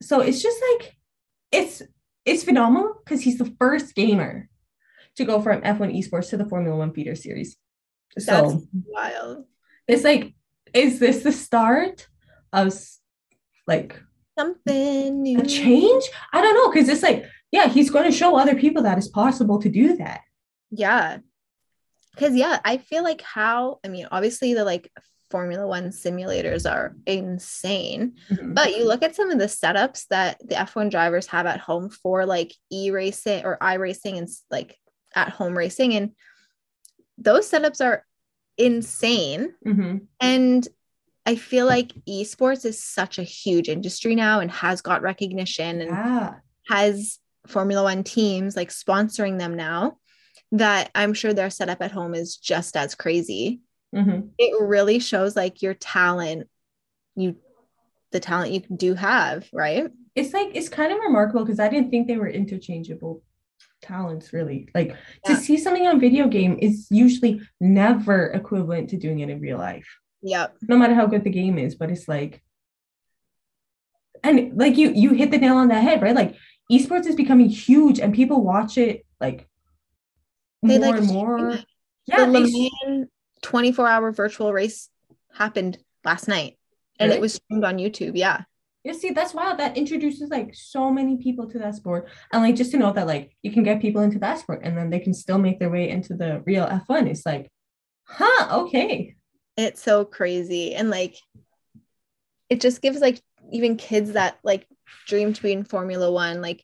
so 0.01 0.19
it's 0.19 0.41
just 0.41 0.61
like 0.71 0.95
it's 1.51 1.81
it's 2.25 2.43
phenomenal 2.43 3.01
because 3.03 3.21
he's 3.21 3.37
the 3.37 3.53
first 3.59 3.95
gamer 3.95 4.49
to 5.15 5.25
go 5.25 5.41
from 5.41 5.61
F1 5.61 5.97
esports 5.97 6.29
to 6.29 6.37
the 6.37 6.45
Formula 6.45 6.77
One 6.77 6.93
feeder 6.93 7.15
series. 7.15 7.57
So 8.17 8.61
wild 8.73 9.45
it's 9.87 10.03
like, 10.03 10.33
is 10.73 10.99
this 10.99 11.23
the 11.23 11.31
start 11.31 12.07
of 12.53 12.73
like 13.67 14.01
something 14.37 15.21
new 15.21 15.39
a 15.39 15.45
change? 15.45 16.03
I 16.33 16.41
don't 16.41 16.53
know 16.53 16.71
because 16.71 16.89
it's 16.89 17.03
like, 17.03 17.25
yeah, 17.51 17.67
he's 17.67 17.89
going 17.89 18.09
to 18.09 18.17
show 18.17 18.37
other 18.37 18.55
people 18.55 18.83
that 18.83 18.97
it's 18.97 19.09
possible 19.09 19.59
to 19.61 19.69
do 19.69 19.97
that. 19.97 20.21
Yeah. 20.71 21.17
Cause 22.17 22.35
yeah, 22.35 22.59
I 22.63 22.77
feel 22.77 23.03
like 23.03 23.21
how 23.21 23.79
I 23.85 23.87
mean, 23.87 24.07
obviously 24.11 24.53
the 24.53 24.65
like 24.65 24.91
Formula 25.31 25.65
One 25.65 25.89
simulators 25.89 26.69
are 26.69 26.95
insane, 27.07 28.15
Mhm. 28.29 28.53
but 28.53 28.75
you 28.77 28.85
look 28.85 29.01
at 29.01 29.15
some 29.15 29.31
of 29.31 29.39
the 29.39 29.45
setups 29.45 30.07
that 30.09 30.37
the 30.47 30.55
F1 30.59 30.89
drivers 30.89 31.27
have 31.27 31.45
at 31.45 31.59
home 31.59 31.89
for 31.89 32.25
like 32.25 32.53
e-racing 32.71 33.43
or 33.45 33.57
i-racing 33.63 34.17
and 34.17 34.27
like 34.51 34.77
at 35.15 35.29
home 35.29 35.57
racing, 35.57 35.95
and 35.95 36.11
those 37.17 37.49
setups 37.49 37.83
are 37.83 38.05
insane. 38.57 39.53
Mhm. 39.65 40.07
And 40.19 40.67
I 41.25 41.35
feel 41.35 41.65
like 41.65 41.93
esports 42.07 42.65
is 42.65 42.83
such 42.83 43.17
a 43.19 43.23
huge 43.23 43.69
industry 43.69 44.15
now 44.15 44.39
and 44.39 44.51
has 44.51 44.81
got 44.81 45.01
recognition 45.01 45.81
and 45.81 45.89
Yeah. 45.91 46.33
has 46.67 47.19
Formula 47.47 47.83
One 47.83 48.03
teams 48.03 48.55
like 48.55 48.69
sponsoring 48.69 49.39
them 49.39 49.55
now 49.55 49.97
that 50.51 50.91
I'm 50.93 51.13
sure 51.13 51.33
their 51.33 51.49
setup 51.49 51.81
at 51.81 51.91
home 51.91 52.13
is 52.13 52.35
just 52.37 52.75
as 52.75 52.93
crazy. 52.95 53.61
Mhm. 53.93 54.29
It 54.37 54.53
really 54.61 54.99
shows 54.99 55.35
like 55.35 55.61
your 55.61 55.73
talent, 55.73 56.47
you 57.15 57.35
the 58.11 58.19
talent 58.19 58.51
you 58.51 58.61
do 58.75 58.93
have, 58.93 59.47
right? 59.53 59.89
It's 60.15 60.33
like 60.33 60.51
it's 60.53 60.69
kind 60.69 60.91
of 60.91 60.99
remarkable 60.99 61.43
because 61.45 61.59
I 61.59 61.69
didn't 61.69 61.89
think 61.91 62.07
they 62.07 62.17
were 62.17 62.27
interchangeable 62.29 63.23
talents 63.81 64.31
really. 64.33 64.67
Like 64.75 64.95
to 65.25 65.35
see 65.35 65.57
something 65.57 65.87
on 65.87 65.99
video 65.99 66.27
game 66.27 66.57
is 66.61 66.87
usually 66.91 67.41
never 67.59 68.27
equivalent 68.27 68.89
to 68.89 68.97
doing 68.97 69.19
it 69.19 69.29
in 69.29 69.39
real 69.39 69.57
life. 69.57 69.87
Yep. 70.23 70.57
no 70.69 70.77
matter 70.77 70.93
how 70.93 71.07
good 71.07 71.23
the 71.23 71.31
game 71.31 71.57
is 71.57 71.73
but 71.73 71.89
it's 71.89 72.07
like 72.07 72.43
and 74.23 74.55
like 74.55 74.77
you 74.77 74.91
you 74.91 75.13
hit 75.13 75.31
the 75.31 75.37
nail 75.39 75.55
on 75.55 75.67
the 75.67 75.81
head 75.81 75.99
right 76.03 76.13
like 76.15 76.35
esports 76.71 77.07
is 77.07 77.15
becoming 77.15 77.49
huge 77.49 77.99
and 77.99 78.13
people 78.13 78.43
watch 78.43 78.77
it 78.77 79.03
like 79.19 79.47
They 80.61 80.77
more 80.77 80.91
like 80.91 80.97
and 80.99 81.07
more 81.07 81.57
yeah 82.05 82.25
the 82.25 82.31
they 82.31 82.39
Le 82.39 82.43
s- 82.43 82.53
Mans 82.85 83.07
24 83.41 83.87
hour 83.87 84.11
virtual 84.11 84.53
race 84.53 84.89
happened 85.33 85.77
last 86.03 86.27
night 86.27 86.57
and 86.99 87.09
Really? 87.09 87.17
it 87.17 87.21
was 87.21 87.33
streamed 87.35 87.63
on 87.63 87.77
YouTube. 87.77 88.13
Yeah. 88.15 88.41
you 88.83 88.93
see 88.93 89.11
that's 89.11 89.33
wild 89.33 89.57
that 89.59 89.77
introduces 89.77 90.29
like 90.29 90.53
so 90.53 90.91
many 90.91 91.17
people 91.17 91.49
to 91.49 91.59
that 91.59 91.75
sport 91.75 92.07
and 92.31 92.41
like 92.43 92.55
just 92.55 92.71
to 92.71 92.77
know 92.77 92.91
that 92.93 93.07
like 93.07 93.35
you 93.43 93.51
can 93.51 93.63
get 93.63 93.81
people 93.81 94.01
into 94.01 94.19
that 94.19 94.39
sport 94.39 94.61
and 94.63 94.77
then 94.77 94.89
they 94.89 94.99
can 94.99 95.13
still 95.13 95.37
make 95.37 95.59
their 95.59 95.69
way 95.69 95.89
into 95.89 96.13
the 96.15 96.41
real 96.45 96.65
f1 96.65 97.07
it's 97.09 97.25
like 97.25 97.49
huh 98.03 98.61
okay 98.63 99.15
It's 99.57 99.81
so 99.83 100.05
crazy. 100.05 100.73
And 100.75 100.89
like, 100.89 101.15
it 102.49 102.61
just 102.61 102.81
gives 102.81 102.99
like 102.99 103.21
even 103.51 103.77
kids 103.77 104.13
that 104.13 104.39
like 104.43 104.65
dream 105.07 105.33
to 105.33 105.41
be 105.41 105.51
in 105.51 105.63
Formula 105.63 106.11
One, 106.11 106.41
like, 106.41 106.63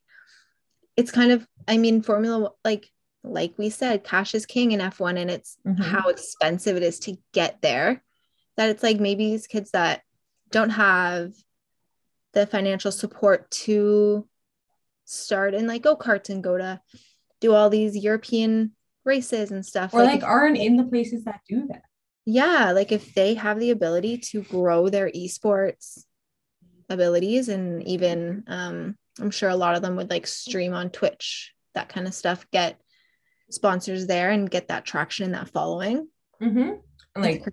it's 0.96 1.12
kind 1.12 1.32
of, 1.32 1.46
I 1.68 1.78
mean, 1.78 2.02
Formula, 2.02 2.52
like, 2.66 2.90
like 3.32 3.54
we 3.58 3.70
said, 3.70 4.04
cash 4.04 4.34
is 4.36 4.46
king 4.46 4.72
in 4.72 4.80
F1, 4.82 5.18
and 5.18 5.30
it's 5.32 5.58
Mhm. 5.66 5.80
how 5.80 6.10
expensive 6.10 6.76
it 6.78 6.84
is 6.84 7.00
to 7.00 7.18
get 7.34 7.62
there. 7.62 8.04
That 8.56 8.70
it's 8.70 8.84
like 8.84 9.00
maybe 9.00 9.26
these 9.32 9.48
kids 9.48 9.72
that 9.72 10.02
don't 10.52 10.72
have 10.72 11.34
the 12.34 12.46
financial 12.48 12.92
support 12.92 13.50
to 13.52 14.28
start 15.06 15.54
in 15.54 15.68
like 15.68 15.82
go 15.82 15.96
karts 15.96 16.30
and 16.30 16.44
go 16.44 16.58
to 16.58 16.82
do 17.40 17.54
all 17.54 17.70
these 17.70 17.96
European 17.96 18.74
races 19.06 19.52
and 19.52 19.66
stuff. 19.66 19.94
or 19.94 20.04
like 20.04 20.20
if- 20.20 20.24
aren't 20.26 20.58
in 20.58 20.76
the 20.76 20.84
places 20.84 21.24
that 21.24 21.40
do 21.48 21.66
that 21.68 21.82
yeah 22.26 22.72
like 22.74 22.92
if 22.92 23.14
they 23.14 23.36
have 23.36 23.58
the 23.58 23.72
ability 23.72 24.18
to 24.18 24.42
grow 24.42 24.90
their 24.90 25.10
esports 25.12 26.04
abilities 26.90 27.48
and 27.48 27.82
even 27.88 28.44
um 28.48 28.98
i'm 29.22 29.32
sure 29.32 29.48
a 29.50 29.56
lot 29.56 29.76
of 29.78 29.82
them 29.82 29.96
would 29.96 30.10
like 30.10 30.28
stream 30.28 30.74
on 30.74 30.90
twitch 30.90 31.54
that 31.74 31.88
kind 31.88 32.06
of 32.06 32.14
stuff 32.14 32.46
get 32.52 32.78
sponsors 33.50 34.08
there 34.08 34.30
and 34.32 34.50
get 34.50 34.68
that 34.68 34.86
traction 34.86 35.26
and 35.26 35.34
that 35.34 35.50
following 35.50 36.08
hmm 36.40 36.72
and 37.16 37.24
like 37.24 37.44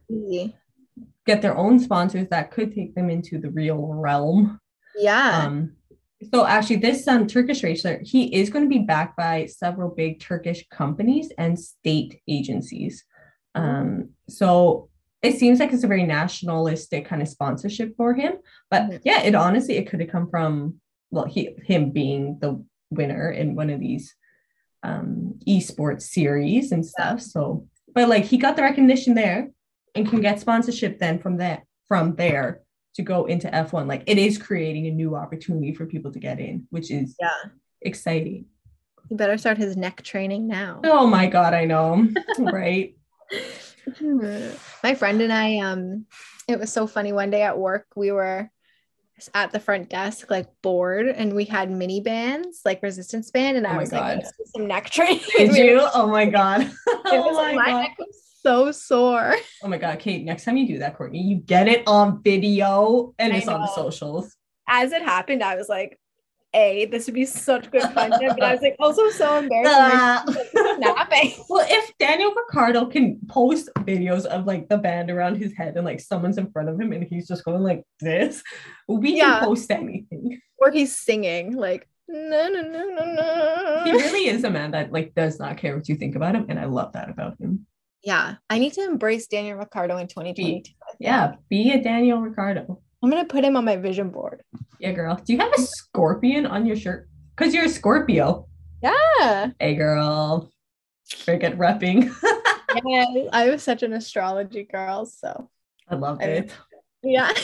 get 1.27 1.41
their 1.43 1.57
own 1.57 1.79
sponsors 1.79 2.29
that 2.29 2.51
could 2.51 2.75
take 2.75 2.95
them 2.95 3.09
into 3.11 3.39
the 3.39 3.51
real 3.51 3.79
realm 3.79 4.59
yeah 4.97 5.47
Um, 5.47 5.77
so 6.33 6.47
actually, 6.47 6.77
this 6.77 7.07
um, 7.07 7.27
Turkish 7.27 7.63
racer, 7.63 8.01
he 8.03 8.35
is 8.35 8.49
going 8.49 8.65
to 8.65 8.69
be 8.69 8.79
backed 8.85 9.15
by 9.17 9.45
several 9.45 9.91
big 9.91 10.21
Turkish 10.21 10.65
companies 10.71 11.31
and 11.37 11.59
state 11.59 12.23
agencies. 12.27 13.05
Um, 13.55 14.11
so 14.29 14.89
it 15.23 15.37
seems 15.39 15.61
like 15.61 15.73
it's 15.73 15.85
a 15.85 15.89
very 15.89 16.05
nationalistic 16.05 17.05
kind 17.05 17.21
of 17.21 17.29
sponsorship 17.29 17.95
for 17.97 18.15
him. 18.15 18.35
But 18.71 18.83
Mhm. 18.85 19.01
yeah, 19.05 19.23
it 19.23 19.35
honestly 19.35 19.77
it 19.77 19.87
could 19.89 20.01
have 20.01 20.09
come 20.11 20.31
from 20.31 20.81
well, 21.11 21.27
he 21.27 21.51
him 21.67 21.91
being 21.91 22.39
the 22.41 22.65
winner 22.91 23.31
in 23.31 23.55
one 23.55 23.69
of 23.71 23.81
these 23.81 24.15
um 24.85 25.35
esports 25.49 26.03
series 26.03 26.71
and 26.73 26.85
stuff. 26.87 27.21
So, 27.21 27.67
but 27.95 28.09
like 28.09 28.25
he 28.25 28.37
got 28.39 28.57
the 28.57 28.63
recognition 28.63 29.15
there 29.15 29.51
and 29.95 30.09
can 30.09 30.21
get 30.21 30.41
sponsorship 30.41 30.99
then 30.99 31.19
from 31.19 31.39
that 31.39 31.63
from 31.89 32.15
there 32.17 32.61
to 32.95 33.03
go 33.03 33.25
into 33.25 33.49
F1. 33.49 33.89
Like 33.89 34.05
it 34.07 34.19
is 34.19 34.39
creating 34.39 34.87
a 34.87 34.91
new 34.91 35.17
opportunity 35.17 35.75
for 35.75 35.87
people 35.87 36.13
to 36.13 36.19
get 36.19 36.39
in, 36.39 36.67
which 36.71 36.91
is 36.91 37.17
yeah 37.21 37.51
exciting. 37.83 38.47
he 39.09 39.15
better 39.15 39.37
start 39.37 39.59
his 39.59 39.77
neck 39.77 40.01
training 40.03 40.47
now 40.47 40.81
Oh 40.85 41.07
my 41.07 41.27
god, 41.27 41.53
I 41.55 41.65
know. 41.65 42.09
right? 42.39 42.95
my 44.01 44.95
friend 44.95 45.21
and 45.21 45.33
I, 45.33 45.59
um, 45.59 46.07
it 46.49 46.59
was 46.59 46.73
so 46.73 46.87
funny. 46.87 47.13
One 47.13 47.31
day 47.31 47.43
at 47.43 47.59
work, 47.59 47.87
we 47.97 48.13
were 48.13 48.51
at 49.35 49.53
the 49.53 49.61
front 49.61 49.91
desk, 49.91 50.31
like 50.31 50.47
bored, 50.63 51.07
and 51.07 51.35
we 51.35 51.45
had 51.45 51.71
mini 51.71 52.01
bands, 52.01 52.61
like 52.65 52.83
resistance 52.83 53.31
band, 53.31 53.57
and 53.57 53.67
Oh 53.67 53.71
I 53.71 53.79
was 53.79 53.93
like, 53.93 54.03
God. 54.03 54.25
"Let's 54.39 54.53
some 54.53 54.67
neck 54.67 54.91
training. 54.91 55.21
Did 55.37 55.57
you? 55.57 55.81
Oh 55.95 56.09
my 56.09 56.27
god. 56.31 56.63
it 56.63 56.73
oh 57.07 57.33
my 57.35 57.53
my 57.55 57.67
god. 57.67 57.81
neck 57.81 57.97
was 57.99 58.23
so 58.43 58.73
sore. 58.73 59.35
Oh 59.63 59.69
my 59.69 59.79
god, 59.79 59.99
Kate, 59.99 60.25
next 60.25 60.45
time 60.45 60.57
you 60.57 60.67
do 60.67 60.79
that, 60.79 60.97
Courtney, 60.97 61.21
you 61.23 61.37
get 61.37 61.69
it 61.69 61.83
on 61.87 62.23
video 62.23 63.15
and 63.19 63.33
I 63.33 63.37
it's 63.37 63.49
on 63.49 63.61
the 63.61 63.75
socials. 63.75 64.37
As 64.69 64.93
it 64.93 65.03
happened, 65.03 65.43
I 65.43 65.57
was 65.57 65.69
like, 65.69 65.99
"A, 66.55 66.87
this 66.87 67.07
would 67.07 67.15
be 67.15 67.25
such 67.27 67.71
good 67.71 67.83
content," 67.83 68.35
but 68.39 68.43
I 68.43 68.53
was 68.53 68.63
like, 68.63 68.77
also 68.79 69.11
so 69.11 69.39
embarrassed. 69.39 70.39
Well, 71.49 71.67
if 71.69 71.93
Daniel 71.99 72.33
Ricciardo 72.35 72.87
can 72.87 73.19
post 73.29 73.69
videos 73.81 74.25
of 74.27 74.47
like 74.47 74.69
the 74.69 74.79
band 74.79 75.11
around 75.11 75.37
his 75.37 75.53
head 75.55 75.77
and 75.77 75.85
like 75.85 76.01
someone's 76.01 76.39
in 76.39 76.51
front 76.51 76.69
of 76.69 76.81
him 76.81 76.93
and 76.93 77.05
he's 77.05 77.27
just 77.29 77.45
going 77.45 77.63
like 77.63 77.83
this, 78.01 78.43
we 78.89 79.17
Yeah. 79.17 79.39
can 79.41 79.45
post 79.49 79.71
anything. 79.71 80.41
Or 80.59 80.71
he's 80.71 80.95
singing 80.97 81.57
like, 81.57 81.89
"No, 82.09 82.49
no, 82.49 82.61
no, 82.63 82.85
no, 82.89 83.05
no." 83.15 83.83
He 83.85 83.93
really 83.93 84.29
is 84.29 84.45
a 84.45 84.51
man 84.51 84.73
that 84.73 84.93
like 84.93 85.15
does 85.15 85.39
not 85.39 85.57
care 85.59 85.77
what 85.77 85.89
you 85.89 85.97
think 85.97 86.17
about 86.17 86.35
him, 86.35 86.47
and 86.49 86.59
I 86.59 86.65
love 86.67 86.93
that 86.93 87.09
about 87.11 87.39
him. 87.41 87.67
yeah, 88.03 88.35
I 88.51 88.59
need 88.59 88.75
to 88.75 88.83
embrace 88.85 89.27
Daniel 89.27 89.57
Ricciardo 89.59 89.97
in 89.97 90.09
2022. 90.09 90.71
Yeah, 91.01 91.37
be 91.49 91.73
a 91.73 91.83
Daniel 91.83 92.21
Ricciardo. 92.21 92.81
I'm 93.05 93.11
gonna 93.11 93.27
put 93.27 93.45
him 93.45 93.55
on 93.55 93.67
my 93.67 93.77
vision 93.77 94.09
board. 94.09 94.41
Yeah, 94.81 94.93
girl. 94.93 95.21
Do 95.23 95.35
you 95.35 95.39
have 95.39 95.53
a 95.53 95.61
scorpion 95.61 96.47
on 96.47 96.65
your 96.65 96.75
shirt? 96.75 97.07
Because 97.37 97.53
you're 97.53 97.67
a 97.67 97.69
Scorpio. 97.69 98.49
Yeah. 98.83 99.51
Hey, 99.61 99.75
girl. 99.75 100.51
Very 101.27 101.37
good 101.39 101.59
repping. 101.59 102.11
yeah, 102.87 103.05
I 103.31 103.51
was 103.51 103.63
such 103.63 103.83
an 103.83 103.93
astrology 103.93 104.63
girl, 104.65 105.05
so 105.05 105.51
I 105.87 105.97
love 105.97 106.19
I- 106.23 106.25
it. 106.25 106.53
yeah. 107.03 107.31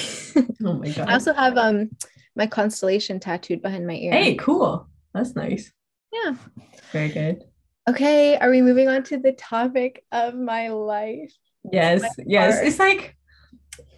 Oh 0.65 0.75
my 0.75 0.89
god. 0.91 1.11
I 1.11 1.15
also 1.15 1.35
have 1.35 1.59
um 1.59 1.91
my 2.37 2.47
constellation 2.47 3.21
tattooed 3.21 3.61
behind 3.61 3.87
my 3.87 3.97
ear. 3.97 4.13
hey, 4.13 4.37
cool. 4.37 4.89
That's 5.13 5.35
nice. 5.37 5.71
Yeah. 6.11 6.37
Very 6.93 7.11
good. 7.11 7.45
Okay, 7.87 8.37
are 8.39 8.49
we 8.49 8.63
moving 8.63 8.89
on 8.89 9.03
to 9.05 9.19
the 9.19 9.33
topic 9.33 10.05
of 10.11 10.35
my 10.35 10.69
life? 10.69 11.33
Yes, 11.71 12.03
yes. 12.25 12.55
heart. 12.55 12.67
It's 12.67 12.79
like 12.79 13.17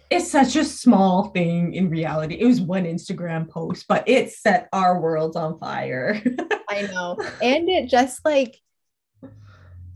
it's 0.09 0.29
such 0.31 0.55
a 0.55 0.63
small 0.63 1.29
thing 1.29 1.73
in 1.73 1.89
reality. 1.89 2.35
It 2.35 2.45
was 2.45 2.61
one 2.61 2.83
Instagram 2.85 3.49
post, 3.49 3.85
but 3.87 4.07
it 4.07 4.31
set 4.31 4.69
our 4.73 4.99
worlds 4.99 5.35
on 5.35 5.57
fire. 5.59 6.21
I 6.69 6.83
know. 6.83 7.17
And 7.41 7.69
it 7.69 7.89
just 7.89 8.23
like 8.25 8.59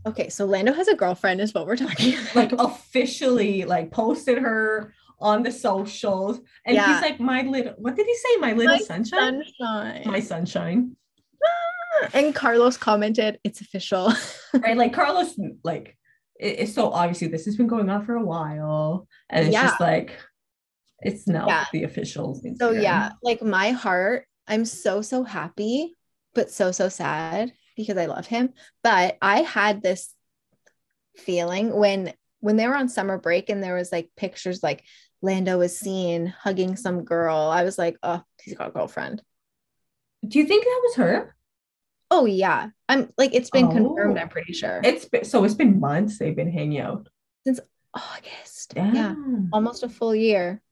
Okay, 0.06 0.28
so 0.30 0.46
Lando 0.46 0.72
has 0.72 0.88
a 0.88 0.94
girlfriend 0.94 1.40
is 1.40 1.52
what 1.52 1.66
we're 1.66 1.76
talking 1.76 2.14
about. 2.14 2.34
like 2.34 2.52
officially 2.52 3.64
like 3.64 3.90
posted 3.90 4.38
her 4.38 4.94
on 5.20 5.42
the 5.42 5.52
socials. 5.52 6.40
And 6.64 6.76
Yeah. 6.76 6.92
he's 6.94 7.02
like, 7.02 7.20
my 7.20 7.42
little 7.42 7.74
what 7.76 7.94
did 7.96 8.06
he 8.06 8.14
say? 8.14 8.36
My 8.40 8.52
little 8.54 8.74
My 8.76 8.80
sunshine? 8.80 9.42
sunshine. 9.58 10.02
My 10.06 10.20
sunshine. 10.20 10.96
Ah. 11.44 12.08
and 12.14 12.34
Carlos 12.34 12.76
commented, 12.76 13.38
it's 13.44 13.60
official. 13.60 14.12
right? 14.54 14.76
Like 14.76 14.94
Carlos, 14.94 15.34
like 15.64 15.97
it- 16.38 16.60
it's 16.60 16.74
so 16.74 16.90
obviously 16.90 17.28
this 17.28 17.44
has 17.46 17.56
been 17.56 17.66
going 17.66 17.88
on 17.90 18.04
for 18.04 18.14
a 18.14 18.24
while, 18.24 19.06
and 19.30 19.46
it's 19.46 19.56
just 19.56 19.80
like 19.80 20.18
it's 21.00 21.26
now 21.28 21.46
Yeah. 21.46 21.64
the 21.72 21.84
official. 21.84 22.40
So 22.58 22.70
yeah, 22.72 23.10
like 23.22 23.42
my 23.42 23.70
heart, 23.70 24.26
I'm 24.46 24.64
so 24.64 25.02
so 25.02 25.22
happy, 25.24 25.94
but 26.34 26.50
so 26.50 26.72
so 26.72 26.88
sad 26.88 27.52
because 27.76 27.96
I 27.96 28.06
love 28.06 28.26
him. 28.26 28.52
But 28.82 29.16
I 29.22 29.42
had 29.42 29.82
this 29.82 30.12
feeling 31.16 31.74
when 31.74 32.12
when 32.40 32.56
they 32.56 32.66
were 32.68 32.76
on 32.76 32.88
summer 32.88 33.18
break 33.18 33.48
and 33.50 33.62
there 33.62 33.74
was 33.74 33.90
like 33.90 34.10
pictures 34.16 34.62
like 34.62 34.84
Lando 35.22 35.58
was 35.58 35.76
seen 35.78 36.26
hugging 36.26 36.76
some 36.76 37.04
girl. 37.04 37.36
I 37.36 37.64
was 37.64 37.76
like, 37.76 37.96
oh, 38.04 38.22
he's 38.42 38.54
got 38.56 38.68
a 38.68 38.72
girlfriend. 38.72 39.20
Do 40.26 40.38
you 40.38 40.46
think 40.46 40.64
that 40.64 40.80
was 40.84 40.94
her? 40.96 41.36
Oh 42.10 42.24
yeah, 42.24 42.68
I'm 42.88 43.10
like 43.18 43.34
it's 43.34 43.50
been 43.50 43.66
Oh. 43.66 43.70
confirmed. 43.72 44.18
I'm 44.18 44.28
pretty 44.28 44.52
sure 44.52 44.80
It's 44.84 45.04
been, 45.04 45.24
so 45.24 45.44
it's 45.44 45.54
been 45.54 45.78
months 45.80 46.18
they've 46.18 46.34
been 46.36 46.50
hanging 46.52 46.80
out. 46.80 47.08
Since 47.46 47.60
August. 47.94 48.74
Damn. 48.74 48.94
Yeah, 48.94 49.14
almost 49.52 49.82
a 49.82 49.88
full 49.88 50.14
year. 50.14 50.62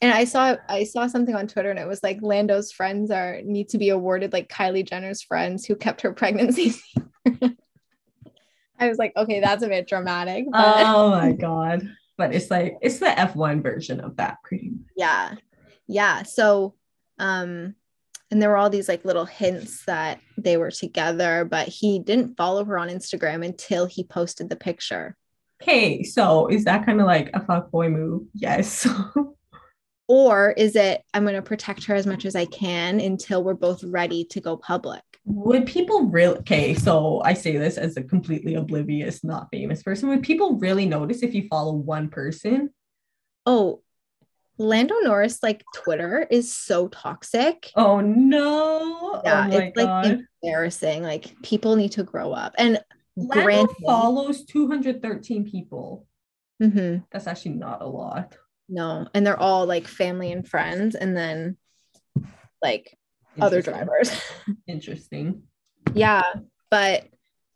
And 0.00 0.12
I 0.12 0.24
saw 0.24 0.56
I 0.68 0.84
saw 0.84 1.06
something 1.06 1.34
on 1.34 1.46
Twitter 1.48 1.70
and 1.70 1.78
it 1.78 1.86
was 1.86 2.02
like 2.02 2.18
Lando's 2.22 2.72
friends 2.72 3.10
are 3.10 3.40
need 3.44 3.68
to 3.70 3.78
be 3.78 3.90
awarded 3.90 4.32
like 4.32 4.48
Kylie 4.48 4.88
Jenner's 4.88 5.22
friends 5.22 5.64
who 5.66 5.76
kept 5.76 6.00
her 6.02 6.12
pregnancy. 6.12 6.74
I 8.78 8.88
was 8.88 8.98
like, 8.98 9.12
okay, 9.16 9.40
that's 9.40 9.62
a 9.62 9.68
bit 9.68 9.88
dramatic. 9.88 10.46
But 10.50 10.84
Oh 10.86 11.10
my 11.12 11.32
god! 11.32 11.88
But 12.18 12.34
it's 12.34 12.50
like 12.50 12.76
it's 12.80 12.98
the 12.98 13.18
F 13.18 13.34
one 13.36 13.62
version 13.62 14.00
of 14.00 14.16
that, 14.16 14.38
pretty 14.42 14.70
much. 14.70 14.86
yeah. 14.96 15.34
Yeah. 15.86 16.22
So 16.24 16.74
um 17.18 17.74
and 18.30 18.40
there 18.40 18.50
were 18.50 18.56
all 18.56 18.70
these 18.70 18.88
like 18.88 19.04
little 19.04 19.24
hints 19.24 19.84
that 19.86 20.20
they 20.36 20.56
were 20.56 20.70
together, 20.70 21.44
but 21.44 21.68
he 21.68 21.98
didn't 21.98 22.36
follow 22.36 22.64
her 22.64 22.78
on 22.78 22.88
Instagram 22.88 23.44
until 23.44 23.86
he 23.86 24.04
posted 24.04 24.50
the 24.50 24.56
picture. 24.56 25.16
Okay, 25.62 26.02
so 26.02 26.48
is 26.48 26.64
that 26.64 26.84
kind 26.84 27.00
of 27.00 27.06
like 27.06 27.30
a 27.34 27.40
fuckboy 27.40 27.90
move? 27.90 28.22
Yes. 28.34 28.88
Or 30.08 30.52
is 30.52 30.76
it, 30.76 31.02
I'm 31.12 31.24
going 31.24 31.34
to 31.34 31.42
protect 31.42 31.86
her 31.86 31.94
as 31.96 32.06
much 32.06 32.26
as 32.26 32.36
I 32.36 32.44
can 32.44 33.00
until 33.00 33.42
we're 33.42 33.54
both 33.54 33.82
ready 33.82 34.24
to 34.26 34.40
go 34.40 34.56
public? 34.56 35.02
would 35.28 35.66
people 35.66 36.04
really 36.04 36.38
okay 36.38 36.72
so 36.72 37.20
i 37.24 37.34
say 37.34 37.56
this 37.56 37.76
as 37.76 37.96
a 37.96 38.02
completely 38.04 38.54
oblivious 38.54 39.24
not 39.24 39.48
famous 39.50 39.82
person 39.82 40.08
would 40.08 40.22
people 40.22 40.56
really 40.58 40.86
notice 40.86 41.20
if 41.24 41.34
you 41.34 41.48
follow 41.50 41.72
one 41.72 42.08
person 42.08 42.70
Oh, 43.46 43.80
Lando 44.58 44.94
Norris, 45.02 45.42
like 45.42 45.62
Twitter 45.74 46.26
is 46.30 46.54
so 46.54 46.88
toxic. 46.88 47.70
oh 47.76 48.00
no 48.00 49.20
Yeah, 49.24 49.48
oh 49.52 49.56
it's 49.58 49.76
like 49.76 50.18
embarrassing. 50.42 51.02
Like 51.02 51.40
people 51.42 51.76
need 51.76 51.92
to 51.92 52.02
grow 52.04 52.32
up. 52.32 52.54
And 52.58 52.80
Lando 53.16 53.42
granted, 53.44 53.76
follows 53.86 54.44
213 54.44 55.50
people 55.50 56.06
Mhm. 56.62 57.04
that's 57.12 57.26
actually 57.26 57.54
not 57.56 57.82
a 57.82 57.86
lot 57.86 58.36
no, 58.68 59.06
and 59.14 59.24
they're 59.24 59.38
all 59.38 59.64
like 59.66 59.86
family 59.86 60.32
and 60.32 60.46
friends, 60.48 60.96
and 60.96 61.16
then 61.16 61.56
like 62.60 62.98
other 63.40 63.62
drivers. 63.62 64.10
interesting 64.66 65.42
yeah, 65.94 66.22
but 66.70 67.06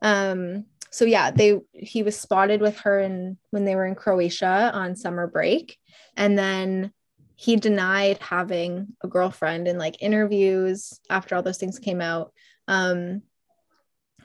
um, 0.02 0.64
so 0.90 1.04
yeah, 1.04 1.30
they 1.30 1.58
he 1.72 2.02
was 2.02 2.18
spotted 2.18 2.60
with 2.60 2.78
her 2.80 2.98
in 3.00 3.38
when 3.50 3.64
they 3.64 3.76
were 3.76 3.86
in 3.86 3.94
Croatia 3.94 4.70
on 4.74 4.96
summer 4.96 5.26
break, 5.26 5.78
and 6.16 6.38
then 6.38 6.92
he 7.36 7.56
denied 7.56 8.18
having 8.18 8.88
a 9.02 9.08
girlfriend 9.08 9.66
in 9.66 9.78
like 9.78 10.02
interviews 10.02 11.00
after 11.08 11.34
all 11.34 11.42
those 11.42 11.58
things 11.58 11.78
came 11.78 12.02
out. 12.02 12.32
Um, 12.68 13.22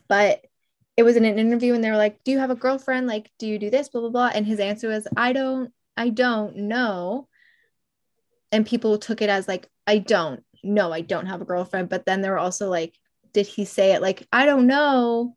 but 0.10 0.44
it 0.98 1.04
was 1.04 1.16
in 1.16 1.24
an 1.24 1.40
interview 1.40 1.74
and 1.74 1.84
they 1.84 1.92
were 1.92 1.98
like, 1.98 2.22
Do 2.24 2.32
you 2.32 2.40
have 2.40 2.52
a 2.52 2.56
girlfriend? 2.56 3.08
Like, 3.08 3.32
do 3.40 3.48
you 3.48 3.60
do 3.60 3.70
this? 3.70 3.90
Blah 3.90 4.02
blah 4.02 4.10
blah. 4.10 4.32
And 4.34 4.46
his 4.46 4.60
answer 4.60 4.90
was, 4.90 5.08
I 5.16 5.34
don't, 5.34 5.72
I 5.96 6.10
don't 6.10 6.58
know. 6.58 7.28
And 8.52 8.66
people 8.66 8.98
took 8.98 9.22
it 9.22 9.30
as 9.30 9.48
like, 9.48 9.70
I 9.88 10.00
don't, 10.00 10.44
no, 10.64 10.92
I 10.92 11.02
don't 11.02 11.28
have 11.28 11.42
a 11.42 11.46
girlfriend. 11.46 11.90
But 11.90 12.06
then 12.06 12.22
they 12.22 12.30
were 12.30 12.38
also 12.38 12.70
like, 12.70 12.96
did 13.34 13.48
he 13.48 13.66
say 13.66 13.94
it 13.94 14.02
like, 14.02 14.28
I 14.32 14.46
don't 14.46 14.68
know? 14.68 15.36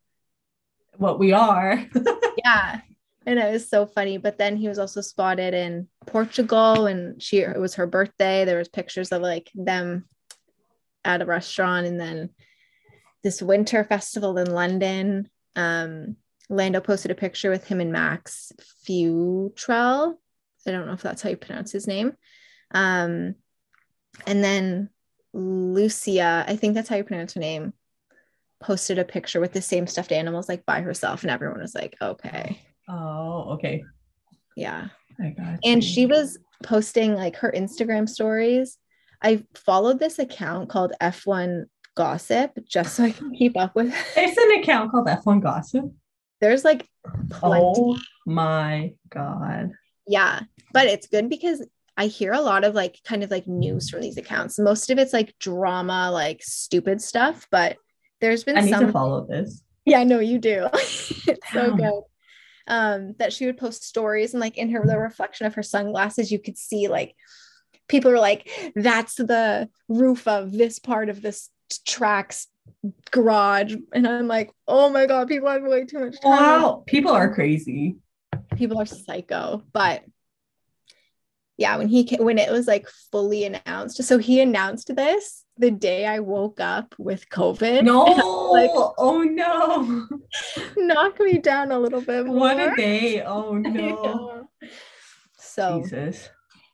What 0.98 1.18
we 1.18 1.32
are 1.32 1.84
Yeah. 2.44 2.80
And 3.24 3.38
it 3.38 3.52
was 3.52 3.68
so 3.68 3.86
funny. 3.86 4.16
But 4.16 4.38
then 4.38 4.56
he 4.56 4.68
was 4.68 4.78
also 4.78 5.00
spotted 5.00 5.54
in 5.54 5.88
Portugal 6.06 6.86
and 6.86 7.22
she 7.22 7.38
it 7.38 7.58
was 7.58 7.74
her 7.76 7.86
birthday. 7.86 8.44
There 8.44 8.58
was 8.58 8.68
pictures 8.68 9.12
of 9.12 9.22
like 9.22 9.50
them 9.54 10.06
at 11.04 11.22
a 11.22 11.26
restaurant 11.26 11.86
and 11.86 12.00
then 12.00 12.30
this 13.22 13.42
winter 13.42 13.84
festival 13.84 14.38
in 14.38 14.50
London. 14.50 15.28
Um 15.56 16.16
Lando 16.50 16.80
posted 16.80 17.10
a 17.10 17.14
picture 17.14 17.50
with 17.50 17.66
him 17.66 17.80
and 17.80 17.92
Max 17.92 18.52
Fewtrell. 18.86 20.14
I 20.66 20.70
don't 20.70 20.86
know 20.86 20.94
if 20.94 21.02
that's 21.02 21.22
how 21.22 21.30
you 21.30 21.36
pronounce 21.36 21.70
his 21.70 21.86
name. 21.86 22.14
Um 22.72 23.34
and 24.26 24.42
then 24.42 24.90
Lucia, 25.34 26.44
I 26.48 26.56
think 26.56 26.74
that's 26.74 26.88
how 26.88 26.96
you 26.96 27.04
pronounce 27.04 27.34
her 27.34 27.40
name, 27.40 27.74
posted 28.60 28.98
a 28.98 29.04
picture 29.04 29.40
with 29.40 29.52
the 29.52 29.62
same 29.62 29.86
stuffed 29.86 30.12
animals 30.12 30.48
like 30.48 30.66
by 30.66 30.80
herself 30.80 31.22
and 31.22 31.30
everyone 31.30 31.60
was 31.60 31.74
like, 31.74 31.96
"Okay." 32.00 32.60
oh 32.88 33.50
okay 33.54 33.82
Yeah. 34.56 34.88
I 35.20 35.30
got 35.30 35.58
And 35.64 35.82
she 35.82 36.06
was 36.06 36.38
posting 36.62 37.14
like 37.14 37.36
her 37.36 37.52
Instagram 37.54 38.08
stories. 38.08 38.78
I 39.22 39.44
followed 39.54 39.98
this 39.98 40.18
account 40.18 40.68
called 40.68 40.92
F1 41.00 41.64
Gossip 41.96 42.52
just 42.68 42.94
so 42.94 43.04
I 43.04 43.10
can 43.10 43.34
keep 43.34 43.56
up 43.56 43.74
with. 43.74 43.88
it. 43.94 44.04
there's 44.14 44.36
an 44.36 44.60
account 44.60 44.90
called 44.92 45.08
f1 45.08 45.42
gossip 45.42 45.84
There's 46.40 46.64
like 46.64 46.86
plenty. 47.30 47.64
oh 47.76 47.98
my 48.26 48.94
god 49.10 49.72
Yeah. 50.06 50.40
But 50.72 50.86
it's 50.86 51.08
good 51.08 51.28
because 51.28 51.66
I 51.96 52.06
hear 52.06 52.32
a 52.32 52.40
lot 52.40 52.62
of 52.62 52.74
like 52.76 53.00
kind 53.04 53.24
of 53.24 53.30
like 53.32 53.48
news 53.48 53.90
from 53.90 54.00
these 54.00 54.16
accounts. 54.16 54.58
Most 54.58 54.88
of 54.90 54.98
it's 54.98 55.12
like 55.12 55.34
drama, 55.40 56.10
like 56.12 56.40
stupid 56.44 57.02
stuff, 57.02 57.48
but 57.50 57.76
there's 58.20 58.44
been 58.44 58.58
i 58.58 58.60
need 58.62 58.70
some 58.70 58.86
to 58.86 58.92
follow 58.92 59.26
this 59.26 59.62
Yeah, 59.84 60.04
no, 60.04 60.18
you 60.18 60.38
do. 60.38 60.68
it's 60.74 61.50
so 61.52 61.74
good. 61.74 62.02
Um, 62.66 63.14
that 63.18 63.32
she 63.32 63.46
would 63.46 63.56
post 63.56 63.84
stories 63.84 64.34
and 64.34 64.40
like 64.40 64.58
in 64.58 64.68
her 64.70 64.84
the 64.84 64.98
reflection 64.98 65.46
of 65.46 65.54
her 65.54 65.62
sunglasses, 65.62 66.30
you 66.30 66.38
could 66.38 66.58
see 66.58 66.88
like 66.88 67.16
people 67.88 68.10
were 68.10 68.18
like, 68.20 68.50
that's 68.76 69.14
the 69.14 69.70
roof 69.88 70.28
of 70.28 70.52
this 70.52 70.78
part 70.78 71.08
of 71.08 71.22
this 71.22 71.48
track's 71.86 72.48
garage. 73.10 73.74
And 73.94 74.06
I'm 74.06 74.28
like, 74.28 74.52
oh 74.66 74.90
my 74.90 75.06
god, 75.06 75.28
people 75.28 75.48
have 75.48 75.62
way 75.62 75.86
too 75.86 76.00
much 76.00 76.20
time. 76.20 76.30
wow 76.30 76.84
people 76.86 77.12
are 77.12 77.32
crazy 77.32 77.96
People 78.56 78.78
are 78.80 78.86
psycho. 78.86 79.62
But 79.72 80.04
yeah, 81.56 81.76
when 81.78 81.88
he 81.88 82.04
ca- 82.04 82.22
when 82.22 82.38
it 82.38 82.50
was 82.52 82.66
like 82.66 82.86
fully 83.10 83.44
announced, 83.44 84.02
so 84.04 84.18
he 84.18 84.40
announced 84.40 84.94
this 84.94 85.44
the 85.58 85.70
day 85.70 86.06
I 86.06 86.20
woke 86.20 86.60
up 86.60 86.94
with 86.98 87.28
COVID. 87.28 87.82
No, 87.84 88.04
like- 88.04 88.70
oh 88.74 89.22
no. 89.22 90.06
Knock 90.76 91.20
me 91.20 91.38
down 91.38 91.72
a 91.72 91.78
little 91.78 92.00
bit 92.00 92.26
more. 92.26 92.36
What 92.36 92.60
a 92.60 92.74
day. 92.76 93.22
Oh 93.22 93.52
no. 93.58 94.48
So 95.38 95.82
Jesus. 95.82 96.28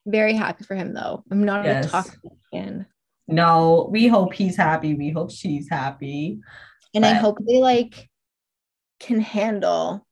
very 0.07 0.35
happy 0.35 0.65
for 0.65 0.75
him 0.75 0.93
though. 0.95 1.25
I'm 1.31 1.45
not 1.45 1.65
Yes. 1.65 1.87
a 1.87 1.91
toxic 1.91 2.21
fan. 2.53 2.87
No, 3.27 3.89
we 3.91 4.07
hope 4.07 4.35
he's 4.35 4.57
happy. 4.57 4.95
We 4.95 5.11
hope 5.11 5.31
she's 5.31 5.69
happy. 5.71 6.41
And 6.95 7.05
I 7.07 7.15
hope 7.15 7.39
they 7.45 7.59
like 7.59 8.09
can 9.01 9.21
handle 9.21 10.07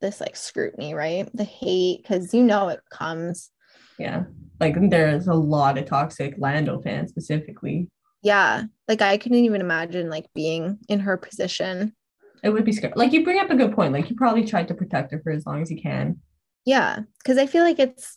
this 0.00 0.20
like 0.20 0.36
scrutiny, 0.36 0.94
right? 0.94 1.28
The 1.34 1.44
hate, 1.44 2.02
because 2.02 2.32
you 2.32 2.44
know 2.44 2.68
it 2.68 2.80
comes. 2.90 3.50
Yeah. 3.98 4.24
Like 4.60 4.76
there's 4.90 5.28
a 5.28 5.34
lot 5.34 5.78
of 5.78 5.86
toxic 5.86 6.34
Lando 6.38 6.80
fans 6.80 7.10
specifically. 7.10 7.88
Yeah. 8.22 8.64
Like 8.88 9.02
I 9.02 9.16
couldn't 9.18 9.38
even 9.44 9.60
imagine 9.60 10.10
like 10.10 10.26
being 10.34 10.78
in 10.88 11.00
her 11.00 11.16
position. 11.16 11.94
It 12.42 12.50
would 12.50 12.64
be 12.64 12.72
scary. 12.72 12.92
Like 12.96 13.12
you 13.12 13.24
bring 13.24 13.38
up 13.38 13.50
a 13.50 13.56
good 13.56 13.74
point. 13.74 13.92
Like 13.92 14.10
you 14.10 14.16
probably 14.16 14.44
tried 14.44 14.68
to 14.68 14.74
protect 14.74 15.12
her 15.12 15.20
for 15.22 15.30
as 15.32 15.46
long 15.46 15.62
as 15.62 15.70
you 15.70 15.80
can. 15.80 16.20
Yeah. 16.64 17.00
Cause 17.24 17.38
I 17.38 17.46
feel 17.46 17.64
like 17.64 17.78
it's 17.78 18.16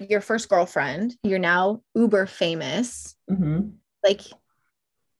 your 0.00 0.20
first 0.20 0.48
girlfriend. 0.48 1.16
You're 1.22 1.38
now 1.38 1.82
uber 1.94 2.26
famous. 2.26 3.14
hmm 3.28 3.68
Like 4.04 4.20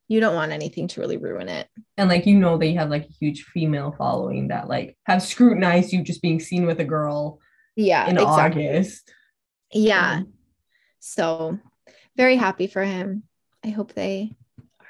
you 0.08 0.20
don't 0.20 0.34
want 0.36 0.52
anything 0.52 0.86
to 0.88 1.00
really 1.00 1.16
ruin 1.16 1.48
it. 1.48 1.68
And 1.96 2.08
like 2.08 2.26
you 2.26 2.38
know 2.38 2.56
they 2.58 2.74
have 2.74 2.90
like 2.90 3.04
a 3.04 3.12
huge 3.20 3.42
female 3.44 3.94
following 3.98 4.48
that 4.48 4.68
like 4.68 4.96
have 5.06 5.22
scrutinized 5.22 5.92
you 5.92 6.02
just 6.02 6.22
being 6.22 6.38
seen 6.40 6.64
with 6.66 6.78
a 6.80 6.84
girl 6.84 7.40
Yeah. 7.74 8.08
in 8.08 8.16
August. 8.18 9.12
Yeah. 9.72 10.22
So 11.00 11.58
very 12.16 12.36
happy 12.36 12.66
for 12.66 12.82
him. 12.82 13.24
I 13.64 13.68
hope 13.68 13.92
they 13.92 14.32
are 14.80 14.86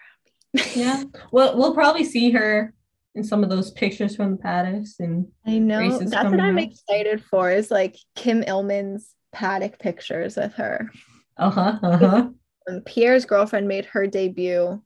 happy. 0.54 0.80
Yeah. 0.80 1.04
Well, 1.32 1.56
we'll 1.56 1.74
probably 1.74 2.04
see 2.04 2.30
her 2.30 2.72
in 3.14 3.24
some 3.24 3.42
of 3.42 3.50
those 3.50 3.70
pictures 3.70 4.14
from 4.14 4.32
the 4.32 4.36
paddocks 4.36 5.00
and 5.00 5.28
I 5.46 5.58
know. 5.58 5.98
That's 5.98 6.30
what 6.30 6.40
I'm 6.40 6.58
excited 6.58 7.24
for 7.24 7.50
is 7.50 7.70
like 7.70 7.96
Kym 8.16 8.46
Illman's 8.46 9.14
paddock 9.32 9.78
pictures 9.78 10.36
with 10.36 10.54
her. 10.54 10.90
uh-huh. 11.36 11.78
Uh-huh. 11.82 12.28
And 12.68 12.84
Pierre's 12.84 13.26
girlfriend 13.26 13.68
made 13.68 13.84
her 13.84 14.08
debut 14.08 14.82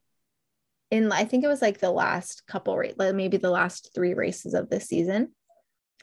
in 0.91 1.11
I 1.11 1.23
think 1.23 1.43
it 1.43 1.47
was 1.47 1.61
like 1.61 1.79
the 1.79 1.89
last 1.89 2.45
couple 2.45 2.77
race, 2.77 2.93
like 2.97 3.15
maybe 3.15 3.37
the 3.37 3.49
last 3.49 3.91
three 3.95 4.13
races 4.13 4.53
of 4.53 4.69
this 4.69 4.87
season. 4.87 5.31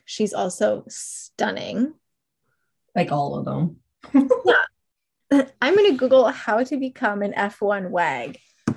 She's 0.07 0.33
also 0.33 0.85
stunning. 0.89 1.93
Like 2.99 3.13
all 3.13 3.37
of 3.37 3.45
them. 3.45 3.77
I'm 5.63 5.77
gonna 5.77 5.93
Google 5.93 6.27
how 6.27 6.65
to 6.65 6.77
become 6.77 7.23
an 7.23 7.33
F1 7.33 7.91
wag. 7.91 8.39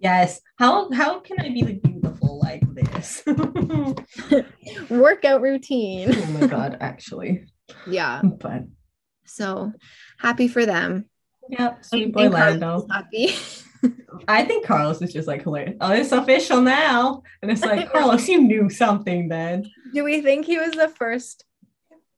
Yes. 0.00 0.40
How 0.58 0.90
how 0.90 1.20
can 1.20 1.38
I 1.40 1.50
be 1.50 1.62
like 1.62 1.82
beautiful 1.82 2.40
like 2.42 2.62
this? 2.74 3.22
Workout 4.90 5.40
routine. 5.40 6.10
Oh 6.12 6.26
my 6.40 6.46
god, 6.48 6.78
actually. 6.80 7.44
Yeah. 7.86 8.20
But 8.22 8.62
So 9.24 9.72
happy 10.18 10.48
for 10.48 10.66
them. 10.66 11.06
yeah, 11.48 11.76
sweet 11.82 12.12
boy 12.12 12.28
Lando. 12.28 12.84
Happy. 12.90 13.30
I 14.26 14.44
think 14.44 14.66
Carlos 14.66 15.00
is 15.00 15.12
just 15.12 15.28
like 15.28 15.44
hilarious. 15.44 15.76
Oh, 15.80 15.92
it's 15.92 16.10
official 16.10 16.60
now. 16.60 17.22
And 17.40 17.50
it's 17.52 17.62
like, 17.62 17.92
Carlos, 17.92 18.26
you 18.28 18.40
knew 18.42 18.68
something 18.68 19.28
then. 19.28 19.70
Do 19.94 20.02
we 20.02 20.20
think 20.20 20.46
he 20.46 20.58
was 20.58 20.72
the 20.72 20.88
first 20.88 21.44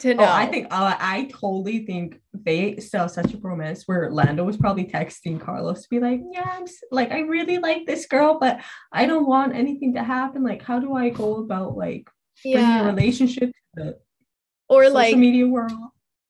to 0.00 0.14
know? 0.14 0.24
Oh, 0.24 0.28
I 0.28 0.46
think 0.46 0.66
uh, 0.70 0.96
I 0.98 1.28
totally 1.32 1.86
think 1.86 2.20
they 2.32 2.78
saw 2.78 3.06
such 3.06 3.32
a 3.34 3.38
romance 3.38 3.84
where 3.86 4.10
Lando 4.10 4.44
was 4.44 4.56
probably 4.56 4.84
texting 4.86 5.40
Carlos 5.40 5.82
to 5.82 5.88
be 5.88 6.00
like, 6.00 6.20
"Yeah, 6.32 6.48
I'm 6.50 6.64
s- 6.64 6.82
like 6.90 7.12
I 7.12 7.20
really 7.20 7.58
like 7.58 7.86
this 7.86 8.06
girl, 8.06 8.38
but 8.38 8.60
I 8.92 9.06
don't 9.06 9.26
want 9.26 9.54
anything 9.54 9.94
to 9.94 10.02
happen. 10.02 10.42
Like, 10.42 10.62
how 10.62 10.78
do 10.78 10.94
I 10.94 11.10
go 11.10 11.36
about 11.36 11.76
like 11.76 12.08
bringing 12.42 12.58
a 12.58 12.62
yeah. 12.62 12.86
relationship 12.86 13.52
Or 14.68 14.84
social 14.84 14.94
like, 14.94 15.16
media 15.16 15.46
world?" 15.46 15.72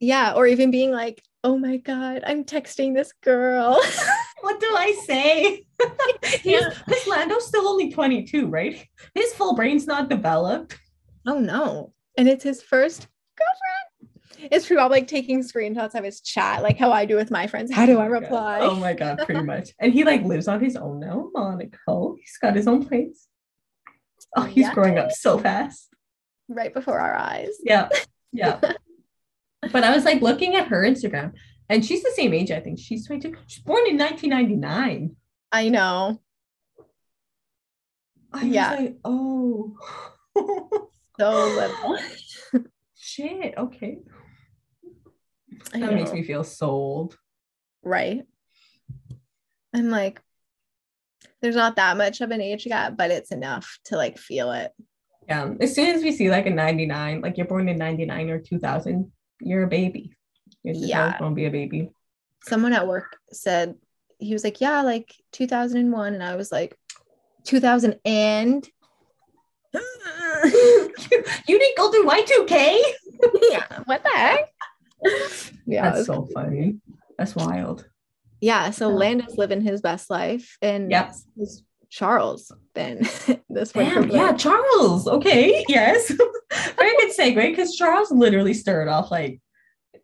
yeah, 0.00 0.34
or 0.34 0.46
even 0.46 0.70
being 0.70 0.90
like, 0.90 1.22
oh 1.44 1.56
my 1.58 1.76
God, 1.78 2.22
I'm 2.26 2.44
texting 2.44 2.94
this 2.94 3.12
girl. 3.22 3.80
what 4.40 4.60
do 4.60 4.66
I 4.76 4.92
say? 5.06 5.66
Because 6.42 7.06
Lando's 7.06 7.46
still 7.46 7.68
only 7.68 7.90
22, 7.90 8.46
right? 8.48 8.86
His 9.14 9.32
full 9.34 9.54
brain's 9.54 9.86
not 9.86 10.08
developed. 10.08 10.78
Oh 11.26 11.38
no. 11.38 11.92
And 12.16 12.28
it's 12.28 12.44
his 12.44 12.62
first 12.62 13.08
girlfriend. 13.36 14.50
It's 14.52 14.66
probably 14.66 14.98
like 15.00 15.08
taking 15.08 15.42
screenshots 15.42 15.94
of 15.94 16.04
his 16.04 16.20
chat, 16.20 16.62
like 16.62 16.76
how 16.78 16.90
I 16.92 17.04
do 17.06 17.16
with 17.16 17.30
my 17.30 17.46
friends. 17.46 17.72
How 17.72 17.86
do 17.86 17.98
I 17.98 18.06
Oh 18.06 18.10
reply? 18.10 18.58
Oh 18.60 18.74
my 18.74 18.92
god, 18.92 19.18
pretty 19.24 19.42
much. 19.54 19.70
And 19.80 19.92
he 19.92 20.04
like 20.04 20.22
lives 20.24 20.48
on 20.48 20.62
his 20.62 20.76
own 20.76 21.00
now, 21.00 21.30
Monaco. 21.34 22.16
He's 22.18 22.36
got 22.40 22.54
his 22.56 22.66
own 22.66 22.84
place. 22.86 23.28
Oh, 24.36 24.42
he's 24.42 24.64
Yeah. 24.66 24.74
growing 24.74 24.98
up 24.98 25.12
so 25.12 25.38
fast. 25.38 25.88
Right 26.48 26.74
before 26.74 26.98
our 26.98 27.14
eyes. 27.14 27.54
Yeah. 27.62 27.88
Yeah. 28.32 28.60
but 29.72 29.84
I 29.84 29.94
was 29.94 30.04
like 30.04 30.20
looking 30.20 30.56
at 30.56 30.68
her 30.68 30.82
Instagram 30.82 31.32
and 31.70 31.84
she's 31.84 32.02
the 32.02 32.10
same 32.14 32.34
age, 32.34 32.50
I 32.50 32.60
think. 32.60 32.78
She's 32.78 33.06
22. 33.06 33.36
She's 33.46 33.62
born 33.62 33.86
in 33.86 33.96
1999. 33.96 35.16
I 35.52 35.68
know. 35.68 36.20
I 38.32 38.42
Yeah. 38.44 38.72
like, 38.74 38.96
oh. 39.04 39.76
So 41.20 41.30
little. 41.30 41.98
Shit. 43.14 43.54
Okay. 43.56 43.98
I 45.72 45.78
That 45.80 45.94
makes 45.94 46.12
me 46.12 46.24
feel 46.24 46.42
so 46.42 46.68
old. 46.68 47.16
right. 47.84 48.24
I'm 49.72 49.88
like, 49.90 50.20
there's 51.40 51.54
not 51.56 51.76
that 51.76 51.96
much 51.96 52.20
of 52.20 52.30
an 52.32 52.40
age 52.40 52.64
gap, 52.64 52.96
but 52.96 53.10
it's 53.12 53.30
enough 53.30 53.78
to 53.84 53.96
like 53.96 54.18
feel 54.18 54.50
it. 54.52 54.72
Yeah. 55.28 55.52
As 55.60 55.74
soon 55.76 55.94
as 55.94 56.02
we 56.02 56.10
see 56.10 56.28
like 56.28 56.46
a 56.46 56.50
99, 56.50 57.20
like 57.20 57.36
you're 57.36 57.46
born 57.46 57.68
in 57.68 57.76
99 57.78 58.30
or 58.30 58.40
2000, 58.40 59.12
you're 59.40 59.62
a 59.62 59.68
baby. 59.68 60.10
You're 60.64 60.74
just 60.74 60.86
Yeah. 60.86 61.16
gonna 61.18 61.34
be 61.36 61.46
a 61.46 61.50
baby. 61.50 61.90
Someone 62.42 62.72
at 62.72 62.88
work 62.88 63.16
said, 63.30 63.76
he 64.18 64.32
was 64.32 64.42
like, 64.42 64.60
yeah, 64.60 64.80
like 64.82 65.14
2001. 65.32 66.14
And 66.14 66.22
I 66.22 66.34
was 66.34 66.50
like, 66.50 66.76
2000 67.44 68.00
and. 68.04 68.68
you 71.48 71.58
didn't 71.58 71.76
go 71.76 71.90
through 71.90 72.06
Y2K? 72.06 72.78
yeah. 73.50 73.80
What 73.84 74.02
the 74.02 74.10
heck? 74.10 74.48
Yeah. 75.66 75.82
That's 75.90 75.98
was 75.98 76.06
so 76.06 76.28
funny. 76.34 76.76
That's 77.18 77.34
wild. 77.36 77.86
Yeah, 78.40 78.70
so 78.70 78.88
Yeah. 78.90 78.96
Landon's 78.96 79.38
living 79.38 79.60
his 79.62 79.80
best 79.80 80.10
life, 80.10 80.56
and 80.60 80.90
Yep. 80.90 81.14
Charles 81.90 82.50
then 82.74 82.98
this 83.48 83.72
winter 83.74 84.00
Damn, 84.02 84.10
yeah, 84.10 84.32
Charles. 84.32 85.06
Okay, 85.06 85.64
yes. 85.68 86.08
Very 86.76 86.96
good 86.96 87.16
segue 87.16 87.50
because 87.50 87.76
Charles 87.76 88.10
literally 88.10 88.52
started 88.54 88.90
off 88.90 89.10
like 89.10 89.40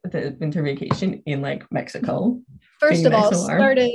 the 0.05 0.37
winter 0.41 0.63
vacation 0.63 1.23
in 1.27 1.43
like 1.43 1.65
Mexico. 1.73 2.41
First 2.79 3.05
of 3.05 3.13
all, 3.13 3.31
nice 3.31 3.41
and 3.41 3.49
warm. 3.49 3.59
started 3.59 3.91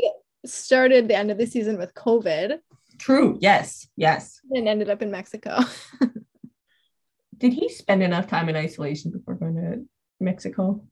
started 0.45 1.07
the 1.07 1.15
end 1.15 1.31
of 1.31 1.37
the 1.37 1.45
season 1.47 1.77
with 1.77 1.93
COVID 1.95 2.59
True. 2.99 3.37
Yes. 3.41 3.87
Yes. 3.97 4.39
and 4.51 4.67
ended 4.67 4.89
up 4.89 5.01
in 5.01 5.09
Mexico. 5.11 5.59
Did 7.37 7.53
he 7.53 7.69
spend 7.69 8.03
enough 8.03 8.27
time 8.27 8.49
in 8.49 8.55
isolation 8.55 9.11
before 9.11 9.35
going 9.35 9.55
to 9.55 9.85
Mexico? 10.19 10.83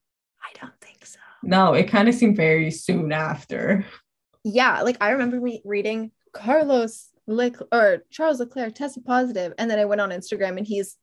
I 0.42 0.60
don't 0.60 0.80
think 0.82 1.06
so. 1.06 1.20
No, 1.42 1.74
it 1.74 1.90
kind 1.90 2.08
of 2.10 2.16
seemed 2.16 2.36
very 2.36 2.72
soon 2.72 3.12
after. 3.12 3.86
Yeah, 4.44 4.82
like 4.82 4.98
I 5.02 5.12
remember 5.12 5.40
me 5.40 5.62
reading 5.64 6.12
Carlos 6.34 7.10
Lec- 7.30 7.68
or 7.72 8.04
Charles 8.10 8.40
Leclerc 8.40 8.76
tested 8.76 9.06
positive, 9.06 9.54
and 9.58 9.70
then 9.70 9.80
I 9.80 9.86
went 9.86 10.02
on 10.02 10.10
Instagram 10.10 10.58
and 10.58 10.68
he's 10.68 10.98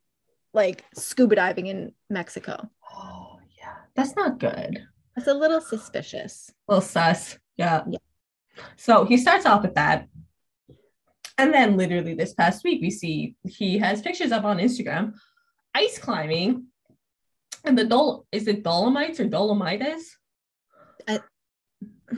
like 0.53 0.83
scuba 0.95 1.35
diving 1.35 1.67
in 1.67 1.93
Mexico. 2.09 2.69
Oh, 2.95 3.39
yeah. 3.57 3.73
That's 3.95 4.15
not 4.15 4.39
good. 4.39 4.85
That's 5.15 5.27
a 5.27 5.33
little 5.33 5.61
suspicious. 5.61 6.51
Well, 6.67 6.81
sus. 6.81 7.37
Yeah. 7.57 7.83
Yeah. 7.87 7.99
So 8.75 9.05
he 9.05 9.17
starts 9.17 9.45
off 9.45 9.61
with 9.61 9.75
that. 9.75 10.07
And 11.37 11.53
then 11.53 11.77
literally 11.77 12.13
this 12.13 12.33
past 12.33 12.63
week, 12.63 12.81
we 12.81 12.91
see 12.91 13.35
he 13.43 13.79
has 13.79 14.01
pictures 14.01 14.31
up 14.31 14.43
on 14.43 14.57
Instagram, 14.57 15.13
ice 15.75 15.97
climbing. 15.99 16.65
And 17.63 17.77
the 17.77 17.85
Dol 17.85 18.25
is 18.31 18.47
it 18.47 18.63
Dolomites 18.63 19.19
or 19.19 19.25
Dolomites? 19.25 20.17
I- 21.07 21.19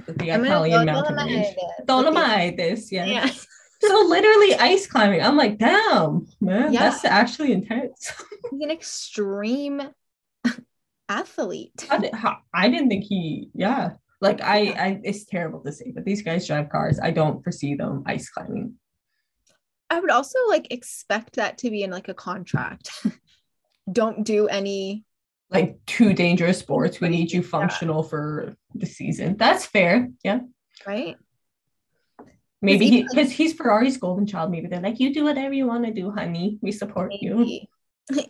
the 0.08 0.30
Italian 0.30 0.86
mountain 0.86 1.16
range. 1.16 1.56
Dolomites. 1.86 2.92
Yeah. 2.92 3.06
Yeah. 3.06 3.30
So 3.86 4.06
literally 4.08 4.56
ice 4.56 4.88
climbing. 4.88 5.22
I'm 5.22 5.36
like, 5.36 5.58
damn, 5.58 6.26
man, 6.40 6.72
Yeah. 6.72 6.80
that's 6.90 7.04
actually 7.04 7.52
intense. 7.52 8.14
He's 8.50 8.62
an 8.62 8.72
extreme 8.72 9.82
athlete. 11.10 11.88
I, 11.90 11.98
di- 11.98 12.10
how- 12.14 12.38
I 12.54 12.70
didn't 12.70 12.88
think 12.88 13.04
he, 13.04 13.50
yeah. 13.54 13.92
Like 14.22 14.40
I, 14.42 14.58
I, 14.72 15.02
it's 15.04 15.26
terrible 15.26 15.60
to 15.66 15.72
say, 15.74 15.92
but 15.94 16.06
these 16.06 16.22
guys 16.22 16.48
drive 16.48 16.70
cars. 16.70 16.98
I 17.04 17.12
don't 17.12 17.44
foresee 17.44 17.76
them 17.76 18.04
ice 18.06 18.30
climbing. 18.30 18.76
I 19.90 20.00
would 20.00 20.12
also 20.12 20.40
like 20.48 20.72
expect 20.72 21.36
that 21.36 21.58
to 21.58 21.70
be 21.70 21.84
in 21.84 21.92
like 21.92 22.08
a 22.08 22.14
contract. 22.14 22.90
Don't 23.92 24.24
do 24.24 24.48
any. 24.48 25.04
like 25.50 25.78
too 25.86 26.14
dangerous 26.14 26.58
sports. 26.60 27.00
We 27.02 27.10
need 27.10 27.32
you 27.32 27.44
functional 27.44 28.04
for 28.04 28.56
the 28.74 28.86
season. 28.86 29.38
That's 29.38 29.66
fair. 29.66 30.10
Yeah. 30.24 30.40
Right. 30.88 31.16
Maybe 32.62 32.86
even, 32.86 32.98
he 33.00 33.04
because 33.04 33.32
he's 33.32 33.54
Ferrari's 33.54 33.98
golden 33.98 34.26
child. 34.26 34.50
Maybe 34.52 34.68
they're 34.68 34.80
like, 34.82 35.00
you 35.00 35.14
do 35.14 35.26
whatever 35.26 35.54
you 35.54 35.68
want 35.68 35.86
to 35.86 35.92
do, 35.94 36.12
honey. 36.12 36.58
We 36.62 36.72
support 36.72 37.12
you. 37.14 37.36
Maybe. 37.38 37.70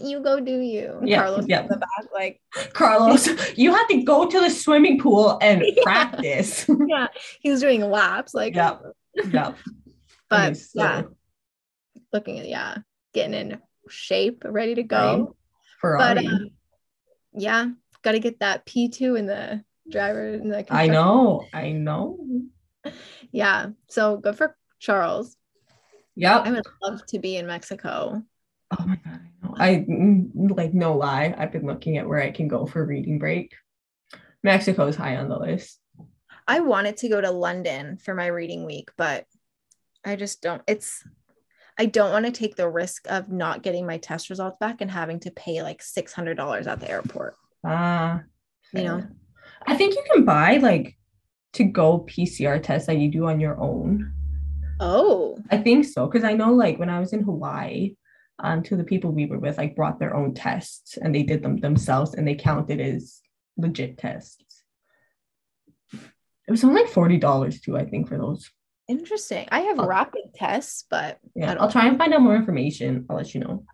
You 0.03 0.21
go 0.21 0.39
do 0.39 0.59
you. 0.59 0.99
Yeah, 1.03 1.23
Carlos 1.23 1.45
yeah. 1.47 1.61
in 1.61 1.67
the 1.67 1.77
back, 1.77 2.05
like, 2.13 2.39
Carlos, 2.73 3.27
you 3.57 3.73
have 3.73 3.88
to 3.88 4.03
go 4.03 4.27
to 4.30 4.39
the 4.39 4.49
swimming 4.51 4.99
pool 4.99 5.39
and 5.41 5.63
Yeah. 5.65 5.81
practice. 5.84 6.69
yeah, 6.88 7.07
He 7.41 7.49
was 7.49 7.59
doing 7.61 7.81
laps, 7.81 8.35
like, 8.35 8.53
yeah. 8.55 8.77
Yeah. 9.31 9.55
but 10.30 10.59
yeah, 10.75 11.01
looking 12.13 12.38
at, 12.39 12.47
yeah, 12.47 12.77
getting 13.15 13.34
in 13.34 13.59
shape, 13.89 14.43
ready 14.45 14.75
to 14.75 14.84
go. 14.84 15.35
Ferrari. 15.84 16.26
uh, 16.26 16.39
Yeah, 17.34 17.72
got 18.03 18.14
to 18.14 18.19
get 18.19 18.39
that 18.39 18.65
P2 18.65 19.19
in 19.19 19.26
the 19.26 19.64
driver. 19.91 20.30
In 20.30 20.47
the 20.47 20.65
I 20.69 20.88
know. 20.88 21.45
I 21.53 21.73
know. 21.73 22.18
Yeah, 23.31 23.68
so 23.89 24.18
good 24.18 24.38
for 24.38 24.55
Charles. 24.80 25.35
Yeah. 26.15 26.39
I 26.39 26.51
would 26.51 26.64
love 26.81 27.05
to 27.07 27.19
be 27.19 27.35
in 27.35 27.47
Mexico. 27.47 28.23
Oh 28.72 28.85
my 28.85 28.95
god, 29.03 29.19
I 29.22 29.45
know. 29.45 29.55
I 29.57 29.85
mm, 29.89 30.57
like 30.57 30.73
no 30.73 30.95
lie. 30.95 31.35
I've 31.38 31.51
been 31.51 31.65
looking 31.65 31.97
at 31.97 32.07
where 32.07 32.22
I 32.22 32.31
can 32.31 32.47
go 32.47 32.65
for 32.65 32.85
reading 32.85 33.19
break. 33.19 33.53
Mexico 34.41 34.88
is 34.88 34.95
high 34.95 35.18
on 35.18 35.30
the 35.30 35.38
list. 35.38 35.80
I 36.47 36.60
wanted 36.61 36.97
to 36.97 37.10
go 37.10 37.19
to 37.19 37.31
London 37.31 37.97
for 37.97 38.14
my 38.14 38.27
reading 38.27 38.65
week, 38.65 38.91
but 38.97 39.26
I 40.05 40.15
just 40.15 40.41
don't. 40.41 40.61
It's 40.68 41.03
I 41.78 41.86
don't 41.88 42.12
want 42.12 42.26
to 42.26 42.32
take 42.32 42.56
the 42.56 42.70
risk 42.70 43.06
of 43.10 43.30
not 43.30 43.64
getting 43.64 43.86
my 43.86 43.98
test 43.98 44.30
results 44.30 44.58
back 44.60 44.82
and 44.82 44.91
having 44.91 45.20
to 45.22 45.32
pay 45.32 45.64
like 45.64 45.82
six 45.82 46.14
hundred 46.14 46.38
dollars 46.38 46.68
at 46.68 46.80
the 46.80 46.90
airport. 46.90 47.36
Ah, 47.66 48.24
You 48.74 48.84
know? 48.84 49.08
I 49.66 49.76
think 49.76 49.95
you 49.95 50.04
can 50.12 50.26
buy 50.26 50.58
like 50.58 50.98
to 51.54 51.64
go 51.64 52.00
PCR 52.00 52.62
tests 52.62 52.88
that 52.88 52.98
you 52.98 53.10
do 53.10 53.26
on 53.28 53.40
your 53.40 53.60
own. 53.60 54.14
Oh, 54.80 55.40
I 55.50 55.58
think 55.58 55.86
so 55.86 56.08
because 56.08 56.24
I 56.24 56.34
know 56.34 56.54
like 56.54 56.78
when 56.78 56.90
I 56.90 57.00
was 57.00 57.14
in 57.14 57.24
Hawaii, 57.24 57.95
um, 58.40 58.64
two 58.64 58.76
of 58.76 58.80
the 58.80 58.86
people 58.86 59.12
we 59.12 59.26
were 59.26 59.40
with 59.40 59.58
like 59.58 59.76
brought 59.76 60.00
their 60.00 60.16
own 60.16 60.34
tests 60.34 60.98
and 60.98 61.14
they 61.14 61.24
did 61.24 61.41
them 61.41 61.58
themselves 61.58 62.14
and 62.14 62.28
they 62.28 62.36
counted 62.36 62.80
as 62.82 63.22
legit 63.58 63.98
tests. 63.98 64.64
It 65.94 66.52
was 66.52 66.64
only 66.64 66.82
like 66.84 66.91
forty 66.91 67.18
dollars 67.18 67.62
too, 67.62 67.78
I 67.78 67.86
think, 67.86 68.10
for 68.10 68.18
those. 68.18 68.52
Interesting. 68.88 69.47
I 69.51 69.61
have 69.61 69.80
Oh. 69.80 69.85
rapid 69.88 70.34
tests, 70.35 70.85
but 70.89 71.19
Yeah, 71.35 71.55
I'll 71.60 71.72
try 71.72 71.88
and 71.88 71.97
find 71.97 72.14
out 72.14 72.22
more 72.22 72.35
information. 72.35 73.05
I'll 73.10 73.18
let 73.18 73.34
you 73.34 73.41
know. 73.41 73.65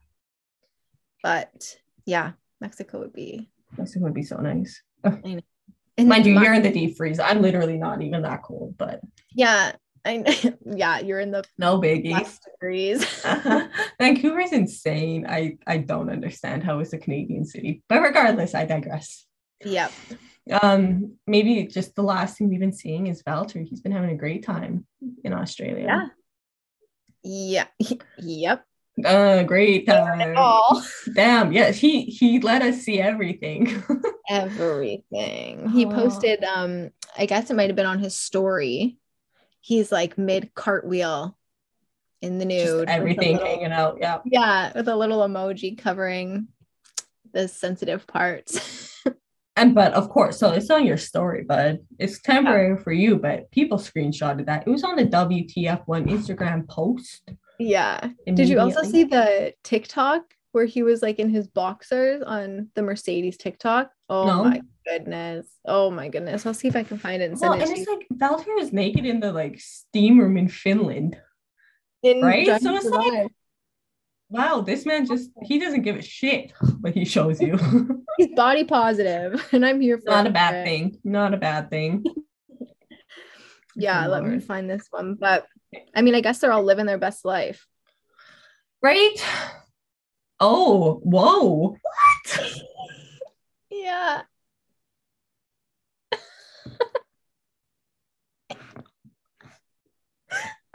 but 1.24 1.78
yeah, 2.06 2.32
Mexico 2.62 3.00
would 3.00 3.14
be. 3.14 3.50
Mexico 3.78 4.06
would 4.06 4.14
be 4.14 4.24
so 4.24 4.38
nice. 4.38 4.82
Mind 5.04 6.26
you, 6.26 6.34
my- 6.36 6.44
you're 6.44 6.54
in 6.54 6.64
the 6.64 6.72
deep 6.72 6.96
freeze. 6.98 7.20
I'm 7.20 7.42
literally 7.42 7.78
not 7.78 8.02
even 8.02 8.22
that 8.24 8.44
cold, 8.44 8.76
but 8.78 9.02
yeah, 9.34 9.74
I 10.06 10.24
yeah, 10.66 11.00
you're 11.00 11.20
in 11.20 11.32
the 11.32 11.44
no 11.58 11.80
biggie. 11.82 12.16
degrees. 12.60 13.04
Vancouver's 14.00 14.54
insane. 14.54 15.26
I 15.28 15.58
I 15.68 15.78
don't 15.78 16.10
understand 16.10 16.64
how 16.64 16.80
it's 16.80 16.94
a 16.94 16.98
Canadian 16.98 17.44
city, 17.46 17.84
but 17.90 18.02
regardless, 18.02 18.56
I 18.56 18.66
digress. 18.66 19.26
yep. 19.64 19.92
Um, 20.62 21.14
maybe 21.28 21.68
just 21.68 21.96
the 21.96 22.02
last 22.02 22.38
thing 22.38 22.50
we've 22.50 22.60
been 22.60 22.74
seeing 22.74 23.08
is 23.08 23.22
Valter. 23.24 23.64
He's 23.66 23.82
been 23.82 23.92
having 23.92 24.10
a 24.12 24.16
great 24.18 24.44
time 24.46 24.86
in 25.24 25.34
Australia. 25.34 26.12
Yeah. 27.24 27.66
Yeah. 27.80 27.96
Yep. 28.22 28.66
Uh, 29.06 29.44
great 29.44 29.86
time. 29.88 30.36
All. 30.38 30.84
Damn, 31.16 31.54
yeah, 31.54 31.72
he 31.72 32.02
he 32.04 32.40
let 32.42 32.62
us 32.62 32.82
see 32.82 33.00
everything. 33.00 33.82
everything. 34.30 35.70
He 35.70 35.86
Oh. 35.86 35.90
posted 35.90 36.44
um 36.44 36.90
I 37.18 37.26
guess 37.26 37.50
it 37.50 37.56
might 37.56 37.70
have 37.70 37.76
been 37.78 37.86
on 37.86 38.00
his 38.00 38.18
story. 38.18 38.98
He's 39.62 39.92
like 39.92 40.18
mid 40.18 40.54
cartwheel 40.54 41.38
in 42.22 42.40
the 42.40 42.46
nude. 42.46 42.66
Just 42.88 42.90
everything 42.90 43.34
little- 43.38 43.48
hanging 43.48 43.72
out. 43.72 43.98
Yeah. 44.02 44.20
Yeah, 44.26 44.72
with 44.76 44.88
a 44.90 44.96
little 44.96 45.20
emoji 45.20 45.78
covering 45.78 46.48
the 47.32 47.48
sensitive 47.48 48.06
parts. 48.08 48.89
And 49.60 49.76
but 49.76 49.92
of 49.94 50.10
course, 50.10 50.40
so 50.40 50.52
it's 50.52 50.70
on 50.70 50.86
your 50.86 50.96
story, 50.98 51.44
but 51.48 51.80
it's 52.00 52.22
temporary 52.22 52.78
for 52.78 52.94
you. 52.94 53.18
But 53.18 53.52
people 53.52 53.78
screenshotted 53.78 54.46
that. 54.46 54.66
It 54.66 54.70
was 54.70 54.84
on 54.86 54.96
the 54.96 55.06
WTF1 55.06 55.86
Instagram 56.08 56.68
post. 56.70 57.30
Yeah. 57.60 58.10
Did 58.26 58.48
you 58.48 58.60
also 58.60 58.84
see 58.84 59.04
the 59.04 59.54
TikTok 59.66 60.22
where 60.54 60.66
he 60.66 60.82
was 60.82 61.02
like 61.02 61.20
in 61.20 61.30
his 61.30 61.48
boxers 61.48 62.24
on 62.24 62.70
the 62.76 62.82
Mercedes 62.82 63.36
TikTok? 63.38 63.92
Oh 64.08 64.26
No. 64.26 64.44
my 64.46 64.62
goodness. 64.88 65.46
Oh 65.66 65.92
my 65.92 66.08
goodness. 66.08 66.46
I'll 66.46 66.54
see 66.54 66.70
if 66.70 66.76
I 66.78 66.84
can 66.84 66.98
find 66.98 67.22
it 67.22 67.30
and 67.30 67.38
send 67.38 67.50
Well, 67.52 67.60
it 67.60 67.68
and 67.68 67.78
it's 67.78 67.86
you. 67.86 67.96
like 67.98 68.08
Valtteri 68.14 68.56
was 68.56 68.72
naked 68.72 69.06
in 69.06 69.20
the 69.20 69.34
like 69.34 69.60
steam 69.60 70.20
room 70.20 70.38
in 70.38 70.48
Finland. 70.48 71.20
In 72.02 72.22
right? 72.22 72.48
So 72.62 72.76
it's 72.78 72.86
like-. 72.86 73.28
Wow, 74.30 74.62
this 74.62 74.86
man 74.86 75.08
just 75.08 75.32
he 75.44 75.58
doesn't 75.58 75.82
give 75.82 75.96
a 75.96 76.02
shit 76.04 76.54
what 76.82 76.94
he 76.94 77.04
shows 77.04 77.42
you. 77.42 77.58
he's 78.18 78.28
body 78.36 78.64
positive, 78.64 79.44
and 79.52 79.66
I'm 79.66 79.82
here 79.82 79.98
for 79.98 80.10
Not 80.10 80.28
a 80.28 80.30
it. 80.30 80.34
bad 80.34 80.66
thing. 80.66 81.00
Not 81.04 81.34
a 81.34 81.38
bad 81.38 81.70
thing. 81.70 82.04
Yeah, 83.76 84.08
let 84.08 84.26
me 84.26 84.40
find 84.40 84.70
this 84.70 84.88
one. 84.90 85.14
But 85.14 85.46
I 85.96 86.02
mean, 86.02 86.14
I 86.14 86.20
guess 86.20 86.40
they're 86.40 86.52
all 86.52 86.64
living 86.64 86.86
their 86.86 86.98
best 86.98 87.24
life. 87.24 87.66
Right? 88.82 89.16
Oh, 90.42 90.96
whoa. 91.04 91.78
What? 91.82 92.54
Yeah. 93.72 94.24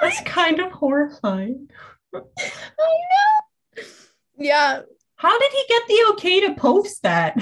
That's 0.01 0.20
kind 0.22 0.60
of 0.60 0.72
horrifying. 0.72 1.68
I 2.14 2.18
know. 2.18 3.44
Yeah. 4.39 4.81
How 5.16 5.39
did 5.39 5.52
he 5.52 5.65
get 5.69 5.82
the 5.89 6.06
okay 6.12 6.40
to 6.48 6.55
post 6.55 7.02
that? 7.02 7.36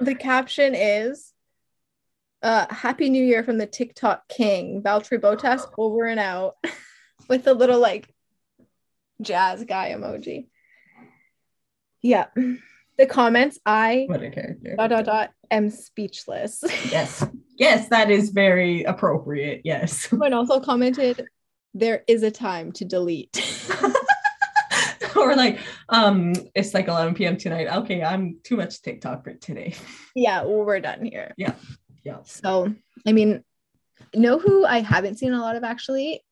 The 0.00 0.14
caption 0.14 0.74
is 0.74 1.32
uh 2.42 2.66
Happy 2.72 3.10
New 3.10 3.24
Year 3.24 3.44
from 3.44 3.58
the 3.58 3.66
TikTok 3.66 4.28
King. 4.28 4.82
Valtteri 4.82 5.20
Bottas 5.20 5.66
over 5.78 6.06
and 6.06 6.20
out 6.20 6.54
with 7.28 7.46
a 7.46 7.52
little 7.54 7.78
like 7.80 8.08
jazz 9.20 9.64
guy 9.64 9.92
emoji. 9.94 10.48
Yeah. 12.02 12.26
The 12.96 13.06
comments, 13.06 13.58
I 13.64 14.04
What 14.08 14.22
a 14.22 14.30
character. 14.30 14.76
dot 14.76 14.90
dot 14.90 15.04
dot 15.06 15.30
am 15.50 15.70
speechless. 15.70 16.62
Yes. 16.90 17.26
Yes, 17.56 17.88
that 17.88 18.10
is 18.10 18.30
very 18.30 18.84
appropriate. 18.84 19.62
Yes. 19.64 19.98
Someone 20.08 20.32
also 20.32 20.60
commented, 20.60 21.26
there 21.74 22.04
is 22.06 22.22
a 22.22 22.30
time 22.30 22.72
to 22.72 22.84
delete. 22.84 23.36
or 25.30 25.36
like, 25.36 25.58
um, 25.88 26.32
it's 26.54 26.74
like 26.74 26.88
11 26.88 27.14
p.m. 27.14 27.36
tonight. 27.36 27.68
Okay, 27.68 28.02
I'm 28.02 28.38
too 28.42 28.56
much 28.56 28.82
TikTok 28.82 29.24
for 29.24 29.34
today. 29.34 29.74
yeah, 30.14 30.42
well, 30.42 30.64
we're 30.64 30.80
done 30.80 31.04
here. 31.04 31.34
Yeah. 31.36 31.54
Yeah. 32.04 32.18
So, 32.24 32.74
I 33.06 33.12
mean, 33.12 33.44
know 34.14 34.38
who 34.38 34.64
I 34.64 34.80
haven't 34.80 35.18
seen 35.18 35.32
a 35.32 35.40
lot 35.40 35.56
of 35.56 35.64
actually, 35.64 36.22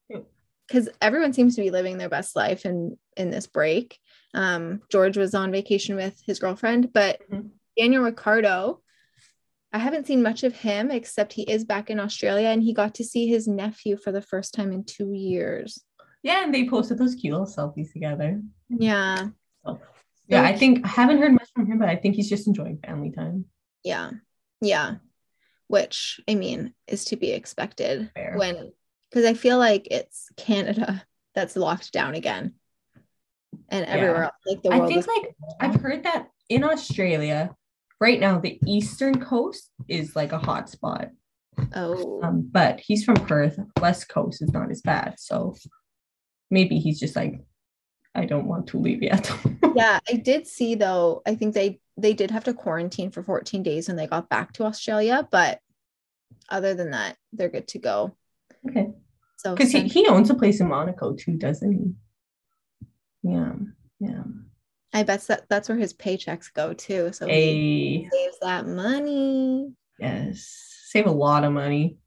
because 0.67 0.89
everyone 1.01 1.33
seems 1.33 1.57
to 1.57 1.63
be 1.63 1.71
living 1.71 1.99
their 1.99 2.09
best 2.09 2.35
life 2.37 2.65
in 2.65 2.97
in 3.17 3.31
this 3.31 3.47
break. 3.47 3.99
Um, 4.35 4.83
George 4.91 5.17
was 5.17 5.35
on 5.35 5.53
vacation 5.53 5.97
with 5.97 6.21
his 6.27 6.39
girlfriend, 6.39 6.93
but 6.93 7.21
Mhm. 7.31 7.51
Daniel 7.77 8.03
Ricciardo, 8.03 8.81
I 9.73 9.79
haven't 9.79 10.07
seen 10.07 10.23
much 10.23 10.43
of 10.45 10.57
him 10.57 10.91
except 10.91 11.33
he 11.33 11.43
is 11.43 11.65
back 11.65 11.91
in 11.91 12.01
Australia 12.01 12.49
and 12.49 12.63
he 12.63 12.73
got 12.73 12.95
to 12.95 13.05
see 13.05 13.27
his 13.27 13.47
nephew 13.47 13.97
for 13.97 14.13
the 14.13 14.23
first 14.23 14.55
time 14.55 14.73
in 14.73 14.85
two 14.85 15.13
years. 15.13 15.85
Yeah, 16.23 16.43
and 16.45 16.53
they 16.55 16.69
posted 16.69 16.99
those 16.99 17.15
cute 17.15 17.33
little 17.33 17.47
selfies 17.47 17.93
together. 17.93 18.41
Yeah, 18.69 19.29
Yeah, 20.29 20.43
I 20.43 20.57
think 20.57 20.85
I 20.85 20.89
haven't 20.89 21.19
heard 21.19 21.33
much 21.33 21.49
from 21.55 21.67
him, 21.67 21.79
but 21.79 21.89
I 21.89 21.97
think 21.97 22.15
he's 22.17 22.29
just 22.29 22.47
enjoying 22.47 22.79
family 22.85 23.11
time. 23.11 23.47
yeah, 23.83 24.11
yeah. 24.61 24.97
Which 25.69 26.21
I 26.29 26.35
mean 26.35 26.73
is 26.87 27.05
to 27.07 27.17
be 27.17 27.31
expected 27.33 28.11
Fair. 28.15 28.35
when 28.39 28.73
because 29.11 29.25
I 29.27 29.35
feel 29.35 29.59
like 29.59 29.87
it's 29.91 30.29
Canada 30.37 31.05
that's 31.35 31.57
locked 31.57 31.93
down 31.93 32.15
again, 32.15 32.55
and 33.69 33.85
everywhere 33.87 34.17
Yeah. 34.17 34.25
else, 34.25 34.35
like 34.47 34.63
the 34.63 34.73
I 34.73 34.87
think 34.87 35.01
is. 35.01 35.07
like 35.07 35.35
I've 35.61 35.81
heard 35.81 36.05
that 36.05 36.29
in 36.49 36.65
Australia, 36.65 37.55
right 38.01 38.19
now 38.19 38.39
the 38.39 38.59
eastern 38.67 39.21
coast 39.21 39.71
is 39.89 40.17
like 40.17 40.33
a 40.33 40.39
hot 40.39 40.71
spot. 40.71 41.09
oh, 41.75 42.21
Um, 42.23 42.49
but 42.51 42.81
he's 42.81 43.05
from 43.05 43.17
Perth. 43.17 43.59
West 43.81 44.09
Coast 44.09 44.41
is 44.43 44.51
not 44.53 44.71
as 44.71 44.81
bad. 44.81 45.17
So 45.19 45.55
maybe 46.51 46.79
he's 46.79 46.99
just 47.01 47.15
like, 47.17 47.41
I 48.19 48.25
don't 48.25 48.47
want 48.47 48.67
to 48.69 48.79
leave 48.79 49.03
yet. 49.03 49.31
yeah, 49.77 50.01
I 50.09 50.15
did 50.15 50.47
see 50.47 50.75
though. 50.75 51.23
I 51.25 51.35
think 51.35 51.55
they 51.55 51.81
they 51.97 52.13
did 52.13 52.31
have 52.31 52.45
to 52.45 52.55
quarantine 52.55 53.11
for 53.11 53.23
14 53.23 53.63
days 53.63 53.89
when 53.89 53.97
they 53.97 54.07
got 54.07 54.29
back 54.29 54.53
to 54.55 54.65
Australia, 54.65 55.27
but 55.31 55.61
other 56.49 56.75
than 56.75 56.91
that, 56.93 57.17
they're 57.33 57.49
good 57.49 57.69
to 57.69 57.79
go. 57.79 58.17
okay. 58.69 58.89
So 59.37 59.55
Because 59.55 59.71
he, 59.71 59.87
he 59.87 60.07
owns 60.09 60.31
a 60.31 60.35
place 60.35 60.61
in 60.61 60.69
Monaco 60.69 61.15
too, 61.15 61.37
doesn't 61.37 61.73
he? 61.73 62.89
Yeah. 63.23 63.53
Yeah. 64.01 64.25
I 64.93 65.03
bet 65.05 65.23
that 65.29 65.49
that's 65.49 65.69
where 65.69 65.79
his 65.79 65.95
paychecks 65.95 66.53
go 66.53 66.73
too. 66.73 67.13
So 67.13 67.27
he 67.29 68.09
saves 68.11 68.39
that 68.41 68.67
money. 68.67 69.73
yes. 69.99 70.75
Save 70.91 71.07
a 71.07 71.11
lot 71.13 71.45
of 71.45 71.53
money. 71.53 71.99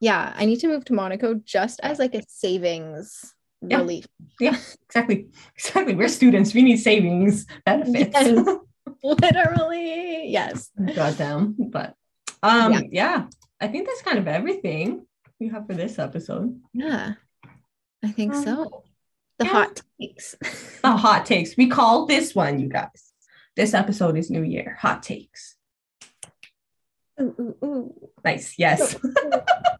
Yeah, 0.00 0.32
I 0.34 0.46
need 0.46 0.58
to 0.60 0.68
move 0.68 0.84
to 0.86 0.94
Monaco 0.94 1.34
just 1.44 1.78
as 1.82 1.98
like 1.98 2.14
a 2.14 2.22
savings 2.26 3.34
Yeah. 3.66 3.78
relief. 3.78 4.06
Yeah, 4.40 4.56
exactly. 4.86 5.28
Exactly. 5.56 5.94
We're 5.94 6.08
students. 6.08 6.52
We 6.54 6.62
need 6.62 6.78
savings 6.78 7.46
benefits. 7.64 8.10
Yes. 8.12 8.46
Literally, 9.02 10.28
yes. 10.28 10.70
Goddamn. 10.94 11.56
But 11.70 11.94
um 12.42 12.72
Yeah. 12.72 12.80
yeah. 12.90 13.26
I 13.60 13.68
think 13.68 13.86
that's 13.86 14.02
kind 14.02 14.18
of 14.18 14.26
everything 14.26 15.06
we 15.38 15.48
have 15.48 15.66
for 15.66 15.74
this 15.74 15.98
episode. 15.98 16.60
Yeah, 16.72 17.14
I 18.02 18.08
think 18.10 18.34
Um, 18.34 18.44
so. 18.44 18.82
The 19.38 19.46
yeah. 19.46 19.52
hot 19.52 19.80
takes. 20.00 20.34
The 20.82 20.90
hot 20.96 21.26
takes. 21.26 21.56
We 21.56 21.68
call 21.68 22.06
this 22.06 22.34
one, 22.34 22.58
you 22.60 22.68
guys. 22.68 23.12
This 23.56 23.74
episode 23.74 24.16
is 24.16 24.30
New 24.30 24.42
Year. 24.42 24.76
Hot 24.80 25.02
takes. 25.02 25.56
ooh, 27.20 27.34
ooh, 27.40 27.56
ooh. 27.64 28.10
Nice. 28.24 28.54
Yes. 28.58 28.96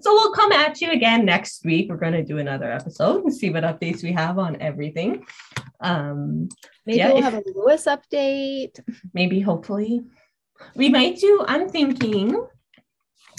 so 0.00 0.12
we'll 0.12 0.32
come 0.32 0.52
at 0.52 0.80
you 0.80 0.90
again 0.92 1.24
next 1.24 1.64
week. 1.64 1.88
We're 1.88 1.96
going 1.96 2.12
to 2.12 2.24
do 2.24 2.38
another 2.38 2.70
episode 2.70 3.24
and 3.24 3.34
see 3.34 3.50
what 3.50 3.62
updates 3.64 4.02
we 4.02 4.12
have 4.12 4.38
on 4.38 4.60
everything. 4.60 5.24
Um, 5.80 6.48
Maybe 6.86 6.98
Yeah, 6.98 7.08
we'll 7.08 7.18
if- 7.18 7.24
have 7.24 7.34
a 7.34 7.42
Lewis 7.54 7.86
update. 7.86 8.80
maybe, 9.14 9.40
hopefully, 9.40 10.02
we 10.74 10.88
might 10.88 11.18
do. 11.18 11.44
I'm 11.48 11.68
thinking 11.68 12.40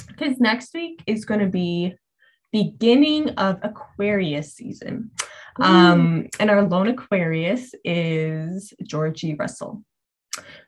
because 0.07 0.39
next 0.39 0.73
week 0.73 1.01
is 1.07 1.25
going 1.25 1.39
to 1.39 1.47
be 1.47 1.95
beginning 2.51 3.29
of 3.31 3.59
Aquarius 3.63 4.53
season. 4.53 5.11
Um, 5.59 6.27
and 6.39 6.49
our 6.49 6.63
lone 6.67 6.87
Aquarius 6.87 7.73
is 7.83 8.73
Georgie 8.83 9.35
Russell. 9.35 9.83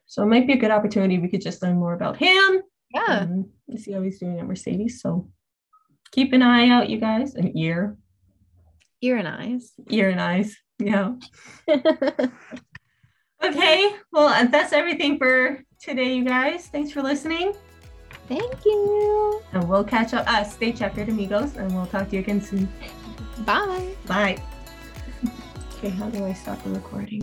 So 0.06 0.24
it 0.24 0.28
might 0.28 0.46
be 0.46 0.54
a 0.54 0.58
good 0.58 0.72
opportunity. 0.72 1.18
We 1.18 1.30
could 1.30 1.42
just 1.42 1.64
learn 1.64 1.78
more 1.78 1.94
about 1.94 2.18
him. 2.18 2.62
yeah. 2.94 3.20
Um, 3.22 3.50
see 3.78 3.94
how 3.94 4.02
he's 4.02 4.20
doing 4.20 4.40
at 4.40 4.46
Mercedes. 4.46 5.02
So 5.02 5.30
keep 6.14 6.32
an 6.32 6.42
eye 6.42 6.70
out, 6.70 6.90
you 6.90 6.98
guys. 7.00 7.36
An 7.36 7.58
ear, 7.58 7.98
Ear 9.02 9.18
and 9.18 9.28
eyes. 9.28 9.74
ear 9.90 10.10
and 10.10 10.22
eyes. 10.22 10.56
Yeah. 10.80 11.16
Okay. 13.44 13.94
Well, 14.14 14.28
uh, 14.30 14.46
that's 14.46 14.72
everything 14.72 15.18
for 15.18 15.62
today, 15.78 16.16
you 16.16 16.24
guys. 16.24 16.68
Thanks 16.68 16.92
for 16.92 17.02
listening. 17.02 17.54
Thank 18.30 18.64
you. 18.64 19.42
And 19.52 19.68
we'll 19.68 19.84
catch 19.84 20.14
up. 20.14 20.26
Uh, 20.32 20.46
stay 20.46 20.72
checkered, 20.72 21.10
amigos. 21.10 21.58
And 21.58 21.70
we'll 21.76 21.88
talk 21.88 22.08
to 22.08 22.16
you 22.16 22.22
again 22.22 22.40
soon. 22.42 22.70
Bye. 23.40 23.96
Bye. 24.08 24.38
Okay, 25.78 25.90
how 25.90 26.10
do 26.10 26.24
I 26.24 26.32
stop 26.32 26.64
the 26.64 26.70
recording? 26.70 27.12